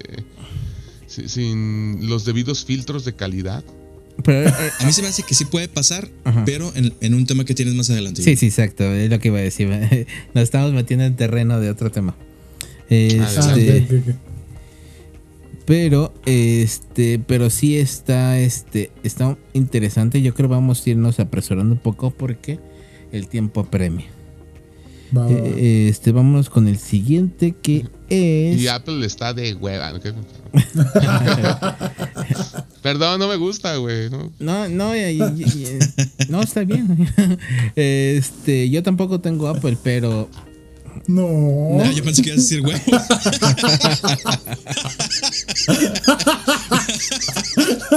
si- 1.08 1.30
Sin 1.30 2.10
los 2.10 2.26
debidos 2.26 2.66
filtros 2.66 3.06
de 3.06 3.14
calidad. 3.14 3.64
Pero, 4.24 4.50
eh, 4.50 4.54
A 4.80 4.86
mí 4.86 4.92
se 4.92 5.02
me 5.02 5.08
hace 5.08 5.24
que 5.24 5.34
sí 5.34 5.46
puede 5.46 5.70
pasar, 5.70 6.10
Ajá. 6.26 6.44
pero 6.46 6.70
en, 6.76 6.94
en 7.00 7.14
un 7.14 7.26
tema 7.26 7.46
que 7.46 7.54
tienes 7.56 7.76
más 7.76 7.90
adelante. 7.90 8.22
sí, 8.22 8.36
sí, 8.36 8.48
exacto. 8.48 8.84
Es 8.84 9.10
lo 9.10 9.20
que 9.20 9.30
iba 9.30 9.38
a 9.38 9.42
decir. 9.42 9.70
Nos 10.34 10.44
estamos 10.44 10.74
metiendo 10.74 11.06
en 11.06 11.16
terreno 11.16 11.60
de 11.62 11.70
otro 11.70 11.90
tema. 11.90 12.16
Este, 12.90 13.22
Ah, 13.22 13.56
pero, 15.70 16.12
este, 16.26 17.20
pero 17.20 17.52
sí 17.52 17.78
está, 17.78 18.40
este, 18.40 18.90
está 19.04 19.38
interesante. 19.54 20.20
Yo 20.20 20.34
creo 20.34 20.50
que 20.50 20.56
vamos 20.56 20.84
a 20.84 20.90
irnos 20.90 21.20
apresurando 21.20 21.76
un 21.76 21.80
poco 21.80 22.10
porque 22.10 22.60
el 23.12 23.28
tiempo 23.28 23.60
apremia. 23.62 24.08
Va, 25.16 25.26
va, 25.26 25.28
va. 25.28 25.32
Eh, 25.32 25.88
este, 25.90 26.12
vámonos 26.12 26.50
con 26.50 26.68
el 26.68 26.80
siguiente 26.80 27.54
que 27.62 27.86
es. 28.10 28.60
Y 28.60 28.68
Apple 28.68 29.06
está 29.06 29.36
de 29.36 29.54
hueva. 29.54 29.94
Perdón, 32.82 33.20
no 33.20 33.28
me 33.28 33.36
gusta, 33.36 33.76
güey. 33.78 34.10
¿no? 34.10 34.32
No, 34.40 34.68
no, 34.70 34.96
y- 34.96 35.02
y- 35.02 35.44
y- 35.44 35.80
no 36.30 36.42
está 36.42 36.64
bien. 36.64 37.08
Este, 37.76 38.72
yo 38.72 38.82
tampoco 38.82 39.22
tengo 39.22 39.48
Apple, 39.48 39.78
pero 39.84 40.30
No. 41.10 41.82
Yo 41.92 42.04
pensé 42.04 42.22
que 42.22 42.30
ibas 42.30 42.38
a 42.38 42.42
decir 42.44 42.62
huevo. 42.62 42.80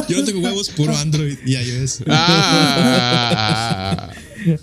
yo 0.09 0.17
no 0.17 0.25
tengo 0.25 0.41
huevos, 0.41 0.71
puro 0.71 0.97
Android 0.97 1.37
y 1.45 1.57
iOS. 1.57 2.05
Ah, 2.09 4.09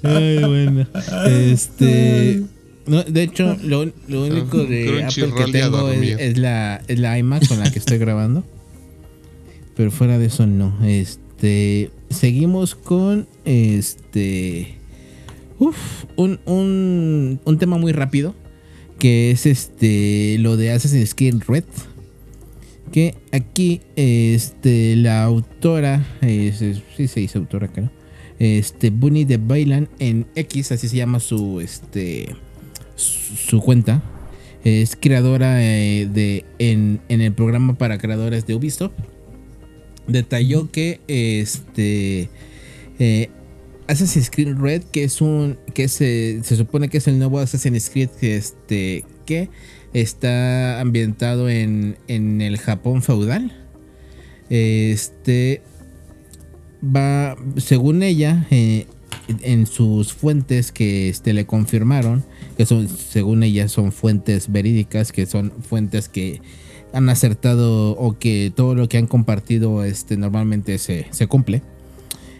Ay, 0.01 0.39
bueno. 0.39 0.87
Este. 1.27 2.41
No, 2.87 3.03
de 3.03 3.21
hecho, 3.21 3.55
lo, 3.61 3.85
lo 4.07 4.25
único 4.25 4.65
de 4.65 5.03
Apple 5.03 5.31
que 5.37 5.51
tengo 5.51 5.91
es 5.91 6.39
la, 6.39 6.81
es 6.87 6.97
la 6.97 7.19
iMac 7.19 7.47
con 7.47 7.59
la 7.59 7.71
que 7.71 7.77
estoy 7.77 7.99
grabando. 7.99 8.43
Pero 9.75 9.91
fuera 9.91 10.17
de 10.17 10.25
eso, 10.25 10.47
no. 10.47 10.75
Este. 10.83 11.91
Seguimos 12.09 12.73
con 12.73 13.27
este. 13.45 14.75
Uf, 15.59 15.77
un, 16.15 16.39
un, 16.45 17.39
un 17.45 17.57
tema 17.59 17.77
muy 17.77 17.91
rápido. 17.91 18.33
Que 18.99 19.31
es 19.31 19.45
este. 19.45 20.37
Lo 20.39 20.57
de 20.57 20.71
Assassin's 20.71 21.15
Creed 21.15 21.41
Red. 21.47 21.63
Que 22.91 23.15
aquí, 23.31 23.81
este, 23.95 24.95
la 24.95 25.23
autora, 25.23 26.05
es, 26.21 26.61
es- 26.61 26.81
sí 26.97 27.07
se 27.07 27.19
dice 27.19 27.37
autora, 27.37 27.67
creo. 27.67 27.91
Este, 28.39 28.89
Bunny 28.89 29.25
de 29.25 29.37
Bailan 29.37 29.89
en 29.99 30.25
X, 30.35 30.71
así 30.71 30.87
se 30.87 30.97
llama 30.97 31.19
su, 31.19 31.59
este, 31.61 32.35
su, 32.95 33.35
su 33.35 33.61
cuenta. 33.61 34.01
Es 34.63 34.95
creadora 34.99 35.63
eh, 35.63 36.07
de, 36.11 36.45
en, 36.57 36.99
en 37.09 37.21
el 37.21 37.31
programa 37.33 37.77
para 37.77 37.97
creadores 37.99 38.45
de 38.47 38.55
Ubisoft. 38.55 38.93
Detalló 40.07 40.71
que, 40.71 40.99
este, 41.07 42.29
eh, 42.97 43.29
Assassin's 43.89 44.29
Creed 44.29 44.55
Red, 44.55 44.83
que 44.83 45.03
es 45.03 45.19
un, 45.19 45.57
que 45.73 45.87
se, 45.87 46.41
se 46.43 46.55
supone 46.55 46.89
que 46.89 46.99
es 46.99 47.07
el 47.07 47.17
nuevo 47.17 47.39
Assassin's 47.39 47.89
Creed, 47.89 48.09
que, 48.09 48.37
este, 48.37 49.03
que 49.25 49.49
está 49.93 50.79
ambientado 50.79 51.49
en, 51.49 51.97
en 52.07 52.41
el 52.41 52.59
Japón 52.59 53.01
feudal. 53.01 53.51
Este 54.51 55.63
va, 56.83 57.35
según 57.57 58.03
ella, 58.03 58.45
eh, 58.51 58.85
en 59.41 59.65
sus 59.65 60.13
fuentes 60.13 60.71
que 60.71 61.09
este, 61.09 61.33
le 61.33 61.47
confirmaron, 61.47 62.23
que 62.57 62.67
son, 62.67 62.87
según 62.87 63.41
ella, 63.41 63.67
son 63.69 63.91
fuentes 63.91 64.51
verídicas, 64.51 65.11
que 65.11 65.25
son 65.25 65.51
fuentes 65.67 66.09
que 66.09 66.41
han 66.93 67.09
acertado 67.09 67.93
o 67.93 68.19
que 68.19 68.51
todo 68.55 68.75
lo 68.75 68.87
que 68.87 68.99
han 68.99 69.07
compartido 69.07 69.83
este, 69.83 70.15
normalmente 70.15 70.77
se, 70.77 71.07
se 71.09 71.25
cumple. 71.25 71.63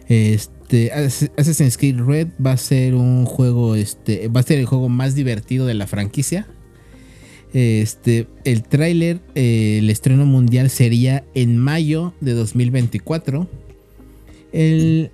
Este, 0.07 0.58
Ass- 0.93 1.31
Assassin's 1.37 1.77
Creed 1.77 1.97
Red 1.99 2.27
va 2.45 2.51
a 2.53 2.57
ser 2.57 2.93
un 2.95 3.25
juego, 3.25 3.75
este, 3.75 4.27
va 4.27 4.39
a 4.41 4.43
ser 4.43 4.59
el 4.59 4.65
juego 4.65 4.87
más 4.89 5.15
divertido 5.15 5.65
de 5.65 5.73
la 5.73 5.87
franquicia. 5.87 6.47
Este, 7.53 8.27
el 8.43 8.61
tráiler, 8.63 9.19
eh, 9.33 9.79
el 9.79 9.89
estreno 9.89 10.25
mundial 10.25 10.69
sería 10.69 11.23
en 11.33 11.57
mayo 11.57 12.13
de 12.21 12.33
2024. 12.33 13.47
El, 14.51 15.11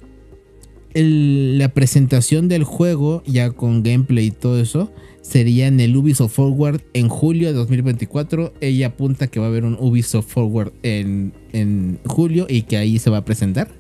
el- 0.94 1.58
la 1.58 1.70
presentación 1.70 2.48
del 2.50 2.64
juego, 2.64 3.24
ya 3.26 3.52
con 3.52 3.84
gameplay 3.84 4.28
y 4.28 4.32
todo 4.32 4.60
eso, 4.62 4.92
sería 5.22 5.68
en 5.68 5.80
el 5.80 5.96
Ubisoft 5.96 6.34
Forward 6.36 6.82
en 6.94 7.08
julio 7.10 7.48
de 7.48 7.54
2024. 7.54 8.54
Ella 8.62 8.88
apunta 8.88 9.28
que 9.28 9.40
va 9.40 9.46
a 9.46 9.50
haber 9.50 9.64
un 9.64 9.76
Ubisoft 9.80 10.28
Forward 10.28 10.74
en, 10.84 11.34
en 11.54 12.00
julio 12.06 12.46
y 12.50 12.64
que 12.64 12.78
ahí 12.78 13.00
se 13.00 13.10
va 13.10 13.18
a 13.18 13.26
presentar. 13.26 13.72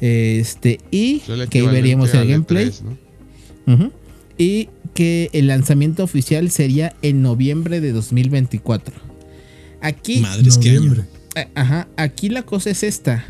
Este, 0.00 0.80
y 0.90 1.20
que 1.50 1.60
ahí 1.60 1.66
veríamos 1.66 2.12
el 2.14 2.20
al 2.20 2.28
gameplay. 2.28 2.68
E3, 2.68 2.82
¿no? 2.82 3.74
Ujú. 3.74 3.92
Y 4.36 4.68
que 4.94 5.30
el 5.32 5.48
lanzamiento 5.48 6.02
oficial 6.04 6.50
sería 6.50 6.94
en 7.02 7.22
noviembre 7.22 7.80
de 7.80 7.92
2024. 7.92 8.94
Aquí, 9.80 10.18
Madres, 10.20 10.58
que 10.58 10.70
año. 10.70 10.80
Noviembre. 10.80 11.04
eh, 11.36 11.48
ajá, 11.54 11.88
aquí 11.96 12.28
la 12.28 12.42
cosa 12.42 12.70
es 12.70 12.82
esta. 12.82 13.24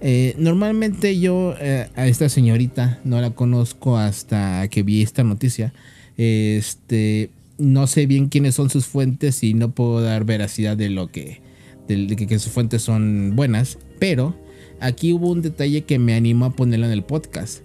Eh, 0.00 0.34
normalmente 0.38 1.18
yo 1.18 1.54
eh, 1.60 1.88
a 1.96 2.06
esta 2.06 2.28
señorita 2.28 3.00
no 3.04 3.20
la 3.22 3.30
conozco 3.30 3.96
hasta 3.96 4.66
que 4.68 4.82
vi 4.82 5.02
esta 5.02 5.24
noticia. 5.24 5.72
Este, 6.16 7.30
no 7.58 7.86
sé 7.86 8.06
bien 8.06 8.28
quiénes 8.28 8.54
son 8.54 8.68
sus 8.68 8.86
fuentes 8.86 9.42
y 9.42 9.54
no 9.54 9.70
puedo 9.70 10.02
dar 10.02 10.24
veracidad 10.24 10.76
de 10.76 10.90
lo 10.90 11.08
que, 11.08 11.40
de, 11.88 12.06
de 12.06 12.16
que, 12.16 12.26
que 12.26 12.38
sus 12.38 12.52
fuentes 12.52 12.82
son 12.82 13.32
buenas. 13.34 13.78
Pero 13.98 14.36
aquí 14.80 15.12
hubo 15.12 15.30
un 15.30 15.42
detalle 15.42 15.82
que 15.84 15.98
me 15.98 16.14
animó 16.14 16.46
a 16.46 16.50
ponerlo 16.52 16.86
en 16.86 16.92
el 16.92 17.02
podcast. 17.02 17.60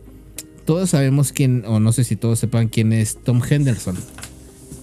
Todos 0.65 0.91
sabemos 0.91 1.31
quién, 1.31 1.64
o 1.65 1.80
no 1.80 1.91
sé 1.91 2.03
si 2.03 2.15
todos 2.15 2.40
sepan 2.40 2.68
quién 2.68 2.94
es 2.94 3.18
Tom 3.23 3.41
Henderson 3.48 3.95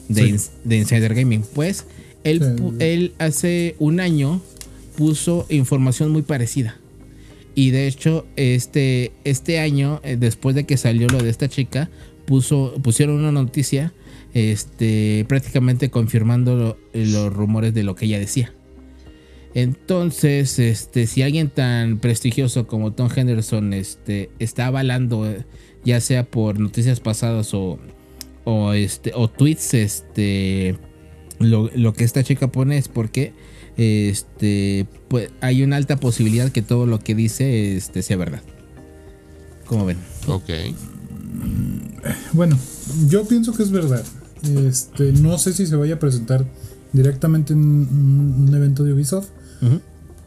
de, 0.09 0.23
Sí. 0.23 0.28
Ins- 0.32 0.51
de 0.65 0.77
Insider 0.78 1.15
Gaming. 1.15 1.43
Pues 1.55 1.85
él, 2.24 2.40
Sí. 2.40 2.74
él 2.81 3.12
hace 3.19 3.77
un 3.78 4.01
año 4.01 4.40
puso 4.97 5.47
información 5.48 6.11
muy 6.11 6.23
parecida. 6.23 6.77
Y 7.55 7.70
de 7.70 7.86
hecho, 7.86 8.27
este, 8.36 9.12
este 9.24 9.61
año, 9.61 10.01
eh, 10.05 10.16
después 10.19 10.55
de 10.57 10.65
que 10.65 10.77
salió 10.77 11.07
lo 11.09 11.23
de 11.23 11.31
esta 11.31 11.48
chica, 11.48 11.89
puso, 12.27 12.74
pusieron 12.82 13.16
una 13.20 13.32
noticia 13.32 13.93
este, 14.35 15.24
prácticamente 15.28 15.89
confirmando 15.89 16.57
lo- 16.57 16.77
los 16.93 17.32
rumores 17.32 17.73
de 17.73 17.82
lo 17.85 17.94
que 17.94 18.05
ella 18.05 18.19
decía. 18.19 18.53
Entonces, 19.56 20.58
este, 20.58 21.06
si 21.06 21.22
alguien 21.22 21.48
tan 21.48 21.98
prestigioso 21.98 22.66
como 22.66 22.92
Tom 22.92 23.08
Henderson 23.16 23.72
este, 23.72 24.28
está 24.38 24.66
avalando, 24.66 25.26
eh, 25.26 25.46
ya 25.82 25.98
sea 26.02 26.24
por 26.24 26.60
noticias 26.60 27.00
pasadas 27.00 27.54
o, 27.54 27.78
o, 28.44 28.74
este, 28.74 29.12
o 29.14 29.30
tweets, 29.30 29.72
este, 29.72 30.76
lo, 31.38 31.70
lo 31.74 31.94
que 31.94 32.04
esta 32.04 32.22
chica 32.22 32.52
pone 32.52 32.76
es 32.76 32.88
porque 32.88 33.32
este, 33.78 34.86
pues, 35.08 35.30
hay 35.40 35.62
una 35.62 35.76
alta 35.76 35.96
posibilidad 35.96 36.52
que 36.52 36.60
todo 36.60 36.84
lo 36.84 36.98
que 36.98 37.14
dice 37.14 37.78
este, 37.78 38.02
sea 38.02 38.18
verdad. 38.18 38.42
¿Cómo 39.64 39.86
ven? 39.86 39.96
Ok. 40.26 40.50
Bueno, 42.34 42.58
yo 43.08 43.26
pienso 43.26 43.54
que 43.54 43.62
es 43.62 43.70
verdad. 43.70 44.04
Este, 44.68 45.12
no 45.12 45.38
sé 45.38 45.54
si 45.54 45.66
se 45.66 45.76
vaya 45.76 45.94
a 45.94 45.98
presentar 45.98 46.44
directamente 46.92 47.54
en 47.54 47.60
un, 47.60 48.44
un 48.48 48.54
evento 48.54 48.84
de 48.84 48.92
Ubisoft, 48.92 49.30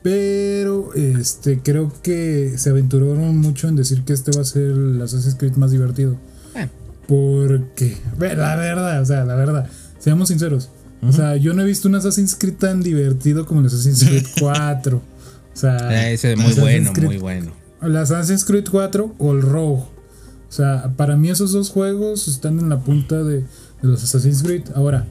Pero 0.01 0.93
este, 0.93 1.59
creo 1.61 1.91
que 2.01 2.53
se 2.57 2.69
aventuraron 2.69 3.37
mucho 3.37 3.67
en 3.67 3.75
decir 3.75 4.03
que 4.03 4.13
este 4.13 4.31
va 4.31 4.41
a 4.41 4.45
ser 4.45 4.63
el 4.71 5.01
Assassin's 5.01 5.35
Creed 5.35 5.53
más 5.55 5.71
divertido. 5.71 6.17
Ah. 6.55 6.67
Porque, 7.07 7.97
la 8.17 8.55
verdad, 8.55 9.01
o 9.01 9.05
sea, 9.05 9.25
la 9.25 9.35
verdad, 9.35 9.69
seamos 9.99 10.29
sinceros. 10.29 10.69
O 11.01 11.11
sea, 11.13 11.35
yo 11.37 11.53
no 11.53 11.61
he 11.61 11.65
visto 11.65 11.87
un 11.87 11.95
Assassin's 11.95 12.35
Creed 12.35 12.55
tan 12.55 12.81
divertido 12.81 13.45
como 13.45 13.59
el 13.61 13.67
Assassin's 13.67 14.03
Creed 14.03 14.25
4. 14.39 14.97
O 14.97 15.01
sea, 15.53 15.77
Ah, 15.89 16.09
ese 16.09 16.31
es 16.33 16.37
muy 16.37 16.47
Assassin's 16.51 16.61
bueno, 16.61 16.93
Creed- 16.93 17.05
muy 17.05 17.17
bueno. 17.17 17.51
el 17.81 17.97
Assassin's 17.97 18.45
Creed 18.45 18.65
4 18.69 19.15
o 19.17 19.31
el 19.33 19.41
Rogue. 19.41 19.83
O 19.83 20.51
sea, 20.51 20.93
para 20.95 21.15
mí 21.17 21.29
esos 21.29 21.51
dos 21.51 21.69
juegos 21.69 22.27
están 22.27 22.59
en 22.59 22.69
la 22.69 22.79
punta 22.79 23.21
de, 23.23 23.41
de 23.41 23.45
los 23.81 24.03
Assassin's 24.03 24.43
Creed. 24.43 24.63
Ahora, 24.75 25.05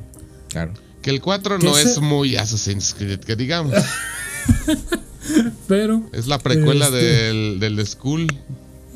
Claro. 0.48 0.72
Que 1.02 1.10
el 1.10 1.20
4 1.20 1.58
¿Qué 1.58 1.66
no 1.66 1.74
se- 1.74 1.82
es 1.82 2.00
muy 2.00 2.36
Assassin's 2.36 2.94
Creed, 2.96 3.20
que 3.20 3.36
digamos. 3.36 3.74
pero 5.68 6.02
Es 6.12 6.26
la 6.26 6.38
precuela 6.38 6.86
Este- 6.86 6.96
del, 7.04 7.60
del 7.60 7.86
School. 7.86 8.26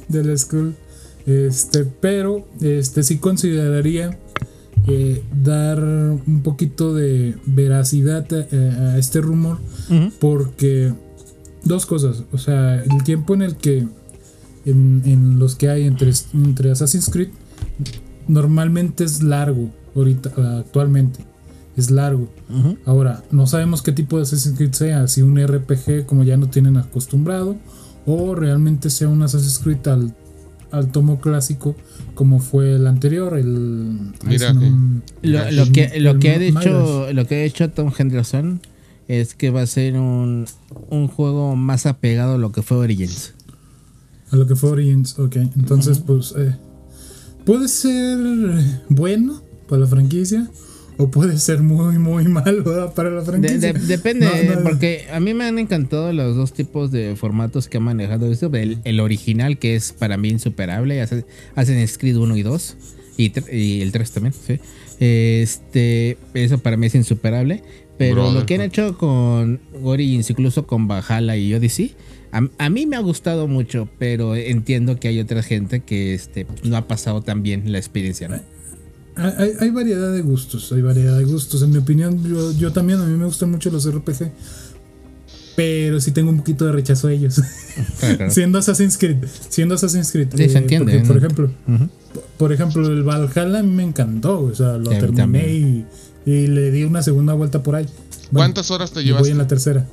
del 0.08 0.38
school. 0.38 0.74
Este, 1.26 1.84
pero 1.84 2.48
este 2.60 3.02
sí 3.04 3.18
consideraría 3.18 4.18
eh, 4.88 5.22
dar 5.42 5.78
un 5.82 6.40
poquito 6.42 6.92
de 6.94 7.36
veracidad 7.46 8.26
a, 8.32 8.92
a 8.94 8.98
este 8.98 9.20
rumor 9.20 9.58
porque 10.18 10.92
dos 11.62 11.86
cosas, 11.86 12.24
o 12.32 12.38
sea, 12.38 12.82
el 12.82 13.04
tiempo 13.04 13.34
en 13.34 13.42
el 13.42 13.56
que 13.56 13.86
en, 14.64 15.02
en 15.04 15.38
los 15.38 15.54
que 15.54 15.68
hay 15.68 15.86
entre, 15.86 16.10
entre 16.34 16.72
Assassin's 16.72 17.08
Creed 17.08 17.28
normalmente 18.26 19.04
es 19.04 19.22
largo 19.22 19.70
ahorita 19.94 20.30
actualmente 20.58 21.24
es 21.76 21.90
largo. 21.90 22.28
Ahora, 22.84 23.22
no 23.30 23.46
sabemos 23.46 23.82
qué 23.82 23.92
tipo 23.92 24.16
de 24.16 24.22
Assassin's 24.24 24.56
Creed 24.56 24.72
sea, 24.72 25.08
si 25.08 25.22
un 25.22 25.38
RPG 25.38 26.06
como 26.06 26.22
ya 26.24 26.36
no 26.36 26.48
tienen 26.48 26.76
acostumbrado, 26.76 27.56
o 28.06 28.34
realmente 28.34 28.90
sea 28.90 29.08
un 29.08 29.22
Assassin's 29.22 29.58
Creed 29.58 29.86
al, 29.88 30.14
al 30.70 30.90
tomo 30.92 31.20
clásico 31.20 31.74
como 32.14 32.40
fue 32.40 32.74
el 32.74 32.86
anterior, 32.86 33.38
el... 33.38 34.12
Mira 34.26 34.52
no, 34.52 35.02
Lo, 35.22 35.42
El- 35.44 35.56
lo 35.56 35.72
que, 35.72 35.98
lo 36.00 36.18
que 36.18 36.30
ha 36.30 36.36
hecho, 36.42 37.12
lo 37.12 37.26
que 37.26 37.34
ha 37.36 37.44
hecho 37.44 37.70
Tom 37.70 37.90
Henderson 37.96 38.60
es 39.08 39.34
que 39.34 39.50
va 39.50 39.62
a 39.62 39.66
ser 39.66 39.94
un, 39.98 40.46
un 40.90 41.08
juego 41.08 41.56
más 41.56 41.86
apegado 41.86 42.34
a 42.34 42.38
lo 42.38 42.52
que 42.52 42.62
fue 42.62 42.76
Origins. 42.76 43.32
a 44.30 44.36
lo 44.36 44.46
que 44.46 44.56
fue 44.56 44.70
Origins, 44.70 45.18
ok. 45.18 45.36
Entonces, 45.56 45.98
pues, 45.98 46.34
eh, 46.36 46.54
puede 47.44 47.68
ser 47.68 48.18
bueno 48.88 49.42
para 49.68 49.80
la 49.82 49.86
franquicia, 49.86 50.48
o 50.98 51.10
puede 51.10 51.38
ser 51.38 51.60
muy, 51.62 51.98
muy 51.98 52.24
malo 52.28 52.62
¿verdad? 52.64 52.94
para 52.94 53.10
la 53.10 53.22
franquicia. 53.22 53.72
de- 53.72 53.80
depende, 53.80 54.26
No, 54.26 54.54
no, 54.56 54.62
porque 54.62 55.06
a 55.12 55.18
mí 55.20 55.34
me 55.34 55.44
han 55.44 55.58
encantado 55.58 56.12
los 56.12 56.36
dos 56.36 56.52
tipos 56.52 56.90
de 56.92 57.16
formatos 57.16 57.68
que 57.68 57.78
han 57.78 57.82
manejado 57.84 58.30
esto. 58.30 58.50
El, 58.54 58.78
el 58.84 59.00
original, 59.00 59.58
que 59.58 59.74
es 59.74 59.92
para 59.92 60.16
mí 60.16 60.28
insuperable, 60.28 61.00
hacen 61.00 61.24
Assassin's 61.54 61.98
Creed 61.98 62.16
1 62.16 62.36
y 62.36 62.42
2, 62.42 62.76
y, 63.16 63.30
tre- 63.30 63.52
y 63.52 63.80
el 63.82 63.90
3 63.92 64.10
también, 64.12 64.32
sí. 64.34 64.58
Este, 65.00 66.16
eso 66.34 66.58
para 66.58 66.76
mí 66.76 66.86
es 66.86 66.94
insuperable. 66.94 67.62
Pero 67.98 68.14
Brother, 68.22 68.40
lo 68.40 68.46
que 68.46 68.54
han 68.54 68.62
hecho 68.62 68.96
con 68.98 69.60
Origins, 69.82 70.28
incluso 70.30 70.66
con 70.66 70.88
Valhalla 70.88 71.36
y 71.36 71.52
Odyssey, 71.54 71.94
a, 72.32 72.40
a 72.58 72.70
mí 72.70 72.86
me 72.86 72.96
ha 72.96 73.00
gustado 73.00 73.46
mucho, 73.46 73.88
pero 73.98 74.34
entiendo 74.34 74.98
que 74.98 75.08
hay 75.08 75.20
otra 75.20 75.42
gente 75.42 75.80
que 75.80 76.14
este, 76.14 76.46
no 76.64 76.76
ha 76.76 76.88
pasado 76.88 77.20
tan 77.22 77.42
bien 77.42 77.70
la 77.70 77.78
experiencia. 77.78 78.28
¿no? 78.28 78.36
Hay, 79.14 79.70
variedad 79.70 80.10
de 80.12 80.22
gustos, 80.22 80.72
hay 80.72 80.80
variedad 80.82 81.18
de 81.18 81.24
gustos. 81.24 81.62
En 81.62 81.70
mi 81.70 81.76
opinión, 81.78 82.22
yo, 82.26 82.52
yo 82.52 82.72
también, 82.72 83.00
a 83.00 83.04
mí 83.04 83.16
me 83.16 83.26
gustan 83.26 83.50
mucho 83.50 83.70
los 83.70 83.88
RPG. 83.90 84.30
Pero 85.54 86.00
sí 86.00 86.12
tengo 86.12 86.30
un 86.30 86.38
poquito 86.38 86.64
de 86.64 86.72
rechazo 86.72 87.08
a 87.08 87.12
ellos. 87.12 87.40
Claro, 88.00 88.30
siendo 88.30 88.58
Assassin's 88.58 88.96
Creed. 88.96 89.18
Siendo 89.50 89.74
Assassin's 89.74 90.10
Creed. 90.10 90.28
Sí, 90.34 90.48
se 90.48 90.58
entiende, 90.58 90.92
porque, 90.92 91.06
por 91.06 91.16
ejemplo, 91.18 91.50
por- 92.14 92.22
por 92.38 92.52
ejemplo, 92.52 92.86
el 92.88 93.02
Valhalla 93.02 93.58
a 93.58 93.62
mí 93.62 93.70
me 93.70 93.82
encantó. 93.82 94.40
O 94.40 94.54
sea, 94.54 94.78
lo 94.78 94.90
Sí, 94.92 94.96
terminé 94.98 95.52
y, 95.52 95.86
y 96.24 96.46
le 96.46 96.70
di 96.70 96.84
una 96.84 97.02
segunda 97.02 97.34
vuelta 97.34 97.62
por 97.62 97.74
ahí. 97.76 97.84
Bueno, 97.84 98.46
¿Cuántas 98.46 98.70
horas 98.70 98.92
te 98.92 99.02
y 99.02 99.12
voy 99.12 99.28
en 99.30 99.38
la 99.38 99.46
tercera. 99.46 99.86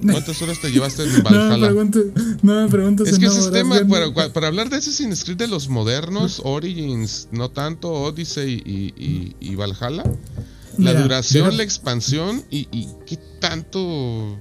¿Cuántas 0.00 0.40
horas 0.42 0.60
te 0.60 0.70
llevaste 0.70 1.02
en 1.02 1.08
No 1.12 1.16
me 1.16 1.22
Valhalla? 1.22 1.66
preguntes, 1.66 2.04
no 2.42 2.62
me 2.62 2.68
preguntes. 2.68 3.08
Es 3.08 3.14
en 3.14 3.20
que 3.20 3.26
no 3.26 3.32
ese 3.32 3.40
es 3.46 3.50
tema, 3.52 3.80
no- 3.80 4.14
para, 4.32 4.46
hablar 4.46 4.70
de 4.70 4.76
Assassin's 4.76 5.24
Creed 5.24 5.38
de 5.38 5.48
los 5.48 5.68
modernos, 5.68 6.40
Origins, 6.44 7.28
no 7.32 7.50
tanto 7.50 7.90
Odyssey 7.92 8.62
y, 8.64 8.94
y- 9.02 9.36
y 9.40 9.54
Valhalla. 9.54 10.04
La 10.78 10.90
Mira, 10.92 11.02
duración, 11.02 11.44
deja- 11.46 11.56
la 11.56 11.62
expansión 11.64 12.44
y, 12.50 12.68
y 12.70 12.88
qué 13.06 13.18
tanto 13.40 14.38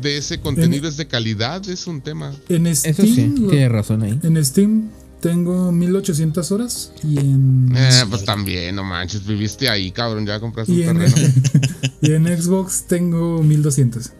de 0.00 0.16
ese 0.18 0.40
contenido 0.40 0.88
es 0.88 0.96
de 0.96 1.06
calidad 1.06 1.66
es 1.68 1.86
un 1.86 2.00
tema. 2.00 2.32
En 2.48 2.66
Eso 2.66 2.90
Steam, 2.92 3.14
sí, 3.14 3.34
lo- 3.42 3.48
tiene 3.48 3.68
razón 3.68 4.02
ahí. 4.02 4.18
en 4.22 4.44
Steam 4.44 4.88
tengo 5.20 5.70
1800 5.72 6.50
horas 6.52 6.92
y 7.02 7.18
en, 7.18 7.72
Eh, 7.76 8.04
pues 8.08 8.24
también, 8.24 8.74
no 8.76 8.84
manches, 8.84 9.26
viviste 9.26 9.68
ahí, 9.68 9.90
cabrón, 9.90 10.26
ya 10.26 10.40
compraste 10.40 10.72
y 10.72 10.82
un 10.82 10.88
en, 11.02 11.10
terreno. 11.12 11.32
y 12.02 12.12
en 12.12 12.26
Xbox 12.42 12.84
tengo 12.86 13.42
1200. 13.42 14.10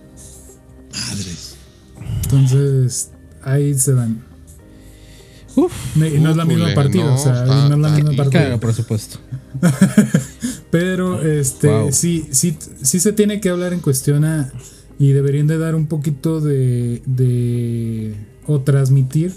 Madres. 0.92 1.54
Entonces, 2.24 3.10
ahí 3.42 3.74
se 3.74 3.94
dan. 3.94 4.22
Uf, 5.56 5.72
No, 5.96 6.06
y 6.06 6.18
no 6.20 6.30
es 6.30 6.36
la 6.36 6.44
misma 6.44 6.72
partida, 6.74 7.04
no, 7.04 7.14
o 7.14 7.18
sea, 7.18 7.32
está- 7.42 7.68
no 7.68 7.74
es 7.74 7.80
la 7.80 7.88
misma 7.96 8.12
partida. 8.16 8.40
claro, 8.42 8.60
por 8.60 8.72
supuesto. 8.72 9.18
Pero 10.70 11.20
este 11.22 11.66
Wow. 11.68 11.92
sí, 11.92 12.28
sí, 12.30 12.56
sí 12.82 13.00
se 13.00 13.12
tiene 13.12 13.40
que 13.40 13.48
hablar 13.50 13.72
en 13.72 13.80
cuestión 13.80 14.24
a, 14.24 14.52
y 14.98 15.10
deberían 15.12 15.46
de 15.48 15.58
dar 15.58 15.74
un 15.74 15.86
poquito 15.86 16.40
de, 16.40 17.02
de 17.06 18.14
o 18.46 18.60
transmitir 18.60 19.34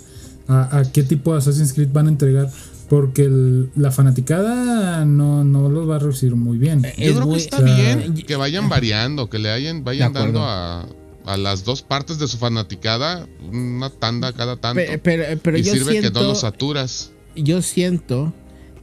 a, 0.48 0.78
a 0.80 0.92
qué 0.92 1.02
tipo 1.04 1.32
de 1.34 1.40
Assassin's 1.40 1.74
Creed 1.74 1.90
van 1.92 2.08
a 2.08 2.10
entregar. 2.10 2.50
Porque 2.90 3.24
el- 3.24 3.70
la 3.76 3.90
fanaticada 3.92 5.04
no, 5.06 5.44
no 5.44 5.68
los 5.70 5.90
va 5.90 5.96
a 5.96 6.00
recibir 6.00 6.36
muy 6.36 6.58
bien. 6.60 6.84
Yo 6.84 6.90
Es 6.90 7.14
creo 7.14 7.22
muy- 7.26 7.38
que 7.38 7.42
está 7.44 7.58
o 7.58 7.66
sea, 7.66 7.76
bien 7.76 8.14
que 8.14 8.36
vayan 8.36 8.70
variando, 8.70 9.30
que 9.30 9.40
le 9.40 9.50
hayan, 9.50 9.84
vayan 9.84 10.14
dando 10.14 10.44
a, 10.46 10.86
a 11.26 11.38
las 11.38 11.64
dos 11.64 11.82
partes 11.82 12.20
de 12.20 12.28
su 12.28 12.38
fanaticada 12.38 13.28
una 13.52 13.90
tanda 13.90 14.34
cada 14.34 14.58
tanto. 14.58 14.82
Pero, 15.04 15.40
pero 15.42 15.58
y 15.58 15.64
yo 15.64 15.74
sirve 15.74 15.94
que 15.94 16.02
siento, 16.02 16.22
no 16.22 16.30
los 16.30 16.42
saturas. 16.42 17.12
yo 17.36 17.62
siento 17.62 18.34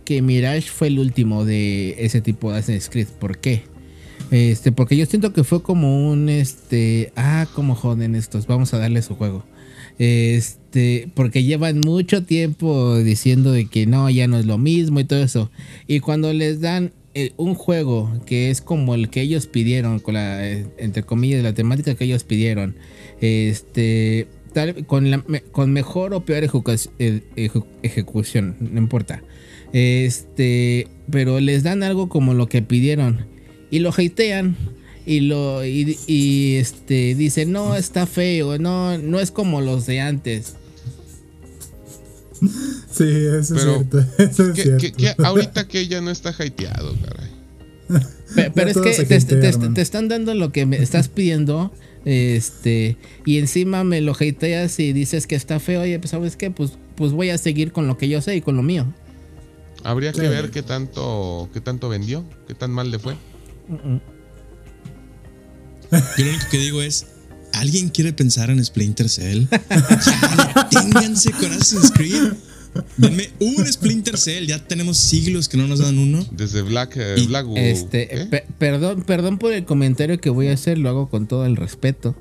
que 0.04 0.22
Mirage 0.22 0.68
fue 0.68 0.88
el 0.88 0.98
último 0.98 1.44
de 1.44 1.94
ese 1.98 2.20
tipo 2.20 2.52
de 2.52 2.58
Assassin's 2.58 2.88
Creed. 2.88 3.08
¿Por 3.18 3.38
qué? 3.38 3.64
Este, 4.30 4.72
porque 4.72 4.96
yo 4.96 5.06
siento 5.06 5.32
que 5.32 5.44
fue 5.44 5.62
como 5.62 6.10
un 6.10 6.28
este, 6.28 7.12
ah, 7.16 7.46
como 7.54 7.74
joden 7.74 8.14
estos, 8.14 8.46
vamos 8.46 8.72
a 8.74 8.78
darle 8.78 9.02
su 9.02 9.16
juego. 9.16 9.44
Este, 9.98 11.10
porque 11.14 11.44
llevan 11.44 11.80
mucho 11.84 12.24
tiempo 12.24 12.96
diciendo 12.98 13.52
de 13.52 13.66
que 13.66 13.86
no, 13.86 14.08
ya 14.08 14.28
no 14.28 14.38
es 14.38 14.46
lo 14.46 14.56
mismo 14.56 15.00
y 15.00 15.04
todo 15.04 15.22
eso. 15.22 15.50
Y 15.86 16.00
cuando 16.00 16.32
les 16.32 16.60
dan 16.60 16.92
eh, 17.14 17.32
un 17.36 17.54
juego 17.54 18.10
que 18.26 18.50
es 18.50 18.60
como 18.60 18.94
el 18.94 19.10
que 19.10 19.20
ellos 19.22 19.46
pidieron, 19.46 19.98
con 19.98 20.14
la, 20.14 20.46
eh, 20.48 20.66
entre 20.78 21.02
comillas, 21.02 21.42
la 21.42 21.52
temática 21.54 21.94
que 21.94 22.04
ellos 22.04 22.24
pidieron, 22.24 22.76
este, 23.20 24.28
tal, 24.52 24.86
con, 24.86 25.10
la, 25.10 25.22
con 25.52 25.72
mejor 25.72 26.14
o 26.14 26.24
peor 26.24 26.44
eh, 26.44 26.48
ejecu- 26.48 27.66
ejecución, 27.82 28.56
no 28.60 28.78
importa. 28.78 29.22
Este, 29.72 30.88
pero 31.10 31.40
les 31.40 31.62
dan 31.62 31.82
algo 31.82 32.08
como 32.08 32.34
lo 32.34 32.48
que 32.48 32.62
pidieron 32.62 33.26
y 33.70 33.78
lo 33.78 33.90
hatean 33.90 34.56
y 35.06 35.20
lo 35.20 35.64
y, 35.64 35.96
y, 36.06 36.56
este 36.56 37.14
dicen 37.14 37.52
no 37.52 37.76
está 37.76 38.06
feo, 38.06 38.58
no 38.58 38.98
no 38.98 39.20
es 39.20 39.30
como 39.30 39.60
los 39.60 39.86
de 39.86 40.00
antes. 40.00 40.56
Sí, 42.90 43.04
eso 43.04 43.54
Pero, 43.54 43.76
es 43.82 43.88
cierto. 43.88 43.98
Eso 44.18 44.42
es 44.48 44.54
Que, 44.54 44.62
cierto. 44.62 44.78
que- 44.80 44.92
que 44.92 45.14
ahorita 45.22 45.68
que 45.68 45.86
ya 45.88 46.00
no 46.00 46.10
está 46.10 46.30
hateado, 46.30 46.94
caray. 47.04 47.30
Pe- 48.34 48.50
Pero, 48.54 48.68
es 48.70 48.76
que 48.78 49.04
te, 49.04 49.80
están 49.82 50.08
dando 50.08 50.34
lo 50.34 50.52
que 50.52 50.66
me 50.66 50.76
estás 50.82 51.08
pidiendo. 51.08 51.72
Este, 52.04 52.96
y 53.26 53.38
encima 53.38 53.84
me 53.84 54.00
lo 54.00 54.12
hateas 54.12 54.78
y 54.80 54.92
dices 54.92 55.26
que 55.26 55.34
está 55.34 55.60
feo. 55.60 55.82
Oye, 55.82 55.98
pues 55.98 56.10
sabes 56.12 56.36
qué, 56.36 56.50
pues, 56.50 56.72
pues 56.94 57.12
voy 57.12 57.30
a 57.30 57.36
seguir 57.38 57.72
con 57.72 57.86
lo 57.86 57.98
que 57.98 58.08
yo 58.08 58.20
sé 58.22 58.36
y 58.36 58.40
con 58.40 58.56
lo 58.56 58.62
mío. 58.62 58.86
Habría 59.84 60.12
que 60.12 60.20
Sí. 60.22 60.26
ver 60.28 60.50
qué 60.50 60.62
tanto, 60.62 61.48
qué 61.52 61.60
tanto 61.60 61.88
vendió, 61.88 62.24
qué 62.46 62.54
tan 62.54 62.70
mal 62.70 62.90
le 62.90 62.98
fue. 62.98 63.16
Yo 65.90 66.24
lo 66.24 66.30
único 66.30 66.44
que 66.50 66.58
digo 66.58 66.82
es, 66.82 67.06
¿alguien 67.60 67.88
quiere 67.90 68.12
pensar 68.12 68.50
en 68.50 68.64
Splinter 68.64 69.08
Cell? 69.08 69.44
Ya, 69.50 70.68
ténganse 70.70 71.30
con 71.32 71.52
Assassin's 71.52 71.90
Creed. 71.92 72.32
Denme 72.96 73.30
un 73.40 73.66
Splinter 73.66 74.16
Cell, 74.16 74.46
ya 74.46 74.64
tenemos 74.64 74.96
siglos 74.96 75.48
que 75.48 75.56
no 75.56 75.66
nos 75.66 75.80
dan 75.80 75.98
uno. 75.98 76.24
Desde 76.30 76.62
Black, 76.62 76.96
eh, 76.96 77.14
Y, 77.18 77.26
Black 77.26 77.46
Este, 77.56 78.28
perdón, 78.58 79.02
perdón 79.02 79.38
por 79.38 79.52
el 79.52 79.64
comentario 79.64 80.20
que 80.20 80.30
voy 80.30 80.48
a 80.48 80.52
hacer, 80.54 80.78
lo 80.78 80.88
hago 80.88 81.08
con 81.08 81.26
todo 81.26 81.46
el 81.46 81.56
respeto. 81.56 82.14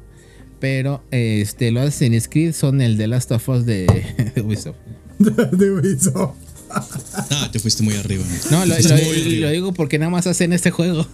Pero 0.59 1.03
este, 1.11 1.71
los 1.71 1.83
Assassin's 1.87 2.27
Creed 2.27 2.53
son 2.53 2.81
el 2.81 2.97
de 2.97 3.07
Last 3.07 3.31
of 3.31 3.47
Us 3.47 3.65
de, 3.65 3.85
de 4.35 4.41
Ubisoft. 4.41 4.75
de 5.19 5.71
Ubisoft. 5.71 6.35
Ah, 6.71 7.49
te 7.51 7.59
fuiste 7.59 7.81
muy 7.83 7.95
arriba. 7.95 8.23
No, 8.51 8.65
lo, 8.65 8.73
fuiste 8.75 9.35
lo- 9.39 9.41
lo 9.47 9.49
digo 9.51 9.73
porque 9.73 9.97
nada 9.99 10.09
más 10.11 10.27
hacen 10.27 10.51
este 10.53 10.71
juego. 10.71 11.07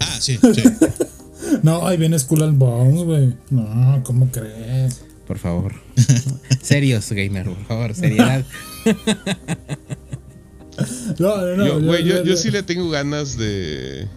Ah, 0.00 0.18
sí, 0.20 0.38
sí. 0.54 0.62
No, 1.62 1.86
ahí 1.86 1.96
viene 1.96 2.18
Skull 2.18 2.42
and 2.42 2.58
Bones, 2.58 3.02
güey. 3.04 3.34
No, 3.50 4.02
¿cómo 4.04 4.28
crees? 4.30 5.02
Por 5.26 5.38
favor. 5.38 5.72
Serios, 6.62 7.10
gamer, 7.12 7.44
por 7.46 7.64
favor, 7.66 7.94
seriedad. 7.94 8.44
No, 11.18 11.36
no, 11.40 11.56
no. 11.56 11.66
yo, 11.66 11.80
güey, 11.80 12.04
yo, 12.04 12.16
yo- 12.16 12.24
yo 12.24 12.36
sí 12.36 12.50
le 12.50 12.62
tengo 12.64 12.90
ganas 12.90 13.38
de, 13.38 14.08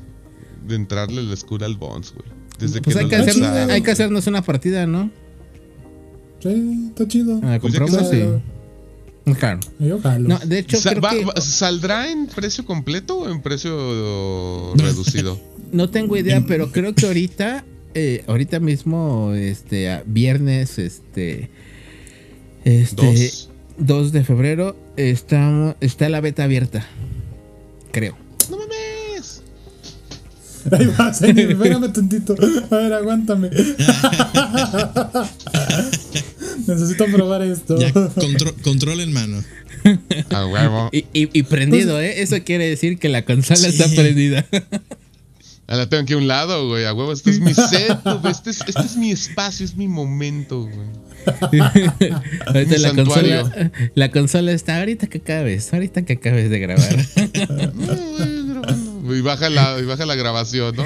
de 0.68 0.76
entrarle 0.76 1.22
al 1.22 1.38
Skull 1.38 1.64
al 1.64 1.76
Bones, 1.76 2.12
güey. 2.14 2.26
Desde 2.60 2.82
Pues 2.82 2.96
que 2.96 3.04
hay 3.04 3.10
que, 3.10 3.16
hacer- 3.16 3.38
lanzaron. 3.38 3.72
hay 3.72 3.82
que 3.84 3.92
hacernos 3.92 4.26
una 4.26 4.42
partida, 4.42 4.88
¿no? 4.88 5.12
Sí, 6.42 6.88
está 6.90 7.08
chido. 7.08 7.40
Ah, 7.44 7.60
Pues 7.62 7.74
compramos 7.78 8.10
se- 8.10 8.42
y. 9.28 9.34
Claro. 9.36 9.60
No, 10.20 10.40
de 10.40 10.60
hecho, 10.60 10.78
Sa- 10.78 10.92
creo 10.92 11.02
va- 11.04 11.10
que 11.12 11.26
va- 11.26 11.36
¿Saldrá 11.42 12.10
en 12.10 12.26
precio 12.28 12.66
completo 12.66 13.20
o 13.20 13.30
en 13.30 13.42
precio 13.42 14.74
reducido? 14.78 15.40
No 15.72 15.90
tengo 15.90 16.18
idea, 16.18 16.44
pero 16.48 16.72
creo 16.72 16.94
que 16.96 17.06
ahorita, 17.06 17.64
eh, 17.94 18.24
ahorita 18.28 18.60
mismo, 18.60 19.34
este, 19.34 20.02
viernes, 20.06 20.80
este, 20.80 21.50
este, 22.66 23.06
Dos. 23.06 23.50
2 23.80 24.12
de 24.12 24.24
febrero, 24.24 24.76
está, 24.98 25.76
está 25.82 26.10
la 26.10 26.22
beta 26.22 26.44
abierta. 26.44 26.86
Creo. 27.92 28.18
¡No 28.50 28.58
mames! 28.58 29.42
Ahí 30.72 30.88
va, 31.00 31.14
señor, 31.14 31.52
espérame 31.52 31.94
tantito. 31.94 32.36
A 32.72 32.76
ver, 32.76 32.94
aguántame. 32.94 33.50
Necesito 36.68 37.06
probar 37.06 37.42
esto. 37.44 37.78
Ya, 37.80 37.94
contro- 37.94 38.54
control 38.64 39.00
en 39.02 39.14
mano. 39.14 39.44
A 40.32 40.46
huevo. 40.46 40.90
Y, 40.92 41.06
y- 41.14 41.30
y 41.32 41.44
prendido, 41.44 42.02
¿eh? 42.02 42.22
Eso 42.22 42.36
quiere 42.44 42.68
decir 42.68 42.98
que 43.00 43.08
la 43.10 43.24
consola 43.24 43.60
Sí. 43.60 43.68
está 43.82 43.88
prendida. 43.96 44.46
Ah, 45.68 45.76
La 45.76 45.90
tengo 45.90 46.04
aquí 46.04 46.14
a 46.14 46.18
un 46.18 46.28
lado, 46.28 46.68
güey. 46.70 46.86
A 46.86 46.94
huevo, 46.94 47.12
este 47.12 47.30
es 47.32 47.40
mi 47.40 47.54
set, 47.54 48.02
güey. 48.04 48.32
Este 48.32 48.52
es, 48.52 48.62
este 48.66 48.82
es 48.82 48.96
mi 48.96 49.12
espacio, 49.12 49.66
es 49.66 49.76
mi 49.76 49.88
momento, 49.88 50.62
güey. 50.62 50.88
Ahorita 52.48 52.76
Mi 52.76 52.78
la 52.78 52.90
santuario. 52.94 53.42
consola, 53.42 53.72
la 53.96 54.12
consola 54.12 54.52
está 54.54 54.80
ahorita 54.80 55.08
que 55.08 55.18
acabes, 55.18 55.74
ahorita 55.74 56.06
que 56.06 56.14
acabes 56.14 56.50
de 56.50 56.60
grabar. 56.60 57.06
No, 57.74 57.96
güey, 57.96 58.48
grabando. 58.48 59.16
Y 59.16 59.22
baja 59.22 59.50
la, 59.50 59.78
y 59.80 59.84
baja 59.84 60.06
la 60.06 60.16
grabación, 60.16 60.74
¿no? 60.78 60.86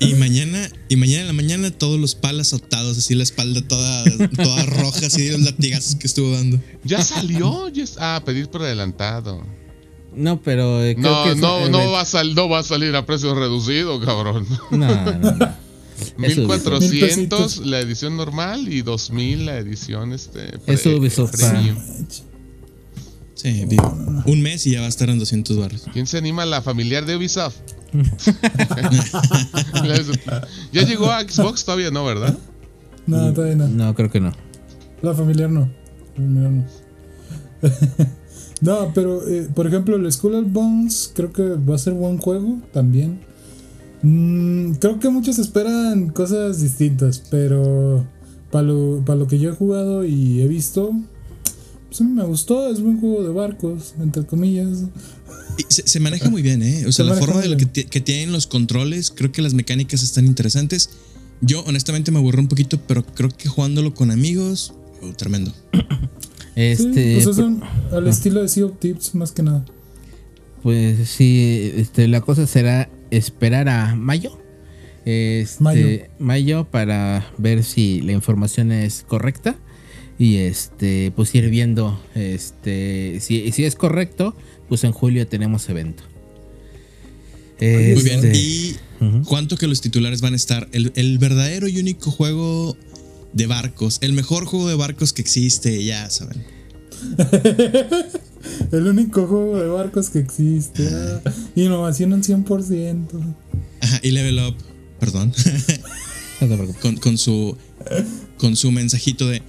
Y 0.00 0.14
mañana, 0.14 0.68
y 0.88 0.96
mañana 0.96 1.22
en 1.22 1.26
la 1.28 1.32
mañana 1.32 1.70
todos 1.70 2.00
los 2.00 2.14
palas 2.14 2.52
atados, 2.52 2.98
así 2.98 3.14
la 3.14 3.22
espalda 3.22 3.60
toda, 3.66 4.04
toda 4.36 4.66
roja, 4.66 5.06
así 5.06 5.22
de 5.22 5.32
los 5.32 5.42
latigazos 5.42 5.94
que 5.96 6.06
estuvo 6.06 6.32
dando. 6.32 6.60
Ya 6.84 7.02
salió. 7.02 7.68
ya 7.68 7.84
ah, 7.98 8.22
pedir 8.24 8.48
por 8.48 8.62
adelantado. 8.62 9.44
No, 10.16 10.40
pero 10.40 10.82
eh, 10.82 10.94
creo 10.96 11.10
No, 11.10 11.24
que 11.24 11.34
no, 11.40 11.68
no 11.68 11.90
va, 11.90 12.00
a 12.02 12.04
sal- 12.04 12.34
no 12.34 12.48
va 12.48 12.60
a 12.60 12.62
salir 12.62 12.94
a 12.96 13.04
precio 13.06 13.34
reducido, 13.34 14.00
cabrón. 14.00 14.46
No, 14.70 15.14
no, 15.14 15.32
no. 15.32 15.54
Es 16.22 16.36
1400 16.38 17.58
la 17.66 17.78
edición 17.78 18.16
normal 18.16 18.68
y 18.68 18.82
2000 18.82 19.46
la 19.46 19.58
edición 19.58 20.12
este 20.12 20.58
Es 20.66 20.84
Ubisoft, 20.86 21.36
premium. 21.36 21.76
Sí, 23.34 23.64
vi- 23.68 23.76
un 24.26 24.42
mes 24.42 24.66
y 24.66 24.72
ya 24.72 24.80
va 24.80 24.86
a 24.86 24.88
estar 24.88 25.08
en 25.08 25.20
200 25.20 25.56
barros. 25.56 25.84
¿Quién 25.92 26.08
se 26.08 26.18
anima 26.18 26.42
a 26.42 26.46
la 26.46 26.62
familiar 26.62 27.06
de 27.06 27.16
Ubisoft? 27.16 27.58
ya 30.72 30.82
llegó 30.82 31.12
a 31.12 31.20
Xbox 31.22 31.64
todavía 31.64 31.92
no, 31.92 32.04
¿verdad? 32.04 32.36
No, 33.06 33.32
todavía 33.32 33.54
no. 33.56 33.68
No, 33.68 33.94
creo 33.94 34.10
que 34.10 34.18
no. 34.20 34.32
La 35.00 35.14
familiar 35.14 35.48
no. 35.50 35.70
La 36.16 36.16
familiar 36.16 36.50
no. 36.50 36.64
No, 38.64 38.92
pero 38.94 39.28
eh, 39.28 39.46
por 39.54 39.66
ejemplo, 39.66 39.96
el 39.96 40.10
Skull 40.10 40.36
and 40.36 40.52
Bones 40.52 41.12
creo 41.14 41.30
que 41.32 41.42
va 41.42 41.74
a 41.74 41.78
ser 41.78 41.92
buen 41.92 42.16
juego 42.16 42.62
también. 42.72 43.20
Mm, 44.00 44.76
creo 44.76 44.98
que 44.98 45.10
muchos 45.10 45.38
esperan 45.38 46.08
cosas 46.08 46.62
distintas, 46.62 47.22
pero 47.30 48.06
para 48.50 48.68
lo, 48.68 49.02
pa' 49.04 49.16
lo 49.16 49.26
que 49.26 49.38
yo 49.38 49.50
he 49.50 49.54
jugado 49.54 50.06
y 50.06 50.40
he 50.40 50.48
visto, 50.48 50.92
pues 51.88 52.00
a 52.00 52.04
mí 52.04 52.12
me 52.12 52.24
gustó. 52.24 52.70
Es 52.70 52.80
buen 52.80 52.98
juego 53.00 53.22
de 53.22 53.34
barcos, 53.34 53.94
entre 54.00 54.24
comillas. 54.24 54.84
Se, 55.68 55.86
se 55.86 56.00
maneja 56.00 56.30
muy 56.30 56.40
bien, 56.40 56.62
¿eh? 56.62 56.84
O 56.86 56.86
Se 56.86 57.02
sea, 57.02 57.04
la 57.04 57.16
forma 57.16 57.42
de 57.42 57.48
lo 57.48 57.58
que, 57.58 58.00
tienen 58.00 58.32
los 58.32 58.46
controles, 58.46 59.12
creo 59.14 59.30
que 59.30 59.42
las 59.42 59.52
mecánicas 59.52 60.02
están 60.02 60.24
interesantes. 60.24 60.88
Yo, 61.42 61.62
honestamente, 61.64 62.10
me 62.10 62.18
aburrí 62.18 62.38
un 62.38 62.48
poquito, 62.48 62.80
pero 62.86 63.04
creo 63.04 63.28
que 63.28 63.50
jugándolo 63.50 63.92
con 63.92 64.10
amigos, 64.10 64.72
oh, 65.02 65.12
tremendo. 65.12 65.52
Este, 66.56 67.18
sí, 67.18 67.24
pues 67.24 67.36
es 67.38 67.44
un- 67.44 67.62
al 67.92 68.06
estilo 68.06 68.40
de 68.42 68.48
Sea 68.48 68.66
of 68.66 68.78
Tips, 68.78 69.14
más 69.14 69.32
que 69.32 69.42
nada. 69.42 69.64
pues 70.62 71.08
sí, 71.08 71.72
este, 71.76 72.08
la 72.08 72.20
cosa 72.20 72.46
será 72.46 72.88
esperar 73.10 73.68
a 73.68 73.94
mayo. 73.96 74.38
Este, 75.04 75.62
Mayo. 75.62 75.86
mayo 76.18 76.64
para 76.70 77.30
ver 77.36 77.62
si 77.64 78.00
la 78.00 78.12
información 78.12 78.72
es 78.72 79.04
correcta 79.06 79.54
y 80.18 80.36
este 80.36 81.12
pues 81.14 81.34
ir 81.34 81.50
viendo 81.50 82.00
este 82.14 83.18
si, 83.20 83.52
si 83.52 83.64
es 83.66 83.74
correcto 83.74 84.34
pues 84.66 84.82
en 84.84 84.92
julio 84.92 85.26
tenemos 85.26 85.68
evento 85.68 86.04
Muy 87.60 88.02
bien. 88.02 88.24
Este, 88.24 88.32
¿Y 88.34 88.76
cuánto 89.26 89.56
que 89.58 89.66
los 89.66 89.82
titulares 89.82 90.22
van 90.22 90.32
a 90.32 90.36
estar? 90.36 90.68
El, 90.72 90.90
el 90.94 91.18
verdadero 91.18 91.68
y 91.68 91.78
único 91.78 92.10
juego 92.10 92.74
de 93.34 93.46
barcos, 93.46 93.98
el 94.00 94.12
mejor 94.12 94.46
juego 94.46 94.68
de 94.68 94.76
barcos 94.76 95.12
que 95.12 95.22
existe, 95.22 95.84
ya 95.84 96.08
saben. 96.08 96.44
El 98.72 98.86
único 98.86 99.26
juego 99.26 99.58
de 99.58 99.68
barcos 99.68 100.10
que 100.10 100.18
existe. 100.18 100.88
ah, 100.92 101.20
innovación 101.54 102.12
al 102.12 102.22
100%. 102.22 103.34
Ajá, 103.80 104.00
y 104.02 104.10
Level 104.10 104.38
Up, 104.38 104.56
perdón, 105.00 105.32
con, 106.80 106.96
con 106.96 107.18
su, 107.18 107.56
con 108.38 108.56
su 108.56 108.70
mensajito 108.70 109.28
de... 109.28 109.42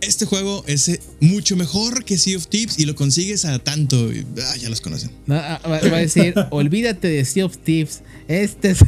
Este 0.00 0.24
juego 0.24 0.64
es 0.66 0.88
eh, 0.88 1.00
mucho 1.20 1.54
mejor 1.54 2.04
que 2.04 2.18
Sea 2.18 2.36
of 2.36 2.48
Tips 2.48 2.80
y 2.80 2.86
lo 2.86 2.96
consigues 2.96 3.44
a 3.44 3.60
tanto. 3.60 4.12
y, 4.12 4.26
ah, 4.44 4.56
ya 4.56 4.68
los 4.68 4.80
conocen. 4.80 5.12
No, 5.26 5.36
ah, 5.36 5.60
va, 5.64 5.80
va 5.80 5.96
a 5.98 6.00
decir 6.00 6.34
olvídate 6.50 7.06
de 7.06 7.24
Sea 7.24 7.46
of 7.46 7.56
Thieves 7.58 8.02
este 8.26 8.70
es. 8.70 8.78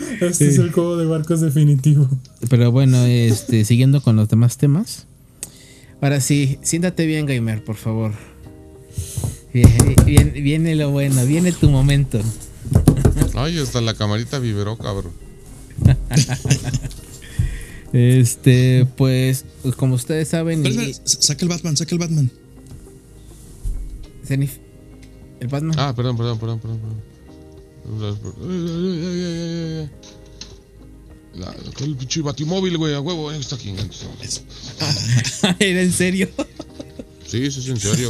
Este 0.20 0.48
es 0.48 0.58
el 0.58 0.72
juego 0.72 0.96
de 0.96 1.06
barcos 1.06 1.40
definitivo. 1.40 2.08
Pero 2.48 2.70
bueno, 2.72 3.04
este, 3.04 3.64
siguiendo 3.64 4.00
con 4.02 4.16
los 4.16 4.28
demás 4.28 4.56
temas. 4.56 5.06
Ahora 6.00 6.20
sí, 6.20 6.58
siéntate 6.62 7.06
bien, 7.06 7.26
gamer, 7.26 7.62
por 7.62 7.76
favor. 7.76 8.12
Viene, 9.52 9.96
viene, 10.06 10.30
viene 10.40 10.74
lo 10.76 10.90
bueno, 10.90 11.24
viene 11.26 11.52
tu 11.52 11.68
momento. 11.70 12.20
Ay, 13.34 13.58
hasta 13.58 13.80
la 13.80 13.94
camarita 13.94 14.38
vibró, 14.38 14.76
cabrón. 14.78 15.12
Este, 17.92 18.86
pues, 18.96 19.44
pues, 19.62 19.74
como 19.74 19.96
ustedes 19.96 20.28
saben, 20.28 20.64
Espera, 20.64 20.86
y- 20.86 20.90
espera, 20.90 21.08
saca 21.22 21.44
el 21.44 21.48
Batman, 21.48 21.76
saca 21.76 21.94
el 21.94 21.98
Batman. 21.98 22.30
Zenith, 24.24 24.52
el 25.40 25.48
Batman. 25.48 25.74
Ah, 25.78 25.92
perdón, 25.96 26.16
perdón, 26.16 26.38
perdón, 26.38 26.60
perdón. 26.60 26.78
perdón. 26.78 27.09
La, 31.34 31.54
el 31.80 31.96
pinche 31.96 32.22
batimóvil, 32.22 32.76
güey, 32.76 32.94
a 32.94 33.00
huevo, 33.00 33.30
eh, 33.32 33.38
está 33.38 33.56
aquí. 33.56 33.74
Era 35.58 35.82
en 35.82 35.92
serio. 35.92 36.28
Sí, 37.26 37.50
sí, 37.50 37.62
sí, 37.62 37.70
en 37.70 37.80
serio. 37.80 38.08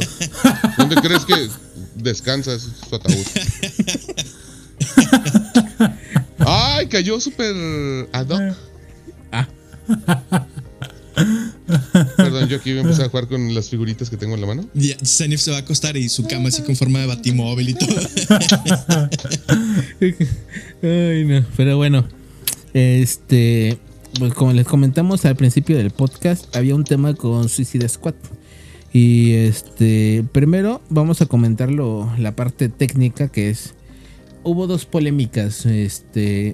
¿Dónde 0.77 0.95
crees 0.95 1.25
que 1.25 1.49
descansa 1.95 2.53
ese 2.53 2.69
su 2.89 2.95
ataúd? 2.95 3.25
Ay, 6.39 6.87
cayó 6.87 7.19
súper 7.19 7.55
ad 8.11 8.29
hoc. 8.29 8.55
Ah. 9.31 9.47
Perdón, 12.17 12.47
yo 12.49 12.57
aquí 12.57 12.71
voy 12.71 12.79
a 12.79 12.81
empezar 12.81 13.05
a 13.05 13.09
jugar 13.09 13.27
con 13.27 13.53
las 13.53 13.69
figuritas 13.69 14.09
que 14.09 14.17
tengo 14.17 14.35
en 14.35 14.41
la 14.41 14.47
mano. 14.47 14.65
Ya, 14.73 14.95
Zenith 15.03 15.39
se 15.39 15.51
va 15.51 15.57
a 15.57 15.61
acostar 15.61 15.97
y 15.97 16.09
su 16.09 16.27
cama 16.27 16.49
así 16.49 16.61
con 16.61 16.75
forma 16.75 16.99
de 16.99 17.07
batimóvil 17.07 17.69
y 17.69 17.73
todo. 17.73 17.95
Ay, 20.83 21.25
no. 21.25 21.45
Pero 21.55 21.77
bueno, 21.77 22.07
este, 22.73 23.77
pues 24.19 24.33
como 24.33 24.53
les 24.53 24.65
comentamos 24.65 25.25
al 25.25 25.35
principio 25.35 25.77
del 25.77 25.91
podcast, 25.91 26.55
había 26.55 26.75
un 26.75 26.83
tema 26.83 27.13
con 27.13 27.49
Suicide 27.49 27.87
Squad. 27.87 28.15
Y 28.93 29.33
este, 29.33 30.25
primero 30.31 30.81
vamos 30.89 31.21
a 31.21 31.25
comentar 31.25 31.69
la 31.71 32.35
parte 32.35 32.69
técnica 32.69 33.29
que 33.29 33.49
es. 33.49 33.73
Hubo 34.43 34.67
dos 34.67 34.85
polémicas. 34.85 35.65
Este. 35.65 36.51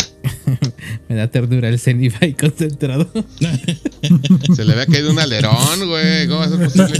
me 1.09 1.15
da 1.15 1.27
ternura 1.29 1.69
el 1.69 1.79
Zenith 1.79 2.15
ahí 2.21 2.33
concentrado. 2.33 3.09
Se 4.55 4.65
le 4.65 4.73
había 4.73 4.85
caído 4.85 5.11
un 5.11 5.19
alerón, 5.19 5.87
güey. 5.87 6.27
¿Cómo 6.27 6.39
va 6.39 6.45
a 6.45 6.49
ser 6.49 6.59
posible? 6.65 6.97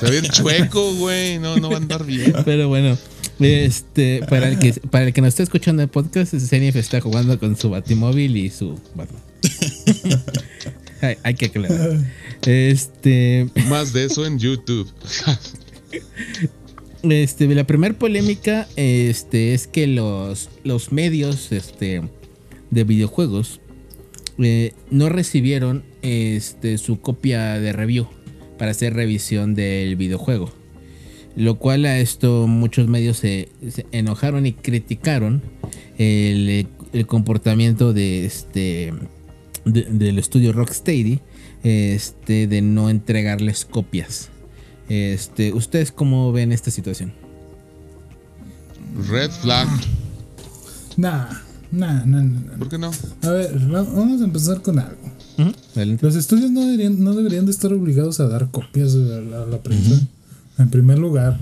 Se 0.00 0.10
ve 0.10 0.22
chueco, 0.28 0.94
güey. 0.94 1.38
No, 1.38 1.56
no 1.56 1.68
va 1.68 1.76
a 1.76 1.78
andar 1.78 2.04
bien. 2.04 2.34
Pero 2.44 2.68
bueno, 2.68 2.98
este, 3.40 4.20
para 4.28 4.48
el 4.48 4.58
que, 4.58 4.72
para 4.90 5.06
el 5.06 5.12
que 5.12 5.20
nos 5.20 5.28
esté 5.28 5.42
escuchando 5.42 5.82
el 5.82 5.88
podcast, 5.88 6.34
Zenith 6.36 6.76
está 6.76 7.00
jugando 7.00 7.38
con 7.38 7.56
su 7.56 7.70
Batimóvil 7.70 8.36
y 8.36 8.50
su 8.50 8.78
Batman. 8.94 9.22
hay, 11.00 11.16
hay 11.22 11.34
que 11.34 11.46
aclarar. 11.46 11.98
Este, 12.46 13.48
Más 13.68 13.92
de 13.92 14.04
eso 14.04 14.26
en 14.26 14.38
YouTube. 14.38 14.90
Este, 17.02 17.46
la 17.54 17.64
primera 17.64 17.94
polémica, 17.94 18.68
este, 18.76 19.54
es 19.54 19.66
que 19.66 19.86
los, 19.86 20.48
medios, 20.90 21.52
este, 21.52 22.02
de 22.70 22.84
videojuegos, 22.84 23.60
eh, 24.38 24.72
no 24.90 25.08
recibieron, 25.08 25.84
este, 26.02 26.78
su 26.78 27.00
copia 27.00 27.60
de 27.60 27.72
review 27.72 28.06
para 28.58 28.70
hacer 28.70 28.94
revisión 28.94 29.54
del 29.54 29.96
videojuego. 29.96 30.52
Lo 31.34 31.58
cual 31.58 31.86
a 31.86 31.98
esto 31.98 32.46
muchos 32.46 32.88
medios 32.88 33.16
se, 33.16 33.48
enojaron 33.90 34.46
y 34.46 34.52
criticaron 34.52 35.42
el, 35.98 36.66
comportamiento 37.06 37.92
este 37.96 38.92
de- 39.64 39.84
del 39.84 40.18
estudio 40.18 40.52
Rocksteady 40.52 41.20
de 41.62 42.60
no 42.62 42.90
entregarles 42.90 43.64
copias. 43.64 44.30
Este, 44.94 45.54
¿Ustedes 45.54 45.90
cómo 45.90 46.32
ven 46.32 46.52
esta 46.52 46.70
situación? 46.70 47.12
Red 49.08 49.30
flag. 49.30 49.66
Nah, 50.98 51.28
nah, 51.70 52.04
nah, 52.04 52.20
nah, 52.20 52.40
nah. 52.40 52.58
¿Por 52.58 52.68
qué 52.68 52.76
no? 52.76 52.90
A 53.22 53.30
ver, 53.30 53.74
va- 53.74 53.84
vamos 53.84 54.20
a 54.20 54.24
empezar 54.24 54.60
con 54.60 54.78
algo. 54.78 55.00
Los 56.02 56.14
estudios 56.14 56.50
no 56.50 56.60
deberían, 56.60 57.02
no 57.02 57.14
deberían 57.14 57.46
de 57.46 57.52
estar 57.52 57.72
obligados 57.72 58.20
a 58.20 58.28
dar 58.28 58.50
copias 58.50 58.92
a 58.94 58.98
la, 58.98 59.44
a 59.44 59.46
la 59.46 59.62
prensa. 59.62 59.98
En 60.58 60.68
primer 60.68 60.98
lugar. 60.98 61.40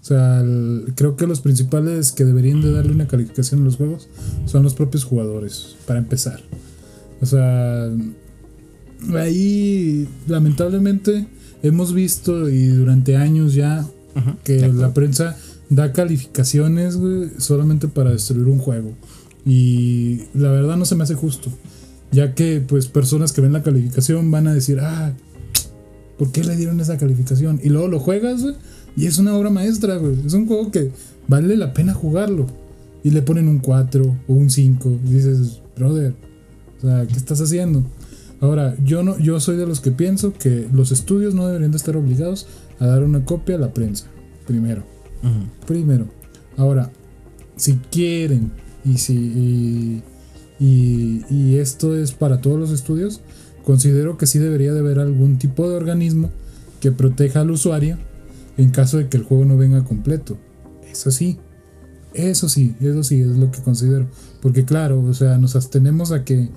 O 0.00 0.04
sea, 0.04 0.40
el- 0.40 0.92
creo 0.94 1.16
que 1.16 1.26
los 1.26 1.40
principales 1.40 2.12
que 2.12 2.24
deberían 2.24 2.60
de 2.62 2.70
darle 2.70 2.92
una 2.92 3.08
calificación 3.08 3.62
a 3.62 3.64
los 3.64 3.76
juegos 3.78 4.08
son 4.46 4.62
los 4.62 4.74
propios 4.74 5.02
jugadores, 5.02 5.74
para 5.86 5.98
empezar. 5.98 6.40
O 7.20 7.26
sea, 7.26 7.88
ahí 9.16 10.06
lamentablemente 10.28 11.26
hemos 11.62 11.94
visto 11.94 12.48
y 12.48 12.66
durante 12.68 13.16
años 13.16 13.54
ya 13.54 13.86
que 14.44 14.68
la 14.68 14.92
prensa 14.92 15.36
da 15.70 15.92
calificaciones 15.92 16.96
güey, 16.96 17.30
solamente 17.38 17.88
para 17.88 18.10
destruir 18.10 18.46
un 18.46 18.58
juego. 18.58 18.92
Y 19.44 20.22
la 20.34 20.50
verdad 20.50 20.76
no 20.76 20.84
se 20.84 20.94
me 20.94 21.04
hace 21.04 21.14
justo. 21.14 21.50
Ya 22.10 22.34
que 22.34 22.60
pues 22.60 22.86
personas 22.86 23.32
que 23.32 23.40
ven 23.40 23.52
la 23.52 23.62
calificación 23.62 24.30
van 24.30 24.46
a 24.46 24.54
decir, 24.54 24.80
ah, 24.80 25.12
¿por 26.18 26.30
qué 26.30 26.44
le 26.44 26.56
dieron 26.56 26.78
esa 26.80 26.98
calificación? 26.98 27.58
Y 27.62 27.70
luego 27.70 27.88
lo 27.88 27.98
juegas 27.98 28.42
güey, 28.42 28.54
y 28.96 29.06
es 29.06 29.18
una 29.18 29.34
obra 29.34 29.50
maestra, 29.50 29.96
güey. 29.96 30.16
Es 30.26 30.34
un 30.34 30.46
juego 30.46 30.70
que 30.70 30.90
vale 31.26 31.56
la 31.56 31.72
pena 31.72 31.94
jugarlo. 31.94 32.46
Y 33.04 33.10
le 33.10 33.22
ponen 33.22 33.48
un 33.48 33.58
4 33.58 34.16
o 34.28 34.32
un 34.32 34.50
5. 34.50 34.98
Y 35.04 35.08
dices, 35.08 35.60
brother, 35.76 36.14
o 36.78 36.86
sea, 36.86 37.06
¿qué 37.06 37.16
estás 37.16 37.40
haciendo? 37.40 37.82
Ahora, 38.42 38.76
yo 38.84 39.02
no, 39.02 39.18
yo 39.18 39.40
soy 39.40 39.56
de 39.56 39.66
los 39.66 39.80
que 39.80 39.90
pienso 39.92 40.34
que 40.34 40.68
los 40.74 40.92
estudios 40.92 41.32
no 41.34 41.46
deberían 41.46 41.70
de 41.70 41.76
estar 41.78 41.96
obligados 41.96 42.46
a 42.80 42.86
dar 42.86 43.02
una 43.04 43.24
copia 43.24 43.54
a 43.54 43.58
la 43.58 43.72
prensa. 43.72 44.06
Primero. 44.46 44.82
Primero. 45.66 46.06
Ahora, 46.58 46.90
si 47.56 47.76
quieren 47.90 48.50
y 48.84 48.98
si 48.98 49.14
y, 49.14 50.02
y- 50.58 51.24
y 51.30 51.56
esto 51.58 51.96
es 51.96 52.12
para 52.12 52.40
todos 52.40 52.58
los 52.58 52.70
estudios, 52.72 53.20
considero 53.64 54.18
que 54.18 54.26
sí 54.26 54.38
debería 54.38 54.72
de 54.72 54.80
haber 54.80 54.98
algún 54.98 55.38
tipo 55.38 55.68
de 55.70 55.76
organismo 55.76 56.30
que 56.80 56.90
proteja 56.92 57.40
al 57.40 57.50
usuario 57.52 57.96
en 58.58 58.70
caso 58.70 58.98
de 58.98 59.08
que 59.08 59.16
el 59.16 59.22
juego 59.22 59.44
no 59.44 59.56
venga 59.56 59.84
completo. 59.84 60.36
Eso 60.90 61.10
sí. 61.12 61.38
Eso 62.12 62.48
sí, 62.48 62.74
eso 62.80 63.02
sí 63.04 63.20
es 63.20 63.28
lo 63.38 63.50
que 63.52 63.62
considero. 63.62 64.06
Porque 64.42 64.64
claro, 64.64 65.00
o 65.00 65.14
sea, 65.14 65.38
nos 65.38 65.54
abstenemos 65.56 66.10
a 66.12 66.24
que 66.24 66.48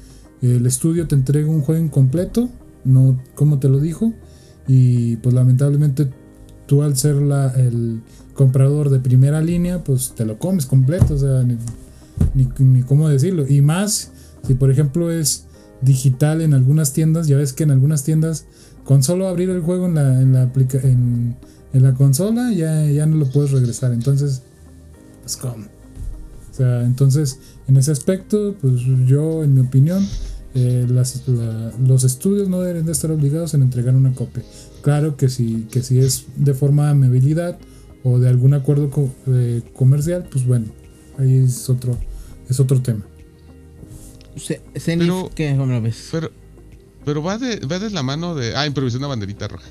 el 0.51 0.65
estudio 0.65 1.07
te 1.07 1.15
entregue 1.15 1.47
un 1.47 1.61
juego 1.61 1.84
incompleto, 1.84 2.49
no 2.84 3.19
como 3.35 3.59
te 3.59 3.69
lo 3.69 3.80
dijo, 3.80 4.13
y 4.67 5.17
pues 5.17 5.34
lamentablemente 5.34 6.09
tú 6.65 6.81
al 6.81 6.97
ser 6.97 7.15
la, 7.15 7.47
el 7.55 8.01
comprador 8.34 8.89
de 8.89 8.99
primera 8.99 9.41
línea, 9.41 9.84
pues 9.84 10.13
te 10.15 10.26
lo 10.26 10.38
comes 10.38 10.65
completo, 10.65 11.15
o 11.15 11.17
sea, 11.17 11.43
ni, 11.43 11.57
ni, 12.59 12.81
cómo 12.84 13.09
decirlo. 13.09 13.47
Y 13.47 13.61
más, 13.61 14.11
si 14.45 14.55
por 14.55 14.72
ejemplo 14.72 15.11
es 15.11 15.45
digital 15.81 16.41
en 16.41 16.53
algunas 16.53 16.93
tiendas, 16.93 17.27
ya 17.27 17.38
ves 17.38 17.53
que 17.53 17.63
en 17.63 17.72
algunas 17.72 18.03
tiendas, 18.03 18.45
con 18.84 19.03
solo 19.03 19.27
abrir 19.27 19.49
el 19.49 19.61
juego 19.61 19.85
en 19.88 19.95
la, 19.95 20.22
en 20.22 20.34
la, 20.34 20.51
en, 20.84 21.35
la 21.73 21.93
consola, 21.93 22.51
ya, 22.51 22.85
ya 22.85 23.05
no 23.05 23.17
lo 23.17 23.30
puedes 23.31 23.51
regresar. 23.51 23.91
Entonces, 23.93 24.43
es 25.26 25.38
como. 25.38 25.65
O 26.51 26.57
sea, 26.57 26.84
entonces, 26.84 27.39
en 27.67 27.76
ese 27.77 27.91
aspecto, 27.91 28.55
pues 28.61 28.81
yo, 29.05 29.43
en 29.43 29.55
mi 29.55 29.61
opinión, 29.61 30.05
eh, 30.56 30.86
las- 30.90 31.27
la- 31.27 31.72
los 31.86 32.03
estudios 32.03 32.49
no 32.49 32.61
deben 32.61 32.86
de 32.86 32.91
estar 32.91 33.11
obligados 33.11 33.53
en 33.53 33.61
entregar 33.61 33.94
una 33.95 34.14
copia. 34.14 34.44
Claro 34.82 35.18
que 35.18 35.30
si, 35.30 35.68
que 35.72 35.82
si 35.84 35.99
es 35.99 36.26
de 36.38 36.53
forma 36.53 36.86
de 36.86 36.91
amabilidad 36.91 37.57
o 38.03 38.19
de 38.19 38.30
algún 38.30 38.53
acuerdo 38.53 38.90
co- 38.90 39.14
eh, 39.27 39.61
comercial, 39.73 40.27
pues 40.32 40.45
bueno, 40.45 40.68
ahí 41.19 41.38
es 41.44 41.69
otro, 41.69 41.98
es 42.49 42.60
otro 42.60 42.82
tema. 42.82 43.06
Se- 44.38 44.61
Pero- 44.86 45.30
¿qué? 45.36 45.56
¿Cómo 45.57 45.72
lo 45.73 45.82
ves? 45.82 46.10
Pero, 46.11 46.32
pero 47.03 47.22
va 47.23 47.38
de, 47.38 47.60
va 47.65 47.80
de 47.80 47.90
la 47.90 48.03
mano 48.03 48.36
de. 48.36 48.56
Ah, 48.56 48.65
improvisé 48.65 48.98
una 48.98 49.07
banderita 49.07 49.48
roja. 49.48 49.68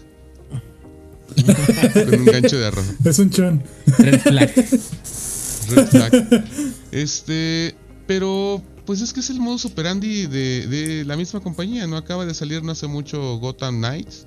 Con 1.94 2.14
un 2.20 2.24
gancho 2.26 2.58
de 2.58 2.66
arroz. 2.66 2.86
Es 3.04 3.18
un 3.18 3.30
chon. 3.30 3.62
Red 3.98 4.20
flag. 4.20 4.52
Red 4.54 5.86
flag. 5.88 6.44
Este. 6.92 7.74
Pero. 8.06 8.62
Pues 8.86 9.00
es 9.00 9.12
que 9.12 9.20
es 9.20 9.30
el 9.30 9.40
modus 9.40 9.64
operandi 9.64 10.26
de, 10.26 10.66
de 10.66 11.04
la 11.04 11.16
misma 11.16 11.40
compañía, 11.40 11.86
¿no? 11.86 11.96
Acaba 11.96 12.26
de 12.26 12.34
salir 12.34 12.62
no 12.62 12.72
hace 12.72 12.86
mucho 12.86 13.38
Gotham 13.38 13.78
Knights. 13.78 14.26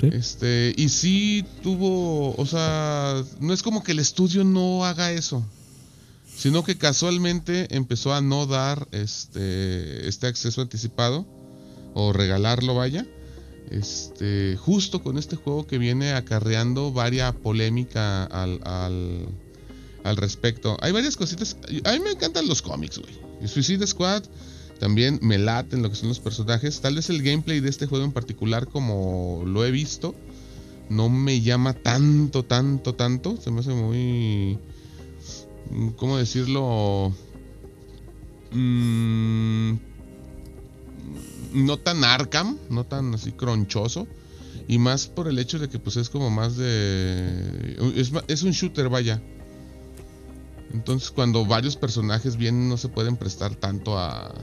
Sí. 0.00 0.08
Este. 0.12 0.74
Y 0.76 0.88
sí 0.88 1.44
tuvo. 1.62 2.34
O 2.36 2.46
sea. 2.46 3.22
No 3.40 3.52
es 3.52 3.62
como 3.62 3.82
que 3.82 3.92
el 3.92 3.98
estudio 3.98 4.44
no 4.44 4.84
haga 4.84 5.12
eso. 5.12 5.44
Sino 6.36 6.64
que 6.64 6.76
casualmente 6.76 7.74
empezó 7.74 8.12
a 8.12 8.20
no 8.20 8.46
dar 8.46 8.88
este. 8.92 10.08
Este 10.08 10.26
acceso 10.26 10.60
anticipado. 10.60 11.26
O 11.94 12.12
regalarlo, 12.12 12.74
vaya. 12.74 13.06
Este. 13.70 14.56
Justo 14.56 15.02
con 15.02 15.16
este 15.16 15.36
juego 15.36 15.66
que 15.66 15.78
viene 15.78 16.12
acarreando 16.12 16.92
varia 16.92 17.32
polémica 17.32 18.24
al. 18.24 18.60
al 18.64 19.28
al 20.04 20.16
respecto. 20.16 20.76
Hay 20.82 20.92
varias 20.92 21.16
cositas. 21.16 21.56
A 21.82 21.92
mí 21.92 21.98
me 21.98 22.12
encantan 22.12 22.46
los 22.46 22.62
cómics, 22.62 22.98
güey. 22.98 23.25
Y 23.42 23.48
Suicide 23.48 23.86
Squad 23.86 24.24
también 24.78 25.18
me 25.22 25.38
laten 25.38 25.82
lo 25.82 25.90
que 25.90 25.96
son 25.96 26.08
los 26.08 26.20
personajes. 26.20 26.80
Tal 26.80 26.94
vez 26.96 27.08
el 27.10 27.22
gameplay 27.22 27.60
de 27.60 27.70
este 27.70 27.86
juego 27.86 28.04
en 28.04 28.12
particular, 28.12 28.66
como 28.68 29.42
lo 29.46 29.64
he 29.64 29.70
visto, 29.70 30.14
no 30.90 31.08
me 31.08 31.40
llama 31.40 31.72
tanto, 31.72 32.44
tanto, 32.44 32.94
tanto. 32.94 33.36
Se 33.40 33.50
me 33.50 33.60
hace 33.60 33.70
muy. 33.70 34.58
¿Cómo 35.96 36.18
decirlo? 36.18 37.14
Mm, 38.52 39.74
no 41.54 41.76
tan 41.78 42.04
Arkham, 42.04 42.58
no 42.70 42.84
tan 42.84 43.14
así 43.14 43.32
cronchoso. 43.32 44.06
Y 44.68 44.78
más 44.78 45.06
por 45.06 45.28
el 45.28 45.38
hecho 45.38 45.58
de 45.58 45.68
que 45.68 45.78
pues 45.78 45.96
es 45.96 46.10
como 46.10 46.28
más 46.28 46.56
de... 46.56 47.76
Es 48.26 48.42
un 48.42 48.50
shooter, 48.50 48.88
vaya. 48.88 49.22
Entonces 50.72 51.10
cuando 51.10 51.44
varios 51.46 51.76
personajes 51.76 52.36
vienen 52.36 52.68
no 52.68 52.76
se 52.76 52.88
pueden 52.88 53.16
prestar 53.16 53.54
tanto 53.54 53.98
a, 53.98 54.34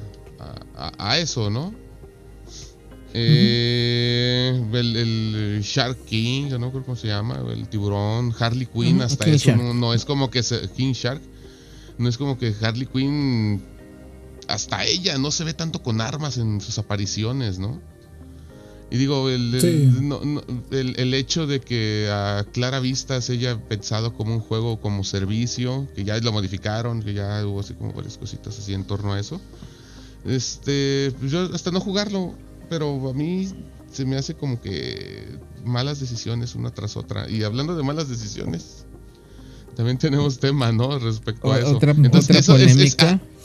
a, 0.97 1.17
eso, 1.17 1.49
¿no? 1.49 1.73
Eh, 3.13 4.59
el, 4.73 4.95
el 4.95 5.61
Shark 5.61 6.05
King, 6.05 6.49
yo 6.49 6.57
no 6.57 6.71
creo 6.71 6.83
cómo 6.83 6.95
se 6.95 7.07
llama, 7.07 7.43
el 7.51 7.67
tiburón, 7.69 8.33
Harley 8.37 8.65
Quinn, 8.65 8.95
Ujú, 8.95 9.03
hasta 9.05 9.25
King 9.25 9.33
eso 9.33 9.55
no, 9.55 9.73
no 9.73 9.93
es 9.93 10.03
como 10.05 10.29
que 10.31 10.41
se- 10.41 10.67
King 10.71 10.93
Shark, 10.93 11.21
no 11.97 12.09
es 12.09 12.17
como 12.17 12.37
que 12.39 12.55
Harley 12.61 12.87
Quinn, 12.87 13.63
hasta 14.47 14.83
ella 14.85 15.17
no 15.19 15.29
se 15.29 15.43
ve 15.43 15.53
tanto 15.53 15.83
con 15.83 16.01
armas 16.01 16.37
en 16.37 16.59
sus 16.59 16.79
apariciones, 16.79 17.59
¿no? 17.59 17.79
Y 18.93 18.97
digo, 18.97 19.27
el, 19.27 19.55
el- 19.55 19.61
Sí. 19.61 19.97
no- 20.01 20.23
no- 20.23 20.43
el- 20.69 20.93
el 20.99 21.15
hecho 21.15 21.47
de 21.47 21.59
que 21.59 22.09
a 22.11 22.45
clara 22.53 22.79
vista 22.79 23.19
se 23.21 23.33
haya 23.33 23.59
pensado 23.59 24.13
como 24.13 24.35
un 24.35 24.39
juego 24.39 24.79
como 24.79 25.03
servicio, 25.03 25.87
que 25.95 26.03
ya 26.03 26.15
lo 26.19 26.31
modificaron, 26.31 27.01
que 27.01 27.15
ya 27.15 27.43
hubo 27.43 27.61
así 27.61 27.73
como 27.73 27.91
varias 27.91 28.19
cositas 28.19 28.59
así 28.59 28.71
en 28.75 28.83
torno 28.83 29.13
a 29.13 29.19
eso. 29.19 29.41
Este, 30.25 31.11
pues 31.19 31.31
yo 31.31 31.49
hasta 31.53 31.71
no 31.71 31.79
jugarlo, 31.79 32.35
pero 32.69 33.09
a 33.09 33.13
mí 33.13 33.49
se 33.91 34.05
me 34.05 34.15
hace 34.15 34.35
como 34.35 34.61
que 34.61 35.25
malas 35.65 35.99
decisiones 35.99 36.53
una 36.53 36.69
tras 36.71 36.95
otra. 36.95 37.27
Y 37.29 37.41
hablando 37.43 37.75
de 37.75 37.81
malas 37.83 38.09
decisiones, 38.09 38.85
también 39.75 39.97
tenemos 39.97 40.37
tema, 40.39 40.71
¿no? 40.71 40.99
Respecto 40.99 41.51
a 41.51 41.57
eso. 41.59 41.77
otra 41.77 41.91
Entonces, 41.91 42.29
otra 42.29 42.39
eso 42.39 42.57
es- 42.57 42.77
es-. 42.77 42.95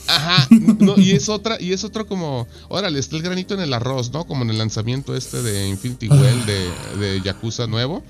Ajá, 0.09 0.48
no, 0.51 0.98
y 0.98 1.12
es 1.12 1.28
otra, 1.28 1.60
y 1.60 1.72
es 1.72 1.85
otro 1.85 2.06
como, 2.06 2.48
órale, 2.68 2.98
está 2.98 3.16
el 3.16 3.22
granito 3.22 3.55
en 3.55 3.60
el 3.60 3.72
arroz, 3.72 4.10
¿no? 4.12 4.26
Como 4.26 4.43
en 4.43 4.51
el 4.51 4.59
lanzamiento 4.59 5.14
este 5.14 5.43
de 5.43 5.68
Infinity 5.68 6.09
Well 6.09 6.47
de, 6.47 6.98
de 6.98 7.20
Yakuza 7.22 7.66
nuevo, 7.66 8.02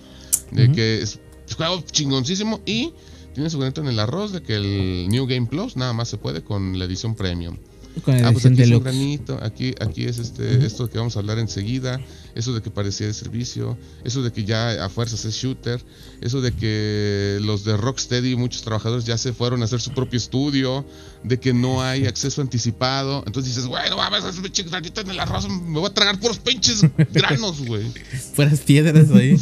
de 0.52 0.72
que 0.72 1.02
es 1.02 1.18
es 1.48 1.54
juego 1.54 1.82
chingoncísimo 1.90 2.60
y 2.66 2.92
tiene 3.34 3.50
su 3.50 3.58
granito 3.58 3.80
en 3.80 3.88
el 3.88 3.98
arroz 3.98 4.32
de 4.32 4.42
que 4.42 4.56
el 4.56 5.08
New 5.08 5.26
Game 5.26 5.46
Plus 5.46 5.76
nada 5.76 5.92
más 5.92 6.08
se 6.08 6.18
puede 6.18 6.42
con 6.42 6.78
la 6.78 6.84
edición 6.84 7.14
premium. 7.14 7.56
Con 8.00 8.20
la 8.20 8.28
Ah, 8.28 8.32
pues 8.32 8.46
aquí 8.46 8.62
es 8.62 8.70
un 8.70 8.82
granito, 8.82 9.38
aquí, 9.42 9.74
aquí 9.80 10.04
es 10.04 10.18
este, 10.18 10.64
esto 10.64 10.86
de 10.86 10.92
que 10.92 10.98
vamos 10.98 11.16
a 11.16 11.20
hablar 11.20 11.38
enseguida, 11.38 12.00
eso 12.34 12.52
de 12.52 12.62
que 12.62 12.70
parecía 12.70 13.06
de 13.06 13.14
servicio, 13.14 13.76
eso 14.04 14.22
de 14.22 14.32
que 14.32 14.44
ya 14.44 14.84
a 14.84 14.88
fuerzas 14.88 15.24
es 15.24 15.34
shooter, 15.34 15.82
eso 16.20 16.40
de 16.40 16.52
que 16.52 17.38
los 17.42 17.64
de 17.64 17.76
Rocksteady, 17.76 18.36
muchos 18.36 18.62
trabajadores 18.62 19.04
ya 19.04 19.18
se 19.18 19.32
fueron 19.32 19.62
a 19.62 19.64
hacer 19.64 19.80
su 19.80 19.92
propio 19.92 20.18
estudio, 20.18 20.84
de 21.24 21.38
que 21.38 21.52
no 21.52 21.82
hay 21.82 22.06
acceso 22.06 22.42
anticipado, 22.42 23.22
entonces 23.26 23.54
dices, 23.54 23.68
bueno, 23.68 23.96
vamos 23.96 24.24
a 24.24 24.28
hacer 24.28 24.44
un 24.44 24.70
granito 24.70 25.00
en 25.00 25.10
el 25.10 25.20
arroz, 25.20 25.48
me 25.48 25.78
voy 25.78 25.88
a 25.88 25.94
tragar 25.94 26.18
puros 26.20 26.38
pinches 26.38 26.82
granos, 27.12 27.64
güey. 27.64 27.84
Fueras 28.34 28.60
piedras 28.60 29.10
ahí. 29.10 29.36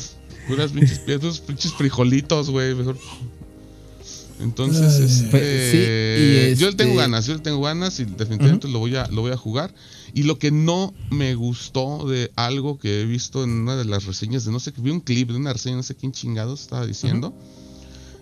Puras 0.46 0.70
pinches 0.72 1.00
piedras, 1.00 1.40
pinches 1.40 1.72
frijolitos, 1.72 2.50
güey, 2.50 2.74
mejor. 2.74 2.96
Entonces, 4.38 5.00
este, 5.00 5.28
Pues, 5.30 5.70
sí, 5.70 5.78
y 6.52 6.56
yo 6.60 6.68
le 6.70 6.76
tengo 6.76 6.90
este- 6.92 7.02
ganas, 7.02 7.26
yo 7.26 7.34
le 7.34 7.40
tengo 7.40 7.60
ganas 7.62 7.98
y 8.00 8.04
definitivamente 8.04 8.68
lo 8.68 8.78
voy 8.80 8.94
a 8.96 9.06
lo 9.08 9.22
voy 9.22 9.32
a 9.32 9.36
jugar. 9.36 9.74
Y 10.12 10.24
lo 10.24 10.38
que 10.38 10.50
no 10.50 10.94
me 11.10 11.34
gustó 11.34 12.06
de 12.06 12.30
algo 12.36 12.78
que 12.78 13.00
he 13.00 13.04
visto 13.06 13.44
en 13.44 13.50
una 13.50 13.76
de 13.76 13.84
las 13.86 14.04
reseñas 14.04 14.44
de 14.44 14.52
no 14.52 14.60
sé, 14.60 14.72
vi 14.76 14.90
un 14.90 15.00
clip 15.00 15.30
de 15.30 15.36
una 15.36 15.52
reseña, 15.52 15.76
no 15.76 15.82
sé 15.82 15.94
quién 15.94 16.12
chingados 16.12 16.60
estaba 16.62 16.86
diciendo, 16.86 17.34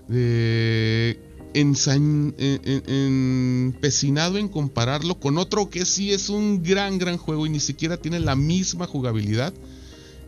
de 0.09 1.19
ensañ- 1.55 2.35
en- 2.39 2.61
en- 2.65 3.73
empecinado 3.75 4.39
en 4.39 4.49
compararlo 4.49 5.19
con 5.21 5.39
otro 5.39 5.71
que 5.71 5.85
sí 5.85 6.13
es 6.13 6.29
un 6.29 6.63
gran, 6.63 6.99
gran 6.99 7.17
juego 7.17 7.47
y 7.47 7.51
ni 7.51 7.61
siquiera 7.61 7.97
tiene 7.97 8.21
la 8.21 8.35
misma 8.37 8.87
jugabilidad 8.87 9.53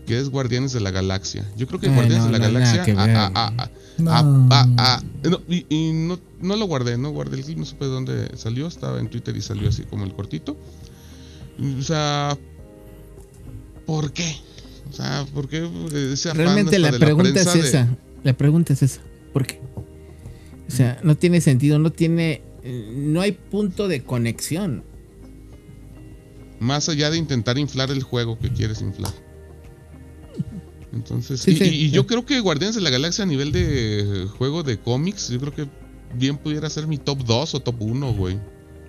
que 0.06 0.18
es 0.18 0.28
Guardianes 0.30 0.72
de 0.72 0.80
la 0.80 0.90
Galaxia. 0.90 1.44
Yo 1.56 1.66
creo 1.66 1.80
que 1.80 1.88
Ay, 1.88 1.94
Guardianes 1.94 2.26
no, 2.26 2.32
de 2.32 2.38
la 2.38 2.48
no, 2.48 2.54
Galaxia 2.54 2.84
y, 5.48 5.66
y 5.68 5.92
no, 5.92 6.18
no 6.40 6.56
lo 6.56 6.66
guardé, 6.66 6.96
no 6.98 7.10
guardé 7.10 7.38
el 7.38 7.44
clip, 7.44 7.58
no 7.58 7.64
supe 7.64 7.84
de 7.86 7.90
dónde 7.90 8.30
salió, 8.36 8.66
estaba 8.66 9.00
en 9.00 9.08
Twitter 9.08 9.36
y 9.36 9.42
salió 9.42 9.68
así 9.68 9.82
como 9.84 10.04
el 10.04 10.12
cortito. 10.14 10.56
O 11.78 11.82
sea, 11.82 12.36
¿por 13.86 14.12
qué? 14.12 14.36
O 14.90 14.92
sea, 14.92 15.26
¿por 15.34 15.48
qué 15.48 15.58
eh, 15.92 16.10
ese 16.12 16.32
Realmente 16.34 16.78
la 16.78 16.92
pregunta 16.92 17.40
es 17.40 17.52
de- 17.54 17.60
esa. 17.60 17.88
La 18.22 18.32
pregunta 18.36 18.72
es 18.72 18.82
esa. 18.82 19.00
¿Por 19.32 19.46
qué? 19.46 19.60
O 20.68 20.70
sea, 20.70 20.98
no 21.02 21.16
tiene 21.16 21.40
sentido, 21.40 21.78
no 21.78 21.90
tiene. 21.92 22.42
eh, 22.62 22.92
No 22.94 23.20
hay 23.20 23.32
punto 23.32 23.88
de 23.88 24.02
conexión. 24.02 24.84
Más 26.60 26.88
allá 26.88 27.10
de 27.10 27.18
intentar 27.18 27.58
inflar 27.58 27.90
el 27.90 28.02
juego 28.02 28.38
que 28.38 28.50
quieres 28.50 28.80
inflar. 28.80 29.12
Entonces, 30.96 31.40
Sí, 31.40 31.52
y, 31.52 31.56
sí. 31.56 31.64
y- 31.64 31.84
y 31.86 31.90
yo 31.90 32.06
creo 32.06 32.24
que 32.26 32.40
Guardianes 32.40 32.74
de 32.74 32.80
la 32.82 32.90
Galaxia 32.90 33.22
a 33.24 33.26
nivel 33.26 33.52
de 33.52 34.26
juego 34.38 34.62
de 34.62 34.78
cómics, 34.78 35.28
yo 35.28 35.38
creo 35.40 35.54
que 35.54 35.66
bien 36.14 36.36
pudiera 36.38 36.68
ser 36.70 36.86
mi 36.86 36.98
top 36.98 37.24
2 37.24 37.54
o 37.54 37.60
top 37.60 37.76
1, 37.80 38.12
güey. 38.14 38.38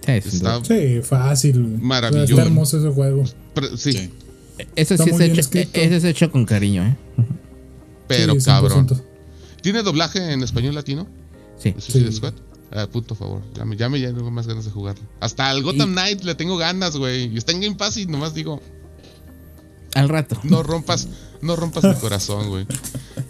Está-. 0.08 0.64
Sí, 0.64 1.02
fácil. 1.04 1.62
güey. 1.64 1.78
Maravilloso. 1.82 2.34
Está 2.34 2.44
hermoso 2.44 2.78
ese 2.80 2.90
juego. 2.90 3.24
Pero- 3.54 3.78
sí, 3.78 3.92
Sí. 3.92 4.10
Eso 4.76 4.98
sí 4.98 5.10
es 5.12 5.20
hecho, 5.20 5.42
eso 5.74 5.96
es 5.96 6.04
hecho 6.04 6.32
con 6.32 6.44
cariño, 6.46 6.84
¿eh? 6.84 6.96
pero 8.08 8.34
Sí, 8.34 8.40
100%. 8.40 8.46
cabrón. 8.96 9.04
¿Tiene 9.62 9.84
doblaje 9.84 10.32
en 10.34 10.42
español 10.42 10.74
latino? 10.74 11.08
Sí. 11.60 11.76
Sí. 11.78 12.12
Squad. 12.12 12.34
Ah, 12.72 12.88
punto 12.92 13.14
favor. 13.16 13.42
Ya 13.56 13.66
me, 13.66 13.76
ya 13.78 13.88
me 13.88 14.00
ya 14.00 14.08
tengo 14.14 14.32
más 14.32 14.48
ganas 14.48 14.66
de 14.66 14.72
jugarlo. 14.72 15.04
Hasta 15.20 15.50
al 15.50 15.62
Gotham 15.62 15.90
Y- 15.92 15.94
Knight 15.94 16.24
le 16.24 16.34
tengo 16.36 16.58
ganas, 16.58 16.98
güey. 16.98 17.26
Y 17.34 17.38
está 17.38 17.52
en 17.52 17.62
Game 17.62 17.76
Pass 17.76 17.98
y 17.98 18.06
nomás 18.08 18.34
digo, 18.34 18.60
Al 19.94 20.10
rato. 20.10 20.40
no 20.44 20.64
rompas, 20.64 21.08
no 21.42 21.56
rompas 21.56 21.84
mi 21.84 21.94
corazón, 21.96 22.50
güey. 22.50 22.66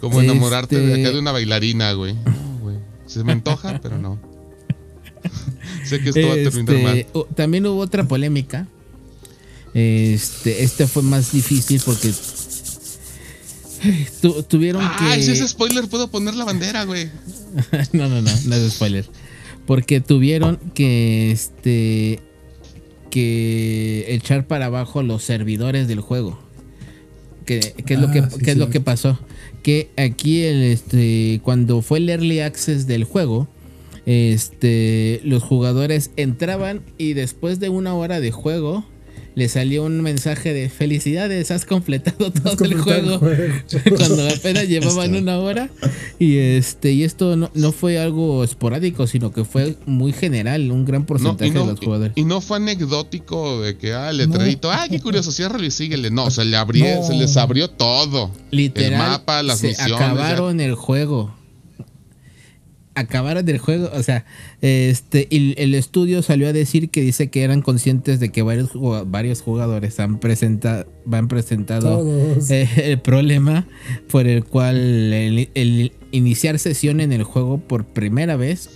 Como 0.00 0.20
enamorarte 0.20 0.78
de 0.78 0.88
Este- 0.92 1.00
acá 1.02 1.12
de 1.12 1.18
una 1.18 1.32
bailarina, 1.32 1.92
güey. 1.92 2.14
No, 2.14 2.58
güey. 2.60 2.76
Se 3.06 3.24
me 3.24 3.32
antoja, 3.32 3.80
pero 3.82 3.98
no. 3.98 4.18
sé 5.84 6.00
que 6.00 6.10
esto 6.10 6.26
va 6.26 6.32
a 6.34 6.36
terminar 6.36 6.74
Este, 6.96 7.12
mal. 7.14 7.26
también 7.34 7.66
hubo 7.66 7.80
otra 7.80 8.04
polémica. 8.06 8.66
Este, 9.74 10.62
este 10.64 10.86
fue 10.86 11.02
más 11.02 11.32
difícil 11.32 11.80
porque 11.84 12.12
tu- 14.22 14.42
tuvieron 14.44 14.82
Ah, 14.84 14.96
que 15.14 15.22
si 15.22 15.30
es 15.32 15.48
spoiler, 15.48 15.88
puedo 15.88 16.08
poner 16.10 16.34
la 16.34 16.44
bandera, 16.44 16.84
güey. 16.84 17.10
no, 17.92 18.08
no, 18.08 18.20
no, 18.22 18.30
no 18.46 18.54
es 18.54 18.72
spoiler. 18.72 19.08
Porque 19.66 20.00
tuvieron 20.00 20.56
que 20.74 21.30
este 21.30 22.20
que 23.10 24.04
echar 24.08 24.46
para 24.46 24.66
abajo 24.66 25.02
los 25.02 25.22
servidores 25.22 25.88
del 25.88 26.00
juego. 26.00 26.38
¿Qué, 27.48 27.60
qué 27.86 27.94
es 27.94 28.00
lo 28.00 28.08
Ah, 28.08 28.12
que 28.12 28.22
sí, 28.22 28.38
qué 28.44 28.50
es 28.50 28.58
lo 28.58 28.68
que 28.68 28.80
pasó? 28.80 29.18
Que 29.62 29.88
aquí 29.96 30.42
el 30.42 30.62
este 30.64 31.40
cuando 31.42 31.80
fue 31.80 31.96
el 31.96 32.10
early 32.10 32.40
access 32.40 32.86
del 32.86 33.04
juego, 33.04 33.48
este 34.04 35.20
los 35.24 35.42
jugadores 35.42 36.10
entraban 36.16 36.82
y 36.98 37.14
después 37.14 37.58
de 37.58 37.70
una 37.70 37.94
hora 37.94 38.20
de 38.20 38.32
juego 38.32 38.84
le 39.38 39.48
salió 39.48 39.84
un 39.84 40.00
mensaje 40.02 40.52
de 40.52 40.68
felicidades, 40.68 41.52
has 41.52 41.64
completado 41.64 42.32
todo 42.32 42.50
el 42.64 42.74
completado 42.74 43.18
juego. 43.20 43.30
el 43.30 43.52
juego. 43.62 43.96
Cuando 43.96 44.28
apenas 44.28 44.64
llevaban 44.68 45.14
una 45.14 45.38
hora. 45.38 45.70
Y 46.18 46.38
este, 46.38 46.90
y 46.90 47.04
esto 47.04 47.36
no, 47.36 47.48
no 47.54 47.70
fue 47.70 48.00
algo 48.00 48.42
esporádico, 48.42 49.06
sino 49.06 49.30
que 49.30 49.44
fue 49.44 49.76
muy 49.86 50.12
general, 50.12 50.72
un 50.72 50.84
gran 50.84 51.06
porcentaje 51.06 51.52
no, 51.52 51.60
de 51.60 51.66
los 51.70 51.78
jugadores. 51.80 52.12
y- 52.16 52.22
y 52.22 52.24
no 52.24 52.40
fue 52.40 52.56
anecdótico 52.56 53.62
de 53.62 53.76
que, 53.78 53.94
ah, 53.94 54.10
el 54.10 54.16
letrerito, 54.16 54.72
ah, 54.72 54.86
qué 54.90 54.98
curioso, 55.00 55.30
ciérralo 55.30 55.64
y 55.64 55.70
síguele. 55.70 56.10
No, 56.10 56.32
se, 56.32 56.44
le 56.44 56.56
abrió, 56.56 56.96
No. 56.96 57.06
se 57.06 57.14
les 57.14 57.36
abrió 57.36 57.68
todo. 57.70 58.32
Literal, 58.50 58.92
el 58.92 58.98
mapa, 58.98 59.42
las 59.44 59.60
se 59.60 59.68
misiones. 59.68 59.94
acabaron 59.94 60.60
el 60.60 60.74
juego. 60.74 61.32
Acabaron 62.98 63.48
el 63.48 63.58
juego, 63.58 63.90
o 63.94 64.02
sea, 64.02 64.24
este, 64.60 65.26
y 65.30 65.54
el 65.60 65.74
estudio 65.74 66.22
salió 66.22 66.48
a 66.48 66.52
decir 66.52 66.88
que 66.90 67.00
dice 67.00 67.28
que 67.28 67.42
eran 67.42 67.62
conscientes 67.62 68.18
de 68.20 68.30
que 68.30 68.42
varios, 68.42 68.70
varios 69.06 69.40
jugadores 69.42 70.00
han 70.00 70.18
presentado, 70.18 70.86
han 71.10 71.28
presentado 71.28 72.02
eh, 72.50 72.68
el 72.84 73.00
problema 73.00 73.66
por 74.10 74.26
el 74.26 74.44
cual 74.44 74.76
el, 75.12 75.48
el 75.54 75.92
iniciar 76.10 76.58
sesión 76.58 77.00
en 77.00 77.12
el 77.12 77.22
juego 77.22 77.58
por 77.58 77.84
primera 77.84 78.36
vez, 78.36 78.68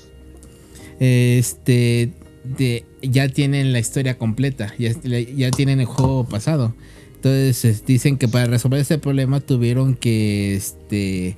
este, 1.00 2.12
de, 2.44 2.84
ya 3.02 3.28
tienen 3.28 3.72
la 3.72 3.78
historia 3.78 4.18
completa, 4.18 4.74
ya, 4.78 4.92
ya 5.02 5.50
tienen 5.50 5.80
el 5.80 5.86
juego 5.86 6.24
pasado. 6.28 6.74
Entonces 7.16 7.64
es- 7.64 7.86
dicen 7.86 8.18
que 8.18 8.28
para 8.28 8.46
resolver 8.46 8.80
ese 8.80 8.98
problema 8.98 9.40
tuvieron 9.40 9.94
que, 9.94 10.54
este, 10.54 11.36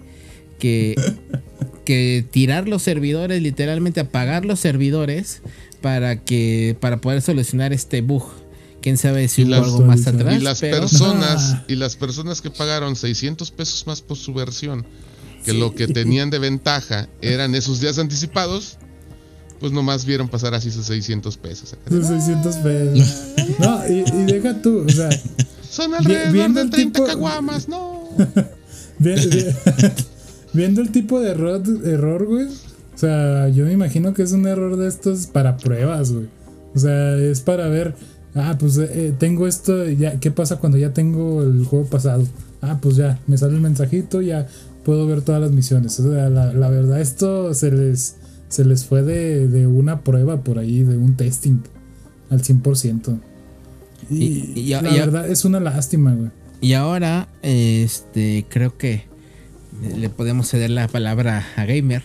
que, 0.59 0.95
que 1.85 2.25
tirar 2.31 2.69
los 2.69 2.83
servidores, 2.83 3.41
literalmente 3.43 4.01
apagar 4.01 4.45
los 4.45 4.61
servidores 4.61 5.43
para 5.81 6.17
que, 6.23 6.77
para 6.81 7.01
poder 7.01 7.23
solucionar 7.23 7.73
este 7.73 8.01
bug. 8.01 8.25
Quién 8.81 8.97
sabe 8.99 9.29
si 9.29 9.43
Y 9.43 9.45
hubo 9.45 9.51
las- 9.53 9.65
algo 9.65 9.81
más 9.83 10.07
atrás. 10.07 10.37
Y 10.41 10.43
las 10.45 10.61
pero- 10.61 10.81
personas 10.81 11.53
Ah. 11.55 11.65
y 11.69 11.77
las 11.77 11.97
personas 11.97 12.41
que 12.43 12.51
pagaron 12.51 12.97
600 12.97 13.51
pesos 13.51 13.87
más 13.87 14.03
por 14.03 14.17
su 14.17 14.35
versión, 14.35 14.85
que 15.45 15.53
lo 15.53 15.75
que 15.75 15.87
tenían 15.89 16.31
de 16.31 16.39
ventaja 16.39 17.09
eran 17.23 17.55
esos 17.55 17.81
días 17.81 17.99
anticipados, 17.99 18.77
pues 19.61 19.73
nomás 19.73 20.05
vieron 20.05 20.29
pasar 20.29 20.55
así 20.55 20.71
sus 20.71 20.87
600 20.87 21.37
pesos. 21.39 21.73
acá. 21.73 21.91
Sus 21.91 22.07
600 22.09 22.57
pesos. 22.57 23.15
No, 23.59 23.83
y, 23.89 24.05
y 24.23 24.25
deja 24.33 24.61
tú, 24.63 24.85
o 24.87 24.89
sea, 24.89 25.11
Son 25.71 25.95
alrededor 25.95 26.53
de 26.55 26.61
el 26.63 26.71
30 26.71 26.99
tipo- 26.99 27.07
caguamas, 27.07 27.69
no. 27.69 28.09
vi- 28.99 29.15
vi- 29.15 29.47
viendo 30.55 30.81
el 30.81 30.91
tipo 30.91 31.21
de 31.21 31.31
error, 31.33 31.63
error, 31.85 32.25
güey. 32.27 32.47
O 32.47 32.97
sea, 32.99 33.49
yo 33.49 33.65
me 33.67 33.73
imagino 33.73 34.15
que 34.15 34.23
es 34.23 34.33
un 34.33 34.47
error 34.47 34.77
de 34.77 34.89
estos 34.89 35.27
para 35.27 35.57
pruebas, 35.57 36.13
güey. 36.13 36.29
O 36.75 36.79
sea, 36.79 37.17
es 37.17 37.41
para 37.41 37.69
ver, 37.69 37.95
ah, 38.35 38.57
pues 38.59 38.79
eh, 38.79 39.13
tengo 39.19 39.47
esto, 39.47 39.89
ya, 39.91 40.19
¿qué 40.21 40.31
pasa 40.31 40.57
cuando 40.57 40.79
ya 40.79 40.93
tengo 40.93 41.43
el 41.43 41.65
juego 41.65 41.87
pasado? 41.87 42.25
Ah, 42.63 42.79
pues 42.81 42.97
ya, 42.97 43.21
me 43.27 43.37
sale 43.37 43.55
el 43.55 43.61
mensajito, 43.61 44.23
ya 44.23 44.47
puedo 44.85 45.07
ver 45.07 45.23
todas 45.23 45.41
las 45.41 45.51
misiones. 45.53 45.99
O 46.01 46.11
sea, 46.13 46.31
la, 46.31 46.53
la 46.53 46.69
verdad, 46.71 47.01
esto 47.01 47.53
se 47.55 47.71
les, 47.71 48.17
se 48.49 48.65
les 48.65 48.85
fue 48.85 49.03
de, 49.03 49.49
de 49.49 49.67
una 49.67 50.01
prueba 50.03 50.41
por 50.43 50.59
ahí, 50.59 50.83
de 50.85 50.97
un 50.97 51.15
testing 51.17 51.59
al 52.31 52.43
100%. 52.43 53.19
Y, 54.11 54.17
Y- 54.25 54.53
y 54.57 54.69
la 54.71 54.83
verdad 54.83 55.29
es 55.29 55.45
una 55.45 55.61
lástima, 55.61 56.15
güey. 56.15 56.31
Y 56.61 56.73
ahora, 56.75 57.29
este, 57.43 58.47
creo 58.49 58.77
que 58.79 59.05
le 59.97 60.09
podemos 60.09 60.49
ceder 60.49 60.71
la 60.71 60.89
palabra 60.89 61.47
a 61.57 61.65
Gamer. 61.65 62.03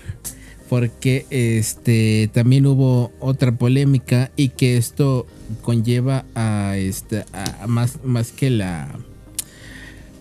Porque 0.69 1.25
este 1.31 2.29
también 2.31 2.67
hubo 2.67 3.11
otra 3.19 3.51
polémica 3.51 4.31
y 4.35 4.49
que 4.49 4.77
esto 4.77 5.25
conlleva 5.61 6.25
a 6.35 6.77
este 6.77 7.25
a 7.33 7.65
más, 7.65 8.03
más 8.03 8.31
que 8.31 8.51
la 8.51 8.99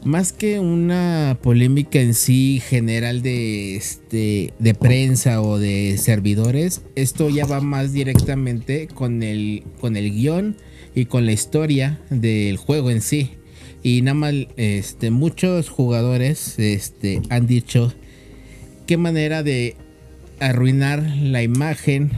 más 0.04 0.32
que 0.32 0.58
una 0.58 1.38
polémica 1.42 2.00
en 2.00 2.14
sí 2.14 2.62
general 2.66 3.20
de 3.20 3.76
este 3.76 4.54
de 4.58 4.74
prensa 4.74 5.42
o 5.42 5.58
de 5.58 5.98
servidores, 5.98 6.80
esto 6.94 7.28
ya 7.28 7.44
va 7.46 7.60
más 7.60 7.92
directamente 7.92 8.88
con 8.88 9.22
el 9.22 9.64
con 9.80 9.96
el 9.96 10.10
guion 10.10 10.56
y 10.94 11.06
con 11.06 11.26
la 11.26 11.32
historia 11.32 12.00
del 12.10 12.56
juego 12.56 12.90
en 12.90 13.02
sí. 13.02 13.37
Y 13.82 14.02
nada 14.02 14.14
más 14.14 14.34
este 14.56 15.10
muchos 15.10 15.68
jugadores 15.70 16.58
este 16.58 17.22
han 17.30 17.46
dicho 17.46 17.92
qué 18.86 18.96
manera 18.96 19.42
de 19.42 19.76
arruinar 20.40 21.02
la 21.22 21.42
imagen 21.42 22.10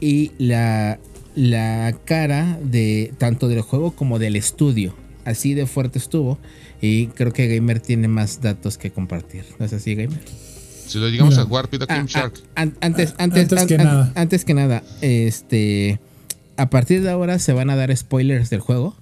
y 0.00 0.32
la 0.38 0.98
la 1.34 1.94
cara 2.04 2.58
de 2.62 3.12
tanto 3.18 3.48
del 3.48 3.62
juego 3.62 3.92
como 3.92 4.18
del 4.18 4.36
estudio. 4.36 4.94
Así 5.24 5.54
de 5.54 5.66
fuerte 5.66 5.98
estuvo. 5.98 6.38
Y 6.80 7.06
creo 7.08 7.32
que 7.32 7.46
Gamer 7.46 7.80
tiene 7.80 8.08
más 8.08 8.40
datos 8.40 8.76
que 8.76 8.90
compartir. 8.90 9.44
¿No 9.58 9.64
es 9.66 9.72
así, 9.72 9.94
Gamer? 9.94 10.18
Si 10.86 10.98
lo 10.98 11.08
llegamos 11.08 11.38
a 11.38 11.44
jugar, 11.44 11.68
pida 11.68 11.86
Ah, 11.88 11.94
King 11.94 12.06
ah, 12.14 12.20
Shark. 12.20 12.34
an- 12.56 12.74
antes, 12.80 13.14
antes, 13.18 13.42
Antes 13.44 13.58
an- 13.60 13.66
que 13.68 13.74
an- 13.76 13.84
nada. 13.84 14.12
antes 14.16 14.44
que 14.44 14.52
nada, 14.54 14.82
este, 15.00 16.00
a 16.56 16.68
partir 16.70 17.02
de 17.02 17.10
ahora 17.10 17.38
se 17.38 17.52
van 17.52 17.70
a 17.70 17.76
dar 17.76 17.96
spoilers 17.96 18.50
del 18.50 18.60
juego. 18.60 18.96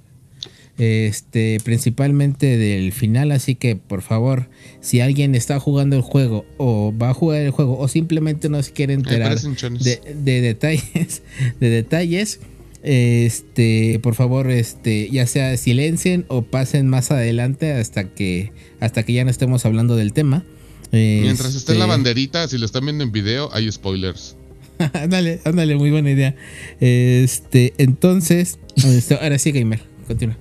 Este, 0.79 1.59
principalmente 1.63 2.57
del 2.57 2.93
final, 2.93 3.33
así 3.33 3.55
que 3.55 3.77
por 3.77 4.01
favor, 4.01 4.49
si 4.81 5.01
alguien 5.01 5.35
está 5.35 5.61
jugando 5.61 5.97
el 5.97 6.03
juego 6.03 6.47
o 6.57 6.95
va 6.97 7.11
a 7.11 7.15
jugar 7.15 7.43
el 7.43 7.51
juego 7.51 7.79
o 7.79 7.87
simplemente 7.87 8.49
no 8.49 8.63
se 8.63 8.73
quiere 8.73 8.95
enterar 8.95 9.39
de, 9.39 10.01
de 10.15 10.41
detalles, 10.41 11.23
de 11.61 11.69
detalles, 11.69 12.41
este, 12.83 14.01
por 14.03 14.15
favor, 14.15 14.51
este, 14.51 15.11
ya 15.11 15.27
sea 15.27 15.57
silencien 15.59 16.25
o 16.29 16.43
pasen 16.43 16.89
más 16.89 17.11
adelante 17.11 17.73
hasta 17.73 18.05
que 18.05 18.53
hasta 18.81 19.03
que 19.03 19.13
ya 19.13 19.25
no 19.25 19.31
estemos 19.31 19.67
hablando 19.67 19.97
del 19.97 20.15
tema. 20.15 20.45
Mientras 20.93 21.55
esté 21.55 21.73
en 21.73 21.79
la 21.79 21.85
Este, 21.85 21.97
banderita, 21.97 22.49
si 22.49 22.59
lo 22.59 22.67
están 22.67 22.85
viendo 22.85 23.05
en 23.05 23.13
video, 23.13 23.51
hay 23.53 23.71
spoilers. 23.71 24.37
ándale, 24.95 25.41
ándale, 25.45 25.77
muy 25.77 25.91
buena 25.91 26.11
idea. 26.11 26.35
Este, 26.81 27.75
entonces, 27.79 28.59
este, 28.77 29.15
ahora 29.15 29.39
sí, 29.39 29.53
gamer, 29.53 29.83
continúa. 30.07 30.39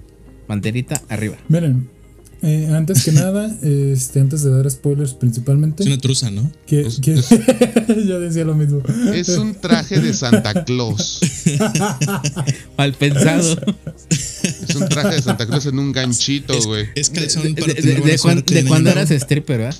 Banderita 0.50 1.02
arriba. 1.08 1.38
Miren, 1.48 1.88
eh, 2.42 2.70
antes 2.74 3.04
que 3.06 3.12
nada, 3.24 3.56
este, 3.62 4.20
antes 4.20 4.44
de 4.44 4.50
dar 4.50 4.70
spoilers 4.70 5.14
principalmente, 5.14 5.84
Es 5.84 5.88
una 5.88 5.98
truza, 6.00 6.32
¿no? 6.32 6.52
que, 6.66 6.82
Es- 6.82 7.00
que- 7.00 7.14
es- 7.14 7.30
yo 8.08 8.20
decía 8.20 8.44
lo 8.46 8.56
mismo. 8.56 8.82
Es 9.14 9.30
un 9.30 9.54
traje 9.56 10.00
de 10.00 10.14
Santa 10.14 10.66
Claus. 10.66 11.20
Mal 12.78 12.94
pensado. 12.96 13.58
Es 14.10 14.76
un 14.76 14.90
traje 14.90 15.16
de 15.16 15.22
Santa 15.22 15.46
Claus 15.46 15.66
en 15.68 15.78
un 15.80 15.92
ganchito, 15.92 16.60
güey. 16.66 16.88
es 16.96 17.12
De, 17.14 17.20
calzón 17.22 17.44
de- 17.54 17.62
para 17.62 17.74
de- 17.74 17.82
tener 17.82 17.96
de 17.98 18.02
buena 18.02 18.18
cuan- 18.22 18.46
de 18.46 18.66
cuando 18.66 18.90
eras 18.90 19.12
stripper, 19.12 19.58
¿verdad? 19.60 19.76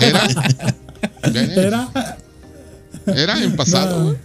Era. 0.00 0.28
Era. 1.54 2.16
Era 3.06 3.42
en 3.44 3.56
pasado, 3.56 4.04
güey. 4.04 4.16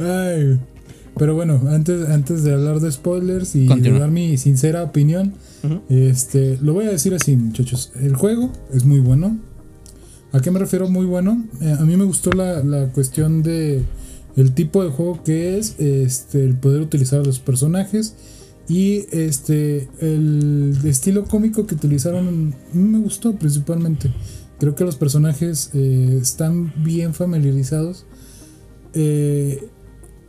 Ay, 0.00 0.58
pero 1.16 1.34
bueno, 1.34 1.60
antes, 1.68 2.08
antes 2.08 2.42
de 2.44 2.52
hablar 2.54 2.80
de 2.80 2.90
spoilers 2.90 3.54
y 3.54 3.66
Continúa. 3.66 3.94
de 3.94 4.00
dar 4.00 4.10
mi 4.10 4.36
sincera 4.36 4.82
opinión, 4.82 5.34
este, 5.88 6.58
lo 6.60 6.74
voy 6.74 6.86
a 6.86 6.90
decir 6.90 7.14
así, 7.14 7.36
muchachos. 7.36 7.92
El 8.00 8.16
juego 8.16 8.50
es 8.72 8.84
muy 8.84 9.00
bueno. 9.00 9.38
¿A 10.32 10.40
qué 10.40 10.50
me 10.50 10.58
refiero 10.58 10.88
muy 10.88 11.06
bueno? 11.06 11.44
Eh, 11.60 11.76
a 11.78 11.84
mí 11.84 11.96
me 11.96 12.04
gustó 12.04 12.32
la, 12.32 12.64
la 12.64 12.88
cuestión 12.88 13.42
de 13.42 13.84
el 14.36 14.52
tipo 14.52 14.82
de 14.82 14.90
juego 14.90 15.22
que 15.22 15.58
es, 15.58 15.78
este, 15.78 16.44
el 16.44 16.56
poder 16.56 16.80
utilizar 16.80 17.20
a 17.20 17.24
los 17.24 17.38
personajes 17.38 18.16
y 18.68 19.04
este 19.12 19.88
el 20.00 20.76
estilo 20.84 21.24
cómico 21.24 21.66
que 21.66 21.74
utilizaron 21.74 22.54
me 22.72 22.98
gustó 22.98 23.34
principalmente. 23.36 24.10
Creo 24.58 24.74
que 24.74 24.84
los 24.84 24.96
personajes 24.96 25.70
eh, 25.74 26.18
están 26.20 26.72
bien 26.82 27.12
familiarizados. 27.14 28.06
Eh, 28.94 29.68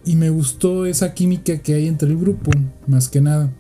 y 0.06 0.16
me 0.16 0.30
gustó 0.30 0.86
esa 0.86 1.14
química 1.14 1.58
que 1.60 1.74
hay 1.74 1.88
entre 1.88 2.10
el 2.10 2.18
grupo, 2.18 2.52
más 2.88 3.10
que 3.10 3.22
nada. 3.22 3.52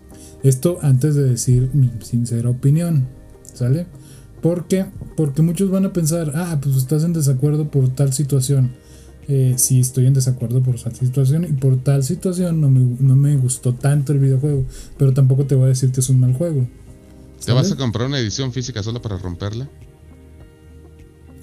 Esto 0.43 0.77
antes 0.81 1.15
de 1.15 1.23
decir 1.23 1.72
mi 1.73 1.91
sincera 2.03 2.49
opinión, 2.49 3.07
¿sale? 3.53 3.88
¿Por 4.41 4.67
qué? 4.67 4.85
Porque 5.17 5.41
muchos 5.41 5.72
van 5.72 5.85
a 5.85 5.93
pensar, 5.93 6.31
ah, 6.35 6.59
pues 6.61 6.76
estás 6.76 7.03
en 7.03 7.13
desacuerdo 7.13 7.72
por 7.72 7.89
tal 7.89 8.13
situación. 8.13 8.76
Eh, 9.27 9.55
sí, 9.57 9.80
estoy 9.80 10.05
en 10.05 10.13
desacuerdo 10.13 10.61
por 10.61 10.80
tal 10.80 10.95
situación 10.95 11.45
y 11.45 11.53
por 11.53 11.77
tal 11.77 12.03
situación 12.03 12.61
no 12.61 12.69
me, 12.69 12.80
no 12.99 13.15
me 13.15 13.35
gustó 13.38 13.73
tanto 13.73 14.13
el 14.13 14.19
videojuego, 14.19 14.65
pero 14.97 15.13
tampoco 15.13 15.45
te 15.45 15.55
voy 15.55 15.65
a 15.65 15.69
decir 15.69 15.91
que 15.91 16.01
es 16.01 16.09
un 16.09 16.19
mal 16.19 16.34
juego. 16.34 16.67
¿Te 17.43 17.51
vas 17.51 17.72
a 17.72 17.76
comprar 17.76 18.07
una 18.07 18.19
edición 18.19 18.51
física 18.51 18.84
solo 18.84 19.01
para 19.01 19.17
romperla? 19.17 19.67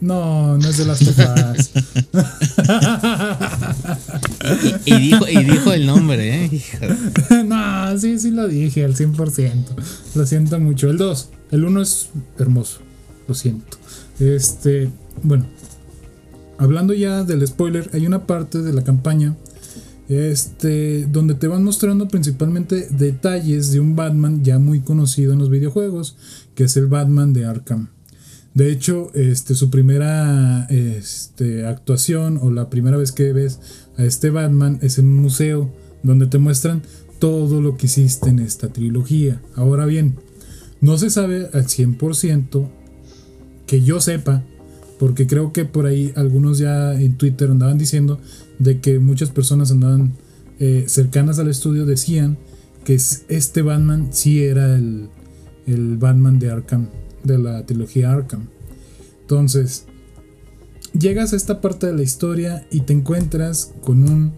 No, 0.02 0.58
no 0.58 0.68
es 0.68 0.78
de 0.78 0.84
las 0.84 0.98
tofas. 0.98 1.70
Y, 4.84 4.94
y 4.94 4.98
dijo, 4.98 5.28
y 5.28 5.44
dijo 5.44 5.72
el 5.72 5.86
nombre, 5.86 6.44
¿eh? 6.44 6.50
Hijo. 6.50 6.76
no, 7.44 7.96
sí, 7.96 8.18
sí 8.18 8.32
lo 8.32 8.48
dije 8.48 8.84
al 8.84 8.96
100%. 8.96 9.64
Lo 10.16 10.26
siento 10.26 10.58
mucho. 10.58 10.90
El 10.90 10.98
2. 10.98 11.28
El 11.52 11.64
1 11.64 11.82
es 11.82 12.08
hermoso. 12.36 12.80
Lo 13.28 13.34
siento. 13.36 13.78
Este, 14.18 14.90
bueno. 15.22 15.46
Hablando 16.58 16.94
ya 16.94 17.22
del 17.22 17.46
spoiler, 17.46 17.88
hay 17.92 18.04
una 18.04 18.26
parte 18.26 18.60
de 18.60 18.72
la 18.72 18.82
campaña 18.82 19.36
este, 20.08 21.06
donde 21.06 21.34
te 21.34 21.46
van 21.46 21.62
mostrando 21.62 22.08
principalmente 22.08 22.88
detalles 22.90 23.70
de 23.70 23.78
un 23.78 23.94
Batman 23.94 24.42
ya 24.42 24.58
muy 24.58 24.80
conocido 24.80 25.32
en 25.32 25.38
los 25.38 25.48
videojuegos, 25.48 26.16
que 26.56 26.64
es 26.64 26.76
el 26.76 26.88
Batman 26.88 27.32
de 27.32 27.44
Arkham. 27.44 27.88
De 28.54 28.70
hecho, 28.70 29.10
este, 29.14 29.54
su 29.54 29.70
primera 29.70 30.66
este, 30.68 31.64
actuación 31.66 32.38
o 32.42 32.50
la 32.50 32.68
primera 32.68 32.96
vez 32.98 33.10
que 33.12 33.32
ves 33.32 33.60
a 33.96 34.04
este 34.04 34.30
Batman 34.30 34.78
es 34.82 34.98
en 34.98 35.06
un 35.06 35.16
museo 35.22 35.70
donde 36.02 36.26
te 36.26 36.38
muestran 36.38 36.82
todo 37.18 37.62
lo 37.62 37.76
que 37.76 37.86
hiciste 37.86 38.28
en 38.30 38.40
esta 38.40 38.68
trilogía. 38.68 39.40
Ahora 39.54 39.86
bien, 39.86 40.16
no 40.80 40.98
se 40.98 41.08
sabe 41.08 41.48
al 41.54 41.64
100% 41.66 42.68
que 43.66 43.80
yo 43.82 44.00
sepa, 44.00 44.42
porque 44.98 45.26
creo 45.26 45.52
que 45.52 45.64
por 45.64 45.86
ahí 45.86 46.12
algunos 46.16 46.58
ya 46.58 46.92
en 47.00 47.16
Twitter 47.16 47.50
andaban 47.50 47.78
diciendo 47.78 48.20
de 48.58 48.80
que 48.80 48.98
muchas 48.98 49.30
personas 49.30 49.70
andaban 49.70 50.12
eh, 50.60 50.84
cercanas 50.88 51.38
al 51.38 51.48
estudio 51.48 51.86
decían 51.86 52.36
que 52.84 52.94
es- 52.94 53.24
este 53.28 53.62
Batman 53.62 54.08
sí 54.12 54.42
era 54.42 54.76
el, 54.76 55.08
el 55.66 55.96
Batman 55.96 56.38
de 56.38 56.50
Arkham, 56.50 56.88
de 57.24 57.38
la 57.38 57.64
trilogía 57.66 58.12
Arkham. 58.12 58.48
Entonces, 59.20 59.86
llegas 60.98 61.32
a 61.32 61.36
esta 61.36 61.60
parte 61.60 61.86
de 61.86 61.94
la 61.94 62.02
historia 62.02 62.66
y 62.70 62.80
te 62.80 62.92
encuentras 62.92 63.72
con 63.82 64.08
un 64.08 64.32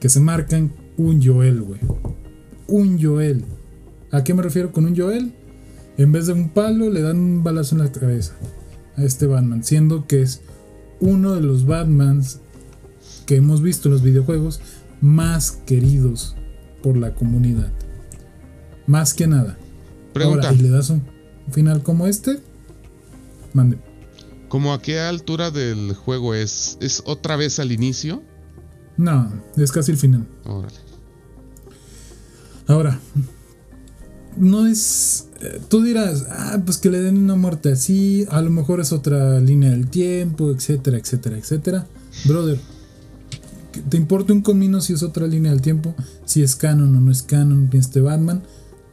que 0.00 0.08
se 0.08 0.20
marcan 0.20 0.72
un 0.96 1.22
Joel, 1.22 1.62
güey. 1.62 1.80
Un 2.66 3.02
Joel. 3.02 3.44
¿A 4.10 4.24
qué 4.24 4.34
me 4.34 4.42
refiero 4.42 4.72
con 4.72 4.86
un 4.86 4.96
Joel? 4.96 5.32
En 5.96 6.12
vez 6.12 6.26
de 6.26 6.32
un 6.32 6.50
palo, 6.50 6.90
le 6.90 7.02
dan 7.02 7.18
un 7.18 7.44
balazo 7.44 7.74
en 7.74 7.82
la 7.82 7.92
cabeza 7.92 8.34
a 8.96 9.02
este 9.02 9.26
Batman, 9.26 9.64
siendo 9.64 10.06
que 10.06 10.22
es 10.22 10.42
uno 11.00 11.34
de 11.34 11.40
los 11.40 11.66
Batmans 11.66 12.40
que 13.26 13.36
hemos 13.36 13.62
visto 13.62 13.88
en 13.88 13.94
los 13.94 14.02
videojuegos 14.02 14.60
más 15.00 15.52
queridos 15.52 16.36
por 16.82 16.96
la 16.96 17.14
comunidad. 17.14 17.72
Más 18.86 19.14
que 19.14 19.26
nada. 19.26 19.56
Pregunta. 20.12 20.48
Ahora, 20.48 20.60
¿y 20.60 20.62
le 20.62 20.70
das 20.70 20.90
un 20.90 21.02
final 21.52 21.82
como 21.82 22.06
este? 22.06 22.40
Mande. 23.52 23.78
¿Cómo 24.48 24.72
a 24.72 24.80
qué 24.80 25.00
altura 25.00 25.50
del 25.50 25.94
juego 25.94 26.34
es? 26.34 26.78
¿Es 26.80 27.02
otra 27.06 27.36
vez 27.36 27.58
al 27.58 27.72
inicio? 27.72 28.22
No, 28.96 29.32
es 29.56 29.72
casi 29.72 29.90
el 29.92 29.98
final. 29.98 30.26
Órale. 30.44 30.76
Ahora, 32.66 32.98
no 34.36 34.66
es. 34.66 35.28
eh, 35.40 35.60
Tú 35.68 35.82
dirás, 35.82 36.26
ah, 36.30 36.60
pues 36.64 36.78
que 36.78 36.90
le 36.90 37.00
den 37.00 37.18
una 37.18 37.34
muerte 37.36 37.72
así, 37.72 38.24
a 38.30 38.40
lo 38.40 38.50
mejor 38.50 38.80
es 38.80 38.92
otra 38.92 39.38
línea 39.40 39.70
del 39.70 39.88
tiempo, 39.88 40.50
etcétera, 40.50 40.98
etcétera, 40.98 41.36
etcétera. 41.36 41.86
Brother, 42.24 42.58
¿que 43.72 43.80
¿te 43.82 43.96
importa 43.96 44.32
un 44.32 44.40
comino 44.42 44.80
si 44.80 44.92
es 44.92 45.02
otra 45.02 45.26
línea 45.26 45.50
del 45.52 45.60
tiempo? 45.60 45.94
Si 46.24 46.42
es 46.42 46.54
canon 46.56 46.94
o 46.96 47.00
no 47.00 47.10
es 47.10 47.22
canon 47.22 47.68
este 47.72 48.00
Batman. 48.00 48.42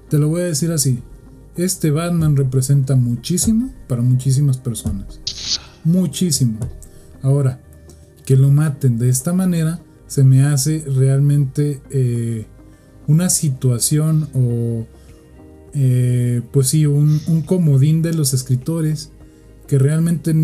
Te 0.09 0.17
lo 0.17 0.27
voy 0.27 0.41
a 0.41 0.45
decir 0.45 0.71
así. 0.71 0.99
Este 1.55 1.91
Batman 1.91 2.35
representa 2.35 2.95
muchísimo 2.95 3.73
para 3.87 4.01
muchísimas 4.01 4.57
personas. 4.57 5.19
Muchísimo. 5.83 6.59
Ahora, 7.21 7.61
que 8.25 8.35
lo 8.35 8.49
maten 8.49 8.97
de 8.97 9.09
esta 9.09 9.33
manera 9.33 9.81
se 10.07 10.23
me 10.23 10.43
hace 10.43 10.83
realmente 10.87 11.81
eh, 11.89 12.45
una 13.07 13.29
situación 13.29 14.29
o 14.33 14.85
eh, 15.73 16.41
pues 16.51 16.67
sí, 16.69 16.85
un, 16.85 17.21
un 17.27 17.41
comodín 17.43 18.01
de 18.01 18.13
los 18.13 18.33
escritores 18.33 19.11
que 19.67 19.77
realmente 19.79 20.35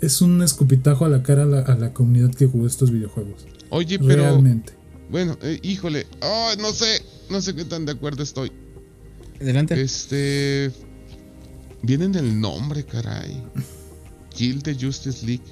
es 0.00 0.20
un 0.20 0.42
escupitajo 0.42 1.04
a 1.04 1.08
la 1.08 1.22
cara 1.22 1.44
a 1.44 1.46
la, 1.46 1.60
a 1.60 1.76
la 1.76 1.92
comunidad 1.92 2.34
que 2.34 2.46
jugó 2.46 2.66
estos 2.66 2.90
videojuegos. 2.90 3.46
Oye, 3.70 3.98
pero. 3.98 4.22
realmente. 4.22 4.72
Bueno, 5.10 5.38
eh, 5.42 5.58
híjole. 5.62 6.06
Oh, 6.20 6.52
no 6.58 6.72
sé. 6.72 7.02
No 7.30 7.40
sé 7.40 7.54
qué 7.54 7.64
tan 7.64 7.86
de 7.86 7.92
acuerdo 7.92 8.22
estoy. 8.22 8.52
Adelante. 9.40 9.80
Este. 9.80 10.70
Vienen 11.82 12.12
del 12.12 12.40
nombre, 12.40 12.84
caray. 12.84 13.42
Kill 14.34 14.62
the 14.62 14.74
Justice 14.74 15.24
League. 15.24 15.44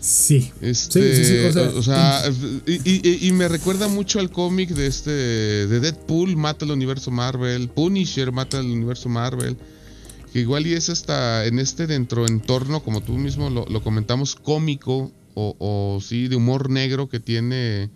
Sí. 0.00 0.52
Este, 0.60 1.16
Sí, 1.16 1.24
sí, 1.24 1.30
sí, 1.30 1.38
o 1.46 1.52
sea, 1.52 1.62
o 1.70 1.82
sea, 1.82 2.22
y, 2.66 3.08
y- 3.08 3.28
y 3.28 3.32
me 3.32 3.48
recuerda 3.48 3.88
mucho 3.88 4.20
al 4.20 4.30
cómic 4.30 4.70
de 4.70 4.86
este 4.86 5.10
de 5.10 5.80
Deadpool 5.80 6.36
mata 6.36 6.64
al 6.64 6.70
universo 6.70 7.10
Marvel, 7.10 7.68
Punisher 7.68 8.30
mata 8.30 8.58
al 8.60 8.66
universo 8.66 9.08
Marvel, 9.08 9.56
que 10.32 10.40
igual 10.40 10.66
y 10.68 10.74
es 10.74 10.88
hasta 10.88 11.46
en 11.46 11.58
este 11.58 11.88
dentro 11.88 12.26
entorno, 12.28 12.82
como 12.82 13.00
tú 13.02 13.14
mismo 13.14 13.50
lo, 13.50 13.66
lo 13.66 13.82
comentamos, 13.82 14.36
cómico 14.36 15.10
o, 15.34 15.56
o 15.58 16.00
sí 16.00 16.28
de 16.28 16.36
humor 16.36 16.70
negro 16.70 17.08
que 17.08 17.18
tiene 17.18 17.90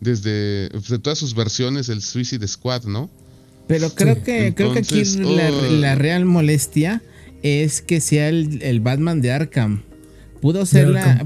desde 0.00 0.70
de 0.70 0.98
todas 0.98 1.18
sus 1.18 1.34
versiones 1.34 1.90
el 1.90 2.00
Suicide 2.00 2.48
Squad, 2.48 2.84
¿no? 2.84 3.10
Pero 3.66 3.90
creo 3.90 4.14
Sí. 4.16 4.20
que 4.22 4.54
creo 4.54 4.72
que 4.72 4.80
aquí 4.80 4.98
Entonces, 5.00 5.16
la, 5.26 5.50
oh. 5.50 5.70
la 5.72 5.94
real 5.94 6.24
molestia 6.24 7.02
es 7.42 7.80
que 7.82 8.00
sea 8.00 8.28
el, 8.28 8.60
el 8.62 8.80
Batman 8.80 9.20
de 9.20 9.32
Arkham. 9.32 9.82
pudo 10.40 10.66
ser 10.66 10.88
la 10.88 11.24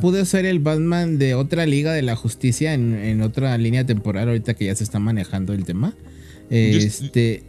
pudo 0.00 0.24
ser 0.24 0.46
el 0.46 0.58
Batman 0.58 1.18
de 1.18 1.34
otra 1.34 1.66
liga 1.66 1.92
de 1.92 2.02
la 2.02 2.16
justicia 2.16 2.72
en, 2.74 2.94
en 2.94 3.20
otra 3.22 3.56
línea 3.58 3.84
temporal 3.84 4.28
ahorita 4.28 4.54
que 4.54 4.66
ya 4.66 4.74
se 4.74 4.84
está 4.84 4.98
manejando 4.98 5.52
el 5.52 5.64
tema. 5.64 5.94
Este, 6.50 7.42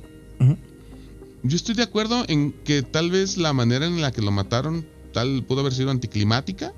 Yo 1.43 1.55
estoy 1.55 1.75
de 1.75 1.83
acuerdo 1.83 2.25
en 2.27 2.53
que 2.63 2.81
tal 2.81 3.11
vez 3.11 3.37
la 3.37 3.53
manera 3.53 3.85
en 3.85 4.01
la 4.01 4.11
que 4.11 4.21
lo 4.21 4.31
mataron 4.31 4.85
tal 5.13 5.43
pudo 5.43 5.61
haber 5.61 5.73
sido 5.73 5.91
anticlimática. 5.91 6.73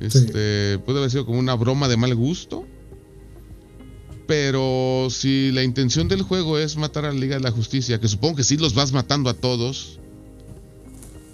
Este, 0.00 0.78
pudo 0.84 0.98
haber 0.98 1.10
sido 1.10 1.26
como 1.26 1.38
una 1.38 1.54
broma 1.54 1.88
de 1.88 1.96
mal 1.96 2.14
gusto. 2.14 2.66
Pero 4.26 5.08
si 5.10 5.52
la 5.52 5.62
intención 5.62 6.08
del 6.08 6.22
juego 6.22 6.58
es 6.58 6.76
matar 6.76 7.04
a 7.04 7.12
la 7.12 7.18
Liga 7.18 7.36
de 7.36 7.42
la 7.42 7.50
Justicia, 7.50 8.00
que 8.00 8.08
supongo 8.08 8.36
que 8.36 8.44
sí 8.44 8.56
los 8.56 8.74
vas 8.74 8.92
matando 8.92 9.28
a 9.28 9.34
todos. 9.34 9.98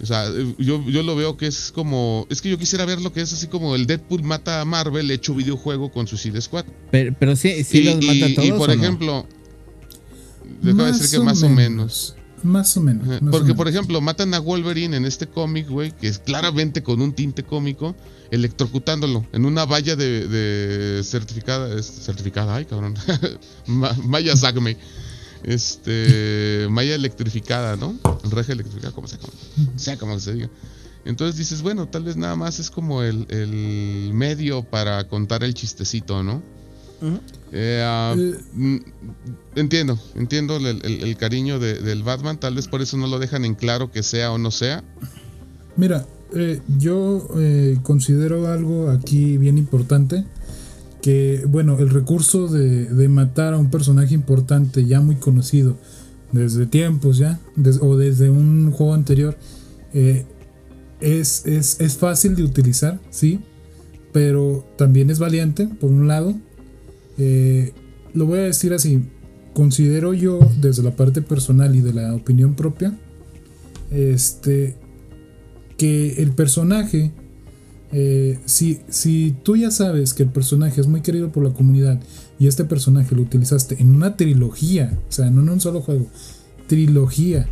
O 0.01 0.05
sea, 0.05 0.27
eh, 0.27 0.55
yo, 0.57 0.83
yo 0.89 1.03
lo 1.03 1.15
veo 1.15 1.37
que 1.37 1.47
es 1.47 1.71
como. 1.71 2.25
Es 2.29 2.41
que 2.41 2.49
yo 2.49 2.57
quisiera 2.57 2.85
ver 2.85 2.99
lo 2.99 3.13
que 3.13 3.21
es 3.21 3.31
así 3.31 3.47
como 3.47 3.75
el 3.75 3.85
Deadpool 3.85 4.23
mata 4.23 4.59
a 4.61 4.65
Marvel 4.65 5.09
hecho 5.11 5.33
videojuego 5.33 5.91
con 5.91 6.07
Suicide 6.07 6.41
Squad. 6.41 6.65
pero, 6.89 7.15
pero 7.17 7.35
sí, 7.35 7.63
sí 7.63 7.79
y, 7.79 7.83
los 7.83 7.95
mata 8.03 8.25
a 8.25 8.33
todos. 8.33 8.47
y 8.47 8.51
por 8.51 8.69
¿o 8.69 8.75
no? 8.75 8.81
ejemplo, 8.81 9.27
déjame 10.61 10.91
decir 10.91 11.19
que 11.19 11.23
más 11.23 11.43
o 11.43 11.49
menos. 11.49 12.15
Más 12.43 12.75
o 12.77 12.81
menos. 12.81 13.07
O 13.21 13.31
Porque, 13.31 13.53
por 13.53 13.67
ejemplo, 13.67 13.99
matan 14.01 14.33
a 14.33 14.39
Wolverine 14.39 14.95
en 14.97 15.05
este 15.05 15.27
cómic, 15.27 15.67
güey, 15.69 15.91
que 15.91 16.07
es 16.07 16.19
claramente 16.19 16.81
con 16.83 17.01
un 17.01 17.13
tinte 17.13 17.43
cómico, 17.43 17.95
electrocutándolo 18.31 19.25
en 19.33 19.45
una 19.45 19.65
valla 19.65 19.95
de, 19.95 20.27
de 20.27 21.03
certificada, 21.03 21.77
es- 21.77 21.85
certificada, 22.05 22.55
ay, 22.55 22.65
cabrón, 22.65 22.95
Ma- 23.67 23.95
malla 24.03 24.35
Zagme, 24.35 24.77
este, 25.43 26.67
malla 26.69 26.95
electrificada, 26.95 27.75
¿no? 27.75 27.95
Reja 28.29 28.53
electrificada, 28.53 28.93
como 28.93 29.07
sea, 29.07 29.19
como 29.19 29.33
sea 29.77 29.97
como 29.97 30.19
se 30.19 30.33
diga. 30.33 30.49
Entonces 31.03 31.35
dices, 31.37 31.61
bueno, 31.61 31.87
tal 31.87 32.03
vez 32.03 32.15
nada 32.15 32.35
más 32.35 32.59
es 32.59 32.69
como 32.69 33.01
el, 33.03 33.25
el 33.29 34.11
medio 34.13 34.63
para 34.63 35.07
contar 35.07 35.43
el 35.43 35.53
chistecito, 35.53 36.21
¿no? 36.23 36.43
Eh, 37.51 37.81
ah, 37.85 38.15
Eh. 38.17 38.35
mm, 38.53 38.77
entiendo, 39.55 39.99
entiendo 40.15 40.57
el, 40.57 40.65
el- 40.67 41.03
el 41.03 41.17
cariño 41.17 41.59
de- 41.59 41.79
del 41.79 42.03
Batman, 42.03 42.39
tal 42.39 42.55
vez 42.55 42.67
por 42.67 42.81
eso 42.81 42.97
no 42.97 43.07
lo 43.07 43.19
dejan 43.19 43.43
en 43.45 43.55
claro 43.55 43.91
que 43.91 44.03
sea 44.03 44.31
o 44.31 44.37
no 44.37 44.51
sea. 44.51 44.83
Mira, 45.75 46.05
eh, 46.33 46.61
yo 46.77 47.27
eh, 47.37 47.77
considero 47.83 48.47
algo 48.47 48.89
aquí 48.89 49.37
bien 49.37 49.57
importante. 49.57 50.23
Que, 51.01 51.43
bueno, 51.47 51.79
el 51.79 51.89
recurso 51.89 52.47
de, 52.47 52.85
de 52.85 53.07
matar 53.09 53.55
a 53.55 53.57
un 53.57 53.71
personaje 53.71 54.13
importante 54.13 54.85
ya 54.85 55.01
muy 55.01 55.15
conocido 55.15 55.75
desde 56.31 56.67
tiempos 56.67 57.17
ya, 57.17 57.39
des- 57.55 57.79
o 57.81 57.97
desde 57.97 58.29
un 58.29 58.71
juego 58.71 58.93
anterior, 58.93 59.35
eh, 59.95 60.25
es, 60.99 61.43
es, 61.47 61.81
es 61.81 61.97
fácil 61.97 62.35
de 62.35 62.43
utilizar, 62.43 62.99
sí, 63.09 63.39
pero 64.13 64.63
también 64.77 65.09
es 65.09 65.17
valiente, 65.17 65.67
por 65.67 65.89
un 65.89 66.07
lado. 66.07 66.35
Eh, 67.17 67.73
lo 68.13 68.25
voy 68.25 68.39
a 68.39 68.43
decir 68.43 68.73
así, 68.73 69.03
considero 69.53 70.13
yo 70.13 70.39
desde 70.59 70.83
la 70.83 70.95
parte 70.95 71.21
personal 71.21 71.75
y 71.75 71.81
de 71.81 71.93
la 71.93 72.13
opinión 72.13 72.55
propia, 72.55 72.97
este, 73.89 74.75
que 75.77 76.21
el 76.21 76.31
personaje, 76.31 77.11
eh, 77.91 78.39
si, 78.45 78.79
si 78.89 79.35
tú 79.43 79.55
ya 79.55 79.71
sabes 79.71 80.13
que 80.13 80.23
el 80.23 80.29
personaje 80.29 80.79
es 80.79 80.87
muy 80.87 81.01
querido 81.01 81.31
por 81.31 81.43
la 81.43 81.53
comunidad 81.53 81.99
y 82.39 82.47
este 82.47 82.63
personaje 82.63 83.15
lo 83.15 83.21
utilizaste 83.21 83.81
en 83.81 83.93
una 83.93 84.15
trilogía, 84.15 84.99
o 85.09 85.11
sea, 85.11 85.29
no 85.29 85.41
en 85.41 85.49
un 85.49 85.59
solo 85.61 85.81
juego, 85.81 86.07
trilogía, 86.67 87.47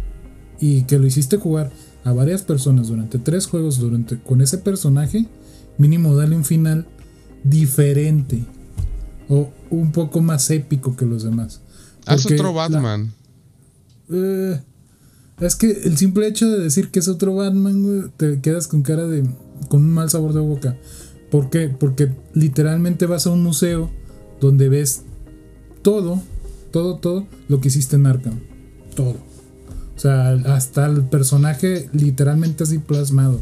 y 0.61 0.84
que 0.84 0.99
lo 0.99 1.07
hiciste 1.07 1.38
jugar 1.38 1.72
a 2.03 2.14
varias 2.14 2.44
personas 2.44 2.88
durante 2.88 3.18
tres 3.18 3.48
juegos 3.48 3.80
durante, 3.80 4.18
con 4.19 4.41
ese 4.41 4.57
personaje, 4.57 5.26
mínimo 5.77 6.15
dale 6.15 6.36
un 6.36 6.44
final 6.44 6.86
diferente 7.44 8.45
o 9.30 9.49
un 9.69 9.91
poco 9.93 10.22
más 10.22 10.49
épico 10.49 10.95
que 10.97 11.06
los 11.06 11.23
demás. 11.23 11.61
Haz 12.06 12.23
Porque 12.23 12.35
otro 12.35 12.47
la- 12.47 12.68
Batman. 12.68 13.14
eh, 14.10 14.60
es 15.39 15.56
que 15.56 15.72
el 15.72 15.97
simple 15.97 16.27
hecho 16.27 16.49
de 16.49 16.60
decir 16.60 16.89
que 16.89 16.99
es 16.99 17.07
otro 17.07 17.35
Batman, 17.35 17.81
güey, 17.84 18.11
te 18.18 18.41
quedas 18.41 18.68
con 18.68 18.81
cara 18.81 19.06
de. 19.07 19.23
con 19.69 19.81
un 19.84 19.91
mal 19.93 20.10
sabor 20.10 20.34
de 20.34 20.39
boca. 20.41 20.76
¿Por 21.31 21.49
qué? 21.49 21.69
Porque 21.69 22.11
literalmente 22.34 23.06
vas 23.06 23.27
a 23.27 23.30
un 23.30 23.43
museo 23.43 23.89
donde 24.41 24.68
ves 24.68 25.03
todo, 25.84 26.22
todo, 26.72 26.97
todo 26.97 27.27
lo 27.47 27.61
que 27.61 27.68
hiciste 27.69 27.95
en 27.97 28.07
Arkham. 28.07 28.39
Todo. 28.95 29.15
O 29.95 29.99
sea, 29.99 30.31
hasta 30.31 30.85
el 30.88 31.03
personaje 31.03 31.89
literalmente 31.93 32.64
así 32.64 32.80
plasmado. 32.80 33.39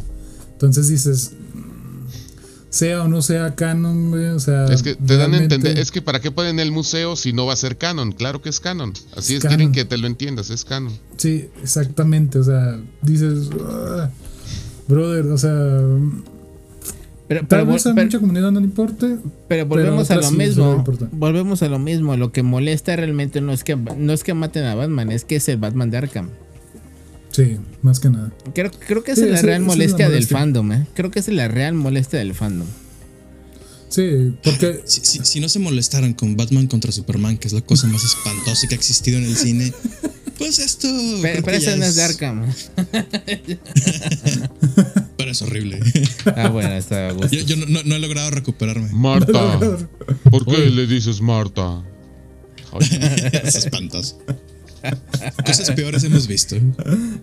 Entonces 0.52 0.88
dices. 0.90 1.34
Sea 2.78 3.02
o 3.04 3.08
no 3.08 3.24
sea 3.24 3.56
canon, 3.56 4.12
güey, 4.12 4.26
o 4.28 4.40
sea. 4.40 4.66
Es 4.66 4.84
que 4.84 4.94
te 4.96 5.18
dan 5.18 5.34
a 5.34 5.38
entender, 5.38 5.80
es 5.80 5.90
que 5.90 6.02
para 6.04 6.20
qué 6.20 6.30
ponen 6.30 6.60
el 6.60 6.72
museo 6.72 7.16
si 7.16 7.34
no 7.34 7.48
va 7.48 7.54
a 7.54 7.56
ser 7.56 7.78
canon. 7.78 8.12
Claro 8.12 8.42
que 8.44 8.50
es 8.50 8.60
canon. 8.60 8.94
Así 9.16 9.34
Es 9.34 9.40
es, 9.40 9.48
quieren 9.48 9.70
canon. 9.70 9.72
que 9.74 9.86
te 9.86 9.98
lo 9.98 10.06
entiendas, 10.06 10.50
es 10.52 10.64
canon. 10.64 10.94
Sí, 11.18 11.50
exactamente. 11.64 12.38
O 12.38 12.44
sea, 12.44 12.80
dices, 13.02 13.50
"Ah, 13.68 14.10
brother, 14.88 15.26
o 15.26 15.38
sea, 15.40 15.80
Pero, 17.28 17.42
tal 17.42 17.48
pero, 17.62 17.66
vez 17.66 17.86
a 17.88 17.94
pero- 17.94 18.06
mucha 18.06 18.20
comunidad 18.20 18.52
no 18.52 18.60
le 18.60 18.68
importe. 18.68 19.18
pero 19.48 19.66
volvemos 19.66 20.08
pero 20.08 20.20
a 20.22 20.24
lo 20.24 20.32
mismo. 20.32 20.86
Volvemos 21.12 21.62
a 21.64 21.68
lo 21.70 21.80
mismo. 21.80 22.16
Lo 22.16 22.32
que 22.32 22.44
molesta 22.44 22.96
realmente 22.96 23.42
no 23.42 23.52
es 23.54 23.64
que 23.64 23.76
no 23.76 24.14
es 24.14 24.24
que 24.24 24.34
maten 24.34 24.66
a 24.66 24.76
Batman, 24.76 25.12
es 25.12 25.26
que 25.26 25.38
es 25.38 25.50
el 25.50 25.58
Batman 25.58 25.90
de 25.90 25.98
Arkham. 25.98 26.30
Sí, 27.38 27.58
más 27.84 28.00
que 28.00 28.10
nada. 28.10 28.32
Creo, 28.56 28.72
creo 28.72 29.04
que 29.04 29.14
Sí, 29.16 29.22
es 29.22 29.28
la 29.30 29.42
real 29.44 29.44
esa 29.44 29.54
es 29.54 29.60
la 29.62 29.66
molestia 29.68 30.10
del 30.10 30.26
fandom, 30.26 30.72
¿eh? 30.72 30.88
Creo 30.96 31.12
que 31.12 31.20
esa 31.20 31.30
es 31.30 31.38
la 31.38 31.48
real 31.48 31.76
molestia 31.76 32.18
del 32.18 32.34
fandom. 32.34 32.68
Sí, 33.90 34.34
porque 34.44 34.82
Si, 34.88 35.02
si- 35.06 35.20
si 35.24 35.40
no 35.40 35.48
se 35.48 35.60
molestaran 35.60 36.14
con 36.16 36.36
Batman 36.36 36.66
contra 36.66 36.92
Superman, 36.92 37.38
que 37.38 37.48
es 37.48 37.54
la 37.54 37.62
cosa 37.62 37.86
más 37.88 38.04
espantosa 38.04 38.68
que 38.68 38.74
ha 38.74 38.78
existido 38.78 39.20
en 39.20 39.26
el 39.26 39.38
cine, 39.38 39.72
pues 40.40 40.58
esto. 40.58 40.88
Pero, 41.22 41.44
pero 41.44 41.58
esa 41.58 41.76
no 41.76 41.86
es 41.86 41.96
de 41.96 42.04
Arkham. 42.04 42.46
Pero 45.18 45.32
es 45.32 45.42
horrible. 45.42 45.80
Ah, 46.36 46.50
bueno, 46.50 46.74
está 46.74 47.08
a 47.10 47.12
gusto. 47.12 47.30
Yo, 47.36 47.42
yo 47.44 47.56
no, 47.56 47.66
no- 47.68 47.84
no 47.84 47.96
he 47.96 48.00
logrado 48.00 48.30
recuperarme. 48.32 48.90
Marta, 48.94 49.60
¿por 50.30 50.46
qué 50.46 50.70
le 50.70 50.86
dices 50.88 51.22
Marta? 51.22 51.84
es 53.44 53.56
espantoso. 53.56 54.20
Cosas 55.46 55.72
peores 55.72 56.04
hemos 56.04 56.28
visto. 56.28 56.56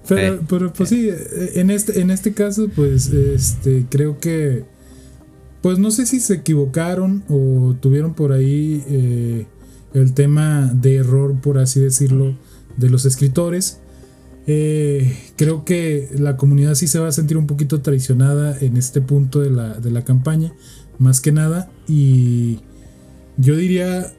Pero, 0.09 0.35
Eh. 0.35 0.41
pero 0.49 0.73
pues 0.73 0.89
sí, 0.89 1.09
eh, 1.09 1.53
en 1.55 1.71
este, 1.71 2.01
en 2.01 2.11
este 2.11 2.33
caso, 2.33 2.69
pues, 2.75 3.09
este, 3.09 3.87
creo 3.91 4.19
que, 4.19 4.65
pues 5.63 5.79
no 5.79 5.91
sé 5.91 6.07
si 6.07 6.21
se 6.21 6.35
equivocaron 6.35 7.25
o 7.29 7.75
tuvieron 7.81 8.15
por 8.15 8.33
ahí 8.33 8.83
eh, 8.89 9.47
el 9.95 10.13
tema 10.15 10.71
de 10.75 10.97
error, 10.97 11.41
por 11.41 11.59
así 11.59 11.81
decirlo, 11.81 12.37
de 12.77 12.91
los 12.91 13.05
escritores. 13.05 13.79
Eh, 14.47 15.17
creo 15.37 15.65
que 15.65 16.11
la 16.19 16.37
comunidad 16.37 16.75
sí 16.75 16.87
se 16.87 16.99
va 16.99 17.09
a 17.09 17.13
sentir 17.13 17.39
un 17.39 17.47
poquito 17.47 17.81
traicionada 17.81 18.59
en 18.61 18.77
este 18.77 19.01
punto 19.01 19.41
de 19.41 19.51
la, 19.51 19.75
de 19.81 19.91
la 19.91 20.05
campaña, 20.05 20.53
más 20.99 21.21
que 21.21 21.33
nada. 21.33 21.71
Y 21.89 22.61
yo 23.39 23.57
diría 23.57 24.13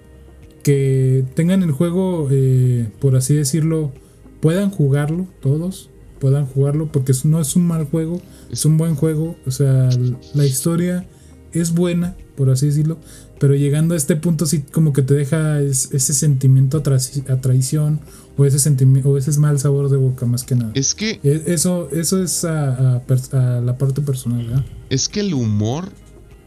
que 0.65 1.23
tengan 1.35 1.61
el 1.61 1.71
juego, 1.71 2.27
eh, 2.31 2.89
por 2.99 3.15
así 3.15 3.35
decirlo, 3.35 3.91
puedan 4.39 4.71
jugarlo 4.71 5.27
todos, 5.39 5.91
puedan 6.19 6.47
jugarlo, 6.47 6.91
porque 6.91 7.13
no 7.23 7.39
es 7.39 7.55
un 7.55 7.67
mal 7.67 7.85
juego, 7.85 8.19
es 8.51 8.65
un 8.65 8.75
buen 8.77 8.95
juego, 8.95 9.35
o 9.45 9.51
sea, 9.51 9.89
la 10.33 10.43
historia 10.47 11.05
es 11.53 11.71
buena, 11.75 12.15
por 12.35 12.49
así 12.49 12.65
decirlo, 12.65 12.97
pero 13.39 13.53
llegando 13.53 13.93
a 13.93 13.97
este 13.97 14.15
punto 14.15 14.47
sí 14.47 14.63
como 14.71 14.91
que 14.91 15.03
te 15.03 15.13
deja 15.13 15.61
es- 15.61 15.89
ese 15.93 16.15
sentimiento 16.15 16.79
a, 16.79 16.83
trai- 16.83 17.29
a 17.29 17.39
traición 17.41 17.99
o 18.35 18.43
ese 18.45 18.57
sentimiento 18.57 19.11
o 19.11 19.17
ese 19.19 19.39
mal 19.39 19.59
sabor 19.59 19.89
de 19.89 19.97
boca 19.97 20.25
más 20.25 20.43
que 20.43 20.55
nada. 20.55 20.71
Es 20.73 20.95
que, 20.95 21.19
E- 21.23 21.43
Eso, 21.45 21.89
eso 21.91 22.23
es 22.23 22.43
a, 22.43 22.95
a 22.97 23.61
la 23.61 23.77
parte 23.77 24.01
personal, 24.01 24.47
¿verdad? 24.47 24.65
es 24.89 25.09
que 25.09 25.19
el 25.19 25.35
humor 25.35 25.89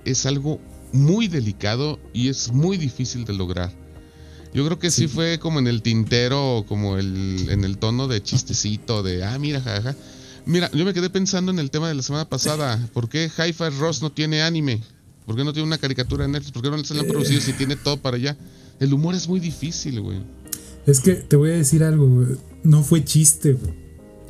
es 0.04 0.26
algo 0.26 0.58
muy 0.92 1.28
delicado 1.28 2.00
y 2.12 2.30
es 2.30 2.50
muy 2.52 2.78
difícil 2.78 3.24
de 3.24 3.34
lograr. 3.34 3.70
Yo 4.58 4.64
creo 4.66 4.80
que 4.80 4.90
sí, 4.90 5.06
fue 5.06 5.38
como 5.38 5.60
en 5.60 5.68
el 5.68 5.82
tintero, 5.82 6.64
como 6.66 6.98
el, 6.98 7.46
en 7.48 7.62
el 7.62 7.78
tono 7.78 8.08
de 8.08 8.20
chistecito, 8.20 9.04
de, 9.04 9.22
ah, 9.22 9.38
mira, 9.38 9.60
jajaja. 9.60 9.94
Mira, 10.46 10.68
yo 10.72 10.84
me 10.84 10.92
quedé 10.92 11.10
pensando 11.10 11.52
en 11.52 11.60
el 11.60 11.70
tema 11.70 11.86
de 11.86 11.94
la 11.94 12.02
semana 12.02 12.28
pasada. 12.28 12.76
¿Por 12.92 13.08
qué 13.08 13.30
Hi-Fi 13.30 13.78
Ross 13.78 14.02
no 14.02 14.10
tiene 14.10 14.42
anime? 14.42 14.82
¿Por 15.26 15.36
qué 15.36 15.44
no 15.44 15.52
tiene 15.52 15.64
una 15.64 15.78
caricatura 15.78 16.24
en 16.24 16.32
Netflix? 16.32 16.50
¿Por 16.50 16.62
qué 16.64 16.70
no 16.70 16.82
se 16.82 16.94
la 16.94 17.02
han 17.02 17.06
producido 17.06 17.40
si 17.40 17.52
tiene 17.52 17.76
todo 17.76 17.98
para 17.98 18.16
allá? 18.16 18.36
El 18.80 18.92
humor 18.92 19.14
es 19.14 19.28
muy 19.28 19.38
difícil, 19.38 20.00
güey. 20.00 20.18
Es 20.86 20.98
que 20.98 21.12
te 21.14 21.36
voy 21.36 21.50
a 21.50 21.54
decir 21.54 21.84
algo, 21.84 22.08
güey, 22.08 22.26
no 22.64 22.82
fue 22.82 23.04
chiste, 23.04 23.52
güey. 23.52 23.72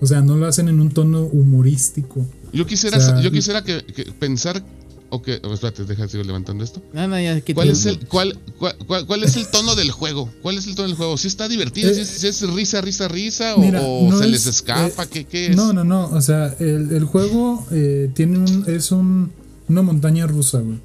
O 0.02 0.06
sea, 0.06 0.20
no 0.20 0.36
lo 0.36 0.44
hacen 0.44 0.68
en 0.68 0.78
un 0.78 0.90
tono 0.90 1.22
humorístico. 1.22 2.26
Yo 2.52 2.66
quisiera, 2.66 2.98
O 2.98 3.00
sea, 3.00 3.22
yo 3.22 3.30
quisiera 3.32 3.64
que, 3.64 3.82
que 3.82 4.04
pensar 4.12 4.62
Ok, 5.10 5.28
espérate, 5.28 5.84
deja 5.84 6.06
sigo 6.06 6.22
levantando 6.22 6.62
esto. 6.62 6.82
No, 6.92 7.08
no, 7.08 7.18
ya, 7.18 7.40
¿Cuál 7.54 7.70
es, 7.70 7.86
el, 7.86 7.98
cuál, 8.08 8.38
cuál, 8.58 9.06
cuál, 9.06 9.24
es 9.24 9.36
el 9.36 9.46
tono 9.48 9.74
del 9.74 9.90
juego? 9.90 10.30
¿Cuál 10.42 10.58
es 10.58 10.66
el 10.66 10.74
tono 10.74 10.88
del 10.88 10.96
juego? 10.96 11.16
¿Si 11.16 11.28
está 11.28 11.48
divertido? 11.48 11.92
¿Si, 11.94 12.00
es, 12.00 12.24
es, 12.24 12.42
risa, 12.50 12.82
risa, 12.82 13.08
risa? 13.08 13.54
¿O, 13.56 14.18
se 14.18 14.26
les 14.26 14.46
escapa? 14.46 15.04
Eh, 15.04 15.24
¿Qué, 15.24 15.46
es? 15.46 15.56
No, 15.56 15.72
no, 15.72 15.82
no. 15.82 16.10
O 16.10 16.20
sea, 16.20 16.54
el, 16.58 16.92
el 16.92 17.04
juego 17.04 17.66
eh, 17.70 18.10
tiene 18.14 18.38
un, 18.38 18.64
es 18.66 18.92
un, 18.92 19.32
una 19.68 19.80
montaña 19.80 20.26
rusa, 20.26 20.58
güey. 20.60 20.78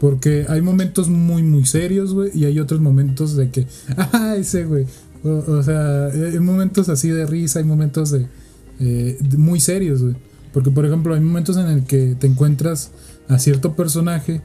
Porque 0.00 0.46
hay 0.48 0.60
momentos 0.60 1.08
muy, 1.08 1.44
muy 1.44 1.64
serios, 1.64 2.14
güey. 2.14 2.30
Y 2.34 2.46
hay 2.46 2.58
otros 2.58 2.80
momentos 2.80 3.36
de 3.36 3.50
que, 3.50 3.66
ah, 3.96 4.34
ese, 4.36 4.64
güey. 4.64 4.86
O, 5.22 5.62
sea, 5.62 6.06
hay 6.06 6.38
momentos 6.40 6.88
así 6.88 7.08
de 7.08 7.26
risa, 7.26 7.58
hay 7.58 7.64
momentos 7.64 8.10
de, 8.10 8.26
eh, 8.80 9.18
muy 9.36 9.60
serios, 9.60 10.02
güey. 10.02 10.16
Porque, 10.52 10.70
por 10.70 10.86
ejemplo, 10.86 11.14
hay 11.14 11.20
momentos 11.20 11.56
en 11.56 11.66
el 11.66 11.84
que 11.84 12.16
te 12.18 12.26
encuentras 12.26 12.90
a 13.28 13.38
cierto 13.38 13.74
personaje, 13.74 14.42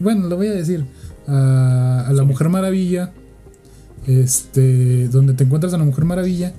bueno, 0.00 0.28
lo 0.28 0.36
voy 0.36 0.48
a 0.48 0.52
decir, 0.52 0.86
a, 1.26 2.10
la 2.12 2.24
Mujer 2.24 2.48
Maravilla, 2.48 3.12
este, 4.06 5.08
donde 5.08 5.34
te 5.34 5.44
encuentras 5.44 5.74
a 5.74 5.78
la 5.78 5.84
Mujer 5.84 6.04
Maravilla 6.04 6.54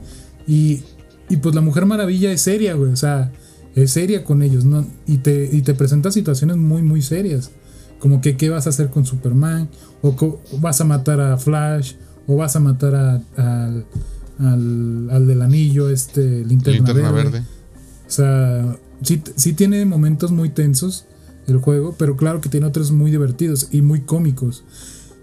y, 0.46 0.84
y 1.30 1.38
pues 1.38 1.56
la 1.56 1.62
Mujer 1.62 1.86
Maravilla 1.86 2.32
es 2.32 2.42
seria, 2.42 2.74
güey, 2.74 2.92
o 2.92 2.96
sea, 2.96 3.32
es 3.76 3.92
seria 3.92 4.24
con 4.24 4.42
ellos, 4.42 4.66
¿no? 4.66 4.86
Y 5.06 5.20
te, 5.20 5.50
y 5.52 5.62
te 5.62 5.74
presenta 5.74 6.12
situaciones 6.12 6.58
muy, 6.58 6.82
muy 6.82 7.02
serias, 7.02 7.52
como 8.00 8.22
que 8.22 8.38
qué 8.38 8.50
vas 8.50 8.66
a 8.68 8.72
hacer 8.72 8.90
con 8.90 9.06
Superman, 9.06 9.70
o 10.02 10.40
vas 10.60 10.82
a 10.82 10.84
matar 10.84 11.22
a 11.22 11.38
Flash, 11.38 11.94
o 12.28 12.36
vas 12.36 12.56
a 12.56 12.60
matar 12.60 12.96
a, 12.96 13.22
al, 13.38 15.10
al, 15.10 15.28
del 15.28 15.42
anillo, 15.42 15.90
este, 15.90 16.44
linterna, 16.44 16.78
linterna 16.78 17.12
verde. 17.12 17.40
O 17.40 18.10
sea, 18.10 18.78
sí, 19.02 19.22
sí 19.36 19.54
tiene 19.54 19.86
momentos 19.86 20.32
muy 20.32 20.50
tensos 20.50 21.06
el 21.48 21.58
juego, 21.58 21.96
pero 21.98 22.18
claro 22.18 22.42
que 22.42 22.50
tiene 22.50 22.68
otros 22.68 22.92
muy 22.92 23.10
divertidos 23.10 23.70
y 23.72 23.82
muy 23.82 24.02
cómicos. 24.02 24.64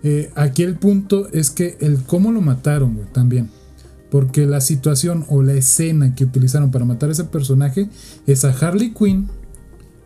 Eh, 0.03 0.31
aquí 0.35 0.63
el 0.63 0.77
punto 0.77 1.29
es 1.33 1.51
que 1.51 1.77
el 1.81 2.03
cómo 2.03 2.33
lo 2.33 2.41
mataron 2.41 2.99
también. 3.13 3.51
Porque 4.11 4.47
la 4.47 4.61
situación 4.61 5.25
o 5.29 5.43
la 5.43 5.55
escena 5.55 6.15
que 6.15 6.25
utilizaron 6.25 6.71
para 6.71 6.85
matar 6.85 7.09
a 7.09 7.13
ese 7.13 7.25
personaje 7.25 7.89
es 8.27 8.45
a 8.45 8.51
Harley 8.51 8.95
Quinn 8.95 9.29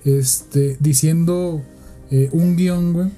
este, 0.05 0.77
diciendo 0.81 1.63
eh, 2.11 2.31
un 2.33 2.57
guion, 2.57 3.13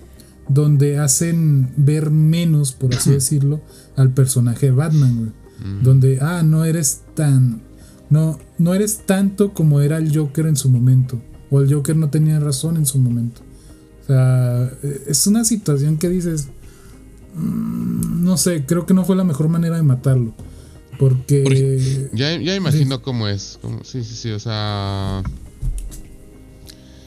donde 0.49 0.99
hacen 0.99 1.71
ver 1.77 2.11
menos, 2.11 2.73
por 2.73 2.95
así 2.95 3.11
decirlo, 3.13 3.61
al 3.97 4.13
personaje 4.13 4.71
Batman, 4.71 5.33
Donde, 5.83 6.19
ah, 6.21 6.43
no 6.43 6.65
eres 6.65 7.03
tan. 7.15 7.63
No, 8.09 8.39
no 8.59 8.75
eres 8.75 9.03
tanto 9.07 9.53
como 9.55 9.81
era 9.81 9.99
el 9.99 10.17
Joker 10.17 10.47
en 10.47 10.57
su 10.57 10.71
momento. 10.71 11.21
O 11.51 11.61
el 11.61 11.73
Joker 11.73 11.97
no 11.97 12.11
tenía 12.11 12.39
razón 12.39 12.77
en 12.77 12.87
su 12.87 12.99
momento. 12.99 13.43
O 14.03 14.07
sea, 14.07 14.71
es 15.07 15.27
una 15.27 15.45
situación 15.45 15.99
que 15.99 16.09
dices, 16.09 16.49
mm, 17.35 18.25
no 18.25 18.37
sé, 18.37 18.65
creo 18.65 18.87
que 18.87 18.95
no 18.95 19.05
fue 19.05 19.17
la 19.17 19.25
mejor 19.25 19.49
manera 19.49 19.77
de 19.77 19.83
matarlo. 19.83 20.35
Porque... 20.99 22.09
ya, 22.13 22.37
ya 22.41 22.55
imagino 22.55 23.03
cómo 23.03 23.27
es. 23.27 23.59
sí, 23.83 24.05
sí, 24.05 24.15
sí, 24.15 24.31
o 24.31 24.39
sea... 24.39 25.23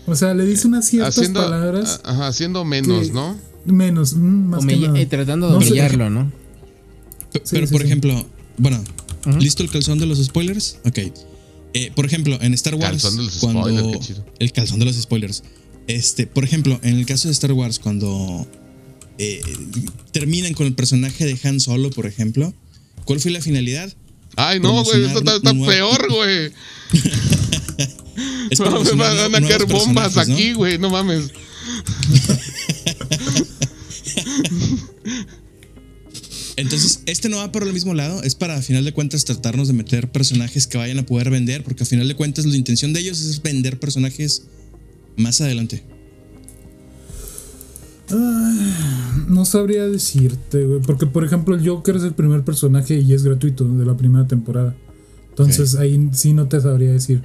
O 0.06 0.16
sea, 0.16 0.34
le 0.34 0.46
dice 0.46 0.68
unas 0.68 0.88
ciertas 0.88 1.30
palabras. 1.30 2.02
Ajá, 2.04 2.28
haciendo 2.28 2.66
menos, 2.66 3.12
¿no? 3.12 3.38
Menos, 3.66 4.16
mm, 4.16 4.20
más 4.20 4.66
que 4.66 4.76
nada. 4.76 5.00
Eh, 5.00 5.06
tratando 5.06 5.50
de 5.50 5.58
humillarlo, 5.58 6.10
¿no? 6.10 6.32
Pero, 7.50 7.68
por 7.68 7.82
ejemplo, 7.82 8.26
bueno, 8.58 8.84
¿listo 9.40 9.64
el 9.64 9.70
calzón 9.70 10.00
de 10.00 10.06
los 10.06 10.24
spoilers? 10.24 10.80
Ok. 10.86 11.00
Eh, 11.74 11.92
por 11.96 12.06
ejemplo, 12.06 12.38
en 12.42 12.54
Star 12.54 12.76
Wars. 12.76 13.02
Calzón 13.02 13.18
de 13.18 13.24
los 13.24 13.34
spoilers, 13.34 14.12
El 14.40 14.52
calzón 14.52 14.80
de 14.80 14.86
los 14.86 14.96
spoilers. 14.96 15.44
Este, 15.88 16.28
por 16.28 16.44
ejemplo, 16.44 16.80
en 16.84 16.98
el 16.98 17.06
caso 17.06 17.28
de 17.28 17.34
Star 17.34 17.52
Wars, 17.52 17.80
cuando 17.80 18.48
eh, 19.18 19.42
terminan 20.12 20.54
con 20.54 20.68
el 20.68 20.74
personaje 20.74 21.26
de 21.26 21.38
Han 21.44 21.60
Solo, 21.60 21.90
por 21.90 22.06
ejemplo, 22.06 22.54
¿cuál 23.06 23.20
fue 23.20 23.32
la 23.32 23.42
finalidad? 23.42 23.92
Ay, 24.36 24.60
no, 24.60 24.84
güey, 24.84 25.04
esto 25.04 25.20
está, 25.20 25.54
peor, 25.54 26.08
güey. 26.14 26.52
no, 28.60 28.84
me 28.84 28.92
van 28.94 29.36
a 29.36 29.48
caer 29.48 29.66
bombas 29.66 30.18
aquí, 30.18 30.54
güey, 30.54 30.78
no 30.78 30.90
mames. 30.90 31.32
Entonces, 36.56 37.02
este 37.08 37.30
no 37.30 37.38
va 37.38 37.52
por 37.52 37.64
el 37.64 37.74
mismo 37.74 37.94
lado, 37.94 38.22
es 38.22 38.36
para 38.36 38.56
a 38.56 38.62
final 38.62 38.86
de 38.86 38.94
cuentas 38.94 39.26
tratarnos 39.26 39.68
de 39.68 39.74
meter 39.74 40.12
personajes 40.12 40.68
que 40.68 40.78
vayan 40.78 41.00
a 41.00 41.06
poder 41.06 41.30
vender, 41.30 41.64
porque 41.64 41.84
a 41.84 41.86
final 41.86 42.08
de 42.08 42.16
cuentas 42.16 42.46
la 42.46 42.56
intención 42.56 42.94
de 42.94 43.00
ellos 43.00 43.22
es 43.22 43.42
vender 43.42 43.80
personajes 43.80 44.44
más 45.18 45.42
adelante. 45.42 45.84
no 49.28 49.46
sabría 49.46 49.88
decirte, 49.88 50.66
güey, 50.66 50.82
porque 50.82 51.08
por 51.08 51.26
ejemplo 51.26 51.56
el 51.56 51.68
Joker 51.68 51.96
es 51.96 52.04
el 52.04 52.14
primer 52.14 52.44
personaje 52.44 53.00
y 53.00 53.14
es 53.14 53.24
gratuito 53.24 53.66
de 53.66 53.86
la 53.86 53.98
primera 53.98 54.28
temporada. 54.28 54.76
Entonces 55.30 55.76
ahí 55.76 56.10
sí 56.12 56.34
no 56.34 56.48
te 56.48 56.62
sabría 56.62 56.92
decir. 56.92 57.24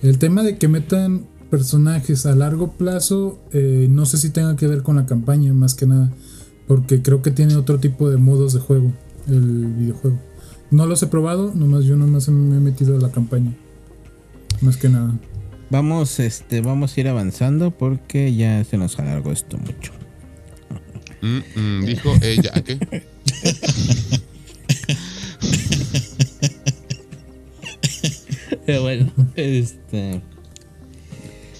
El 0.00 0.18
tema 0.18 0.42
de 0.42 0.56
que 0.56 0.68
metan 0.68 1.26
personajes 1.50 2.24
a 2.24 2.34
largo 2.34 2.72
plazo, 2.72 3.38
eh, 3.52 3.86
no 3.90 4.06
sé 4.06 4.16
si 4.16 4.30
tenga 4.30 4.56
que 4.56 4.66
ver 4.66 4.82
con 4.82 4.96
la 4.96 5.04
campaña, 5.04 5.52
más 5.52 5.74
que 5.74 5.86
nada. 5.86 6.10
Porque 6.66 7.02
creo 7.02 7.22
que 7.22 7.30
tiene 7.30 7.56
otro 7.56 7.78
tipo 7.78 8.10
de 8.10 8.16
modos 8.16 8.54
de 8.54 8.60
juego, 8.60 8.92
el 9.28 9.66
videojuego. 9.74 10.18
No 10.70 10.86
los 10.86 11.02
he 11.02 11.06
probado, 11.06 11.52
nomás 11.54 11.84
yo 11.84 11.96
nomás 11.96 12.28
me 12.28 12.56
he 12.56 12.60
metido 12.60 12.96
a 12.96 13.00
la 13.00 13.10
campaña. 13.10 13.52
Más 14.60 14.76
que 14.76 14.88
nada. 14.88 15.14
Vamos, 15.70 16.20
este, 16.20 16.60
vamos 16.60 16.96
a 16.96 17.00
ir 17.00 17.08
avanzando 17.08 17.70
porque 17.70 18.34
ya 18.34 18.62
se 18.64 18.76
nos 18.78 18.98
alargó 18.98 19.32
esto 19.32 19.58
mucho. 19.58 19.92
Mm, 21.20 21.40
mm, 21.60 21.84
dijo 21.84 22.12
ella, 22.22 22.52
¿qué? 22.64 22.78
Pero 28.66 28.82
bueno, 28.82 29.10
este. 29.36 30.22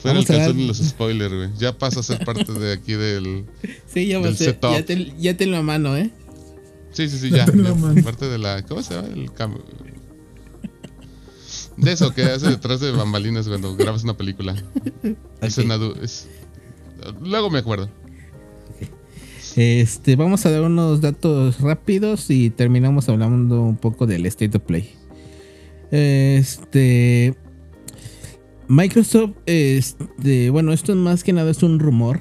Fue 0.05 0.19
el 0.19 0.27
calzón 0.27 0.59
de 0.59 0.67
los 0.67 0.77
spoilers, 0.77 1.35
güey. 1.35 1.49
Ya 1.57 1.79
pasa 1.79 2.01
a 2.01 2.03
ser 2.03 2.23
parte 2.27 2.53
de 2.53 2.75
aquí 2.75 2.93
del. 2.93 3.47
Sí, 3.87 4.07
ya 4.07 4.19
va 4.19 4.29
a 4.29 4.35
ser. 4.35 4.59
Ya, 4.61 4.85
te, 4.85 5.15
ya 5.19 5.35
tenlo 5.35 5.57
a 5.57 5.63
mano, 5.63 5.97
¿eh? 5.97 6.11
Sí, 6.93 7.09
sí, 7.09 7.19
sí, 7.19 7.31
ya. 7.31 7.47
parte 8.05 8.27
de 8.29 8.37
la. 8.37 8.63
¿Cómo 8.67 8.83
se 8.83 8.97
llama? 8.97 9.09
El 9.09 9.33
cam... 9.33 9.57
De 11.79 11.91
eso 11.91 12.13
que 12.13 12.25
hace 12.25 12.49
detrás 12.49 12.81
de 12.81 12.91
bambalinas 12.91 13.49
cuando 13.49 13.75
grabas 13.77 14.05
una 14.05 14.15
película. 14.15 14.55
Es, 15.41 16.29
Luego 17.23 17.49
me 17.49 17.61
acuerdo. 17.61 17.89
Este, 19.57 20.17
vamos 20.17 20.45
a 20.45 20.51
dar 20.51 20.61
unos 20.65 21.01
datos 21.01 21.63
rápidos 21.63 22.29
y 22.29 22.51
terminamos 22.51 23.09
hablando 23.09 23.63
un 23.63 23.79
poco 23.79 24.07
del 24.07 24.27
State 24.27 24.59
of 24.59 24.65
Play. 24.65 24.91
Este. 25.91 27.35
Microsoft, 28.69 29.33
este, 29.47 30.51
bueno, 30.51 30.73
esto 30.73 30.95
más 30.95 31.23
que 31.23 31.33
nada 31.33 31.51
es 31.51 31.63
un 31.63 31.79
rumor, 31.79 32.21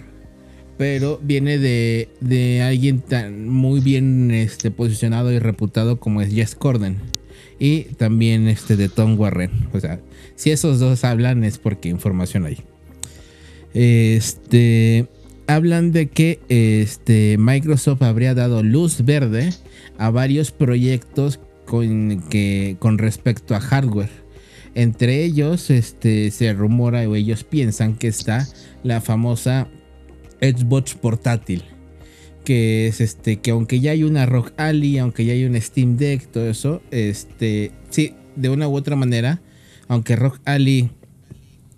pero 0.78 1.20
viene 1.24 1.57
de, 1.57 2.10
de 2.20 2.61
alguien 2.61 2.99
tan 2.99 3.48
muy 3.48 3.80
bien 3.80 4.32
este, 4.32 4.72
posicionado 4.72 5.32
y 5.32 5.40
reputado 5.40 5.99
como 5.99 6.22
es 6.22 6.34
Jess 6.34 6.56
Corden 6.56 6.98
y 7.60 7.84
también 7.95 8.48
este 8.48 8.76
de 8.76 8.90
Tom 8.90 9.18
Warren. 9.20 9.52
O 9.74 9.80
sea, 9.80 9.99
si 10.36 10.52
esos 10.52 10.80
dos 10.80 11.03
hablan 11.03 11.44
es 11.44 11.57
porque 11.57 11.90
información 11.90 12.45
hay. 12.45 12.57
Este 13.74 15.07
hablan 15.48 15.91
de 15.91 16.07
que 16.07 16.40
este 16.49 17.38
Microsoft 17.38 18.02
habría 18.02 18.34
dado 18.34 18.64
luz 18.64 19.03
verde 19.06 19.49
a 19.98 20.10
varios 20.10 20.52
proyectos 20.52 21.40
con, 21.65 22.22
que, 22.30 22.76
con 22.80 22.98
respecto 22.98 23.56
a 23.56 23.60
hardware 23.60 24.22
entre 24.75 25.23
ellos, 25.23 25.69
este, 25.69 26.31
se 26.31 26.53
rumora 26.53 27.07
o 27.07 27.15
ellos 27.15 27.43
piensan 27.43 27.95
que 27.95 28.07
está 28.07 28.47
la 28.83 29.01
famosa 29.01 29.67
Xbox 30.41 30.95
portátil. 30.95 31.63
Que 32.43 32.87
es 32.87 32.99
este, 32.99 33.37
que 33.37 33.51
aunque 33.51 33.79
ya 33.79 33.91
hay 33.91 34.03
una 34.03 34.25
Rock 34.25 34.51
Alley, 34.57 34.97
aunque 34.97 35.25
ya 35.25 35.33
hay 35.33 35.45
un 35.45 35.59
Steam 35.61 35.95
Deck, 35.97 36.27
todo 36.29 36.49
eso, 36.49 36.81
este, 36.91 37.71
sí, 37.89 38.15
de 38.35 38.49
una 38.49 38.67
u 38.67 38.75
otra 38.75 38.95
manera, 38.95 39.41
aunque 39.87 40.15
Rock 40.15 40.41
Alley 40.43 40.91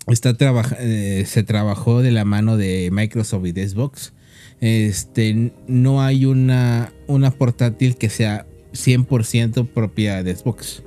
está 0.08 0.36
eh, 0.78 1.24
se 1.26 1.42
trabajó 1.42 2.02
de 2.02 2.10
la 2.10 2.24
mano 2.24 2.56
de 2.56 2.90
Microsoft 2.92 3.46
y 3.46 3.52
Xbox, 3.52 4.12
este, 4.60 5.52
no 5.68 6.02
hay 6.02 6.24
una, 6.24 6.92
una 7.06 7.30
portátil 7.30 7.96
que 7.96 8.08
sea 8.08 8.46
100% 8.72 9.68
propia 9.68 10.22
de 10.22 10.34
Xbox. 10.34 10.82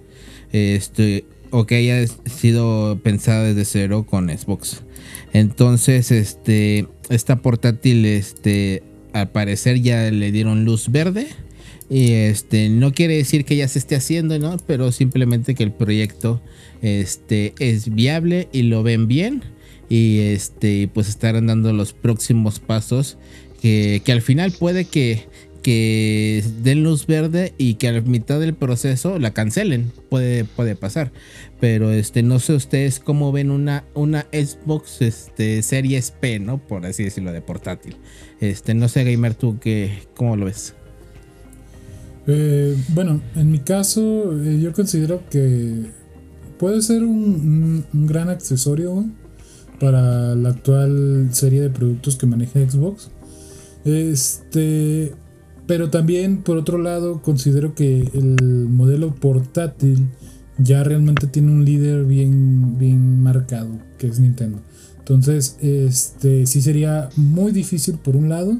Este, 0.51 1.25
o 1.51 1.65
que 1.65 1.75
haya 1.75 2.05
sido 2.25 2.99
pensada 3.03 3.43
desde 3.43 3.65
cero 3.65 4.05
con 4.07 4.29
Xbox. 4.29 4.83
Entonces, 5.33 6.11
este, 6.11 6.87
esta 7.09 7.37
portátil, 7.37 8.05
este, 8.05 8.83
al 9.13 9.29
parecer 9.31 9.81
ya 9.81 10.09
le 10.11 10.31
dieron 10.31 10.65
luz 10.65 10.89
verde. 10.89 11.27
Y 11.89 12.11
este, 12.11 12.69
no 12.69 12.93
quiere 12.93 13.17
decir 13.17 13.45
que 13.45 13.55
ya 13.55 13.67
se 13.67 13.79
esté 13.79 13.95
haciendo, 13.95 14.37
¿no? 14.37 14.57
Pero 14.67 14.91
simplemente 14.91 15.55
que 15.55 15.63
el 15.63 15.71
proyecto 15.71 16.41
este, 16.81 17.53
es 17.59 17.93
viable 17.93 18.47
y 18.51 18.63
lo 18.63 18.83
ven 18.83 19.07
bien. 19.07 19.43
y 19.89 20.19
este 20.19 20.87
pues 20.93 21.09
estarán 21.09 21.47
dando 21.47 21.73
los 21.73 21.93
próximos 21.93 22.59
pasos 22.59 23.17
que, 23.59 24.01
que 24.05 24.11
al 24.11 24.21
final 24.21 24.51
puede 24.51 24.85
que 24.85 25.25
que 25.61 26.43
den 26.61 26.83
luz 26.83 27.07
verde 27.07 27.53
y 27.57 27.75
que 27.75 27.87
a 27.87 27.91
la 27.91 28.01
mitad 28.01 28.39
del 28.39 28.53
proceso 28.53 29.19
la 29.19 29.31
cancelen. 29.31 29.91
Puede, 30.09 30.45
puede 30.45 30.75
pasar. 30.75 31.11
Pero 31.59 31.91
este, 31.91 32.23
no 32.23 32.39
sé 32.39 32.53
ustedes 32.53 32.99
cómo 32.99 33.31
ven 33.31 33.51
una, 33.51 33.83
una 33.93 34.25
Xbox 34.31 35.01
este, 35.01 35.61
Series 35.61 36.11
P, 36.11 36.39
¿no? 36.39 36.57
Por 36.57 36.85
así 36.85 37.03
decirlo, 37.03 37.31
de 37.31 37.41
portátil. 37.41 37.97
Este, 38.39 38.73
no 38.73 38.87
sé, 38.87 39.03
Gamer, 39.03 39.35
tú 39.35 39.59
qué, 39.59 39.91
cómo 40.15 40.35
lo 40.35 40.45
ves. 40.45 40.73
Eh, 42.27 42.77
bueno, 42.89 43.21
en 43.35 43.51
mi 43.51 43.59
caso, 43.59 44.41
eh, 44.43 44.59
yo 44.61 44.73
considero 44.73 45.23
que 45.29 45.85
puede 46.57 46.81
ser 46.81 47.03
un, 47.03 47.85
un 47.93 48.07
gran 48.07 48.29
accesorio 48.29 49.05
para 49.79 50.35
la 50.35 50.49
actual 50.49 51.29
serie 51.31 51.61
de 51.61 51.69
productos 51.69 52.17
que 52.17 52.25
maneja 52.25 52.59
Xbox. 52.59 53.09
Este, 53.85 55.13
pero 55.69 55.91
también, 55.91 56.41
por 56.41 56.57
otro 56.57 56.79
lado, 56.79 57.21
considero 57.21 57.75
que 57.75 57.99
el 58.15 58.67
modelo 58.69 59.13
portátil 59.13 60.09
ya 60.57 60.83
realmente 60.83 61.27
tiene 61.27 61.51
un 61.51 61.63
líder 61.63 62.05
bien, 62.05 62.79
bien 62.79 63.21
marcado, 63.21 63.77
que 63.99 64.07
es 64.07 64.19
Nintendo. 64.19 64.57
Entonces, 64.97 65.57
este 65.61 66.47
sí 66.47 66.63
sería 66.63 67.09
muy 67.15 67.51
difícil 67.51 67.99
por 67.99 68.15
un 68.15 68.29
lado. 68.29 68.57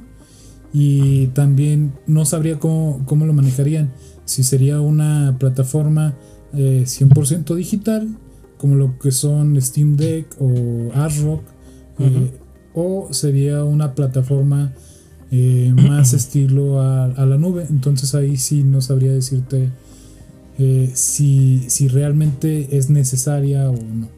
Y 0.72 1.27
también 1.34 1.94
no 2.06 2.26
sabría 2.26 2.60
cómo, 2.60 3.03
lo 3.10 3.34
manejarían. 3.34 3.91
Si 4.26 4.44
sería 4.44 4.80
una 4.80 5.36
plataforma 5.40 6.15
100% 6.53 7.53
eh, 7.53 7.56
digital, 7.56 8.07
como 8.60 8.76
lo 8.76 8.99
que 8.99 9.10
son 9.10 9.60
Steam 9.60 9.98
Deck 9.98 10.27
o 10.40 10.91
ARROC, 10.94 11.41
eh, 11.98 12.31
o 12.76 13.07
sería 13.10 13.64
una 13.64 13.95
plataforma 13.95 14.76
eh, 15.31 15.73
más 15.76 16.14
estilo 16.14 16.81
a, 16.81 17.07
la 17.07 17.38
nube. 17.38 17.65
Entonces 17.69 18.15
ahí 18.15 18.38
sí 18.38 18.64
no 18.64 18.81
sabría 18.81 19.11
decirte 19.11 19.69
eh, 20.57 20.91
si, 20.93 21.65
si, 21.69 21.88
realmente 21.88 22.77
es 22.77 22.89
necesaria 22.89 23.69
o 23.69 23.73
no. 23.73 24.10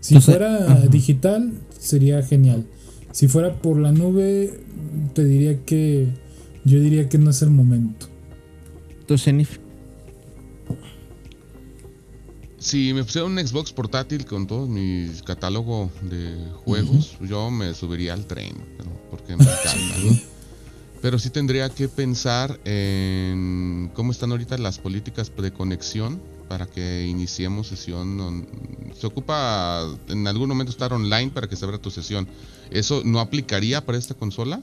Si 0.00 0.20
fuera 0.20 0.86
digital 0.86 1.52
sería 1.78 2.22
genial. 2.22 2.64
Si 3.12 3.28
fuera 3.28 3.54
por 3.54 3.78
la 3.78 3.92
nube, 3.92 4.60
te 5.14 5.24
diría 5.24 5.64
que 5.64 6.08
yo 6.64 6.80
diría 6.80 7.08
que 7.08 7.18
no 7.18 7.30
es 7.30 7.42
el 7.42 7.50
momento. 7.50 8.06
¿Tú, 9.06 9.16
Zenith? 9.16 9.60
Si 12.58 12.92
me 12.92 13.04
pusiera 13.04 13.26
un 13.26 13.38
Xbox 13.38 13.72
portátil 13.72 14.26
con 14.26 14.48
todo 14.48 14.66
mi 14.66 15.08
catálogo 15.24 15.90
de 16.10 16.36
juegos, 16.64 17.16
yo 17.20 17.48
me 17.50 17.72
subiría 17.74 18.12
al 18.12 18.26
tren, 18.26 18.54
porque 19.10 19.36
me 19.36 19.44
encanta, 19.44 20.20
pero 21.02 21.18
sí 21.18 21.30
tendría 21.30 21.68
que 21.68 21.88
pensar 21.88 22.58
en 22.64 23.90
cómo 23.94 24.12
están 24.12 24.30
ahorita 24.30 24.58
las 24.58 24.78
políticas 24.78 25.32
de 25.36 25.52
conexión 25.52 26.20
para 26.48 26.66
que 26.66 27.06
iniciemos 27.06 27.68
sesión. 27.68 28.46
Se 28.98 29.06
ocupa 29.06 29.86
en 30.08 30.26
algún 30.26 30.48
momento 30.48 30.70
estar 30.70 30.92
online 30.92 31.30
para 31.30 31.48
que 31.48 31.56
se 31.56 31.64
abra 31.64 31.78
tu 31.78 31.90
sesión. 31.90 32.26
¿Eso 32.70 33.02
no 33.04 33.20
aplicaría 33.20 33.84
para 33.84 33.98
esta 33.98 34.14
consola? 34.14 34.62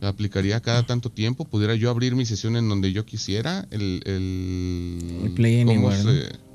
¿Aplicaría 0.00 0.60
cada 0.60 0.84
tanto 0.84 1.10
tiempo? 1.10 1.44
¿Pudiera 1.44 1.74
yo 1.74 1.90
abrir 1.90 2.14
mi 2.14 2.26
sesión 2.26 2.56
en 2.56 2.68
donde 2.68 2.92
yo 2.92 3.04
quisiera? 3.04 3.66
El, 3.70 4.02
el, 4.04 5.32
Play 5.34 5.60
Anywhere. 5.60 6.45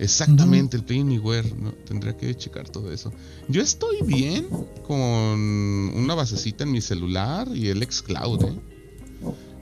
Exactamente, 0.00 0.78
el 0.78 0.84
Play 0.84 1.00
Anywhere. 1.00 1.52
¿no? 1.58 1.72
Tendría 1.72 2.16
que 2.16 2.34
checar 2.34 2.68
todo 2.68 2.90
eso. 2.90 3.12
Yo 3.48 3.60
estoy 3.60 3.98
bien 4.02 4.48
con 4.86 4.98
una 4.98 6.14
basecita 6.14 6.64
en 6.64 6.72
mi 6.72 6.80
celular 6.80 7.48
y 7.54 7.68
el 7.68 7.82
xCloud, 7.82 8.44
¿eh? 8.44 8.58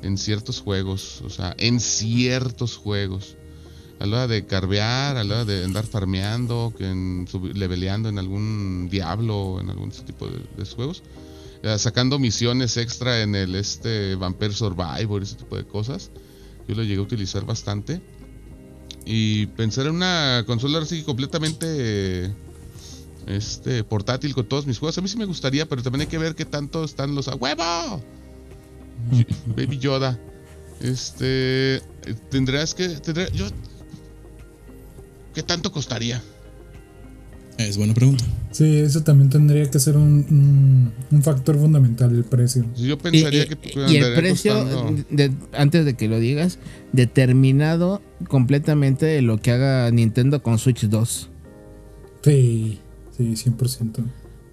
En 0.03 0.17
ciertos 0.17 0.61
juegos, 0.61 1.23
o 1.23 1.31
sea, 1.31 1.57
en 1.59 1.81
ciertos 1.81 2.77
juegos. 2.77 3.37
A 3.99 4.07
la 4.07 4.19
hora 4.19 4.27
de 4.29 4.47
carvear, 4.47 5.17
a 5.17 5.25
la 5.25 5.35
hora 5.35 5.45
de 5.45 5.65
andar 5.65 5.85
farmeando, 5.85 6.73
que 6.79 6.89
en, 6.89 7.27
leveleando 7.55 8.09
en 8.09 8.21
algún 8.21 8.89
Diablo, 8.89 9.59
en 9.61 9.71
algún 9.71 9.91
tipo 9.91 10.29
de, 10.29 10.65
juegos. 10.65 11.03
Eh, 11.65 11.77
sacando 11.79 12.21
misiones 12.21 12.77
extra 12.77 13.23
en 13.23 13.35
el 13.35 13.57
este 13.57 14.15
Vampire 14.15 14.53
Survivor, 14.53 15.21
ese 15.21 15.35
tipo 15.35 15.57
de 15.57 15.65
cosas. 15.65 16.13
Yo 16.69 16.77
lo 16.77 16.85
llegué 16.85 17.01
a 17.01 17.03
utilizar 17.03 17.45
bastante. 17.45 18.01
Y 19.11 19.47
pensar 19.47 19.87
en 19.87 19.95
una 19.95 20.45
consola 20.47 20.81
así 20.81 21.03
completamente 21.03 22.31
este 23.27 23.83
portátil 23.83 24.35
con 24.35 24.47
todos 24.47 24.67
mis 24.67 24.79
juegos. 24.79 24.99
A 24.99 25.01
mí 25.01 25.09
sí 25.09 25.17
me 25.17 25.25
gustaría, 25.25 25.67
pero 25.67 25.83
también 25.83 26.03
hay 26.03 26.07
que 26.09 26.19
ver 26.19 26.35
qué 26.35 26.45
tanto 26.45 26.85
están 26.85 27.15
los 27.15 27.27
a 27.29 27.35
huevo. 27.35 28.03
Baby 29.47 29.79
Yoda. 29.79 30.21
Este 30.83 31.81
tendrás 32.31 32.75
que 32.75 32.89
tendré, 32.89 33.31
yo 33.33 33.47
¿Qué 35.35 35.43
tanto 35.43 35.73
costaría? 35.73 36.23
Es 37.59 37.77
buena 37.77 37.93
pregunta. 37.93 38.25
Sí, 38.53 38.79
eso 38.79 39.03
también 39.03 39.31
tendría 39.31 39.69
que 39.69 39.81
ser 39.81 39.97
un, 39.97 40.93
un, 41.11 41.23
factor 41.23 41.59
fundamental, 41.59 42.15
el 42.15 42.23
precio. 42.23 42.65
Yo 42.77 42.97
pensaría 42.97 43.43
y, 43.43 43.47
que... 43.49 43.59
Y 43.89 43.97
el 43.97 44.15
precio, 44.15 44.65
antes 45.53 45.85
de 45.85 45.95
que 45.95 46.07
lo 46.07 46.21
digas, 46.21 46.61
determinado 46.93 48.01
completamente 48.29 49.07
de 49.07 49.23
lo 49.23 49.39
que 49.39 49.51
haga 49.51 49.91
Nintendo 49.91 50.41
con 50.41 50.59
Switch 50.59 50.85
2. 50.85 51.31
Sí, 52.23 52.79
sí, 53.17 53.25
100%. 53.25 54.05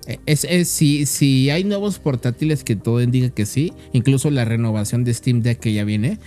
E, 0.07 0.19
es, 0.25 0.43
es, 0.43 0.67
si, 0.67 1.05
si 1.05 1.51
hay 1.51 1.63
nuevos 1.63 1.99
portátiles 1.99 2.63
que 2.63 2.75
todo 2.75 3.03
indica 3.03 3.29
que 3.29 3.45
sí, 3.45 3.71
incluso 3.93 4.31
la 4.31 4.45
renovación 4.45 5.03
de 5.03 5.13
Steam 5.13 5.43
Deck 5.43 5.59
que 5.59 5.73
ya 5.73 5.83
viene, 5.83 6.17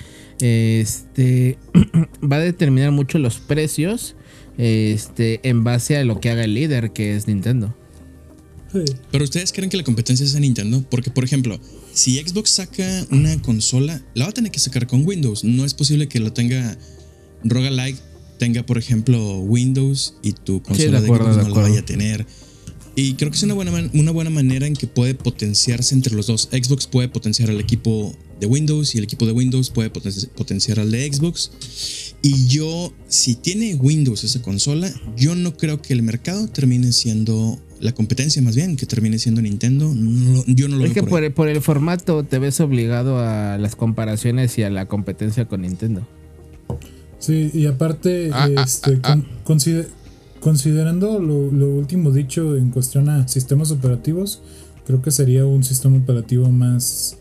este 0.40 1.58
va 2.22 2.36
a 2.36 2.40
determinar 2.40 2.92
mucho 2.92 3.18
los 3.18 3.38
precios 3.38 4.14
este, 4.58 5.40
en 5.48 5.64
base 5.64 5.96
a 5.96 6.04
lo 6.04 6.20
que 6.20 6.30
haga 6.30 6.44
el 6.44 6.54
líder, 6.54 6.92
que 6.92 7.16
es 7.16 7.26
Nintendo. 7.26 7.74
Pero 9.10 9.24
ustedes 9.24 9.52
creen 9.52 9.70
que 9.70 9.78
la 9.78 9.84
competencia 9.84 10.26
es 10.26 10.34
a 10.34 10.40
Nintendo? 10.40 10.84
Porque, 10.90 11.10
por 11.10 11.24
ejemplo, 11.24 11.58
si 11.92 12.18
Xbox 12.18 12.50
saca 12.50 13.06
una 13.10 13.40
consola, 13.40 14.02
la 14.14 14.26
va 14.26 14.30
a 14.30 14.34
tener 14.34 14.52
que 14.52 14.58
sacar 14.58 14.86
con 14.86 15.06
Windows. 15.06 15.42
No 15.44 15.64
es 15.64 15.72
posible 15.72 16.08
que 16.08 16.20
lo 16.20 16.32
tenga 16.32 16.76
Roguelike, 17.44 17.98
tenga, 18.38 18.66
por 18.66 18.76
ejemplo, 18.76 19.38
Windows 19.38 20.16
y 20.22 20.32
tu 20.32 20.62
consola 20.62 21.00
de, 21.00 21.08
Xbox 21.08 21.36
no 21.36 21.48
la 21.48 21.62
vaya 21.62 21.80
a 21.80 21.84
tener. 21.84 22.26
Y 22.94 23.14
creo 23.14 23.30
que 23.30 23.36
es 23.36 23.42
una 23.44 23.54
buena, 23.54 23.90
una 23.94 24.10
buena 24.10 24.30
manera 24.30 24.66
en 24.66 24.74
que 24.74 24.86
puede 24.86 25.14
potenciarse 25.14 25.94
entre 25.94 26.14
los 26.14 26.26
dos. 26.26 26.48
Xbox 26.50 26.86
puede 26.86 27.08
potenciar 27.08 27.48
al 27.48 27.60
equipo 27.60 28.14
de 28.40 28.46
Windows 28.46 28.94
y 28.94 28.98
el 28.98 29.04
equipo 29.04 29.26
de 29.26 29.32
Windows 29.32 29.70
puede 29.70 29.90
potenciar 29.90 30.80
al 30.80 30.90
de 30.90 31.12
Xbox. 31.12 31.50
Y 32.22 32.46
yo, 32.48 32.92
si 33.06 33.36
tiene 33.36 33.74
Windows 33.74 34.24
esa 34.24 34.42
consola, 34.42 34.92
yo 35.16 35.34
no 35.34 35.56
creo 35.56 35.80
que 35.80 35.92
el 35.92 36.02
mercado 36.02 36.48
termine 36.48 36.92
siendo 36.92 37.58
la 37.80 37.92
competencia 37.92 38.42
más 38.42 38.56
bien, 38.56 38.76
que 38.76 38.86
termine 38.86 39.18
siendo 39.18 39.40
Nintendo. 39.40 39.92
yo 40.46 40.68
no 40.68 40.76
lo 40.76 40.84
Es 40.84 40.92
que 40.92 41.02
por, 41.02 41.48
el, 41.48 41.60
formato 41.60 42.24
te 42.24 42.38
ves 42.38 42.60
obligado 42.60 43.18
a 43.20 43.56
las 43.58 43.76
comparaciones 43.76 44.58
y 44.58 44.62
a 44.64 44.70
la 44.70 44.86
competencia 44.86 45.46
con 45.46 45.62
Nintendo. 45.62 46.06
Sí, 47.18 47.50
y 47.52 47.66
aparte, 47.66 48.30
ah, 48.32 48.48
ah, 48.56 48.64
este, 48.64 48.98
ah, 49.02 49.20
considerando 50.40 51.18
lo, 51.18 51.50
lo, 51.50 51.68
último 51.74 52.12
dicho 52.12 52.56
en 52.56 52.70
cuestión 52.70 53.08
a 53.08 53.26
sistemas 53.26 53.70
operativos, 53.70 54.40
creo 54.86 55.02
que 55.02 55.10
sería 55.10 55.44
un 55.44 55.64
sistema 55.64 55.98
operativo 55.98 56.48
más 56.50 57.18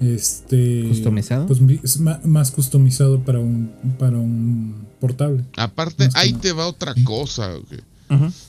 este 0.00 0.84
customizado 0.88 1.46
pues 1.46 1.98
más 2.24 2.50
customizado 2.52 3.20
para 3.20 3.40
un 3.40 3.72
para 3.98 4.16
un 4.16 4.86
portable. 5.00 5.44
Aparte 5.56 6.08
ahí 6.14 6.32
te 6.34 6.52
va 6.52 6.66
otra 6.66 6.94
cosa 7.04 7.54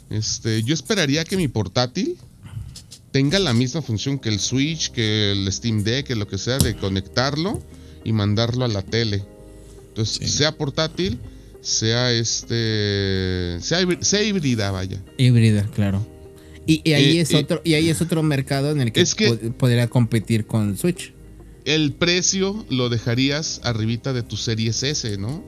este 0.09 0.63
yo 0.63 0.73
esperaría 0.73 1.25
que 1.25 1.37
mi 1.37 1.47
portátil 1.47 2.17
tenga 3.11 3.39
la 3.39 3.53
misma 3.53 3.81
función 3.81 4.19
que 4.19 4.29
el 4.29 4.39
Switch 4.39 4.91
que 4.91 5.31
el 5.31 5.51
Steam 5.51 5.83
Deck 5.83 6.07
que 6.07 6.15
lo 6.15 6.27
que 6.27 6.37
sea 6.37 6.59
de 6.59 6.75
conectarlo 6.75 7.61
y 8.03 8.13
mandarlo 8.13 8.63
a 8.63 8.67
la 8.67 8.81
tele. 8.81 9.23
Entonces 9.89 10.31
sea 10.31 10.55
portátil 10.55 11.19
sea 11.61 12.13
este 12.13 13.57
sea, 13.59 13.79
sea 14.01 14.23
híbrida 14.23 14.71
vaya. 14.71 15.01
Híbrida 15.17 15.67
claro. 15.73 16.05
Y, 16.65 16.93
ahí 16.93 17.17
eh, 17.17 17.21
es 17.21 17.31
eh, 17.31 17.37
otro 17.37 17.61
y 17.63 17.73
ahí 17.73 17.89
es 17.89 17.99
otro 17.99 18.21
mercado 18.21 18.71
en 18.71 18.81
el 18.81 18.91
que, 18.91 19.03
podría 19.57 19.87
competir 19.87 20.45
con 20.45 20.77
Switch 20.77 21.13
el 21.75 21.93
precio 21.93 22.65
lo 22.69 22.89
dejarías 22.89 23.61
arribita 23.63 24.13
de 24.13 24.23
tu 24.23 24.37
Series 24.37 24.83
S, 24.83 25.17
¿no? 25.17 25.43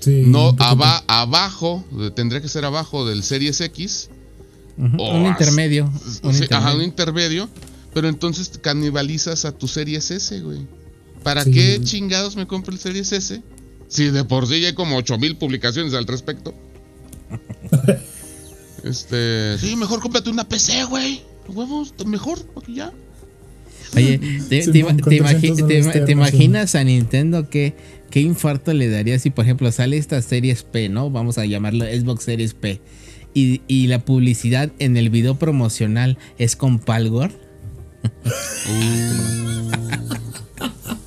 Sí. 0.00 0.24
No, 0.26 0.54
abajo, 0.58 1.84
tendría 2.14 2.40
que 2.40 2.48
ser 2.48 2.64
abajo 2.64 3.06
del 3.06 3.22
Series 3.22 3.60
X. 3.60 4.10
un, 4.76 5.26
intermedio, 5.26 5.90
Ajá, 6.50 6.74
un 6.74 6.82
intermedio. 6.82 7.48
Pero 7.94 8.08
entonces 8.08 8.50
canibalizas 8.60 9.44
a 9.44 9.52
tu 9.52 9.68
Series 9.68 10.10
S, 10.10 10.40
güey. 10.40 10.66
¿Para 11.22 11.44
qué 11.44 11.80
chingados 11.82 12.36
me 12.36 12.46
compro 12.46 12.72
el 12.72 12.80
Series 12.80 13.12
S? 13.12 13.42
Si 13.88 14.10
de 14.10 14.24
por 14.24 14.46
sí 14.48 14.64
hay 14.64 14.72
como 14.72 14.96
8000 14.96 15.36
publicaciones 15.36 15.94
al 15.94 16.06
respecto. 16.06 16.54
Este, 18.84 19.56
sí, 19.60 19.76
mejor 19.76 20.00
cómprate 20.00 20.28
una 20.28 20.42
PC, 20.42 20.82
güey. 20.86 21.22
Huevos, 21.46 21.94
mejor, 22.04 22.40
aquí 22.60 22.74
ya. 22.74 22.92
Oye, 23.96 24.18
¿te, 24.48 24.62
Sí, 24.62 24.72
te- 24.72 24.82
con 24.82 24.96
te 24.96 25.02
300 25.02 25.20
imagi- 25.20 25.56
te- 25.56 25.62
dólares 25.62 25.86
te 25.92 26.00
te 26.00 26.12
armas 26.12 26.30
imaginas 26.32 26.74
a 26.74 26.84
Nintendo 26.84 27.48
que 27.50 27.74
qué 28.10 28.20
infarto 28.20 28.72
le 28.74 28.88
daría 28.88 29.18
si, 29.18 29.30
por 29.30 29.44
ejemplo, 29.44 29.70
sale 29.72 29.96
esta 29.96 30.20
Series 30.22 30.62
P, 30.64 30.88
¿no? 30.88 31.10
Vamos 31.10 31.38
a 31.38 31.46
llamarlo 31.46 31.84
Xbox 31.84 32.24
Series 32.24 32.54
P. 32.54 32.80
Y, 33.34 33.62
y 33.66 33.86
la 33.86 34.04
publicidad 34.04 34.70
en 34.78 34.96
el 34.98 35.08
video 35.08 35.38
promocional 35.38 36.18
es 36.38 36.54
con 36.56 36.78
Palgor. 36.78 37.30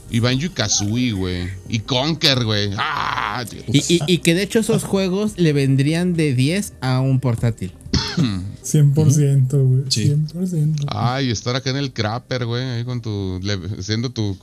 Y 0.10 0.20
Banjo 0.22 0.46
y 0.46 0.50
Kazooie, 0.50 1.12
güey. 1.12 1.50
Y 1.68 1.80
Conker, 1.80 2.46
güey. 2.46 2.70
Ah. 2.78 3.44
Y, 3.72 3.96
y- 3.96 4.00
y 4.08 4.18
que 4.20 4.34
de 4.34 4.44
hecho 4.44 4.60
esos 4.60 4.86
juegos 4.86 5.34
le 5.38 5.52
vendrían 5.52 6.14
de 6.14 6.34
10 6.34 6.74
a 6.80 7.02
un 7.02 7.20
portátil. 7.20 7.74
100%, 8.18 9.48
güey. 9.68 9.84
Sí. 9.90 10.10
100%. 10.10 10.86
Ay, 10.88 11.30
estar 11.32 11.56
acá 11.56 11.70
en 11.70 11.78
el 11.78 11.94
crapper, 11.94 12.46
güey, 12.46 12.64
ahí 12.64 12.84
con 12.84 13.02
tu. 13.02 13.40
haciendo 13.80 14.12
tu. 14.12 14.38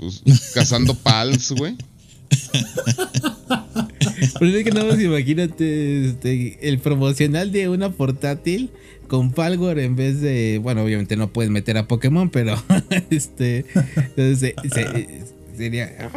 cazando 0.54 0.94
pals, 0.94 1.52
güey. 1.52 1.76
Pero 4.38 4.56
es 4.56 4.64
que 4.64 4.70
no 4.70 4.86
más 4.86 5.00
imagínate 5.00 6.06
este, 6.08 6.68
el 6.68 6.78
promocional 6.78 7.52
de 7.52 7.68
una 7.68 7.90
portátil 7.90 8.70
con 9.08 9.32
Palgor 9.32 9.78
en 9.78 9.96
vez 9.96 10.20
de. 10.20 10.58
Bueno, 10.62 10.82
obviamente 10.82 11.16
no 11.16 11.32
puedes 11.32 11.50
meter 11.50 11.76
a 11.76 11.86
Pokémon, 11.88 12.30
pero 12.30 12.62
este. 13.10 13.66
entonces, 13.96 14.38
se- 14.38 14.68
se- 14.70 15.24
sería. 15.56 16.10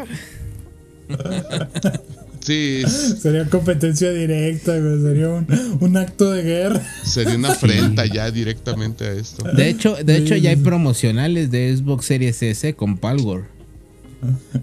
Sí, 2.46 2.84
Sería 3.22 3.46
competencia 3.50 4.12
directa, 4.12 4.78
güey. 4.80 5.02
Sería 5.02 5.30
un, 5.30 5.48
un 5.80 5.98
acto 5.98 6.32
de 6.32 6.44
guerra. 6.44 6.82
sería 7.04 7.36
una 7.36 7.50
afrenta 7.54 8.06
ya 8.06 8.30
directamente 8.32 9.06
a 9.06 9.12
esto. 9.14 9.44
De 9.52 9.70
hecho, 9.70 9.96
de 9.96 10.18
hecho 10.18 10.36
ya 10.36 10.52
hay 10.52 10.56
promocionales 10.58 11.50
de 11.50 11.76
Xbox 11.76 12.06
Series 12.06 12.42
S 12.44 12.74
con 12.76 12.98
Palgor. 12.98 13.46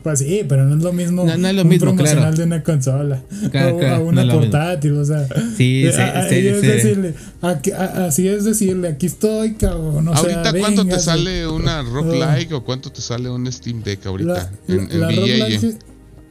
Pues 0.03 0.19
sí, 0.21 0.43
pero 0.49 0.65
no 0.65 0.77
es 0.77 0.83
lo 0.83 0.93
mismo. 0.93 1.25
No, 1.25 1.37
no 1.37 1.49
es 1.49 1.55
lo 1.55 1.63
un 1.63 1.69
mismo, 1.69 1.87
promocional 1.95 2.23
claro. 2.31 2.37
de 2.37 2.43
una 2.45 2.63
consola. 2.65 3.23
Claro, 3.53 3.77
o 3.77 3.79
claro, 3.79 3.95
a 3.97 3.99
una 4.01 4.33
portátil, 4.33 4.93
o 4.97 5.05
sea. 5.05 5.27
Sí, 5.57 5.87
eh, 5.87 5.93
se- 5.93 6.03
a- 6.03 6.29
se- 6.29 6.35
ahí 6.35 6.47
es 6.49 6.63
decirle, 6.63 7.15
aquí- 7.43 7.71
a- 7.71 8.07
así 8.07 8.27
es 8.27 8.45
decirle, 8.45 8.89
aquí 8.89 9.07
estoy, 9.07 9.55
cabrón. 9.55 10.09
O 10.09 10.17
sea, 10.17 10.21
ahorita, 10.41 10.59
¿cuánto 10.59 10.85
te 10.85 10.99
sale 10.99 11.47
una 11.47 11.83
Rock 11.83 12.13
Like 12.15 12.55
o 12.55 12.65
cuánto 12.65 12.91
te 12.91 13.01
sale 13.01 13.31
un 13.31 13.51
Steam 13.53 13.83
Deck 13.85 14.05
ahorita? 14.07 14.51
La, 14.67 14.75
en 14.75 14.91
en 14.91 15.01
la, 15.01 15.07
VA, 15.09 15.15
Roguelike, 15.15 15.77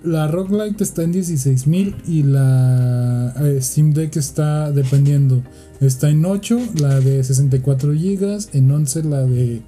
la 0.04 0.28
Roguelike 0.28 0.82
está 0.82 1.04
en 1.04 1.12
16 1.12 1.68
mil 1.68 1.96
y 2.08 2.24
la 2.24 3.34
eh, 3.40 3.60
Steam 3.62 3.94
Deck 3.94 4.16
está 4.18 4.72
dependiendo. 4.72 5.44
Está 5.80 6.10
en 6.10 6.26
8, 6.26 6.60
la 6.80 7.00
de 7.00 7.24
64 7.24 7.92
GB, 7.94 8.40
en 8.54 8.72
11 8.72 9.04
la 9.04 9.22
de... 9.24 9.62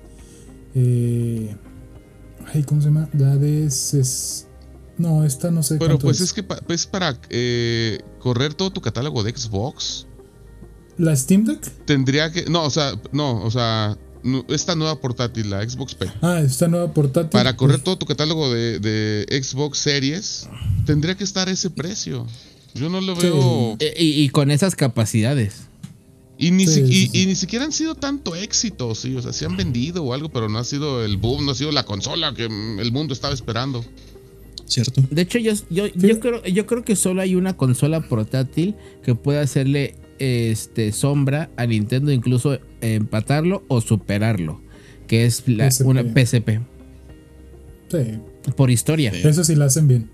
eh, 0.76 1.56
ay, 2.54 2.64
¿cómo 2.64 2.82
se 2.82 2.88
llama? 2.88 3.10
La 3.14 3.36
de... 3.38 3.66
ses- 3.68 4.46
no, 4.98 5.24
esta 5.24 5.50
no 5.50 5.64
sé. 5.64 5.78
Pero 5.78 5.98
pues 5.98 6.22
es 6.22 6.34
que 6.34 6.44
pa- 6.44 6.62
pues 6.68 6.86
para 6.86 7.20
eh, 7.30 8.00
correr 8.20 8.54
todo 8.54 8.72
tu 8.72 8.80
catálogo 8.82 9.24
de 9.24 9.36
Xbox, 9.36 10.06
¿La 11.00 11.16
Steam 11.16 11.46
Deck? 11.46 11.60
tendría 11.86 12.32
que. 12.32 12.46
No, 12.46 12.64
o 12.64 12.70
sea, 12.70 12.92
no, 13.12 13.42
o 13.44 13.50
sea, 13.50 13.98
esta 14.50 14.76
nueva 14.76 15.00
portátil, 15.00 15.50
la 15.50 15.68
Xbox 15.68 15.96
P. 15.96 16.08
Ah, 16.22 16.42
esta 16.46 16.68
nueva 16.68 16.92
portátil. 16.94 17.30
Para 17.32 17.56
correr 17.58 17.80
todo 17.80 17.98
tu 17.98 18.06
catálogo 18.06 18.54
de, 18.54 18.80
de 18.80 19.44
Xbox 19.44 19.78
Series, 19.80 20.48
tendría 20.86 21.16
que 21.16 21.24
estar 21.24 21.48
a 21.48 21.52
ese 21.52 21.70
precio. 21.70 22.26
Yo 22.74 22.90
no 22.90 23.02
lo 23.02 23.16
veo. 23.16 23.76
E- 23.80 23.94
Y, 23.98 24.24
y 24.24 24.30
con 24.30 24.50
esas 24.52 24.76
capacidades. 24.76 25.68
Y 26.38 26.50
ni, 26.52 26.66
Sí, 26.66 26.74
si- 26.74 26.82
y, 26.82 27.08
sí. 27.08 27.22
y 27.22 27.26
ni 27.28 27.36
siquiera 27.36 27.66
han 27.66 27.72
sido 27.72 27.96
tanto 27.96 28.36
éxito, 28.36 28.96
sí. 28.96 29.16
O 29.16 29.22
sea, 29.22 29.32
se 29.34 29.46
han 29.46 29.56
vendido 29.56 30.04
o 30.04 30.14
algo, 30.14 30.30
pero 30.30 30.50
no 30.50 30.58
ha 30.58 30.64
sido 30.64 31.06
el 31.06 31.18
boom, 31.18 31.46
no 31.46 31.52
ha 31.52 31.56
sido 31.56 31.72
la 31.72 31.84
consola 31.86 32.34
que 32.34 32.46
el 32.46 32.92
mundo 32.92 33.14
estaba 33.14 33.34
esperando. 33.34 33.86
¿Cierto? 34.66 35.04
De 35.12 35.22
hecho, 35.22 35.38
yo, 35.38 35.54
yo, 35.70 35.88
yo, 35.88 36.20
creo, 36.20 36.44
yo 36.46 36.66
creo 36.66 36.84
que 36.84 36.96
solo 36.96 37.22
hay 37.22 37.36
una 37.36 37.56
consola 37.56 38.02
portátil 38.02 38.76
que 39.04 39.14
puede 39.14 39.40
hacerle 39.40 39.94
este, 40.24 40.92
sombra 40.92 41.50
a 41.58 41.66
Nintendo, 41.66 42.12
incluso 42.12 42.60
empatarlo 42.82 43.64
o 43.68 43.82
superarlo, 43.82 44.62
que 45.08 45.26
es 45.26 45.44
la, 45.48 45.70
PSP. 45.72 45.86
una 45.88 46.04
PSP. 46.04 46.60
Sí, 47.92 48.20
Por 48.56 48.72
historia. 48.72 49.12
Sí. 49.12 49.28
eso 49.28 49.44
sí 49.44 49.56
la 49.56 49.66
hacen 49.66 49.88
bien. 49.88 50.10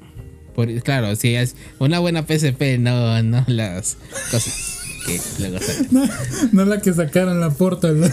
Por- 0.56 0.73
claro, 0.81 1.15
si 1.15 1.36
es 1.36 1.56
una 1.80 1.99
buena 1.99 2.23
PSP, 2.26 2.77
no, 2.80 3.22
no 3.23 3.44
las 3.48 3.98
cosas 4.31 4.77
que 5.06 5.19
luego 5.40 5.60
salen. 5.61 5.88
No, 5.91 6.03
no 6.52 6.65
la 6.65 6.81
que 6.81 6.94
sacaron 6.94 7.40
la 7.40 7.49
portal. 7.52 8.11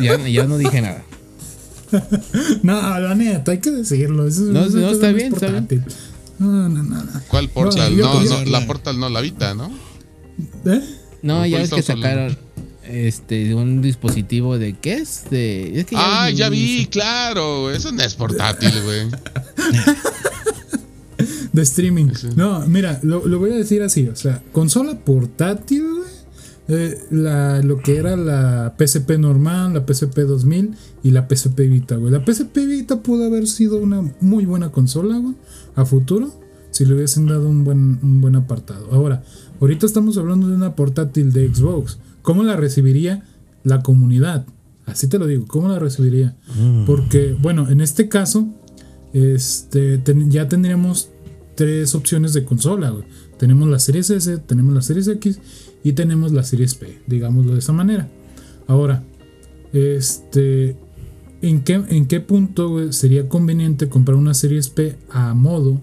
Yo, 0.00 0.26
yo 0.26 0.46
no 0.46 0.58
dije 0.58 0.80
nada. 0.80 1.02
No, 2.62 2.98
la 3.00 3.14
neta, 3.14 3.52
hay 3.52 3.58
que 3.58 3.70
decirlo. 3.70 4.26
Eso, 4.26 4.42
No, 4.44 4.64
eso 4.64 4.78
no, 4.78 4.86
es 4.86 4.92
está 4.94 5.12
bien, 5.12 5.32
está 5.34 5.48
bien. 5.48 5.66
portátil. 5.66 5.94
No, 6.38 6.68
no, 6.68 6.82
no, 6.82 7.04
no. 7.04 7.20
¿Cuál 7.28 7.48
Portal? 7.50 7.96
No, 7.98 8.20
no, 8.24 8.44
la 8.46 8.66
Portal 8.66 8.98
no, 8.98 9.08
la 9.10 9.20
Vita, 9.20 9.52
¿no? 9.54 9.70
¿Eh? 10.64 10.80
No, 11.22 11.38
¿Por 11.38 11.46
ya 11.48 11.58
ves 11.58 11.70
que 11.70 11.80
hablando? 11.80 12.02
sacaron 12.02 12.36
este 12.84 13.54
un 13.54 13.80
dispositivo 13.80 14.58
de 14.58 14.72
¿qué 14.74 14.94
es? 14.94 15.24
De, 15.30 15.78
es 15.80 15.86
que 15.86 15.94
Ah, 15.96 16.26
ni- 16.30 16.36
ya 16.36 16.48
vi, 16.48 16.86
claro. 16.86 17.70
Eso 17.70 17.92
no 17.92 18.02
es 18.02 18.14
portátil, 18.14 18.72
güey. 18.84 19.08
De 21.52 21.62
streaming. 21.62 22.08
Sí. 22.14 22.28
No, 22.34 22.66
mira, 22.66 22.98
lo, 23.02 23.26
lo 23.26 23.38
voy 23.38 23.50
a 23.52 23.56
decir 23.56 23.82
así. 23.82 24.08
O 24.08 24.16
sea, 24.16 24.42
consola 24.52 24.98
portátil, 24.98 25.82
güey. 25.86 26.10
eh, 26.68 26.98
la, 27.10 27.60
lo 27.62 27.78
que 27.78 27.96
era 27.96 28.16
la 28.16 28.74
PSP 28.78 29.18
normal, 29.18 29.74
la 29.74 29.84
PSP 29.86 30.20
2000 30.20 30.74
y 31.02 31.10
la 31.10 31.28
PSP 31.28 31.60
Vita, 31.68 31.96
güey. 31.96 32.10
La 32.10 32.24
PSP 32.24 32.56
Vita 32.66 33.02
pudo 33.02 33.26
haber 33.26 33.46
sido 33.46 33.76
una 33.78 34.02
muy 34.20 34.46
buena 34.46 34.70
consola, 34.72 35.18
güey, 35.18 35.34
a 35.76 35.84
futuro, 35.84 36.32
si 36.70 36.86
le 36.86 36.94
hubiesen 36.94 37.26
dado 37.26 37.48
un 37.48 37.64
buen, 37.64 37.98
un 38.02 38.20
buen 38.22 38.34
apartado. 38.36 38.88
Ahora, 38.90 39.22
ahorita 39.62 39.86
estamos 39.86 40.18
hablando 40.18 40.48
de 40.48 40.56
una 40.56 40.74
portátil 40.74 41.32
de 41.32 41.48
Xbox. 41.54 41.98
¿Cómo 42.20 42.42
la 42.42 42.56
recibiría 42.56 43.22
la 43.64 43.82
comunidad? 43.82 44.44
Así 44.84 45.06
te 45.06 45.18
lo 45.18 45.26
digo, 45.26 45.46
¿cómo 45.46 45.68
la 45.68 45.78
recibiría? 45.78 46.36
Porque, 46.86 47.34
bueno, 47.40 47.70
en 47.70 47.80
este 47.80 48.08
caso, 48.08 48.48
este, 49.12 49.98
ten- 49.98 50.30
ya 50.30 50.48
tendríamos 50.48 51.10
tres 51.54 51.94
opciones 51.94 52.32
de 52.32 52.44
consola. 52.44 52.90
güey. 52.90 53.04
Tenemos 53.38 53.68
la 53.68 53.78
Series 53.78 54.10
S, 54.10 54.38
tenemos 54.38 54.74
la 54.74 54.82
Series 54.82 55.06
X 55.08 55.38
y 55.84 55.92
tenemos 55.92 56.32
la 56.32 56.42
Series 56.42 56.74
P, 56.74 56.98
digámoslo 57.06 57.52
de 57.52 57.60
esa 57.60 57.72
manera. 57.72 58.08
Ahora, 58.66 59.04
este, 59.72 60.76
¿en 61.40 61.62
qué, 61.62 61.74
en 61.88 62.06
qué 62.06 62.20
punto 62.20 62.68
güey, 62.70 62.92
sería 62.92 63.28
conveniente 63.28 63.88
comprar 63.88 64.16
una 64.16 64.34
Series 64.34 64.68
P 64.68 64.96
a 65.10 65.34
modo 65.34 65.80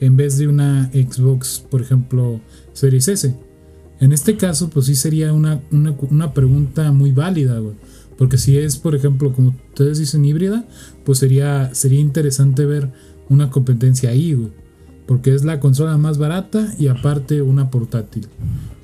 en 0.00 0.16
vez 0.16 0.36
de 0.38 0.48
una 0.48 0.90
Xbox, 0.92 1.64
por 1.70 1.80
ejemplo, 1.80 2.40
Series 2.74 3.08
S? 3.08 3.34
En 4.00 4.12
este 4.12 4.36
caso, 4.36 4.68
pues 4.68 4.86
sí 4.86 4.94
sería 4.94 5.32
una, 5.32 5.62
una, 5.70 5.94
una 6.10 6.34
pregunta 6.34 6.92
muy 6.92 7.12
válida, 7.12 7.58
güey. 7.58 7.74
Porque 8.18 8.38
si 8.38 8.58
es, 8.58 8.76
por 8.76 8.94
ejemplo, 8.94 9.32
como 9.32 9.54
ustedes 9.70 9.98
dicen, 9.98 10.24
híbrida, 10.24 10.64
pues 11.04 11.18
sería, 11.18 11.74
sería 11.74 12.00
interesante 12.00 12.66
ver 12.66 12.92
una 13.28 13.50
competencia 13.50 14.10
ahí, 14.10 14.34
güey. 14.34 14.50
Porque 15.06 15.34
es 15.34 15.44
la 15.44 15.60
consola 15.60 15.96
más 15.96 16.18
barata 16.18 16.74
y 16.78 16.88
aparte 16.88 17.42
una 17.42 17.70
portátil. 17.70 18.28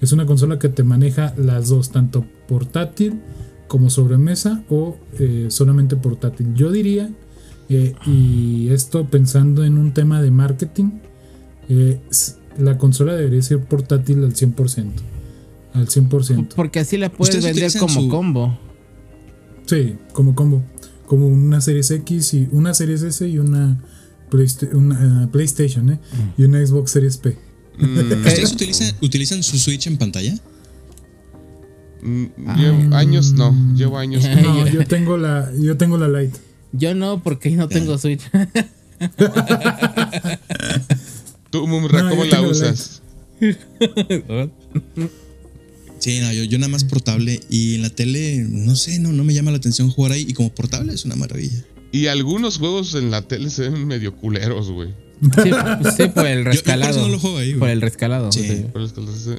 Es 0.00 0.12
una 0.12 0.26
consola 0.26 0.58
que 0.58 0.68
te 0.68 0.84
maneja 0.84 1.34
las 1.36 1.68
dos, 1.68 1.90
tanto 1.90 2.24
portátil 2.48 3.20
como 3.68 3.88
sobremesa 3.88 4.64
o 4.68 4.96
eh, 5.18 5.46
solamente 5.48 5.96
portátil. 5.96 6.54
Yo 6.54 6.72
diría, 6.72 7.10
eh, 7.68 7.94
y 8.04 8.68
esto 8.70 9.06
pensando 9.06 9.64
en 9.64 9.78
un 9.78 9.94
tema 9.94 10.20
de 10.20 10.30
marketing, 10.30 10.90
eh, 11.68 12.00
la 12.58 12.78
consola 12.78 13.14
debería 13.14 13.42
ser 13.42 13.60
portátil 13.60 14.24
al 14.24 14.34
100%. 14.34 14.92
Al 15.74 15.86
100%. 15.88 16.48
Porque 16.56 16.80
así 16.80 16.96
la 16.96 17.10
puedes 17.10 17.42
vender 17.44 17.70
como 17.78 18.00
su- 18.02 18.08
combo. 18.08 18.58
Sí, 19.66 19.96
como 20.12 20.34
combo. 20.34 20.62
Como 21.06 21.26
una 21.28 21.60
Series 21.60 21.90
X 21.90 22.34
y 22.34 22.48
una 22.52 22.74
Series 22.74 23.02
S 23.02 23.26
y 23.28 23.38
una, 23.38 23.80
Playsta- 24.30 24.68
una, 24.74 25.24
eh, 25.24 25.28
PlayStation, 25.32 25.90
¿eh? 25.90 25.98
Y 26.38 26.44
una 26.44 26.64
Xbox 26.64 26.90
Series 26.92 27.16
P. 27.18 27.36
Mm, 27.78 27.98
¿Ustedes 28.26 28.52
utilizan, 28.52 28.94
utilizan 29.00 29.42
su 29.42 29.58
Switch 29.58 29.86
en 29.86 29.96
pantalla? 29.96 30.34
mm, 32.02 32.24
llevo 32.56 32.94
años 32.96 33.32
no, 33.32 33.54
llevo 33.74 33.98
años. 33.98 34.24
no. 34.24 34.40
No, 34.64 34.66
yo 34.68 34.84
tengo 34.86 35.16
la, 35.16 35.50
yo 35.58 35.76
tengo 35.76 35.96
la 35.98 36.08
Lite. 36.08 36.38
Yo 36.72 36.94
no, 36.94 37.22
porque 37.22 37.50
no 37.50 37.68
tengo 37.68 37.96
Switch. 37.98 38.22
Tú, 41.50 41.66
Mumra, 41.66 42.02
No, 42.02 42.10
¿cómo 42.10 42.24
yo 42.24 42.30
la 42.30 42.36
tengo 42.38 42.50
usas? 42.50 43.02
Sí, 45.98 46.18
no, 46.20 46.32
yo, 46.32 46.44
yo 46.44 46.58
nada 46.58 46.70
más 46.70 46.84
portable 46.84 47.40
y 47.50 47.74
en 47.74 47.82
la 47.82 47.90
tele, 47.90 48.46
no 48.48 48.74
sé, 48.74 48.98
no, 49.00 49.12
no 49.12 49.22
me 49.22 49.34
llama 49.34 49.50
la 49.50 49.58
atención 49.58 49.90
jugar 49.90 50.12
ahí 50.12 50.24
y 50.26 50.32
como 50.32 50.48
portable 50.50 50.94
es 50.94 51.04
una 51.04 51.14
maravilla. 51.14 51.62
Y 51.92 52.06
algunos 52.06 52.56
juegos 52.56 52.94
en 52.94 53.10
la 53.10 53.20
tele 53.22 53.50
se 53.50 53.68
ven 53.68 53.86
medio 53.86 54.16
culeros, 54.16 54.70
güey. 54.70 54.94
Sí, 55.20 55.50
sí, 55.98 56.08
por 56.08 56.26
el 56.26 56.38
yo 56.38 56.44
por 56.44 56.52
eso 56.52 56.52
rescalado. 56.52 57.00
no 57.02 57.08
lo 57.08 57.18
juego 57.18 57.36
ahí, 57.36 57.48
güey. 57.50 57.58
por 57.60 57.68
el 57.68 57.80
rescalado. 57.82 58.32
Sí. 58.32 58.40
sí. 58.40 58.64
Es 58.82 58.92
que 58.92 59.00
los- 59.02 59.14
Sí. 59.14 59.34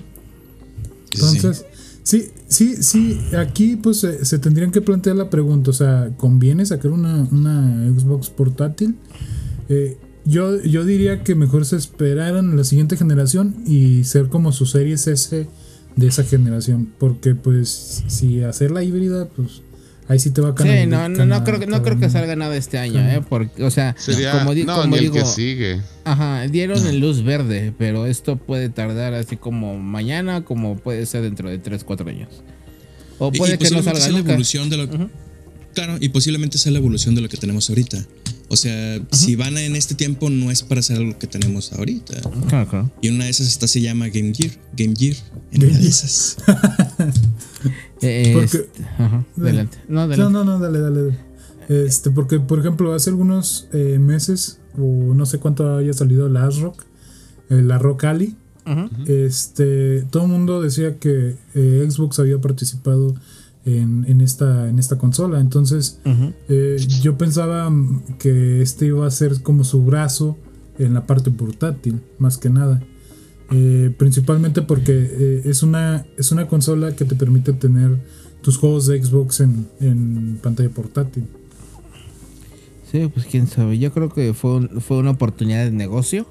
Entonces, 1.14 1.66
Sí, 2.04 2.28
sí, 2.48 2.76
sí. 2.82 3.20
Aquí 3.38 3.76
pues 3.76 4.00
se, 4.00 4.24
se 4.26 4.38
tendrían 4.40 4.72
que 4.72 4.82
plantear 4.82 5.16
la 5.16 5.30
pregunta, 5.30 5.70
o 5.72 5.74
sea, 5.74 6.10
¿conviene 6.18 6.66
sacar 6.66 6.92
una, 6.92 7.28
una 7.32 7.90
Xbox 8.00 8.30
portátil? 8.30 8.96
Eh, 9.70 9.98
yo, 10.26 10.62
yo 10.64 10.86
diría 10.86 11.24
que 11.24 11.36
mejor 11.36 11.66
se 11.66 11.76
esperaran 11.78 12.52
a 12.52 12.56
la 12.56 12.64
siguiente 12.64 12.98
generación 12.98 13.56
y 13.66 14.04
ser 14.04 14.28
como 14.28 14.52
su 14.52 14.66
Series 14.66 15.08
S 15.08 15.48
de 15.96 16.08
esa 16.08 16.24
generación. 16.24 16.92
Porque 17.00 17.36
pues 17.36 18.04
si 18.08 18.44
hacer 18.44 18.72
la 18.72 18.84
híbrida, 18.84 19.28
pues 19.30 19.62
ahí 20.08 20.20
sí 20.20 20.30
te 20.32 20.42
va 20.42 20.50
a 20.50 20.52
Sí, 20.52 20.58
canal- 20.64 20.90
no, 20.90 21.10
no, 21.10 21.26
no 21.26 21.44
creo 21.44 21.60
que 21.60 21.68
no 21.68 21.82
creo 21.84 22.00
que 22.00 22.10
salga 22.10 22.36
nada 22.36 22.56
este 22.58 22.78
año, 22.78 22.96
Cana- 22.96 23.16
eh, 23.16 23.22
porque, 23.28 23.64
o 23.64 23.72
sea, 23.72 23.96
Sería, 23.98 24.32
como, 24.34 24.54
di- 24.54 24.64
no, 24.66 24.76
como 24.76 24.88
ni 24.88 24.98
el 24.98 25.12
digo, 25.12 25.16
que 25.16 25.26
sigue. 25.26 25.82
ajá, 26.04 26.48
dieron 26.48 26.86
en 26.86 27.00
luz 27.00 27.24
verde, 27.24 27.74
pero 27.78 28.06
esto 28.06 28.36
puede 28.36 28.70
tardar 28.70 29.14
así 29.14 29.38
como 29.38 29.78
mañana, 29.80 30.44
como 30.44 30.78
puede 30.78 31.06
ser 31.06 31.22
dentro 31.24 31.50
de 31.50 31.58
3, 31.60 31.84
4 31.84 32.10
años. 32.10 32.30
O 33.20 33.32
puede 33.32 33.56
y 33.56 33.58
que 33.58 33.70
no 33.70 33.84
salga 33.84 34.00
sea 34.02 34.12
la 34.12 34.20
evolución 34.20 34.70
de 34.70 34.78
lo 34.78 34.88
Claro, 35.74 35.96
y 36.02 36.10
posiblemente 36.10 36.58
sea 36.58 36.72
la 36.74 36.80
evolución 36.80 37.16
de 37.16 37.22
lo 37.22 37.30
que 37.30 37.38
tenemos 37.38 37.70
ahorita. 37.70 38.04
O 38.54 38.58
sea, 38.58 39.02
si 39.12 39.38
van 39.38 39.58
en 39.58 39.78
este 39.78 39.96
tiempo 39.96 40.30
no 40.30 40.52
es 40.52 40.62
para 40.62 40.80
hacer 40.82 40.98
algo 40.98 41.18
que 41.18 41.26
tenemos 41.26 41.72
ahorita. 41.72 42.20
Claro, 42.50 42.70
claro. 42.70 42.92
Y 43.02 43.08
una 43.08 43.24
de 43.24 43.30
esas 43.30 43.48
hasta 43.48 43.66
se 43.66 43.80
llama 43.80 44.10
Game 44.10 44.34
Gear. 44.36 44.52
Game 44.76 44.94
Gear. 44.94 45.16
En 45.54 45.62
Game 45.62 45.72
una 45.72 45.80
de 45.80 45.88
esas. 45.88 46.36
Eh, 48.02 48.32
Porque- 48.34 48.58
este, 48.58 48.84
ajá, 48.98 49.24
adelante. 49.38 49.78
No, 49.88 50.02
adelante. 50.02 50.34
No, 50.34 50.44
no, 50.44 50.44
no, 50.44 50.60
dale, 50.60 50.80
dale. 50.80 51.02
dale. 51.04 51.18
Este, 51.86 52.10
porque, 52.10 52.40
por 52.40 52.60
ejemplo, 52.60 52.94
hace 52.94 53.12
algunos 53.12 53.68
eh, 53.74 54.00
meses, 54.00 54.60
o 54.78 55.14
no 55.14 55.26
sé 55.28 55.38
cuánto 55.38 55.78
haya 55.78 55.94
salido 55.94 56.28
la 56.28 56.46
ASRock, 56.48 56.84
eh, 57.52 57.62
la 57.62 57.78
Rock 57.78 58.06
Alley, 58.06 58.36
Ujú. 58.66 58.90
este, 59.12 60.02
todo 60.10 60.24
el 60.24 60.30
mundo 60.30 60.62
decía 60.62 60.98
que 60.98 61.36
eh, 61.54 61.88
Xbox 61.90 62.18
había 62.20 62.40
participado 62.42 63.16
en, 63.66 64.06
en 64.08 64.22
esta, 64.22 64.70
en 64.70 64.80
esta 64.80 64.98
consola. 64.98 65.40
Entonces, 65.40 66.00
eh, 66.50 66.78
yo 67.02 67.18
pensaba 67.18 67.70
mm, 67.70 68.18
que 68.20 68.62
este 68.62 68.88
iba 68.88 69.06
a 69.06 69.12
ser 69.12 69.42
como 69.44 69.64
su 69.64 69.84
brazo 69.84 70.38
en 70.80 70.94
la 70.94 71.06
parte 71.06 71.30
portátil, 71.32 72.02
más 72.20 72.38
que 72.38 72.50
nada. 72.50 72.82
Eh, 73.52 73.94
principalmente 73.98 74.62
porque 74.62 74.94
eh, 74.94 75.42
es, 75.46 75.62
una, 75.62 76.06
es 76.18 76.32
una 76.32 76.48
consola 76.48 76.96
que 76.96 77.04
te 77.06 77.16
permite 77.16 77.52
tener 77.54 77.98
tus 78.42 78.58
juegos 78.58 78.88
de 78.88 79.04
Xbox 79.04 79.42
en, 79.42 79.68
en 79.80 80.40
pantalla 80.42 80.70
portátil. 80.70 81.26
Sí, 82.92 83.10
pues 83.14 83.26
quién 83.26 83.48
sabe. 83.48 83.78
Yo 83.78 83.92
creo 83.94 84.10
que 84.10 84.34
fue, 84.34 84.56
un- 84.56 84.82
fue 84.82 84.98
una 84.98 85.12
oportunidad 85.12 85.66
de 85.66 85.72
negocio. 85.72 86.26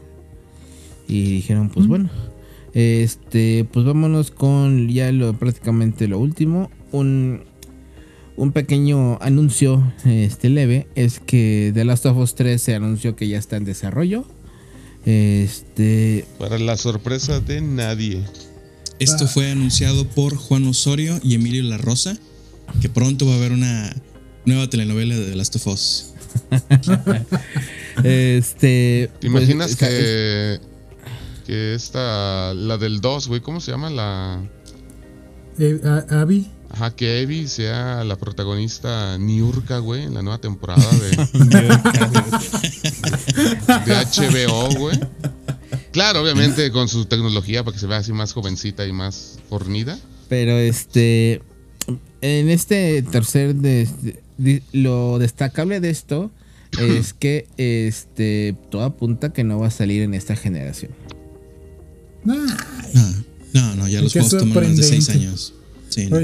Y 1.08 1.22
dijeron, 1.32 1.70
pues 1.70 1.86
bueno. 1.86 2.10
Este, 2.72 3.66
pues 3.72 3.84
vámonos 3.84 4.30
con 4.30 4.88
ya 4.88 5.10
lo 5.12 5.32
prácticamente 5.34 6.06
lo 6.08 6.18
último. 6.18 6.70
Un, 6.92 7.44
un 8.36 8.52
pequeño 8.52 9.18
anuncio 9.20 9.92
este, 10.04 10.48
leve 10.48 10.88
es 10.94 11.20
que 11.20 11.70
The 11.74 11.84
Last 11.84 12.06
of 12.06 12.16
Us 12.18 12.34
3 12.34 12.60
se 12.60 12.74
anunció 12.74 13.16
que 13.16 13.28
ya 13.28 13.38
está 13.38 13.56
en 13.56 13.64
desarrollo. 13.64 14.24
Este, 15.04 16.26
Para 16.38 16.58
la 16.58 16.76
sorpresa 16.76 17.40
de 17.40 17.60
nadie. 17.60 18.24
Esto 18.98 19.26
fue 19.26 19.50
anunciado 19.50 20.06
por 20.06 20.36
Juan 20.36 20.66
Osorio 20.66 21.18
y 21.22 21.34
Emilio 21.34 21.62
La 21.62 21.78
Rosa, 21.78 22.18
que 22.82 22.90
pronto 22.90 23.26
va 23.26 23.32
a 23.32 23.36
haber 23.36 23.52
una 23.52 23.94
nueva 24.44 24.68
telenovela 24.68 25.16
de 25.16 25.30
The 25.30 25.36
Last 25.36 25.56
of 25.56 25.66
Us. 25.68 26.06
este, 28.04 29.10
¿Te 29.20 29.30
pues, 29.30 29.44
imaginas 29.44 29.70
está- 29.70 29.88
que, 29.88 30.60
que 31.46 31.74
esta, 31.74 32.52
la 32.54 32.76
del 32.76 33.00
2, 33.00 33.28
güey, 33.28 33.40
¿cómo 33.40 33.60
se 33.60 33.70
llama? 33.70 33.88
La... 33.90 34.42
Eh, 35.58 35.80
Abby, 36.10 36.46
Ajá, 36.72 36.94
que 36.94 37.20
Evie 37.22 37.48
sea 37.48 38.04
la 38.04 38.16
protagonista 38.16 39.18
Niurka, 39.18 39.78
güey, 39.78 40.04
en 40.04 40.14
la 40.14 40.22
nueva 40.22 40.38
temporada 40.40 40.82
de, 40.92 41.10
de 43.86 43.94
HBO, 44.46 44.68
güey. 44.78 44.98
Claro, 45.92 46.22
obviamente 46.22 46.70
con 46.70 46.88
su 46.88 47.06
tecnología 47.06 47.64
para 47.64 47.74
que 47.74 47.80
se 47.80 47.86
vea 47.86 47.98
así 47.98 48.12
más 48.12 48.32
jovencita 48.32 48.86
y 48.86 48.92
más 48.92 49.38
fornida. 49.48 49.98
Pero 50.28 50.52
este. 50.58 51.42
En 52.20 52.48
este 52.50 53.02
tercer. 53.02 53.54
de- 53.56 53.88
de- 54.38 54.62
lo 54.72 55.18
destacable 55.18 55.80
de 55.80 55.90
esto 55.90 56.30
es 56.80 57.12
que 57.12 57.48
este. 57.56 58.54
Todo 58.70 58.84
apunta 58.84 59.32
que 59.32 59.42
no 59.42 59.58
va 59.58 59.66
a 59.66 59.70
salir 59.72 60.02
en 60.02 60.14
esta 60.14 60.36
generación. 60.36 60.92
no, 62.24 62.36
no, 63.76 63.88
ya 63.88 64.00
los 64.02 64.12
juegos 64.12 64.30
toman 64.30 64.50
más 64.68 64.76
de 64.76 64.82
6 64.84 65.04
sorprendente. 65.04 65.12
años. 65.28 65.54
Sí, 65.88 66.06
no. 66.06 66.20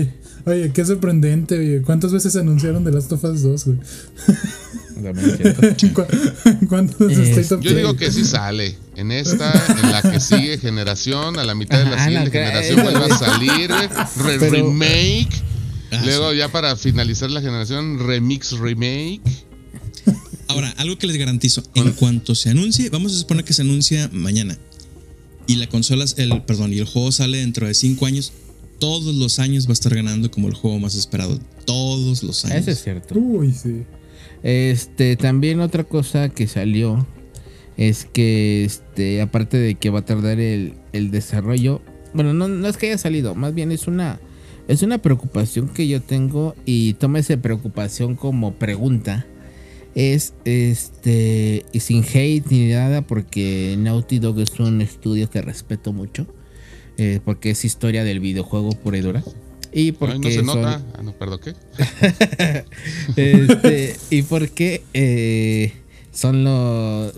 Oye, 0.46 0.70
qué 0.72 0.84
sorprendente, 0.84 1.58
oye. 1.58 1.82
¿Cuántas 1.82 2.12
veces 2.12 2.36
anunciaron 2.36 2.84
The 2.84 2.92
Last 2.92 3.10
of 3.12 3.24
Us 3.24 3.42
2, 3.42 3.64
güey? 3.66 3.78
También 5.02 5.30
es 5.30 5.36
cierto. 5.36 5.94
¿Cu- 5.94 6.66
¿Cuántos 6.68 7.10
Eh, 7.10 7.30
State 7.32 7.54
of 7.54 7.60
Yo 7.62 7.70
Play? 7.70 7.76
digo 7.76 7.96
que 7.96 8.10
sí 8.12 8.24
sale. 8.24 8.76
En 8.94 9.10
esta, 9.12 9.52
en 9.82 9.90
la 9.92 10.02
que 10.02 10.20
sigue 10.20 10.56
generación, 10.58 11.38
a 11.38 11.44
la 11.44 11.54
mitad 11.54 11.78
de 11.78 11.84
la 11.90 11.96
Ajá, 11.96 12.04
siguiente 12.06 12.30
generación 12.30 12.82
vuelve 12.82 13.04
a 13.12 13.18
salir, 13.18 13.68
güey, 13.68 13.88
re- 13.88 14.38
Pero- 14.38 14.50
remake. 14.68 15.28
Ah, 15.92 16.02
Luego 16.04 16.30
sí. 16.32 16.38
ya 16.38 16.48
para 16.50 16.76
finalizar 16.76 17.30
la 17.30 17.40
generación, 17.40 17.98
remix, 18.06 18.52
remake. 18.52 19.20
Ahora, 20.48 20.70
algo 20.78 20.96
que 20.96 21.06
les 21.08 21.16
garantizo, 21.16 21.62
en 21.74 21.92
cuanto 21.92 22.34
se 22.34 22.50
anuncie, 22.50 22.88
vamos 22.90 23.12
a 23.12 23.18
suponer 23.18 23.44
que 23.44 23.52
se 23.52 23.62
anuncia 23.62 24.08
mañana. 24.12 24.56
Y 25.48 25.56
la 25.56 25.68
consola, 25.68 26.04
el, 26.16 26.42
perdón, 26.42 26.72
y 26.72 26.78
el 26.78 26.86
juego 26.86 27.10
sale 27.12 27.38
dentro 27.38 27.66
de 27.66 27.74
5 27.74 28.06
años. 28.06 28.32
Todos 28.78 29.14
los 29.14 29.38
años 29.38 29.66
va 29.66 29.70
a 29.70 29.72
estar 29.72 29.94
ganando 29.94 30.30
como 30.30 30.48
el 30.48 30.54
juego 30.54 30.78
más 30.78 30.94
esperado. 30.94 31.38
Todos 31.64 32.22
los 32.22 32.44
años. 32.44 32.58
Eso 32.58 32.70
es 32.70 32.82
cierto. 32.82 33.18
Uy, 33.18 33.52
sí. 33.52 33.84
Este, 34.42 35.16
también 35.16 35.60
otra 35.60 35.84
cosa 35.84 36.28
que 36.28 36.46
salió 36.46 37.06
es 37.76 38.04
que, 38.04 38.64
este, 38.64 39.20
aparte 39.20 39.56
de 39.56 39.74
que 39.74 39.90
va 39.90 40.00
a 40.00 40.04
tardar 40.04 40.40
el, 40.40 40.74
el 40.92 41.10
desarrollo, 41.10 41.82
bueno, 42.14 42.32
no, 42.32 42.48
no 42.48 42.68
es 42.68 42.76
que 42.76 42.86
haya 42.86 42.98
salido, 42.98 43.34
más 43.34 43.54
bien 43.54 43.72
es 43.72 43.86
una, 43.86 44.20
es 44.68 44.82
una 44.82 44.98
preocupación 44.98 45.68
que 45.68 45.86
yo 45.86 46.00
tengo 46.00 46.54
y 46.64 46.94
toma 46.94 47.18
esa 47.18 47.36
preocupación 47.36 48.14
como 48.14 48.54
pregunta. 48.54 49.26
Es, 49.94 50.34
este, 50.44 51.64
y 51.72 51.80
sin 51.80 52.04
hate 52.04 52.46
ni 52.50 52.68
nada, 52.68 53.02
porque 53.02 53.76
Naughty 53.78 54.18
Dog 54.18 54.40
es 54.40 54.58
un 54.60 54.82
estudio 54.82 55.30
que 55.30 55.40
respeto 55.40 55.92
mucho, 55.92 56.26
eh, 56.98 57.20
porque 57.24 57.50
es 57.50 57.64
historia 57.64 58.04
del 58.04 58.20
videojuego 58.20 58.70
pura 58.70 58.98
y 58.98 59.00
dura. 59.00 59.22
Y 59.72 59.92
porque 59.92 60.14
Ay, 60.14 60.20
no 60.20 60.28
se 60.30 60.36
son- 60.36 60.46
nota. 60.46 60.82
Ah, 60.96 61.02
no, 61.02 61.12
perdón, 61.12 61.40
¿qué? 61.44 61.54
este, 63.16 63.96
y 64.10 64.22
porque 64.22 64.82
eh, 64.94 65.72
son 66.12 66.44
los 66.44 67.12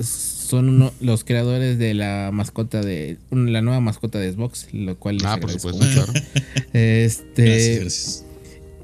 son 0.48 0.68
uno- 0.70 0.92
los 1.00 1.24
creadores 1.24 1.78
de 1.78 1.92
la 1.94 2.30
mascota 2.32 2.80
de 2.82 3.18
un- 3.30 3.52
la 3.52 3.60
nueva 3.60 3.80
mascota 3.80 4.18
de 4.18 4.32
Xbox, 4.32 4.68
lo 4.72 4.98
cual 4.98 5.18
Ah, 5.24 5.38
por 5.40 5.50
supuesto, 5.50 5.84
mucho. 5.84 6.04
claro. 6.06 6.26
Este, 6.72 7.44
Gracias, 7.44 7.80
gracias. 7.80 8.24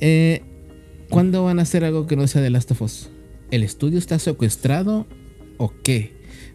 eh, 0.00 0.42
¿cuándo 1.10 1.42
van 1.44 1.58
a 1.58 1.62
hacer 1.62 1.84
algo 1.84 2.06
que 2.06 2.16
no 2.16 2.26
sea 2.26 2.42
de 2.42 2.50
Last 2.50 2.70
of 2.72 2.82
Us? 2.82 3.08
¿El 3.50 3.62
estudio 3.62 3.98
está 3.98 4.18
secuestrado 4.18 5.06
o 5.58 5.72
qué? 5.82 6.12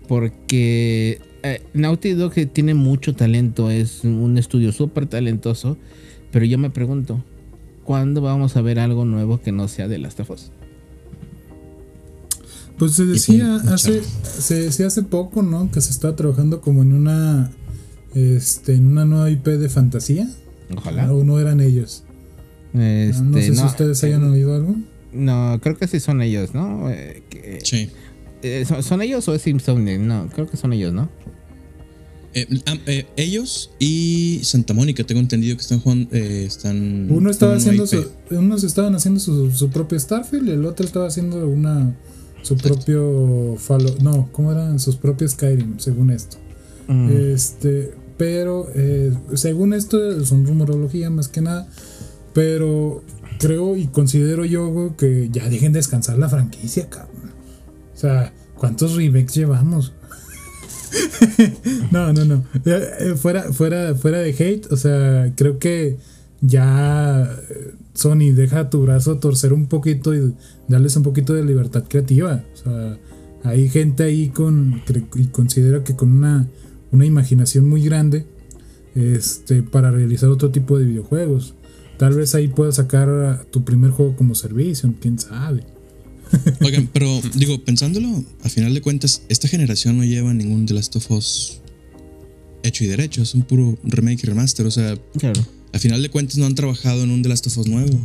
Porque 0.08 1.20
eh, 1.44 1.62
Naughty 1.74 2.12
Dog 2.14 2.34
que 2.34 2.46
tiene 2.46 2.74
mucho 2.74 3.16
talento, 3.16 3.70
es 3.70 4.04
un 4.04 4.38
estudio 4.38 4.72
súper 4.72 5.06
talentoso, 5.08 5.78
pero 6.32 6.46
yo 6.46 6.58
me 6.58 6.70
pregunto, 6.70 7.24
¿cuándo 7.84 8.22
vamos 8.22 8.56
a 8.58 8.62
ver 8.62 8.80
algo 8.80 9.06
nuevo 9.06 9.40
que 9.42 9.52
no 9.52 9.68
sea 9.68 9.88
de 9.88 9.98
Last 10.00 10.20
of 10.20 10.30
Us? 10.32 10.52
Pues 12.78 12.94
se 12.94 13.06
decía 13.06 13.56
hace, 13.56 14.02
se 14.24 14.56
decía 14.64 14.88
hace 14.88 15.04
poco, 15.04 15.42
¿no? 15.44 15.70
Que 15.70 15.82
se 15.82 15.92
estaba 15.92 16.16
trabajando 16.16 16.62
como 16.62 16.82
en 16.82 16.94
una, 16.94 17.52
este, 18.16 18.74
en 18.76 18.88
una 18.88 19.04
nueva 19.06 19.30
IP 19.30 19.48
de 19.48 19.68
fantasía. 19.68 20.30
Ojalá. 20.76 21.12
O 21.12 21.24
no 21.26 21.40
eran 21.40 21.60
ellos. 21.60 22.04
Este, 22.74 23.22
no 23.24 23.38
sé 23.38 23.56
si 23.56 23.62
ustedes 23.66 24.04
hayan 24.04 24.24
oído 24.24 24.56
algo. 24.56 24.76
no, 25.12 25.60
creo 25.62 25.76
que 25.78 25.88
sí 25.88 26.00
son 26.00 26.22
ellos, 26.22 26.54
¿no? 26.54 26.90
Eh, 26.90 27.24
que- 27.30 27.60
Sí. 27.64 27.90
eh, 28.44 28.64
¿son, 28.66 28.82
son 28.84 29.02
ellos 29.02 29.28
o 29.28 29.34
es 29.34 29.46
Insomniac? 29.48 30.00
No, 30.00 30.30
creo 30.34 30.48
que 30.48 30.56
son 30.56 30.72
ellos, 30.72 30.94
¿no? 30.94 31.10
Eh, 32.34 32.48
ah, 32.68 32.78
eh, 32.86 33.08
ellos 33.18 33.72
y 33.80 34.42
Santa 34.44 34.74
Mónica, 34.74 35.04
tengo 35.04 35.20
entendido 35.20 35.56
que 35.56 35.62
están 35.62 35.80
jugando. 35.80 36.16
eh, 36.16 36.46
están 36.46 37.08
Uno 37.10 37.30
estaba 37.32 37.56
haciendo 37.56 37.88
su, 37.88 38.06
unos 38.32 38.64
estaban 38.64 38.94
haciendo 38.96 39.20
su, 39.20 39.52
su 39.52 39.70
propio 39.70 40.00
Starfield 40.00 40.48
y 40.48 40.52
el 40.52 40.66
otro 40.66 40.86
estaba 40.86 41.08
haciendo 41.08 41.48
una 41.48 41.96
su 42.42 42.58
propio 42.58 43.56
Fallout, 43.58 44.00
no, 44.00 44.30
¿cómo 44.32 44.52
eran 44.52 44.80
sus 44.80 44.96
propios 44.96 45.32
Skyrim, 45.32 45.80
según 45.80 46.12
esto? 46.12 46.38
Mm. 46.88 47.10
Este, 47.12 47.94
pero 48.18 48.68
eh, 48.76 49.14
según 49.36 49.74
esto 49.74 50.12
es 50.12 50.32
un 50.32 50.46
rumorología 50.46 51.10
más 51.10 51.28
que 51.28 51.42
nada, 51.42 51.68
pero 52.34 53.04
creo 53.40 53.76
y 53.78 53.88
considero 53.88 54.46
yo 54.46 54.96
que 54.98 55.30
ya 55.32 55.50
dejen 55.50 55.74
descansar 55.74 56.18
la 56.18 56.30
franquicia, 56.30 56.90
cabrón. 56.90 57.32
O 57.94 57.98
sea, 57.98 58.34
¿cuántos 58.56 58.96
remakes 58.96 59.36
llevamos? 59.36 59.94
no, 61.92 62.14
no, 62.14 62.26
no. 62.26 62.46
Eh, 62.66 62.90
eh, 63.00 63.16
fuera, 63.16 63.52
fuera, 63.54 63.96
fuera 63.96 64.20
de 64.20 64.30
hate, 64.30 64.72
o 64.72 64.78
sea, 64.78 65.32
creo 65.36 65.60
que 65.60 65.98
ya 66.42 67.38
eh, 67.50 67.74
Sony 67.94 68.32
deja 68.34 68.70
tu 68.70 68.82
brazo 68.84 69.18
torcer 69.20 69.54
un 69.54 69.68
poquito 69.68 70.14
y 70.16 70.34
darles 70.68 70.96
un 70.96 71.04
poquito 71.04 71.34
de 71.34 71.44
libertad 71.44 71.84
creativa. 71.88 72.44
O 72.54 72.58
sea, 72.58 72.98
hay 73.44 73.70
gente 73.70 74.04
ahí 74.04 74.30
con 74.30 74.82
y 75.16 75.28
considero 75.28 75.84
que 75.84 75.96
con 75.96 76.12
una, 76.12 76.48
una 76.92 77.06
imaginación 77.06 77.68
muy 77.68 77.84
grande 77.84 78.26
este, 78.96 79.64
para 79.64 79.92
realizar 79.92 80.30
otro 80.30 80.52
tipo 80.52 80.78
de 80.78 80.86
videojuegos. 80.86 81.56
Tal 81.98 82.14
vez 82.14 82.34
ahí 82.34 82.48
puedas 82.48 82.76
sacar 82.76 83.46
tu 83.52 83.66
primer 83.66 83.92
juego 83.92 84.16
como 84.16 84.34
servicio, 84.34 84.94
quién 85.02 85.20
sabe. 85.20 85.66
Oigan, 86.62 86.88
pero 86.94 87.22
digo, 87.36 87.64
pensándolo, 87.64 88.24
a 88.44 88.50
final 88.50 88.74
de 88.74 88.82
cuentas, 88.82 89.24
esta 89.30 89.48
generación 89.48 89.98
no 89.98 90.04
lleva 90.06 90.34
ningún 90.34 90.66
The 90.66 90.74
Last 90.76 90.96
of 90.96 91.10
Us 91.12 91.62
hecho 92.64 92.84
y 92.84 92.88
derecho, 92.88 93.22
es 93.22 93.34
un 93.34 93.42
puro 93.44 93.78
remake 93.84 94.24
y 94.24 94.28
remaster, 94.28 94.66
o 94.66 94.72
sea, 94.72 94.96
Claro. 95.18 95.42
a 95.74 95.80
final 95.80 96.02
de 96.02 96.10
cuentas 96.10 96.38
no 96.38 96.46
han 96.46 96.56
trabajado 96.56 97.04
en 97.04 97.10
un 97.12 97.22
The 97.24 97.30
Last 97.30 97.48
of 97.48 97.58
Us 97.58 97.68
nuevo. 97.68 98.00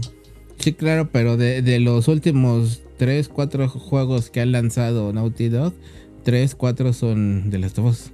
Sí, 0.58 0.72
claro, 0.72 1.10
pero 1.10 1.36
de, 1.36 1.60
de 1.62 1.80
los 1.80 2.06
últimos 2.08 2.80
3, 2.98 3.28
4 3.28 3.68
juegos 3.68 4.30
que 4.30 4.40
han 4.40 4.52
lanzado 4.52 5.12
Naughty 5.12 5.48
Dog, 5.48 5.74
3, 6.22 6.54
4 6.54 6.92
son 6.92 7.50
de 7.50 7.58
las 7.58 7.74
dos. 7.74 8.12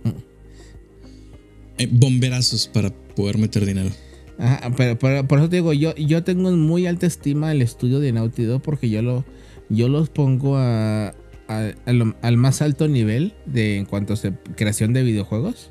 Eh, 1.79 1.89
bomberazos 1.91 2.67
para 2.69 2.91
poder 2.91 3.39
meter 3.39 3.65
dinero. 3.67 3.91
Ajá, 4.39 4.73
pero, 4.77 4.99
pero 4.99 5.29
por 5.29 5.39
eso 5.39 5.49
te 5.51 5.57
digo, 5.57 5.73
yo, 5.75 5.95
yo 5.97 6.25
tengo 6.25 6.49
en 6.49 6.59
muy 6.59 6.87
alta 6.87 7.07
estima 7.07 7.53
el 7.53 7.61
estudio 7.63 8.01
de 8.01 8.13
Naughty 8.13 8.45
Dog 8.45 8.63
porque 8.63 8.89
yo 8.89 9.03
lo 9.03 9.25
yo 9.71 9.89
los 9.89 10.11
pongo 10.11 10.57
a, 10.59 11.15
al 11.49 12.37
más 12.37 12.63
alto 12.63 12.87
nivel 12.87 13.35
de 13.47 13.79
en 13.79 13.87
cuanto 13.87 14.15
a 14.15 14.17
creación 14.55 14.93
de 14.93 15.03
videojuegos. 15.03 15.71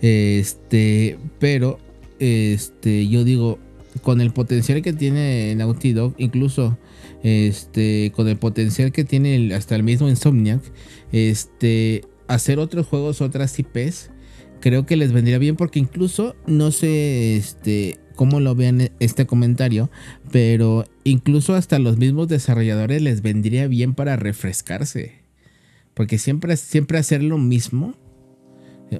Este, 0.00 1.18
pero 1.38 1.78
este, 2.18 3.06
yo 3.08 3.24
digo, 3.24 3.58
con 4.02 4.20
el 4.20 4.32
potencial 4.32 4.82
que 4.82 4.92
tiene 4.92 5.54
Naughty 5.54 5.92
Dog, 5.92 6.14
incluso 6.18 6.78
este, 7.22 8.12
con 8.14 8.28
el 8.28 8.36
potencial 8.36 8.92
que 8.92 9.04
tiene 9.04 9.54
hasta 9.54 9.76
el 9.76 9.82
mismo 9.82 10.08
Insomniac, 10.08 10.62
este, 11.12 12.02
hacer 12.28 12.58
otros 12.58 12.86
juegos, 12.86 13.20
otras 13.20 13.58
IPs, 13.58 14.10
creo 14.60 14.86
que 14.86 14.96
les 14.96 15.12
vendría 15.12 15.38
bien 15.38 15.56
porque 15.56 15.78
incluso 15.78 16.36
no 16.46 16.70
sé 16.70 17.36
este 17.36 17.98
cómo 18.16 18.40
lo 18.40 18.54
vean 18.54 18.90
este 19.00 19.26
comentario, 19.26 19.90
pero 20.34 20.84
incluso 21.04 21.54
hasta 21.54 21.78
los 21.78 21.96
mismos 21.96 22.26
desarrolladores 22.26 23.00
les 23.00 23.22
vendría 23.22 23.68
bien 23.68 23.94
para 23.94 24.16
refrescarse. 24.16 25.12
Porque 25.94 26.18
siempre, 26.18 26.56
siempre 26.56 26.98
hacer 26.98 27.22
lo 27.22 27.38
mismo 27.38 27.94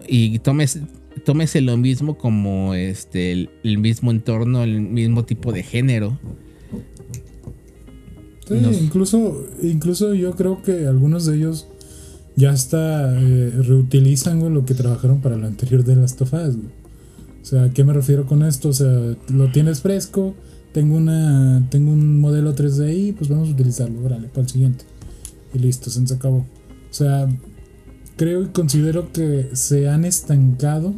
y 0.06 0.38
tomes, 0.38 0.78
tómese 1.24 1.60
lo 1.60 1.76
mismo 1.76 2.16
como 2.18 2.74
este, 2.74 3.32
el, 3.32 3.50
el 3.64 3.78
mismo 3.78 4.12
entorno, 4.12 4.62
el 4.62 4.80
mismo 4.80 5.24
tipo 5.24 5.52
de 5.52 5.64
género. 5.64 6.20
Sí, 8.46 8.54
incluso, 8.80 9.44
incluso 9.60 10.14
yo 10.14 10.36
creo 10.36 10.62
que 10.62 10.86
algunos 10.86 11.26
de 11.26 11.34
ellos 11.34 11.66
ya 12.36 12.50
hasta 12.50 13.12
eh, 13.20 13.50
reutilizan 13.58 14.38
güey, 14.38 14.52
lo 14.52 14.64
que 14.64 14.74
trabajaron 14.74 15.20
para 15.20 15.36
lo 15.36 15.48
anterior 15.48 15.82
de 15.82 15.96
Last 15.96 16.22
of 16.22 16.32
Us. 16.32 16.54
güey. 16.58 16.68
O 17.42 17.44
sea, 17.44 17.64
¿a 17.64 17.70
qué 17.72 17.82
me 17.82 17.92
refiero 17.92 18.24
con 18.24 18.44
esto? 18.44 18.68
O 18.68 18.72
sea, 18.72 19.16
lo 19.32 19.50
tienes 19.50 19.80
fresco, 19.80 20.36
tengo 20.74 20.96
una 20.96 21.64
tengo 21.70 21.92
un 21.92 22.20
modelo 22.20 22.54
3D 22.54 22.88
ahí, 22.88 23.12
pues 23.12 23.30
vamos 23.30 23.48
a 23.48 23.52
utilizarlo, 23.52 24.04
órale, 24.04 24.26
para 24.26 24.42
el 24.42 24.48
siguiente. 24.48 24.84
Y 25.54 25.60
listo, 25.60 25.88
se 25.88 26.00
nos 26.00 26.10
acabó. 26.10 26.38
O 26.38 26.92
sea, 26.92 27.28
creo 28.16 28.42
y 28.42 28.46
considero 28.48 29.12
que 29.12 29.50
se 29.52 29.88
han 29.88 30.04
estancado 30.04 30.92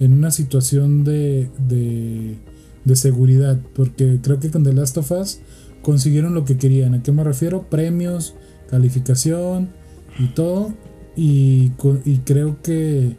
en 0.00 0.12
una 0.12 0.30
situación 0.30 1.02
de, 1.02 1.48
de, 1.66 2.36
de 2.84 2.96
seguridad, 2.96 3.58
porque 3.74 4.18
creo 4.22 4.38
que 4.38 4.50
con 4.50 4.64
The 4.64 4.74
Last 4.74 4.98
of 4.98 5.10
Us 5.10 5.40
consiguieron 5.80 6.34
lo 6.34 6.44
que 6.44 6.58
querían. 6.58 6.92
¿A 6.92 7.02
qué 7.02 7.10
me 7.10 7.24
refiero? 7.24 7.70
Premios, 7.70 8.34
calificación 8.68 9.70
y 10.18 10.26
todo. 10.34 10.74
Y, 11.16 11.72
y 12.04 12.18
creo 12.18 12.60
que 12.62 13.16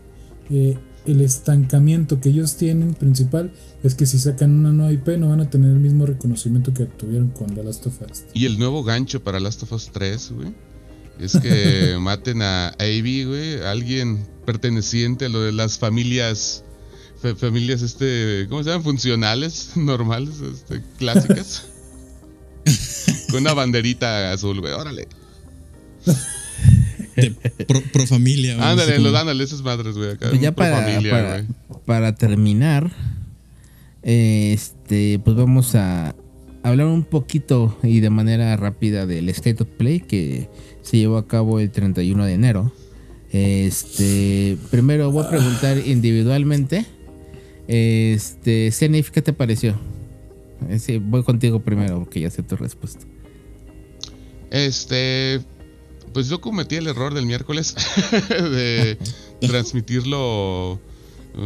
eh, 0.52 0.78
el 1.08 1.22
estancamiento 1.22 2.20
que 2.20 2.30
ellos 2.30 2.56
tienen 2.58 2.94
principal 2.94 3.52
es 3.84 3.96
que 3.96 4.06
si 4.06 4.20
sacan 4.20 4.52
una 4.52 4.72
nueva 4.72 4.92
IP 4.92 5.08
no 5.18 5.30
van 5.30 5.42
a 5.42 5.50
tener 5.50 5.72
el 5.72 5.80
mismo 5.80 6.06
reconocimiento 6.06 6.74
que 6.74 6.86
tuvieron 6.86 7.30
con 7.30 7.54
The 7.54 7.64
Last 7.64 7.86
of 7.88 8.02
Us. 8.02 8.24
Y 8.34 8.46
el 8.46 8.58
nuevo 8.60 8.84
gancho 8.84 9.24
para 9.24 9.40
Last 9.40 9.64
of 9.64 9.72
Us 9.74 9.90
3, 9.92 10.32
güey, 10.32 10.54
es 11.20 11.38
que 11.38 11.98
maten 12.02 12.42
a 12.42 12.70
Abby, 12.80 13.24
güey, 13.26 13.62
alguien 13.62 14.26
perteneciente 14.46 15.26
a 15.26 15.30
lo 15.30 15.42
de 15.42 15.52
las 15.52 15.78
familias, 15.78 16.64
fa- 17.22 17.36
familias, 17.36 17.82
este, 17.82 18.46
¿cómo 18.50 18.64
se 18.64 18.70
llaman? 18.70 18.84
Funcionales, 18.84 19.72
normales, 19.76 20.36
este, 20.42 20.82
clásicas. 20.98 21.66
Con 23.32 23.42
una 23.42 23.54
banderita 23.54 24.32
azul, 24.32 24.60
güey, 24.62 24.74
órale. 24.74 25.08
De 27.18 27.32
pro, 27.66 27.82
pro 27.92 28.06
familia. 28.06 28.54
Ándale, 28.54 29.00
los 29.00 29.14
ándale, 29.14 29.44
esas 29.44 29.62
madres, 29.62 29.98
güey, 29.98 30.12
acá. 30.12 30.30
Pues 30.30 30.40
ya 30.40 30.52
para, 30.54 30.82
familia, 30.84 31.12
para, 31.12 31.42
güey. 31.42 31.46
para 31.86 32.16
terminar, 32.16 32.92
este, 34.04 35.20
pues 35.20 35.36
vamos 35.36 35.76
a 35.76 36.16
hablar 36.64 36.88
un 36.88 37.04
poquito 37.04 37.78
y 37.84 38.00
de 38.00 38.10
manera 38.10 38.56
rápida 38.56 39.06
del 39.06 39.30
State 39.30 39.64
of 39.64 39.70
Play 39.78 40.02
que 40.02 40.50
se 40.82 40.98
llevó 40.98 41.18
a 41.18 41.28
cabo 41.28 41.60
el 41.60 41.72
31 41.72 42.26
de 42.26 42.34
enero. 42.34 42.72
Este, 43.32 44.58
primero 44.72 45.12
voy 45.12 45.26
a 45.26 45.30
preguntar 45.30 45.78
individualmente. 45.86 46.86
Este, 47.68 48.72
Zenith, 48.72 49.08
¿qué 49.08 49.22
te 49.22 49.34
pareció? 49.34 49.76
Eh, 50.70 50.80
Sí, 50.80 50.98
voy 50.98 51.24
contigo 51.24 51.60
primero 51.60 52.00
porque 52.00 52.22
ya 52.22 52.30
sé 52.30 52.44
tu 52.44 52.56
respuesta. 52.56 53.06
Este, 54.50 55.42
pues 56.18 56.30
yo 56.30 56.42
cometí 56.42 56.78
el 56.78 56.88
error 56.88 57.14
del 57.14 57.28
miércoles 57.28 57.76
de 58.30 58.98
transmitirlo 59.42 60.80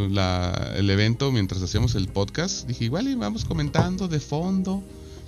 la- 0.10 0.76
el 0.77 0.89
evento 0.89 1.30
mientras 1.30 1.61
hacíamos 1.61 1.95
el 1.95 2.07
podcast. 2.07 2.65
Dije, 2.69 2.85
igual 2.85 3.10
y 3.10 3.15
vamos 3.15 3.43
comentando 3.43 4.07
de 4.07 4.22
fondo 4.22 4.81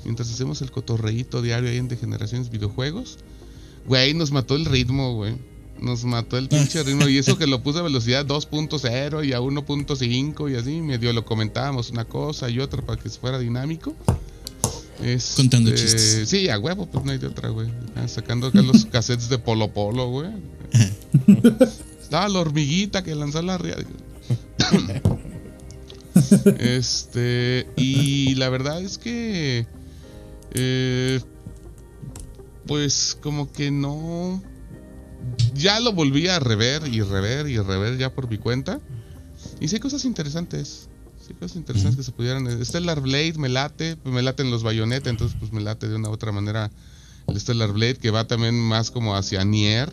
mientras 0.06 0.32
hacemos 0.32 0.62
el 0.62 0.72
cotorreíto 0.72 1.42
diario 1.42 1.70
ahí 1.70 1.76
en 1.76 1.90
de 1.90 1.98
Generaciones 1.98 2.52
Videojuegos. 2.52 3.18
Güey, 3.86 4.14
nos 4.14 4.32
mató 4.32 4.56
el 4.56 4.64
ritmo, 4.64 5.14
güey. 5.16 5.36
Nos 5.78 6.06
mató 6.06 6.38
el 6.38 6.48
pinche 6.48 6.82
ritmo. 6.86 7.10
Y 7.10 7.18
eso 7.18 7.38
que 7.38 7.46
lo 7.46 7.62
puse 7.62 7.80
a 7.80 7.82
velocidad 7.82 8.26
2.0 8.26 9.28
y 9.28 9.34
a 9.34 9.42
1.5 9.42 10.52
y 10.54 10.56
así, 10.56 10.80
medio 10.80 11.12
lo 11.12 11.26
comentábamos 11.26 11.90
una 11.90 12.06
cosa 12.06 12.50
y 12.50 12.62
otra 12.62 12.82
para 12.82 12.98
que 12.98 13.10
fuera 13.10 13.40
dinámico. 13.40 13.94
Este, 15.04 15.36
Contando 15.36 15.72
chistes. 15.72 16.30
Sí, 16.30 16.50
a 16.50 16.58
huevo, 16.60 16.86
pues 16.90 17.04
no 17.06 17.12
hay 17.12 17.18
de 17.18 17.28
otra, 17.28 17.50
güey. 17.50 17.70
Sacando 18.08 18.48
acá 18.48 18.62
los 18.62 18.86
cassettes 18.92 19.30
de 19.30 19.38
Polo 19.38 19.74
Polo, 19.74 20.10
güey. 20.10 20.30
Estaba 22.02 22.30
la 22.30 22.40
hormiguita 22.40 23.04
que 23.04 23.14
lanzó 23.16 23.42
la 23.42 23.58
ria- 23.58 23.76
Este, 26.60 27.68
y 27.76 28.36
la 28.36 28.50
verdad 28.50 28.82
es 28.82 28.98
que. 28.98 29.66
eh, 30.54 31.20
pues 32.68 33.18
como 33.22 33.52
que 33.52 33.72
no. 33.72 34.42
Ya 35.54 35.80
lo 35.80 35.94
volví 35.94 36.28
a 36.28 36.40
rever 36.40 36.88
y 36.88 37.02
rever 37.02 37.48
y 37.48 37.58
rever 37.58 37.98
ya 37.98 38.14
por 38.14 38.30
mi 38.30 38.38
cuenta. 38.38 38.80
Y 39.60 39.68
sí 39.68 39.76
hay 39.76 39.80
cosas 39.80 40.06
interesantes. 40.06 40.88
Sí 41.26 41.34
cosas 41.34 41.58
interesantes 41.58 41.96
que 41.96 42.04
se 42.04 42.12
pudieran. 42.12 42.66
Stellar 42.66 43.00
Blade 43.00 43.36
me 43.38 43.50
late, 43.50 43.96
pues 43.96 44.14
me 44.14 44.22
laten 44.22 44.52
los 44.52 44.64
Bayonetta, 44.64 45.10
entonces 45.10 45.38
pues 45.40 45.54
me 45.54 45.62
late 45.62 45.88
de 45.88 45.96
una 45.96 46.10
u 46.10 46.12
otra 46.12 46.32
manera 46.32 46.70
el 47.28 47.40
Stellar 47.40 47.72
Blade 47.72 47.96
que 47.96 48.12
va 48.12 48.28
también 48.28 48.60
más 48.60 48.92
como 48.92 49.16
hacia 49.16 49.44
Nier. 49.44 49.92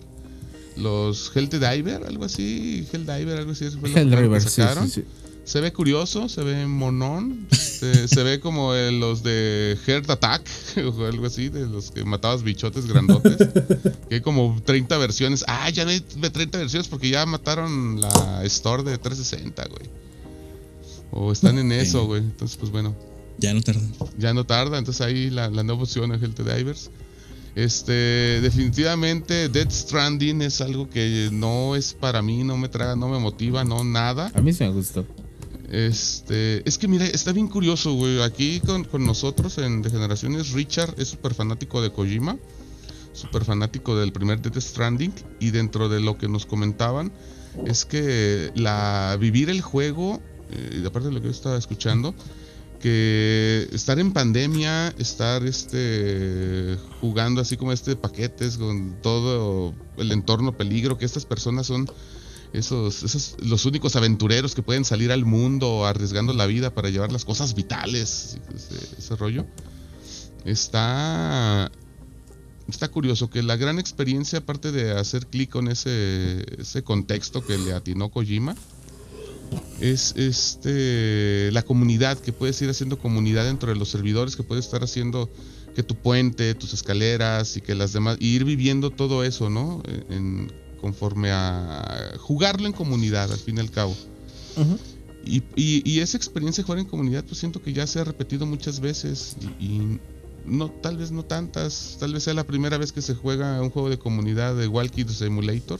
Los 0.76 1.30
Helldiver, 1.34 2.04
algo 2.04 2.24
así, 2.24 2.86
Helldiver, 2.92 3.38
algo 3.38 3.52
así, 3.52 3.68
fue 3.70 3.90
Helldiver, 3.92 4.40
sí, 4.40 4.62
sí, 4.62 4.90
sí. 4.90 5.04
Se 5.44 5.60
ve 5.60 5.72
curioso, 5.72 6.28
se 6.28 6.42
ve 6.42 6.66
monón, 6.66 7.48
se, 7.50 8.08
se 8.08 8.22
ve 8.22 8.40
como 8.40 8.74
eh, 8.74 8.92
los 8.92 9.22
de 9.22 9.76
Heart 9.84 10.08
Attack 10.10 10.48
o 10.96 11.04
algo 11.06 11.26
así, 11.26 11.48
de 11.48 11.66
los 11.66 11.90
que 11.90 12.04
matabas 12.04 12.42
bichotes 12.42 12.86
grandotes. 12.86 13.36
que 14.08 14.14
hay 14.14 14.20
como 14.20 14.60
30 14.64 14.96
versiones. 14.98 15.44
Ah, 15.48 15.68
ya 15.70 15.84
no 15.84 15.90
hay 15.90 16.00
30 16.00 16.56
versiones 16.56 16.88
porque 16.88 17.10
ya 17.10 17.26
mataron 17.26 18.00
la 18.00 18.44
store 18.44 18.84
de 18.84 18.96
360, 18.96 19.66
güey. 19.66 19.90
O 21.12 21.32
están 21.32 21.58
en 21.58 21.72
eso, 21.72 22.06
güey. 22.06 22.20
Entonces, 22.22 22.56
pues 22.56 22.70
bueno, 22.70 22.94
Ya 23.38 23.52
no 23.54 23.60
tardan. 23.62 23.92
ya 24.18 24.32
no 24.34 24.44
tarda. 24.46 24.78
Entonces 24.78 25.00
ahí 25.04 25.30
la, 25.30 25.50
la 25.50 25.62
nueva 25.62 25.82
opción 25.82 26.12
es 26.12 26.22
Health 26.22 26.40
Divers. 26.40 26.90
Este, 27.56 28.40
definitivamente 28.40 29.48
Dead 29.48 29.68
Stranding 29.70 30.40
es 30.42 30.60
algo 30.60 30.88
que 30.88 31.30
no 31.32 31.74
es 31.74 31.94
para 31.94 32.22
mí, 32.22 32.44
no 32.44 32.56
me 32.56 32.68
traga, 32.68 32.94
no 32.94 33.08
me 33.08 33.18
motiva, 33.18 33.64
no 33.64 33.82
nada. 33.82 34.30
A 34.34 34.40
mí 34.40 34.52
sí 34.52 34.62
me 34.64 34.70
gustó. 34.70 35.04
Este, 35.68 36.68
es 36.68 36.78
que 36.78 36.88
mira, 36.88 37.06
está 37.06 37.32
bien 37.32 37.48
curioso, 37.48 37.92
güey. 37.94 38.22
Aquí 38.22 38.60
con, 38.60 38.84
con 38.84 39.04
nosotros 39.04 39.58
en 39.58 39.82
De 39.82 39.90
Generaciones, 39.90 40.52
Richard 40.52 40.94
es 40.98 41.08
súper 41.08 41.34
fanático 41.34 41.80
de 41.82 41.90
Kojima, 41.92 42.36
súper 43.12 43.44
fanático 43.44 43.96
del 43.96 44.12
primer 44.12 44.40
Death 44.42 44.58
Stranding. 44.60 45.12
Y 45.40 45.50
dentro 45.50 45.88
de 45.88 46.00
lo 46.00 46.18
que 46.18 46.28
nos 46.28 46.46
comentaban, 46.46 47.12
es 47.66 47.84
que 47.84 48.50
la 48.54 49.16
vivir 49.20 49.48
el 49.50 49.60
juego, 49.60 50.20
eh, 50.52 50.80
y 50.82 50.86
aparte 50.86 51.08
de 51.08 51.14
lo 51.14 51.20
que 51.20 51.26
yo 51.26 51.32
estaba 51.32 51.56
escuchando, 51.56 52.14
que 52.80 53.68
estar 53.72 53.98
en 53.98 54.12
pandemia, 54.12 54.88
estar 54.98 55.44
este 55.44 56.78
jugando 57.00 57.40
así 57.40 57.56
como 57.56 57.72
este 57.72 57.94
paquetes 57.94 58.56
con 58.56 58.96
todo 59.02 59.74
el 59.98 60.12
entorno 60.12 60.56
peligro, 60.56 60.96
que 60.98 61.04
estas 61.04 61.26
personas 61.26 61.66
son 61.66 61.88
esos, 62.52 63.02
esos 63.02 63.36
los 63.42 63.66
únicos 63.66 63.94
aventureros 63.96 64.54
que 64.54 64.62
pueden 64.62 64.84
salir 64.84 65.12
al 65.12 65.24
mundo 65.24 65.86
arriesgando 65.86 66.32
la 66.32 66.46
vida 66.46 66.74
para 66.74 66.88
llevar 66.88 67.12
las 67.12 67.24
cosas 67.24 67.54
vitales, 67.54 68.38
ese, 68.98 69.14
rollo. 69.16 69.46
Está 70.44 71.70
está 72.66 72.88
curioso 72.88 73.28
que 73.28 73.42
la 73.42 73.56
gran 73.56 73.78
experiencia, 73.78 74.38
aparte 74.38 74.72
de 74.72 74.92
hacer 74.92 75.26
clic 75.26 75.50
con 75.50 75.68
ese, 75.68 76.44
ese 76.58 76.82
contexto 76.82 77.44
que 77.44 77.58
le 77.58 77.72
atinó 77.72 78.10
Kojima, 78.10 78.54
es 79.80 80.14
este 80.16 81.50
la 81.52 81.62
comunidad 81.62 82.18
que 82.18 82.32
puedes 82.32 82.60
ir 82.62 82.70
haciendo 82.70 82.98
comunidad 82.98 83.44
dentro 83.44 83.72
de 83.72 83.78
los 83.78 83.88
servidores 83.88 84.36
que 84.36 84.42
puedes 84.42 84.64
estar 84.64 84.82
haciendo 84.82 85.30
que 85.74 85.82
tu 85.82 85.94
puente 85.94 86.54
tus 86.54 86.74
escaleras 86.74 87.56
y 87.56 87.60
que 87.60 87.74
las 87.74 87.92
demás 87.92 88.16
y 88.20 88.28
ir 88.28 88.44
viviendo 88.44 88.90
todo 88.90 89.24
eso 89.24 89.50
no 89.50 89.82
en, 90.08 90.52
conforme 90.80 91.30
a 91.30 92.14
jugarlo 92.18 92.66
en 92.66 92.72
comunidad 92.72 93.32
al 93.32 93.38
fin 93.38 93.56
y 93.56 93.60
al 93.60 93.70
cabo. 93.70 93.96
Y, 95.24 95.42
y, 95.54 96.00
esa 96.00 96.16
experiencia 96.16 96.62
de 96.62 96.66
jugar 96.66 96.78
en 96.78 96.86
comunidad 96.86 97.24
pues 97.24 97.38
siento 97.38 97.62
que 97.62 97.74
ya 97.74 97.86
se 97.86 98.00
ha 98.00 98.04
repetido 98.04 98.46
muchas 98.46 98.80
veces 98.80 99.36
y, 99.58 99.98
no 100.46 100.70
tal 100.70 100.96
vez 100.96 101.10
no 101.10 101.22
tantas 101.22 101.98
tal 102.00 102.14
vez 102.14 102.22
sea 102.22 102.32
la 102.32 102.44
primera 102.44 102.78
vez 102.78 102.92
que 102.92 103.02
se 103.02 103.14
juega 103.14 103.60
un 103.60 103.68
juego 103.68 103.90
de 103.90 103.98
comunidad 103.98 104.56
de 104.56 104.66
Walkie 104.66 105.04
Simulator 105.06 105.78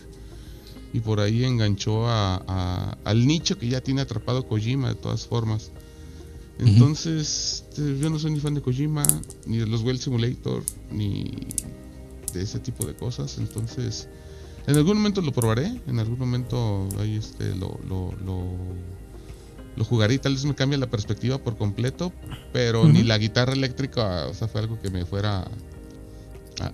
y 0.92 1.00
por 1.00 1.20
ahí 1.20 1.44
enganchó 1.44 2.08
a, 2.08 2.96
al 3.04 3.26
nicho 3.26 3.58
que 3.58 3.68
ya 3.68 3.80
tiene 3.80 4.00
atrapado 4.00 4.46
Kojima 4.46 4.88
de 4.88 4.94
todas 4.94 5.26
formas. 5.26 5.70
Entonces, 6.58 7.64
este, 7.70 7.98
yo 7.98 8.10
no 8.10 8.18
soy 8.18 8.32
ni 8.32 8.40
fan 8.40 8.54
de 8.54 8.60
Kojima, 8.60 9.02
ni 9.46 9.58
de 9.58 9.66
los 9.66 9.82
Well 9.82 9.98
Simulator, 9.98 10.62
ni 10.90 11.30
de 12.34 12.42
ese 12.42 12.58
tipo 12.58 12.84
de 12.86 12.94
cosas. 12.94 13.38
Entonces, 13.38 14.08
en 14.66 14.76
algún 14.76 14.98
momento 14.98 15.22
lo 15.22 15.32
probaré, 15.32 15.80
en 15.86 15.98
algún 15.98 16.18
momento 16.18 16.86
ahí 16.98 17.16
este, 17.16 17.54
lo, 17.54 17.80
lo, 17.88 18.12
lo, 18.24 19.84
jugaré 19.84 20.14
y 20.14 20.18
tal 20.18 20.34
vez 20.34 20.44
me 20.44 20.54
cambie 20.54 20.76
la 20.76 20.90
perspectiva 20.90 21.38
por 21.38 21.56
completo, 21.56 22.12
pero 22.52 22.86
ni 22.86 23.02
la 23.02 23.16
guitarra 23.16 23.54
eléctrica, 23.54 24.26
o 24.26 24.34
sea, 24.34 24.46
fue 24.46 24.60
algo 24.60 24.78
que 24.78 24.90
me 24.90 25.06
fuera 25.06 25.50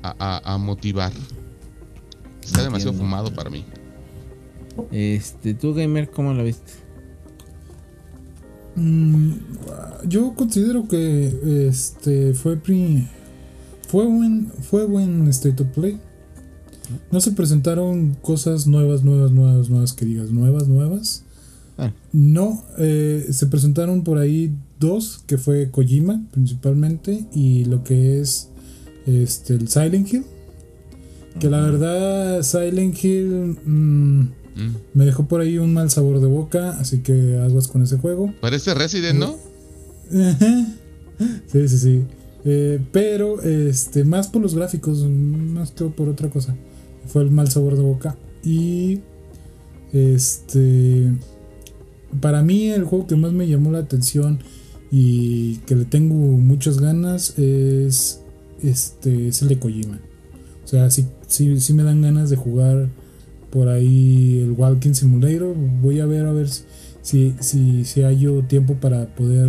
a, 0.03 0.55
a 0.55 0.59
motivar. 0.59 1.13
Está 2.43 2.65
demasiado 2.65 2.97
fumado 2.97 3.33
para 3.33 3.49
mí. 3.49 3.65
Este, 4.91 5.55
tú 5.55 5.75
gamer, 5.75 6.11
¿cómo 6.11 6.33
lo 6.35 6.45
viste? 6.45 6.73
Mm, 8.77 9.33
yo 10.07 10.35
considero 10.35 10.87
que 10.87 11.67
este 11.69 12.35
fue 12.35 12.59
fue 13.89 14.07
buen 14.07 14.49
fue 14.49 14.85
buen 14.85 15.27
State 15.29 15.63
of 15.63 15.71
Play. 15.71 15.99
No 17.11 17.21
se 17.21 17.33
presentaron 17.33 18.17
cosas 18.21 18.67
nuevas, 18.67 19.03
nuevas, 19.03 19.33
nuevas, 19.33 19.71
nuevas 19.71 19.93
que 19.93 20.05
digas 20.05 20.31
nuevas, 20.31 20.69
nuevas. 20.69 21.25
Ah. 21.79 21.93
No, 22.13 22.63
eh, 22.79 23.27
se 23.31 23.47
presentaron 23.47 24.05
por 24.05 24.19
ahí 24.19 24.55
dos, 24.79 25.23
que 25.27 25.37
fue 25.39 25.71
Kojima 25.71 26.23
principalmente, 26.33 27.27
y 27.35 27.65
lo 27.65 27.83
que 27.83 28.21
es 28.21 28.51
este, 29.07 29.55
el 29.55 29.69
Silent 29.69 30.13
Hill. 30.13 30.25
Que 31.41 31.51
la 31.51 31.61
verdad, 31.61 32.43
Silent 32.43 33.03
Hill... 33.03 34.33
Mm, 34.57 34.99
me 34.99 35.05
dejó 35.05 35.27
por 35.27 35.41
ahí 35.41 35.59
un 35.59 35.73
mal 35.73 35.91
sabor 35.91 36.21
de 36.21 36.27
boca, 36.27 36.71
así 36.81 36.99
que 36.99 37.39
aguas 37.39 37.69
con 37.69 37.83
ese 37.83 37.99
juego. 37.99 38.33
Parece 38.41 38.75
Resident, 38.75 39.19
¿no? 39.19 39.37
sí, 41.53 41.69
sí, 41.69 41.79
sí. 41.79 42.05
Eh, 42.45 42.81
pero 42.93 43.43
este, 43.43 44.05
más 44.05 44.29
por 44.29 44.41
los 44.41 44.55
gráficos, 44.55 45.05
más 45.05 45.73
que 45.73 45.85
por 45.85 46.09
otra 46.09 46.31
cosa. 46.31 46.57
Fue 47.07 47.23
el 47.23 47.31
mal 47.31 47.51
sabor 47.51 47.77
de 47.77 47.83
boca. 47.83 48.17
Y 48.43 49.01
este 49.93 51.13
para 52.21 52.43
mí 52.43 52.71
el 52.71 52.85
juego 52.85 53.07
que 53.07 53.17
más 53.17 53.33
me 53.33 53.49
llamó 53.49 53.73
la 53.73 53.79
atención 53.79 54.41
y 54.91 55.57
que 55.59 55.75
le 55.75 55.85
tengo 55.85 56.15
muchas 56.15 56.81
ganas 56.81 57.39
es 57.39 58.21
este 58.63 59.29
es 59.29 59.43
el 59.43 59.49
de 59.49 59.59
Kojima. 59.59 60.01
O 60.65 60.69
sea, 60.69 60.91
sí, 60.91 61.07
sí, 61.27 61.61
sí 61.61 61.73
me 61.75 61.83
dan 61.83 62.03
ganas 62.03 62.31
de 62.31 62.37
jugar 62.37 62.89
por 63.51 63.69
ahí 63.69 64.41
el 64.43 64.53
Walking 64.53 64.95
Simulator. 64.95 65.55
Voy 65.83 66.01
a 66.01 66.07
ver 66.07 66.27
a 66.27 66.33
ver 66.33 66.49
si, 66.49 67.35
si, 67.41 67.85
si 67.85 68.03
hallo 68.03 68.43
tiempo 68.43 68.75
para 68.75 69.07
poder 69.15 69.49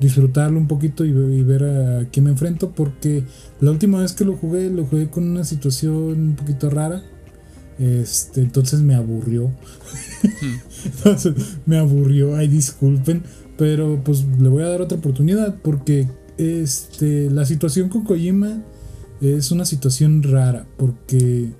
disfrutarlo 0.00 0.58
un 0.58 0.68
poquito 0.68 1.04
y, 1.04 1.12
ver 1.42 1.64
a 1.64 2.08
quién 2.10 2.24
me 2.24 2.30
enfrento. 2.30 2.72
Porque 2.72 3.24
la 3.60 3.70
última 3.70 4.00
vez 4.00 4.12
que 4.12 4.24
lo 4.24 4.36
jugué, 4.36 4.70
lo 4.70 4.84
jugué 4.84 5.08
con 5.08 5.28
una 5.28 5.44
situación 5.44 5.94
un 5.94 6.36
poquito 6.36 6.70
rara. 6.70 7.02
Este, 7.78 8.40
entonces 8.40 8.80
me 8.80 8.94
aburrió. 8.94 9.50
entonces 10.84 11.34
me 11.66 11.78
aburrió, 11.78 12.36
ay 12.36 12.48
disculpen. 12.48 13.22
Pero 13.56 14.02
pues 14.04 14.24
le 14.40 14.48
voy 14.48 14.62
a 14.62 14.68
dar 14.68 14.82
otra 14.82 14.98
oportunidad. 14.98 15.56
Porque 15.62 16.08
este, 16.38 17.30
la 17.30 17.44
situación 17.44 17.88
con 17.88 18.04
Kojima 18.04 18.62
es 19.20 19.50
una 19.50 19.64
situación 19.64 20.22
rara. 20.22 20.66
Porque 20.76 21.50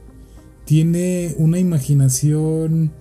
tiene 0.64 1.34
una 1.38 1.58
imaginación 1.58 2.92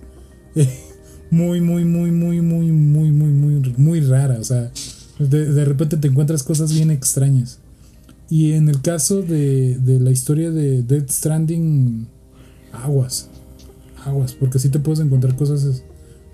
muy, 1.30 1.60
muy, 1.60 1.84
muy, 1.84 2.10
muy, 2.10 2.40
muy, 2.40 2.70
muy, 2.70 3.10
muy, 3.10 3.30
muy, 3.30 3.74
muy 3.76 4.00
rara. 4.00 4.38
O 4.38 4.44
sea, 4.44 4.70
de, 5.18 5.64
repente 5.64 5.96
te 5.96 6.08
encuentras 6.08 6.42
cosas 6.42 6.72
bien 6.72 6.90
extrañas. 6.90 7.60
Y 8.30 8.52
en 8.52 8.68
el 8.68 8.80
caso 8.80 9.22
de, 9.22 9.78
de 9.78 10.00
la 10.00 10.10
historia 10.10 10.50
de 10.50 10.82
Dead 10.82 11.08
Stranding, 11.08 12.06
aguas. 12.72 13.28
Aguas, 14.04 14.34
porque 14.34 14.58
sí 14.58 14.68
te 14.68 14.78
puedes 14.78 15.00
encontrar 15.00 15.34
cosas, 15.36 15.82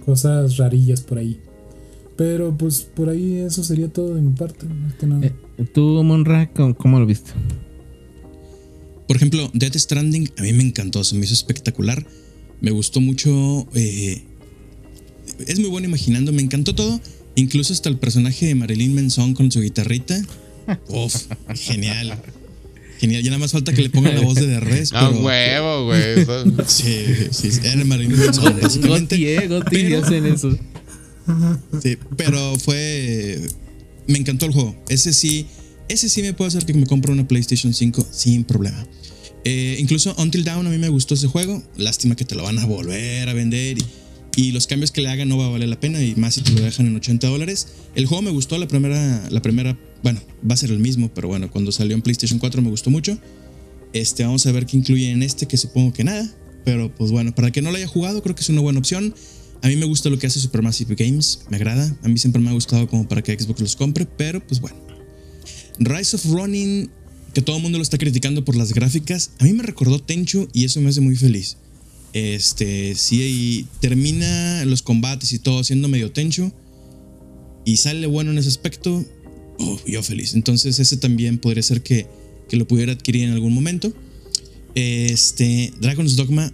cosas 0.05 0.57
rarillas 0.57 1.01
por 1.01 1.19
ahí. 1.19 1.41
Pero 2.17 2.57
pues 2.57 2.83
por 2.83 3.09
ahí 3.09 3.39
eso 3.39 3.65
sería 3.65 3.93
todo 3.93 4.15
de 4.15 4.21
mi 4.21 4.33
parte. 4.35 4.67
Eh, 5.23 5.65
¿Tú, 5.73 6.03
Monra, 6.05 6.51
cómo 6.53 7.01
lo 7.01 7.07
viste? 7.07 7.33
Por 9.11 9.17
ejemplo, 9.17 9.51
Death 9.53 9.75
Stranding 9.75 10.31
a 10.39 10.43
mí 10.43 10.53
me 10.53 10.63
encantó, 10.63 11.03
se 11.03 11.17
me 11.17 11.25
hizo 11.25 11.35
espectacular. 11.35 12.07
Me 12.61 12.71
gustó 12.71 13.01
mucho. 13.01 13.67
Eh, 13.75 14.23
es 15.49 15.59
muy 15.59 15.69
bueno 15.69 15.89
imaginando, 15.89 16.33
me 16.33 16.43
encantó 16.43 16.77
todo. 16.77 17.01
Incluso 17.35 17.73
hasta 17.73 17.89
el 17.89 17.99
personaje 17.99 18.47
de 18.47 18.55
Marilyn 18.55 18.95
Manson 18.95 19.35
con 19.35 19.51
su 19.51 19.63
guitarrita. 19.63 20.17
Uf, 20.91 21.25
genial. 21.57 22.23
Genial, 23.01 23.25
ya 23.25 23.31
nada 23.31 23.41
más 23.41 23.51
falta 23.51 23.73
que 23.73 23.83
le 23.83 23.91
pongan 23.91 24.15
la 24.15 24.21
voz 24.21 24.37
de 24.37 24.47
Derres. 24.47 24.93
Ah, 24.95 25.11
huevo, 25.11 25.87
güey. 25.87 26.25
sí, 26.69 27.05
sí, 27.33 27.51
era 27.65 27.85
Marilyn 27.85 28.17
Manson, 28.17 28.61
básicamente. 28.63 29.17
Goti, 29.17 29.27
eh, 29.27 29.49
Goti, 29.49 29.95
hacen 29.95 30.27
eso. 30.27 30.57
Sí, 31.83 31.99
pero 32.17 32.57
fue. 32.61 33.41
Me 34.07 34.19
encantó 34.19 34.47
el 34.47 34.53
juego. 34.53 34.81
Ese 34.89 35.13
sí, 35.13 35.49
ese 35.91 36.09
sí 36.09 36.23
me 36.23 36.33
puede 36.33 36.49
hacer 36.49 36.65
que 36.65 36.73
me 36.73 36.87
compre 36.87 37.13
una 37.13 37.27
PlayStation 37.27 37.75
5 37.75 38.07
sin 38.13 38.45
problema. 38.45 38.87
Eh, 39.45 39.77
incluso 39.81 40.15
Until 40.19 40.45
Dawn 40.45 40.67
a 40.67 40.71
mí 40.71 40.79
me 40.79 40.89
gustó 40.89 41.15
ese 41.15 41.27
juego. 41.27 41.63
Lástima 41.77 42.15
que 42.15 42.25
te 42.25 42.37
lo 42.37 42.45
van 42.45 42.61
a 42.61 42.65
volver 42.65 43.29
a 43.29 43.35
vender 43.35 43.79
y, 44.37 44.53
los 44.53 44.67
cambios 44.67 44.91
que 44.91 45.03
le 45.03 45.11
hagan 45.11 45.29
no 45.29 45.37
va 45.37 45.47
a 45.47 45.49
valer 45.51 45.69
la 45.69 45.79
pena 45.79 46.03
y 46.03 46.15
más 46.15 46.35
si 46.35 46.41
te 46.41 46.53
lo 46.53 46.63
dejan 46.63 46.87
en 46.87 46.97
80 46.97 47.27
dólares. 47.27 47.67
El 47.95 48.07
juego 48.07 48.23
me 48.23 48.31
gustó 48.31 48.57
la 48.57 48.67
primera, 48.67 49.29
la 49.29 49.43
primera, 49.43 49.79
bueno, 50.03 50.23
va 50.49 50.55
a 50.55 50.57
ser 50.57 50.71
el 50.71 50.79
mismo, 50.79 51.11
pero 51.13 51.29
bueno, 51.29 51.51
cuando 51.51 51.73
salió 51.73 51.95
en 51.95 52.01
PlayStation 52.01 52.39
4 52.39 52.63
me 52.63 52.71
gustó 52.71 52.89
mucho. 52.89 53.19
Este, 53.93 54.25
vamos 54.25 54.47
a 54.47 54.53
ver 54.53 54.65
qué 54.65 54.79
incluye 54.79 55.11
en 55.11 55.23
este, 55.23 55.47
que 55.47 55.59
supongo 55.59 55.93
que 55.93 56.05
nada. 56.05 56.33
Pero 56.65 56.95
pues 56.95 57.11
bueno, 57.11 57.35
para 57.35 57.51
que 57.51 57.61
no 57.61 57.71
lo 57.71 57.77
haya 57.77 57.89
jugado, 57.89 58.23
creo 58.23 58.35
que 58.35 58.43
es 58.43 58.49
una 58.49 58.61
buena 58.63 58.79
opción. 58.79 59.15
A 59.61 59.69
mí 59.69 59.77
me 59.77 59.85
gusta 59.85 60.09
lo 60.09 60.19
que 60.19 60.27
hace 60.27 60.41
Supermassive 60.41 60.95
Games, 60.95 61.41
me 61.51 61.57
agrada. 61.57 61.95
A 62.03 62.09
mí 62.09 62.17
siempre 62.17 62.41
me 62.41 62.49
ha 62.49 62.53
gustado 62.53 62.89
como 62.89 63.07
para 63.09 63.23
que 63.23 63.39
Xbox 63.39 63.61
los 63.61 63.77
compre, 63.77 64.07
pero 64.07 64.41
pues 64.47 64.61
bueno. 64.61 64.90
Rise 65.81 66.17
of 66.17 66.25
Running 66.27 66.91
que 67.33 67.43
todo 67.43 67.57
el 67.57 67.63
mundo 67.63 67.79
lo 67.79 67.83
está 67.83 67.99
criticando 67.99 68.45
por 68.45 68.57
las 68.57 68.73
gráficas, 68.73 69.31
a 69.39 69.45
mí 69.45 69.53
me 69.53 69.63
recordó 69.63 69.99
Tenchu 70.01 70.49
y 70.53 70.65
eso 70.65 70.81
me 70.81 70.89
hace 70.89 71.01
muy 71.01 71.17
feliz. 71.17 71.57
Este, 72.13 72.95
si 72.97 73.67
termina 73.81 74.65
los 74.65 74.83
combates 74.83 75.33
y 75.33 75.39
todo 75.39 75.63
siendo 75.63 75.87
medio 75.87 76.11
Tenchu 76.11 76.53
y 77.65 77.77
sale 77.77 78.07
bueno 78.07 78.33
en 78.33 78.39
ese 78.39 78.49
aspecto, 78.49 79.05
oh, 79.59 79.81
yo 79.87 80.03
feliz. 80.03 80.35
Entonces 80.35 80.79
ese 80.79 80.97
también 80.97 81.39
podría 81.39 81.63
ser 81.63 81.83
que, 81.83 82.07
que 82.49 82.57
lo 82.57 82.67
pudiera 82.67 82.93
adquirir 82.93 83.25
en 83.25 83.33
algún 83.33 83.55
momento. 83.55 83.93
Este, 84.75 85.73
Dragon's 85.81 86.17
Dogma, 86.17 86.53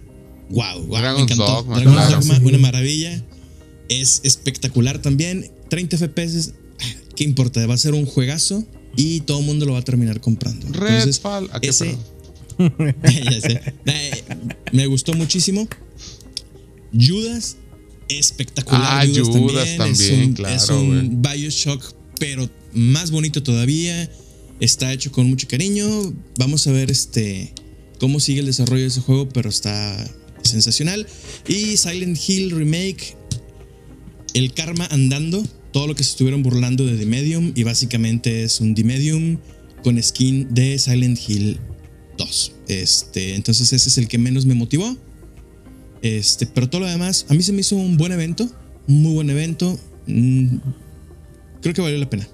wow, 0.49 0.85
wow 0.85 1.15
me 1.15 1.21
encantó. 1.21 1.63
Dragon's 1.63 2.09
Dogma, 2.11 2.39
una 2.43 2.57
maravilla. 2.59 3.23
Es 3.89 4.21
espectacular 4.23 5.01
también. 5.01 5.49
30 5.69 5.97
FPS, 5.97 6.53
¿qué 7.15 7.23
importa? 7.23 7.65
Va 7.65 7.73
a 7.73 7.77
ser 7.77 7.93
un 7.93 8.05
juegazo 8.05 8.63
y 8.97 9.21
todo 9.21 9.39
el 9.39 9.45
mundo 9.45 9.65
lo 9.65 9.73
va 9.73 9.79
a 9.79 9.83
terminar 9.83 10.19
comprando. 10.19 10.67
Redfall, 10.73 11.49
¿a 11.53 11.61
qué 11.61 11.69
ese, 11.69 11.95
ya 13.31 13.41
sé. 13.41 13.61
Me 14.73 14.87
gustó 14.87 15.13
muchísimo. 15.13 15.67
Judas, 16.91 17.57
espectacular. 18.09 18.81
Ah, 18.83 19.05
Judas, 19.07 19.77
también, 19.77 20.21
es 20.21 20.27
un, 20.27 20.33
claro. 20.33 20.55
Es 20.55 20.69
un 20.69 21.21
Bioshock 21.21 21.93
pero 22.19 22.49
más 22.73 23.11
bonito 23.11 23.43
todavía. 23.43 24.09
Está 24.59 24.91
hecho 24.91 25.11
con 25.11 25.29
mucho 25.29 25.47
cariño. 25.47 25.87
Vamos 26.37 26.65
a 26.67 26.71
ver 26.71 26.89
este 26.89 27.53
cómo 27.99 28.19
sigue 28.19 28.39
el 28.39 28.47
desarrollo 28.47 28.81
de 28.81 28.87
ese 28.87 29.01
juego, 29.01 29.29
pero 29.29 29.49
está 29.49 30.09
sensacional. 30.41 31.07
Y 31.47 31.77
Silent 31.77 32.17
Hill 32.27 32.51
Remake, 32.51 33.15
el 34.33 34.53
karma 34.53 34.87
andando, 34.89 35.43
todo 35.77 35.85
lo 35.85 35.93
que 35.93 36.03
se 36.03 36.09
estuvieron 36.09 36.41
burlando 36.41 36.87
de 36.87 36.97
The 36.97 37.05
Medium 37.05 37.51
y 37.53 37.61
básicamente 37.61 38.41
es 38.43 38.61
un 38.61 38.73
The 38.73 38.83
Medium 38.83 39.37
con 39.83 40.01
skin 40.01 40.47
de 40.51 40.79
Silent 40.79 41.19
Hill 41.29 41.59
2. 42.17 42.51
Este, 42.67 43.35
entonces 43.35 43.71
ese 43.73 43.87
es 43.87 43.97
el 43.99 44.07
que 44.07 44.17
menos 44.17 44.47
me 44.47 44.55
motivó. 44.55 44.97
Este, 46.01 46.47
pero 46.47 46.67
todo 46.67 46.81
lo 46.81 46.87
demás, 46.87 47.27
a 47.29 47.35
mí 47.35 47.43
se 47.43 47.53
me 47.53 47.59
hizo 47.61 47.75
un 47.75 47.95
buen 47.95 48.11
evento, 48.11 48.49
un 48.87 49.03
muy 49.03 49.13
buen 49.13 49.29
evento. 49.29 49.77
Mm, 50.07 50.47
creo 51.61 51.75
que 51.75 51.81
valió 51.83 51.99
la 51.99 52.09
pena. 52.09 52.27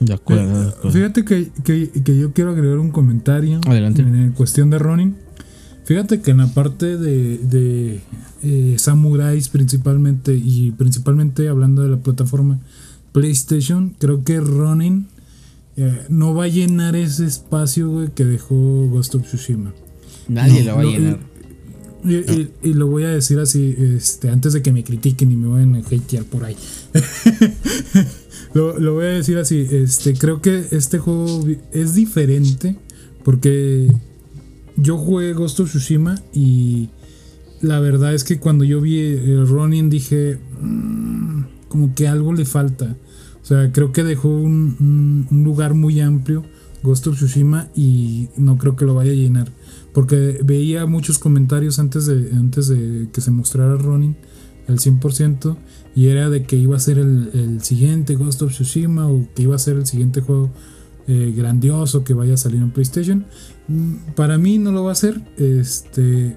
De 0.00 0.12
acuerdo, 0.12 0.62
de 0.64 0.68
acuerdo. 0.70 0.90
Fíjate 0.90 1.24
que, 1.24 1.50
que- 1.62 2.02
que 2.02 2.18
yo 2.18 2.32
quiero 2.32 2.50
agregar 2.50 2.78
un 2.78 2.90
comentario 2.90 3.60
Adelante. 3.64 4.02
en 4.02 4.32
cuestión 4.32 4.70
de 4.70 4.80
Ronin. 4.80 5.14
Fíjate 5.90 6.20
que 6.20 6.30
en 6.30 6.36
la 6.36 6.46
parte 6.46 6.96
de, 6.96 7.38
de 7.38 8.00
eh, 8.44 8.76
samuráis 8.78 9.48
principalmente 9.48 10.36
y 10.36 10.70
principalmente 10.70 11.48
hablando 11.48 11.82
de 11.82 11.88
la 11.88 11.96
plataforma 11.96 12.60
PlayStation, 13.10 13.96
creo 13.98 14.22
que 14.22 14.38
Ronin 14.38 15.08
eh, 15.76 16.02
no 16.08 16.32
va 16.32 16.44
a 16.44 16.46
llenar 16.46 16.94
ese 16.94 17.26
espacio 17.26 17.90
güey, 17.90 18.08
que 18.14 18.24
dejó 18.24 18.86
Ghost 18.86 19.16
of 19.16 19.22
Tsushima. 19.24 19.72
Nadie 20.28 20.60
No, 20.62 20.70
lo 20.70 20.76
va 20.76 20.82
a 20.82 20.84
llenar. 20.84 21.18
Y, 22.04 22.14
y- 22.14 22.50
y 22.62 22.74
lo 22.74 22.86
voy 22.86 23.02
a 23.02 23.08
decir 23.10 23.40
así, 23.40 23.74
este, 23.76 24.30
antes 24.30 24.52
de 24.52 24.62
que 24.62 24.70
me 24.70 24.84
critiquen 24.84 25.32
y 25.32 25.36
me 25.36 25.48
vayan 25.48 25.74
a 25.74 25.78
hatear 25.80 26.22
por 26.22 26.44
ahí. 26.44 26.54
lo, 28.54 28.78
lo 28.78 28.94
voy 28.94 29.06
a 29.06 29.08
decir 29.08 29.38
así, 29.38 29.66
este, 29.68 30.14
creo 30.14 30.40
que 30.40 30.66
este 30.70 30.98
juego 31.00 31.44
es 31.72 31.96
diferente 31.96 32.76
porque 33.24 33.92
yo 34.80 34.96
jugué 34.96 35.32
Ghost 35.32 35.60
of 35.60 35.68
Tsushima 35.70 36.20
y 36.32 36.90
la 37.60 37.80
verdad 37.80 38.14
es 38.14 38.24
que 38.24 38.38
cuando 38.38 38.64
yo 38.64 38.80
vi 38.80 38.98
el 38.98 39.46
Ronin 39.46 39.90
dije, 39.90 40.38
"Mm, 40.60 41.42
como 41.68 41.94
que 41.94 42.08
algo 42.08 42.32
le 42.32 42.44
falta. 42.44 42.96
O 43.42 43.46
sea, 43.46 43.72
creo 43.72 43.92
que 43.92 44.04
dejó 44.04 44.28
un, 44.28 45.26
lugar 45.30 45.74
muy 45.74 46.00
amplio 46.00 46.44
Ghost 46.82 47.06
of 47.06 47.16
Tsushima 47.16 47.68
y 47.74 48.28
no 48.36 48.58
creo 48.58 48.76
que 48.76 48.84
lo 48.84 48.94
vaya 48.94 49.12
a 49.12 49.14
llenar. 49.14 49.52
Porque 49.94 50.40
veía 50.44 50.86
muchos 50.86 51.18
comentarios 51.18 51.78
antes 51.78 52.06
de, 52.06 52.30
antes 52.32 52.68
de 52.68 53.08
que 53.12 53.20
se 53.20 53.30
mostrara 53.30 53.76
Ronin 53.76 54.16
al 54.68 54.78
100% 54.78 55.56
y 55.94 56.06
era 56.06 56.28
de 56.28 56.44
que 56.44 56.56
iba 56.56 56.76
a 56.76 56.80
ser 56.80 56.98
el, 56.98 57.30
el 57.34 57.62
siguiente 57.62 58.14
Ghost 58.14 58.42
of 58.42 58.52
Tsushima 58.52 59.08
o 59.08 59.26
que 59.34 59.42
iba 59.42 59.56
a 59.56 59.58
ser 59.58 59.76
el 59.76 59.86
siguiente 59.86 60.20
juego 60.20 60.50
eh, 61.12 61.32
grandioso 61.36 62.04
que 62.04 62.14
vaya 62.14 62.34
a 62.34 62.36
salir 62.36 62.60
en 62.60 62.70
PlayStation. 62.70 63.26
Mm, 63.70 64.14
Para 64.16 64.36
mí 64.36 64.58
no 64.58 64.72
lo 64.72 64.84
va 64.84 64.92
a 64.92 64.96
ser. 64.96 65.22
Este, 65.38 66.36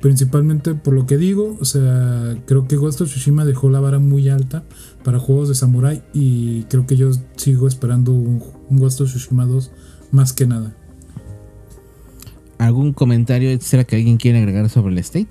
principalmente 0.00 0.74
por 0.74 0.92
lo 0.94 1.06
que 1.06 1.16
digo, 1.16 1.56
o 1.60 1.64
sea, 1.64 2.36
creo 2.46 2.68
que 2.68 2.76
Ghost 2.76 3.00
of 3.00 3.08
Tsushima 3.08 3.44
dejó 3.44 3.70
la 3.70 3.80
vara 3.80 3.98
muy 3.98 4.28
alta 4.28 4.64
para 5.02 5.18
juegos 5.18 5.48
de 5.48 5.54
samurai 5.54 6.02
y 6.12 6.64
creo 6.64 6.86
que 6.86 6.96
yo 6.96 7.10
sigo 7.36 7.66
esperando 7.66 8.12
un, 8.12 8.42
un 8.68 8.76
Ghost 8.78 9.00
of 9.00 9.08
Tsushima 9.08 9.46
2 9.46 9.70
más 10.12 10.32
que 10.32 10.46
nada. 10.46 10.76
¿Algún 12.58 12.92
comentario 12.92 13.50
extra 13.50 13.84
que 13.84 13.96
alguien 13.96 14.18
quiera 14.18 14.38
agregar 14.38 14.68
sobre 14.68 14.92
el 14.92 14.98
State? 14.98 15.30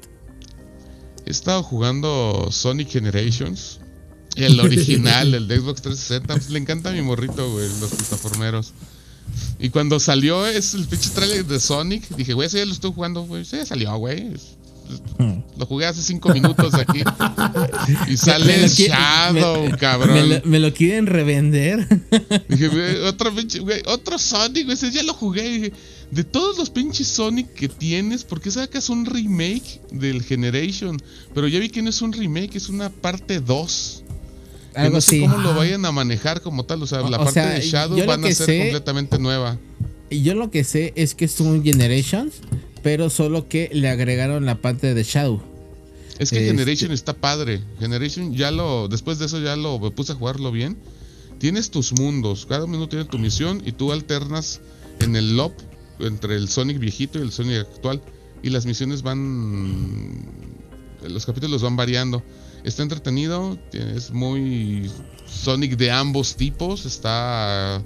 He 1.26 1.32
estado 1.32 1.62
jugando 1.62 2.48
Sonic 2.52 2.90
Generations. 2.90 3.82
El 4.36 4.60
original, 4.60 5.34
el 5.36 5.48
de 5.48 5.60
Xbox 5.60 5.82
360. 5.82 6.34
Pues, 6.34 6.50
le 6.50 6.60
encanta 6.60 6.90
a 6.90 6.94
mi 6.94 7.02
morrito, 7.02 7.52
güey, 7.52 7.68
los 7.82 7.90
plataformeros. 7.90 8.74
Y 9.60 9.70
cuando 9.70 10.00
salió 10.00 10.46
es 10.48 10.74
el 10.74 10.86
pinche 10.86 11.10
trailer 11.12 11.46
de 11.46 11.60
Sonic, 11.60 12.08
dije, 12.16 12.34
güey, 12.34 12.48
ese 12.48 12.60
ya 12.60 12.66
lo 12.66 12.74
estoy 12.74 12.92
jugando, 12.94 13.24
güey. 13.24 13.44
Sí, 13.46 13.58
ya 13.58 13.66
salió, 13.66 13.96
güey. 13.98 14.34
Es- 14.34 14.56
Lo 15.58 15.66
jugué 15.66 15.86
hace 15.86 16.02
cinco 16.02 16.30
minutos 16.30 16.74
aquí. 16.76 17.00
Y 18.08 18.16
sale 18.18 18.66
qui- 18.68 18.88
Shadow, 18.88 19.66
me- 19.70 19.78
cabrón. 19.78 20.14
Me 20.14 20.24
lo, 20.26 20.42
me 20.46 20.60
lo 20.60 20.74
quieren 20.74 21.08
revender. 21.08 21.86
Dije, 22.50 22.68
güey, 22.70 22.96
otro 23.06 23.34
pinche, 23.36 23.60
güey, 23.60 23.82
otro 23.88 24.18
Sonic, 24.18 24.66
güey, 24.66 24.76
ese 24.76 24.92
ya 24.92 25.04
lo 25.04 25.14
jugué. 25.14 25.50
Dije, 25.50 25.74
de 26.12 26.24
todos 26.24 26.58
los 26.58 26.70
pinches 26.70 27.08
Sonic 27.08 27.54
que 27.54 27.68
tienes, 27.68 28.24
¿por 28.24 28.40
qué 28.40 28.50
sacas 28.52 28.90
un 28.90 29.06
remake 29.06 29.82
del 29.92 30.24
Generation? 30.24 31.02
Pero 31.34 31.48
ya 31.50 31.60
vi 31.60 31.68
que 31.70 31.82
no 31.82 31.90
es 31.90 32.02
un 32.02 32.14
remake, 32.14 32.56
es 32.56 32.70
una 32.70 32.90
parte 32.90 33.40
2. 33.42 34.04
Algo 34.76 34.96
no 34.96 35.02
sé 35.02 35.18
así. 35.18 35.22
cómo 35.22 35.38
lo 35.40 35.54
vayan 35.56 35.86
a 35.86 35.92
manejar 35.92 36.42
como 36.42 36.66
tal. 36.66 36.84
O 36.84 36.88
sea, 36.88 37.02
O- 37.04 37.10
la 37.10 37.18
o 37.18 37.24
parte 37.24 37.34
sea, 37.34 37.50
de 37.50 37.62
Shadow 37.62 38.06
van 38.06 38.24
a 38.24 38.28
ser 38.32 38.46
sé- 38.46 38.60
completamente 38.60 39.18
nueva. 39.20 39.58
Y 40.10 40.22
yo 40.22 40.36
lo 40.36 40.52
que 40.52 40.64
sé 40.64 40.94
es 40.96 41.16
que 41.16 41.26
es 41.26 41.40
un 41.40 41.64
Generations, 41.64 42.36
pero 42.84 43.10
solo 43.10 43.48
que 43.50 43.70
le 43.74 43.90
agregaron 43.90 44.46
la 44.46 44.56
parte 44.56 44.94
de 44.94 45.04
Shadow. 45.04 45.42
Es 46.20 46.30
que 46.32 46.38
Este- 46.38 46.46
Generation 46.52 46.92
está 46.92 47.14
padre. 47.14 47.62
Generation 47.80 48.34
ya 48.34 48.52
lo. 48.52 48.88
Después 48.88 49.20
de 49.20 49.26
eso 49.26 49.40
ya 49.40 49.56
lo 49.56 49.80
me 49.80 49.92
puse 49.92 50.14
a 50.14 50.16
jugarlo 50.16 50.52
bien. 50.52 50.78
Tienes 51.40 51.70
tus 51.70 51.92
mundos. 51.94 52.46
Cada 52.48 52.66
mundo 52.66 52.88
tiene 52.90 53.06
tu 53.06 53.20
misión. 53.20 53.62
Y 53.66 53.72
tú 53.74 53.92
alternas 53.92 54.60
en 55.00 55.16
el 55.16 55.38
lob 55.38 55.52
entre 56.00 56.36
el 56.36 56.48
Sonic 56.50 56.80
viejito 56.80 57.20
y 57.20 57.22
el 57.24 57.32
Sonic 57.32 57.60
actual. 57.60 58.02
Y 58.42 58.50
las 58.50 58.66
misiones 58.66 59.02
van. 59.04 60.26
Los 61.08 61.26
capítulos 61.26 61.62
van 61.62 61.76
variando. 61.76 62.24
Está 62.64 62.84
entretenido. 62.84 63.58
Es 63.72 64.12
muy 64.12 64.92
Sonic 65.26 65.78
de 65.78 65.92
ambos 65.92 66.36
tipos. 66.36 66.86
Está. 66.86 67.82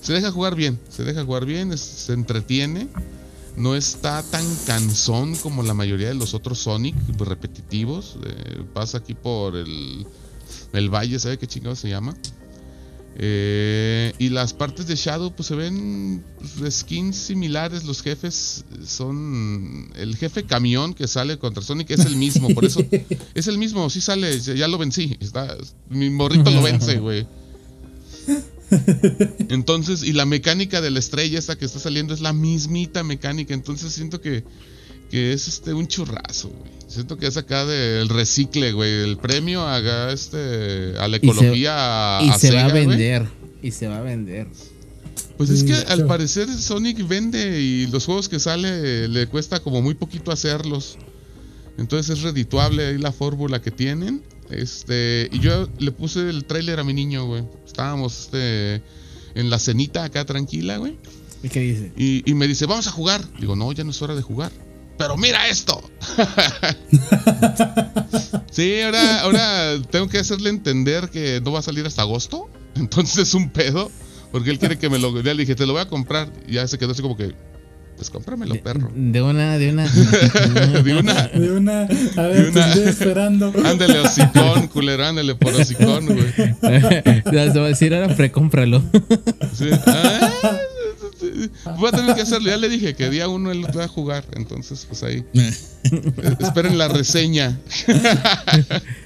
Se 0.00 0.12
deja 0.12 0.30
jugar 0.30 0.54
bien. 0.54 0.78
Se 0.88 1.04
deja 1.04 1.24
jugar 1.24 1.44
bien. 1.44 1.76
se 1.76 2.12
entretiene. 2.12 2.88
No 3.56 3.74
está 3.74 4.22
tan 4.22 4.44
cansón 4.66 5.34
como 5.36 5.62
la 5.62 5.72
mayoría 5.72 6.08
de 6.08 6.14
los 6.14 6.34
otros 6.34 6.58
Sonic 6.58 6.94
repetitivos. 7.18 8.18
Eh, 8.22 8.64
pasa 8.74 8.98
aquí 8.98 9.14
por 9.14 9.56
el, 9.56 10.06
el 10.74 10.90
valle, 10.90 11.18
¿sabe 11.18 11.38
qué 11.38 11.46
chingado 11.46 11.74
se 11.74 11.88
llama? 11.88 12.14
Eh, 13.18 14.12
y 14.18 14.28
las 14.28 14.52
partes 14.52 14.86
de 14.86 14.94
Shadow 14.94 15.34
pues 15.34 15.48
se 15.48 15.54
ven 15.54 16.22
pues, 16.58 16.74
skins 16.80 17.16
similares. 17.16 17.84
Los 17.84 18.02
jefes 18.02 18.64
son... 18.86 19.90
El 19.96 20.16
jefe 20.16 20.44
camión 20.44 20.92
que 20.92 21.08
sale 21.08 21.38
contra 21.38 21.62
Sonic 21.62 21.90
es 21.90 22.04
el 22.04 22.16
mismo. 22.16 22.48
Por 22.50 22.64
eso 22.66 22.84
es 23.34 23.46
el 23.46 23.56
mismo. 23.58 23.88
Sí 23.90 24.00
sale. 24.00 24.38
ya- 24.40 24.54
Ya 24.54 24.68
lo 24.68 24.76
vencí. 24.78 25.16
Está, 25.20 25.56
mi 25.88 26.10
morrito 26.10 26.50
lo 26.50 26.62
vence, 26.62 26.98
güey. 27.00 27.26
Entonces, 29.48 30.02
y 30.02 30.12
la 30.12 30.26
mecánica 30.26 30.80
de 30.80 30.90
la 30.90 30.98
estrella 30.98 31.38
esta 31.38 31.56
que 31.56 31.64
está 31.64 31.78
saliendo 31.78 32.12
es 32.14 32.20
la 32.20 32.32
mismita 32.32 33.02
mecánica. 33.02 33.54
Entonces 33.54 33.92
siento 33.92 34.20
que, 34.20 34.44
que 35.10 35.32
es 35.32 35.48
este 35.48 35.72
un 35.72 35.86
churrazo, 35.86 36.48
güey. 36.48 36.75
Siento 36.88 37.16
que 37.16 37.26
es 37.26 37.36
acá 37.36 37.64
del 37.66 38.08
recicle, 38.08 38.72
güey. 38.72 38.92
El 39.02 39.16
premio 39.18 39.62
haga 39.66 40.12
este 40.12 40.94
a 40.98 41.08
la 41.08 41.16
Y 41.16 41.20
se- 41.20 41.26
ecología 41.26 42.18
y 42.22 42.28
a 42.30 42.38
se 42.38 42.52
va 42.54 42.64
a 42.66 42.70
güey. 42.70 42.86
vender. 42.86 43.26
Y 43.62 43.70
se 43.72 43.88
va 43.88 43.98
a 43.98 44.02
vender. 44.02 44.46
Pues 45.36 45.50
es 45.50 45.64
que 45.64 45.74
al 45.74 46.06
parecer 46.06 46.48
Sonic 46.48 47.06
vende 47.06 47.60
y 47.60 47.86
los 47.88 48.06
juegos 48.06 48.28
que 48.28 48.38
sale 48.38 49.08
le 49.08 49.26
cuesta 49.26 49.60
como 49.60 49.82
muy 49.82 49.94
poquito 49.94 50.30
hacerlos. 50.32 50.96
Entonces 51.76 52.16
es 52.18 52.22
redituable 52.22 52.86
ahí 52.86 52.98
la 52.98 53.12
fórmula 53.12 53.60
que 53.60 53.70
tienen. 53.70 54.22
Este, 54.50 55.28
y 55.32 55.40
yo 55.40 55.68
le 55.78 55.90
puse 55.90 56.20
el 56.30 56.44
tráiler 56.44 56.78
a 56.80 56.84
mi 56.84 56.94
niño, 56.94 57.26
güey. 57.26 57.42
Estábamos 57.66 58.18
este, 58.20 58.76
en 59.34 59.50
la 59.50 59.58
cenita 59.58 60.04
acá 60.04 60.24
tranquila, 60.24 60.78
güey. 60.78 60.96
¿Y 61.42 61.48
qué 61.50 61.60
dice? 61.60 61.92
Y, 61.98 62.22
y 62.30 62.34
me 62.34 62.46
dice, 62.48 62.64
vamos 62.64 62.86
a 62.86 62.92
jugar. 62.92 63.22
Digo, 63.38 63.56
no, 63.56 63.70
ya 63.72 63.84
no 63.84 63.90
es 63.90 64.00
hora 64.00 64.14
de 64.14 64.22
jugar. 64.22 64.52
Pero 64.98 65.16
mira 65.16 65.48
esto. 65.48 65.82
sí, 68.50 68.80
ahora, 68.80 69.20
ahora 69.20 69.74
tengo 69.90 70.08
que 70.08 70.18
hacerle 70.18 70.50
entender 70.50 71.10
que 71.10 71.40
no 71.44 71.52
va 71.52 71.58
a 71.58 71.62
salir 71.62 71.86
hasta 71.86 72.02
agosto. 72.02 72.50
Entonces 72.74 73.18
es 73.18 73.34
un 73.34 73.50
pedo. 73.50 73.90
Porque 74.32 74.50
él 74.50 74.58
quiere 74.58 74.78
que 74.78 74.90
me 74.90 74.98
lo... 74.98 75.14
Ya 75.22 75.34
le 75.34 75.42
dije, 75.42 75.54
te 75.54 75.66
lo 75.66 75.72
voy 75.72 75.82
a 75.82 75.88
comprar. 75.88 76.32
Y 76.46 76.54
ya 76.54 76.66
se 76.66 76.78
quedó 76.78 76.92
así 76.92 77.02
como 77.02 77.16
que... 77.16 77.34
Pues 77.96 78.10
cómpramelo, 78.10 78.54
perro. 78.62 78.90
De 78.94 79.22
una, 79.22 79.56
de 79.56 79.70
una. 79.70 79.88
De 80.82 80.94
una... 80.94 81.28
De 81.28 81.52
una, 81.52 81.82
a 81.82 81.86
De 81.86 82.28
ver, 82.28 82.52
te 82.52 82.60
estoy 82.60 82.82
esperando. 82.82 83.52
Ándale, 83.64 84.00
hocicón, 84.00 84.68
culero, 84.68 85.06
ándale 85.06 85.34
por 85.34 85.54
hocicón, 85.54 86.04
güey. 86.04 86.34
Ya 87.32 87.52
se 87.52 87.58
va 87.58 87.64
a 87.64 87.68
decir 87.68 87.94
ahora 87.94 88.14
precómpralo. 88.14 88.82
Sí. 89.54 89.70
Ah, 89.86 90.30
voy 91.78 91.88
a 91.88 91.92
tener 91.92 92.14
que 92.14 92.22
hacerlo. 92.22 92.48
Ya 92.48 92.56
le 92.56 92.68
dije 92.68 92.94
que 92.94 93.10
día 93.10 93.28
uno 93.28 93.50
él 93.50 93.64
va 93.76 93.84
a 93.84 93.88
jugar. 93.88 94.24
Entonces, 94.34 94.86
pues 94.88 95.02
ahí. 95.02 95.24
Esperen 96.40 96.78
la 96.78 96.88
reseña. 96.88 97.58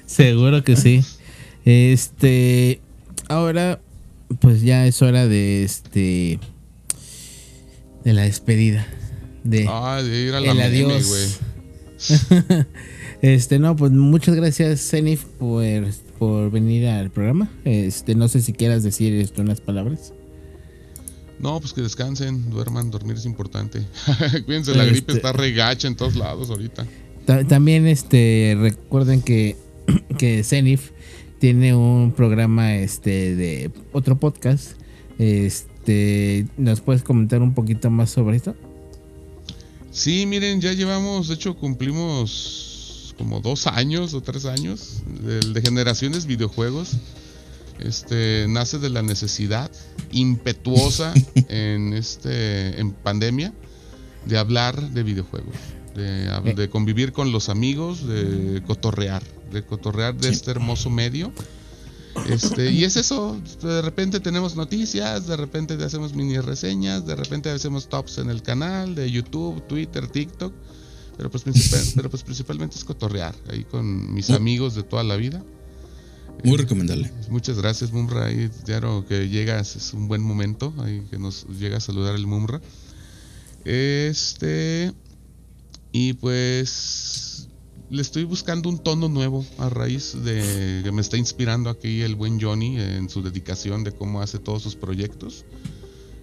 Seguro 0.05 0.63
que 0.63 0.75
sí. 0.75 1.03
Este. 1.65 2.81
Ahora, 3.27 3.79
pues 4.39 4.61
ya 4.61 4.85
es 4.87 5.01
hora 5.01 5.27
de 5.27 5.63
este. 5.63 6.39
De 8.03 8.13
la 8.13 8.23
despedida. 8.23 8.87
De 9.43 9.65
Ah, 9.69 10.01
de 10.03 10.21
ir 10.21 10.33
a 10.33 10.39
la 10.39 10.51
el 10.51 10.61
adiós. 10.61 11.07
güey. 11.07 11.27
este, 13.21 13.59
no, 13.59 13.75
pues 13.75 13.91
muchas 13.91 14.35
gracias, 14.35 14.81
Zenith, 14.81 15.21
por, 15.39 15.63
por 16.17 16.51
venir 16.51 16.87
al 16.87 17.11
programa. 17.11 17.49
Este, 17.63 18.15
no 18.15 18.27
sé 18.27 18.41
si 18.41 18.53
quieras 18.53 18.83
decir 18.83 19.13
esto 19.13 19.41
unas 19.41 19.61
palabras. 19.61 20.13
No, 21.41 21.59
pues 21.59 21.73
que 21.73 21.81
descansen, 21.81 22.49
duerman, 22.51 22.91
dormir 22.91 23.17
es 23.17 23.25
importante. 23.25 23.81
Cuídense, 24.45 24.75
la 24.75 24.85
gripe 24.85 24.99
Este- 24.99 25.13
está 25.13 25.33
regacha 25.33 25.87
en 25.87 25.95
todos 25.95 26.15
lados 26.15 26.49
ahorita. 26.49 26.85
Ta- 27.25 27.43
También 27.47 27.87
este 27.87 28.55
recuerden 28.59 29.21
que, 29.21 29.57
que 30.17 30.43
Zenith 30.43 30.81
tiene 31.39 31.73
un 31.75 32.11
programa 32.15 32.75
este 32.75 33.35
de 33.35 33.71
otro 33.91 34.19
podcast. 34.19 34.73
Este, 35.17 36.45
¿nos 36.57 36.81
puedes 36.81 37.01
comentar 37.03 37.41
un 37.41 37.53
poquito 37.53 37.89
más 37.89 38.11
sobre 38.11 38.37
esto? 38.37 38.55
Sí, 39.91 40.25
miren, 40.25 40.61
ya 40.61 40.73
llevamos, 40.73 41.27
de 41.27 41.35
hecho 41.35 41.55
cumplimos 41.55 43.13
como 43.17 43.39
dos 43.39 43.67
años 43.67 44.13
o 44.13 44.21
tres 44.21 44.45
años 44.45 45.01
del 45.23 45.53
de 45.53 45.61
generaciones 45.61 46.25
videojuegos. 46.25 46.91
Este 47.81 48.45
nace 48.49 48.79
de 48.79 48.89
la 48.89 49.01
necesidad 49.01 49.71
impetuosa 50.11 51.13
en 51.49 51.93
este 51.93 52.79
en 52.79 52.91
pandemia 52.93 53.53
de 54.25 54.37
hablar 54.37 54.79
de 54.91 55.03
videojuegos, 55.03 55.55
de, 55.95 56.25
Eh. 56.27 56.53
de 56.55 56.69
convivir 56.69 57.11
con 57.11 57.31
los 57.31 57.49
amigos, 57.49 58.07
de 58.07 58.61
cotorrear, 58.65 59.23
de 59.51 59.63
cotorrear 59.65 60.15
de 60.15 60.29
este 60.29 60.51
hermoso 60.51 60.89
medio. 60.89 61.31
Este, 62.29 62.71
y 62.71 62.83
es 62.83 62.97
eso, 62.97 63.39
de 63.63 63.81
repente 63.81 64.19
tenemos 64.19 64.55
noticias, 64.57 65.27
de 65.27 65.37
repente 65.37 65.81
hacemos 65.83 66.13
mini 66.13 66.37
reseñas, 66.39 67.05
de 67.07 67.15
repente 67.15 67.49
hacemos 67.49 67.87
tops 67.87 68.17
en 68.17 68.29
el 68.29 68.41
canal 68.43 68.95
de 68.95 69.09
YouTube, 69.09 69.65
Twitter, 69.65 70.07
TikTok, 70.07 70.53
pero 71.17 71.31
pues, 71.31 71.43
principal- 71.43 71.85
pero 71.95 72.09
pues 72.09 72.23
principalmente 72.23 72.75
es 72.77 72.83
cotorrear 72.83 73.33
ahí 73.49 73.63
con 73.63 74.13
mis 74.13 74.29
amigos 74.29 74.75
de 74.75 74.83
toda 74.83 75.03
la 75.03 75.15
vida. 75.15 75.41
Muy 76.43 76.57
recomendable. 76.57 77.11
Muchas 77.29 77.57
gracias, 77.57 77.91
Mumra. 77.91 78.25
Ahí, 78.25 78.49
claro 78.65 79.05
que 79.07 79.29
llegas, 79.29 79.75
es 79.75 79.93
un 79.93 80.07
buen 80.07 80.21
momento. 80.21 80.73
Ahí 80.79 81.03
que 81.09 81.19
nos 81.19 81.45
llega 81.47 81.77
a 81.77 81.79
saludar 81.79 82.15
el 82.15 82.27
Mumra. 82.27 82.61
Este. 83.65 84.91
Y 85.91 86.13
pues. 86.13 87.47
Le 87.89 88.01
estoy 88.01 88.23
buscando 88.23 88.69
un 88.69 88.79
tono 88.79 89.09
nuevo 89.09 89.45
a 89.57 89.67
raíz 89.67 90.15
de 90.23 90.79
que 90.81 90.91
me 90.93 91.01
está 91.01 91.17
inspirando 91.17 91.69
aquí 91.69 92.01
el 92.01 92.15
buen 92.15 92.39
Johnny 92.39 92.79
en 92.79 93.09
su 93.09 93.21
dedicación 93.21 93.83
de 93.83 93.91
cómo 93.91 94.21
hace 94.21 94.39
todos 94.39 94.63
sus 94.63 94.77
proyectos. 94.77 95.43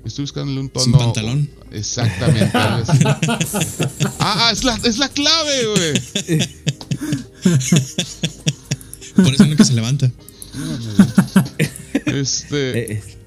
Estoy 0.03 0.23
buscándole 0.23 0.61
un 0.61 0.71
tono. 0.71 0.85
Sin 0.85 0.93
pantalón. 0.95 1.51
Exactamente. 1.71 2.51
ah, 2.55 2.83
ah, 4.21 4.51
es 4.51 4.65
la, 4.65 4.77
es 4.77 4.97
la 4.97 5.11
clave, 5.11 5.67
güey. 5.67 6.49
Por 9.23 9.35
eso 9.35 9.47
nunca 9.47 9.65
se 9.65 9.75
levanta. 9.75 10.11
Este. 12.07 12.93
Eh, 12.93 12.93
eh. 12.93 13.19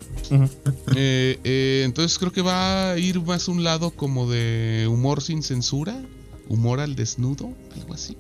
Eh, 0.96 1.40
eh, 1.44 1.82
entonces 1.86 2.18
creo 2.18 2.32
que 2.32 2.42
va 2.42 2.92
a 2.92 2.98
ir 2.98 3.20
más 3.22 3.48
a 3.48 3.52
un 3.52 3.64
lado 3.64 3.92
como 3.92 4.30
de 4.30 4.88
humor 4.90 5.22
sin 5.22 5.44
censura, 5.44 6.02
humor 6.48 6.80
al 6.80 6.96
desnudo, 6.96 7.54
algo 7.76 7.94
así. 7.94 8.18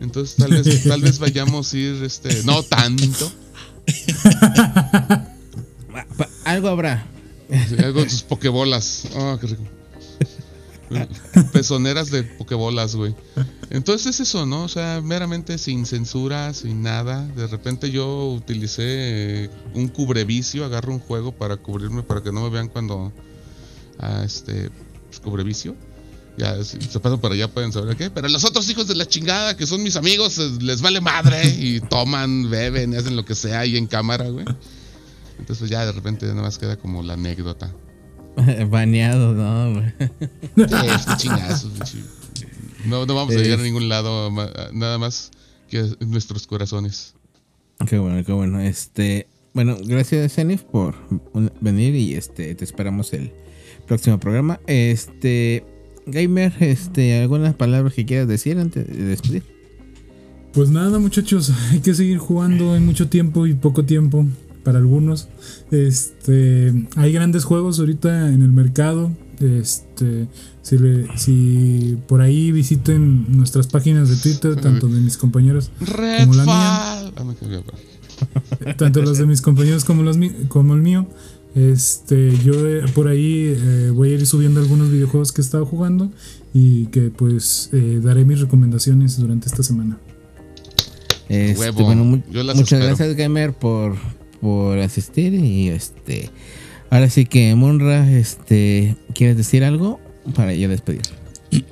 Entonces 0.00 0.36
tal 0.36 0.50
vez, 0.50 0.84
tal 0.84 1.02
vez 1.02 1.18
vayamos 1.18 1.72
a 1.72 1.76
ir, 1.76 2.02
este, 2.02 2.42
no 2.44 2.62
tanto, 2.62 3.30
algo 6.44 6.68
habrá. 6.68 7.06
sí, 7.68 7.76
algo 7.82 8.02
de 8.02 8.10
sus 8.10 8.22
pokebolas. 8.22 9.04
Ah, 9.14 9.36
qué 9.40 9.48
rico. 9.48 9.64
Pezoneras 11.52 12.10
de 12.10 12.22
pokebolas, 12.22 12.96
güey. 12.96 13.14
Entonces 13.70 14.14
es 14.14 14.28
eso, 14.28 14.46
¿no? 14.46 14.64
O 14.64 14.68
sea, 14.68 15.00
meramente 15.02 15.58
sin 15.58 15.86
censura, 15.86 16.54
sin 16.54 16.82
nada. 16.82 17.26
De 17.28 17.46
repente 17.46 17.90
yo 17.90 18.32
utilicé 18.32 18.84
eh, 19.44 19.50
un 19.74 19.88
cubrevicio, 19.88 20.64
agarro 20.64 20.92
un 20.92 21.00
juego 21.00 21.32
para 21.32 21.56
cubrirme, 21.56 22.02
para 22.02 22.22
que 22.22 22.32
no 22.32 22.42
me 22.42 22.50
vean 22.50 22.68
cuando... 22.68 23.12
Ah, 23.98 24.22
este... 24.24 24.70
Pues, 25.08 25.20
cubrevicio. 25.20 25.74
Ya, 26.36 26.62
si 26.62 26.80
se 26.80 27.00
pasan 27.00 27.20
por 27.20 27.32
allá 27.32 27.48
pueden 27.48 27.72
saber 27.72 27.96
qué. 27.96 28.10
Pero 28.10 28.28
los 28.28 28.44
otros 28.44 28.68
hijos 28.70 28.86
de 28.86 28.94
la 28.94 29.06
chingada, 29.06 29.56
que 29.56 29.66
son 29.66 29.82
mis 29.82 29.96
amigos, 29.96 30.38
eh, 30.38 30.50
les 30.60 30.80
vale 30.80 31.00
madre 31.00 31.48
y 31.48 31.80
toman, 31.80 32.48
beben, 32.48 32.94
hacen 32.94 33.16
lo 33.16 33.24
que 33.24 33.34
sea 33.34 33.60
ahí 33.60 33.76
en 33.76 33.86
cámara, 33.86 34.28
güey. 34.28 34.46
Entonces 35.38 35.58
pues, 35.58 35.70
ya 35.70 35.84
de 35.84 35.92
repente 35.92 36.26
nada 36.26 36.42
más 36.42 36.58
queda 36.58 36.76
como 36.76 37.02
la 37.02 37.14
anécdota. 37.14 37.72
Baneado, 38.70 39.34
no, 39.34 39.74
güey. 39.74 39.92
Es. 40.56 41.66
No, 42.86 43.06
no 43.06 43.14
vamos 43.14 43.34
a 43.34 43.38
llegar 43.38 43.60
a 43.60 43.62
ningún 43.62 43.88
lado, 43.88 44.30
nada 44.72 44.98
más 44.98 45.30
que 45.68 45.84
nuestros 46.00 46.46
corazones. 46.46 47.14
Qué 47.88 47.98
bueno, 47.98 48.24
qué 48.24 48.32
bueno. 48.32 48.60
Este, 48.60 49.28
bueno, 49.52 49.76
gracias 49.82 50.34
Zenith 50.34 50.62
por 50.62 50.94
venir 51.60 51.94
y 51.94 52.14
este 52.14 52.54
te 52.54 52.64
esperamos 52.64 53.12
el 53.12 53.32
próximo 53.86 54.18
programa. 54.18 54.60
Este, 54.66 55.64
gamer, 56.06 56.52
este, 56.60 57.20
algunas 57.20 57.54
palabras 57.54 57.94
que 57.94 58.06
quieras 58.06 58.28
decir 58.28 58.58
antes 58.58 58.86
de 58.86 59.04
despedir. 59.04 59.42
Pues 60.52 60.70
nada, 60.70 60.98
muchachos, 60.98 61.52
hay 61.70 61.80
que 61.80 61.94
seguir 61.94 62.18
jugando 62.18 62.74
en 62.76 62.86
mucho 62.86 63.08
tiempo 63.08 63.46
y 63.46 63.54
poco 63.54 63.84
tiempo 63.84 64.26
para 64.64 64.78
algunos. 64.78 65.28
Este, 65.70 66.86
hay 66.96 67.12
grandes 67.12 67.44
juegos 67.44 67.78
ahorita 67.78 68.28
en 68.32 68.42
el 68.42 68.50
mercado. 68.52 69.10
Este, 69.40 70.26
si, 70.62 70.78
le- 70.78 71.06
si 71.16 71.96
por 72.08 72.20
ahí 72.20 72.50
visiten 72.52 73.26
nuestras 73.36 73.68
páginas 73.68 74.08
de 74.08 74.16
Twitter, 74.16 74.56
tanto 74.56 74.88
de 74.88 75.00
mis 75.00 75.16
compañeros, 75.16 75.70
Como 75.78 76.34
la 76.34 76.44
Redfall. 76.44 76.48
Ah, 76.48 77.10
pa. 77.16 78.74
tanto 78.76 79.00
los 79.02 79.16
de 79.18 79.26
mis 79.26 79.40
compañeros 79.40 79.84
como 79.84 80.02
los 80.02 80.16
como 80.48 80.74
el 80.74 80.82
mío. 80.82 81.06
Este, 81.54 82.36
yo 82.44 82.68
eh, 82.68 82.82
por 82.94 83.08
ahí 83.08 83.54
eh, 83.56 83.90
voy 83.94 84.10
a 84.10 84.14
ir 84.14 84.26
subiendo 84.26 84.60
algunos 84.60 84.90
videojuegos 84.90 85.32
que 85.32 85.40
he 85.40 85.44
estado 85.44 85.64
jugando 85.66 86.10
y 86.52 86.86
que 86.86 87.10
pues 87.10 87.70
eh, 87.72 88.00
daré 88.02 88.24
mis 88.24 88.40
recomendaciones 88.40 89.18
durante 89.18 89.46
esta 89.48 89.62
semana. 89.62 89.98
Este, 91.28 91.70
bueno, 91.72 92.04
mu- 92.04 92.16
muchas 92.26 92.58
espero. 92.58 92.84
gracias 92.86 93.14
gamer 93.16 93.52
por 93.52 93.96
por 94.40 94.78
asistir 94.78 95.34
y 95.34 95.68
este 95.68 96.30
ahora 96.90 97.10
sí 97.10 97.26
que 97.26 97.54
Munra, 97.54 98.10
este, 98.10 98.96
¿quieres 99.14 99.36
decir 99.36 99.64
algo 99.64 100.00
para 100.34 100.54
ya 100.54 100.68
despedir? 100.68 101.02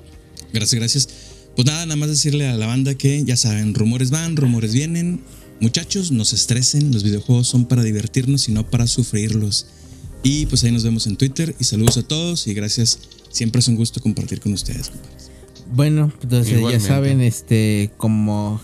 Gracias, 0.53 0.79
gracias. 0.79 1.09
Pues 1.55 1.67
nada, 1.67 1.85
nada 1.87 1.97
más 1.97 2.09
decirle 2.09 2.49
a 2.49 2.55
la 2.55 2.67
banda 2.67 2.95
que 2.95 3.25
ya 3.25 3.37
saben, 3.37 3.75
rumores 3.75 4.11
van, 4.11 4.37
rumores 4.37 4.73
vienen. 4.73 5.21
Muchachos, 5.61 6.11
no 6.13 6.25
se 6.25 6.37
estresen, 6.37 6.93
los 6.93 7.03
videojuegos 7.03 7.49
son 7.49 7.67
para 7.67 7.83
divertirnos 7.83 8.49
y 8.49 8.53
no 8.53 8.69
para 8.71 8.87
sufrirlos. 8.87 9.67
Y 10.23 10.47
pues 10.47 10.65
ahí 10.65 10.73
nos 10.73 10.85
vemos 10.85 11.07
en 11.07 11.17
Twitter 11.17 11.55
y 11.59 11.65
saludos 11.65 11.97
a 11.99 12.03
todos 12.03 12.47
y 12.47 12.55
gracias. 12.55 12.99
Siempre 13.31 13.61
es 13.61 13.69
un 13.69 13.77
gusto 13.77 14.01
compartir 14.01 14.41
con 14.41 14.53
ustedes, 14.53 14.91
compadres. 14.91 15.31
Bueno, 15.73 16.13
entonces 16.23 16.55
Igualmente. 16.55 16.83
ya 16.83 16.89
saben, 16.89 17.21
este, 17.21 17.91
como, 17.97 18.61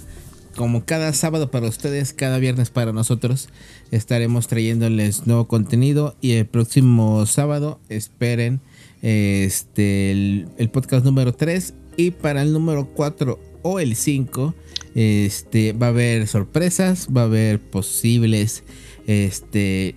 como 0.57 0.85
cada 0.85 1.13
sábado 1.13 1.51
para 1.51 1.69
ustedes, 1.69 2.13
cada 2.13 2.39
viernes 2.39 2.71
para 2.71 2.93
nosotros, 2.93 3.49
estaremos 3.91 4.49
trayéndoles 4.49 5.27
nuevo 5.27 5.49
contenido 5.49 6.17
y 6.21 6.33
el 6.33 6.47
próximo 6.47 7.25
sábado 7.27 7.81
esperen 7.89 8.61
este 9.03 10.11
el, 10.13 10.71
podcast 10.71 11.05
número 11.05 11.35
3 11.35 11.75
y 11.97 12.13
para 12.13 12.43
el 12.43 12.53
número 12.53 12.87
4 12.95 13.39
o 13.63 13.81
el 13.81 13.97
5 13.97 14.55
este 14.95 15.73
va 15.73 15.87
a 15.87 15.91
haber 15.91 16.27
sorpresas, 16.29 17.09
va 17.15 17.23
a 17.23 17.25
haber 17.25 17.61
posibles 17.61 18.63
este 19.07 19.95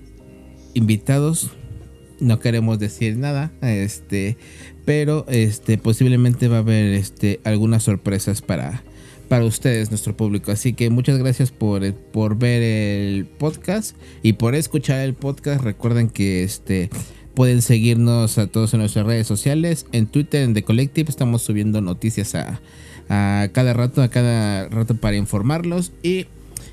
invitados. 0.73 1.51
No 2.21 2.39
queremos 2.39 2.79
decir 2.79 3.17
nada, 3.17 3.51
este, 3.61 4.37
pero 4.85 5.25
este 5.27 5.77
posiblemente 5.77 6.47
va 6.47 6.57
a 6.57 6.59
haber 6.59 6.93
este 6.93 7.41
algunas 7.43 7.83
sorpresas 7.83 8.41
para 8.41 8.84
para 9.25 9.45
ustedes, 9.45 9.89
nuestro 9.89 10.15
público. 10.15 10.51
Así 10.51 10.73
que 10.73 10.89
muchas 10.89 11.17
gracias 11.17 11.51
por, 11.51 11.93
por 11.93 12.37
ver 12.37 12.61
el 12.61 13.25
podcast 13.25 13.95
y 14.23 14.33
por 14.33 14.55
escuchar 14.55 15.01
el 15.01 15.13
podcast. 15.13 15.63
Recuerden 15.63 16.09
que 16.09 16.43
este 16.43 16.89
pueden 17.33 17.61
seguirnos 17.61 18.37
a 18.37 18.47
todos 18.47 18.73
en 18.73 18.79
nuestras 18.79 19.05
redes 19.05 19.27
sociales. 19.27 19.85
En 19.91 20.07
Twitter, 20.07 20.43
en 20.43 20.53
The 20.53 20.63
Collective, 20.63 21.09
estamos 21.09 21.41
subiendo 21.41 21.81
noticias 21.81 22.33
a, 22.35 22.61
a 23.09 23.49
cada 23.51 23.73
rato, 23.73 24.01
a 24.01 24.09
cada 24.09 24.69
rato 24.69 24.95
para 24.95 25.17
informarlos. 25.17 25.91
Y 26.01 26.27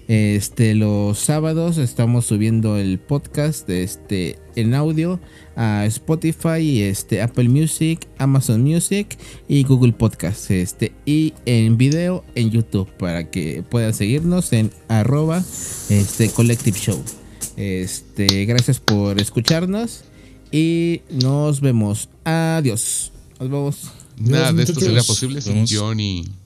este 0.09 0.75
los 0.75 1.19
sábados 1.19 1.79
estamos 1.79 2.27
subiendo 2.27 2.77
el 2.77 2.99
podcast 2.99 3.69
este 3.71 4.39
en 4.57 4.75
audio 4.75 5.21
a 5.57 5.87
Spotify 5.87 6.83
este 6.83 7.23
Apple 7.23 7.49
Music, 7.49 8.07
Amazon 8.19 8.63
Music 8.63 9.19
y 9.49 9.65
Google 9.65 9.93
Podcast 9.93 10.51
este 10.51 10.93
y 11.07 11.35
en 11.47 11.77
video 11.77 12.25
en 12.35 12.51
YouTube 12.51 12.89
para 12.99 13.31
que 13.31 13.63
puedan 13.69 13.95
seguirnos 13.95 14.53
en 14.53 14.71
arroba 14.89 15.45
este 15.89 16.31
Collective 16.31 16.79
Show. 16.79 17.03
Este, 17.57 18.45
gracias 18.47 18.81
por 18.81 19.21
escucharnos 19.21 20.05
y 20.51 21.03
nos 21.11 21.61
vemos. 21.61 22.09
Adiós. 22.25 23.13
Nos 23.41 23.51
vemos. 23.51 23.77
Nada 24.19 24.53
de 24.53 24.63
esto 24.63 24.81
sería 24.81 25.03
posible 25.03 25.41
sin. 25.41 25.67
Johnny. 25.67 26.42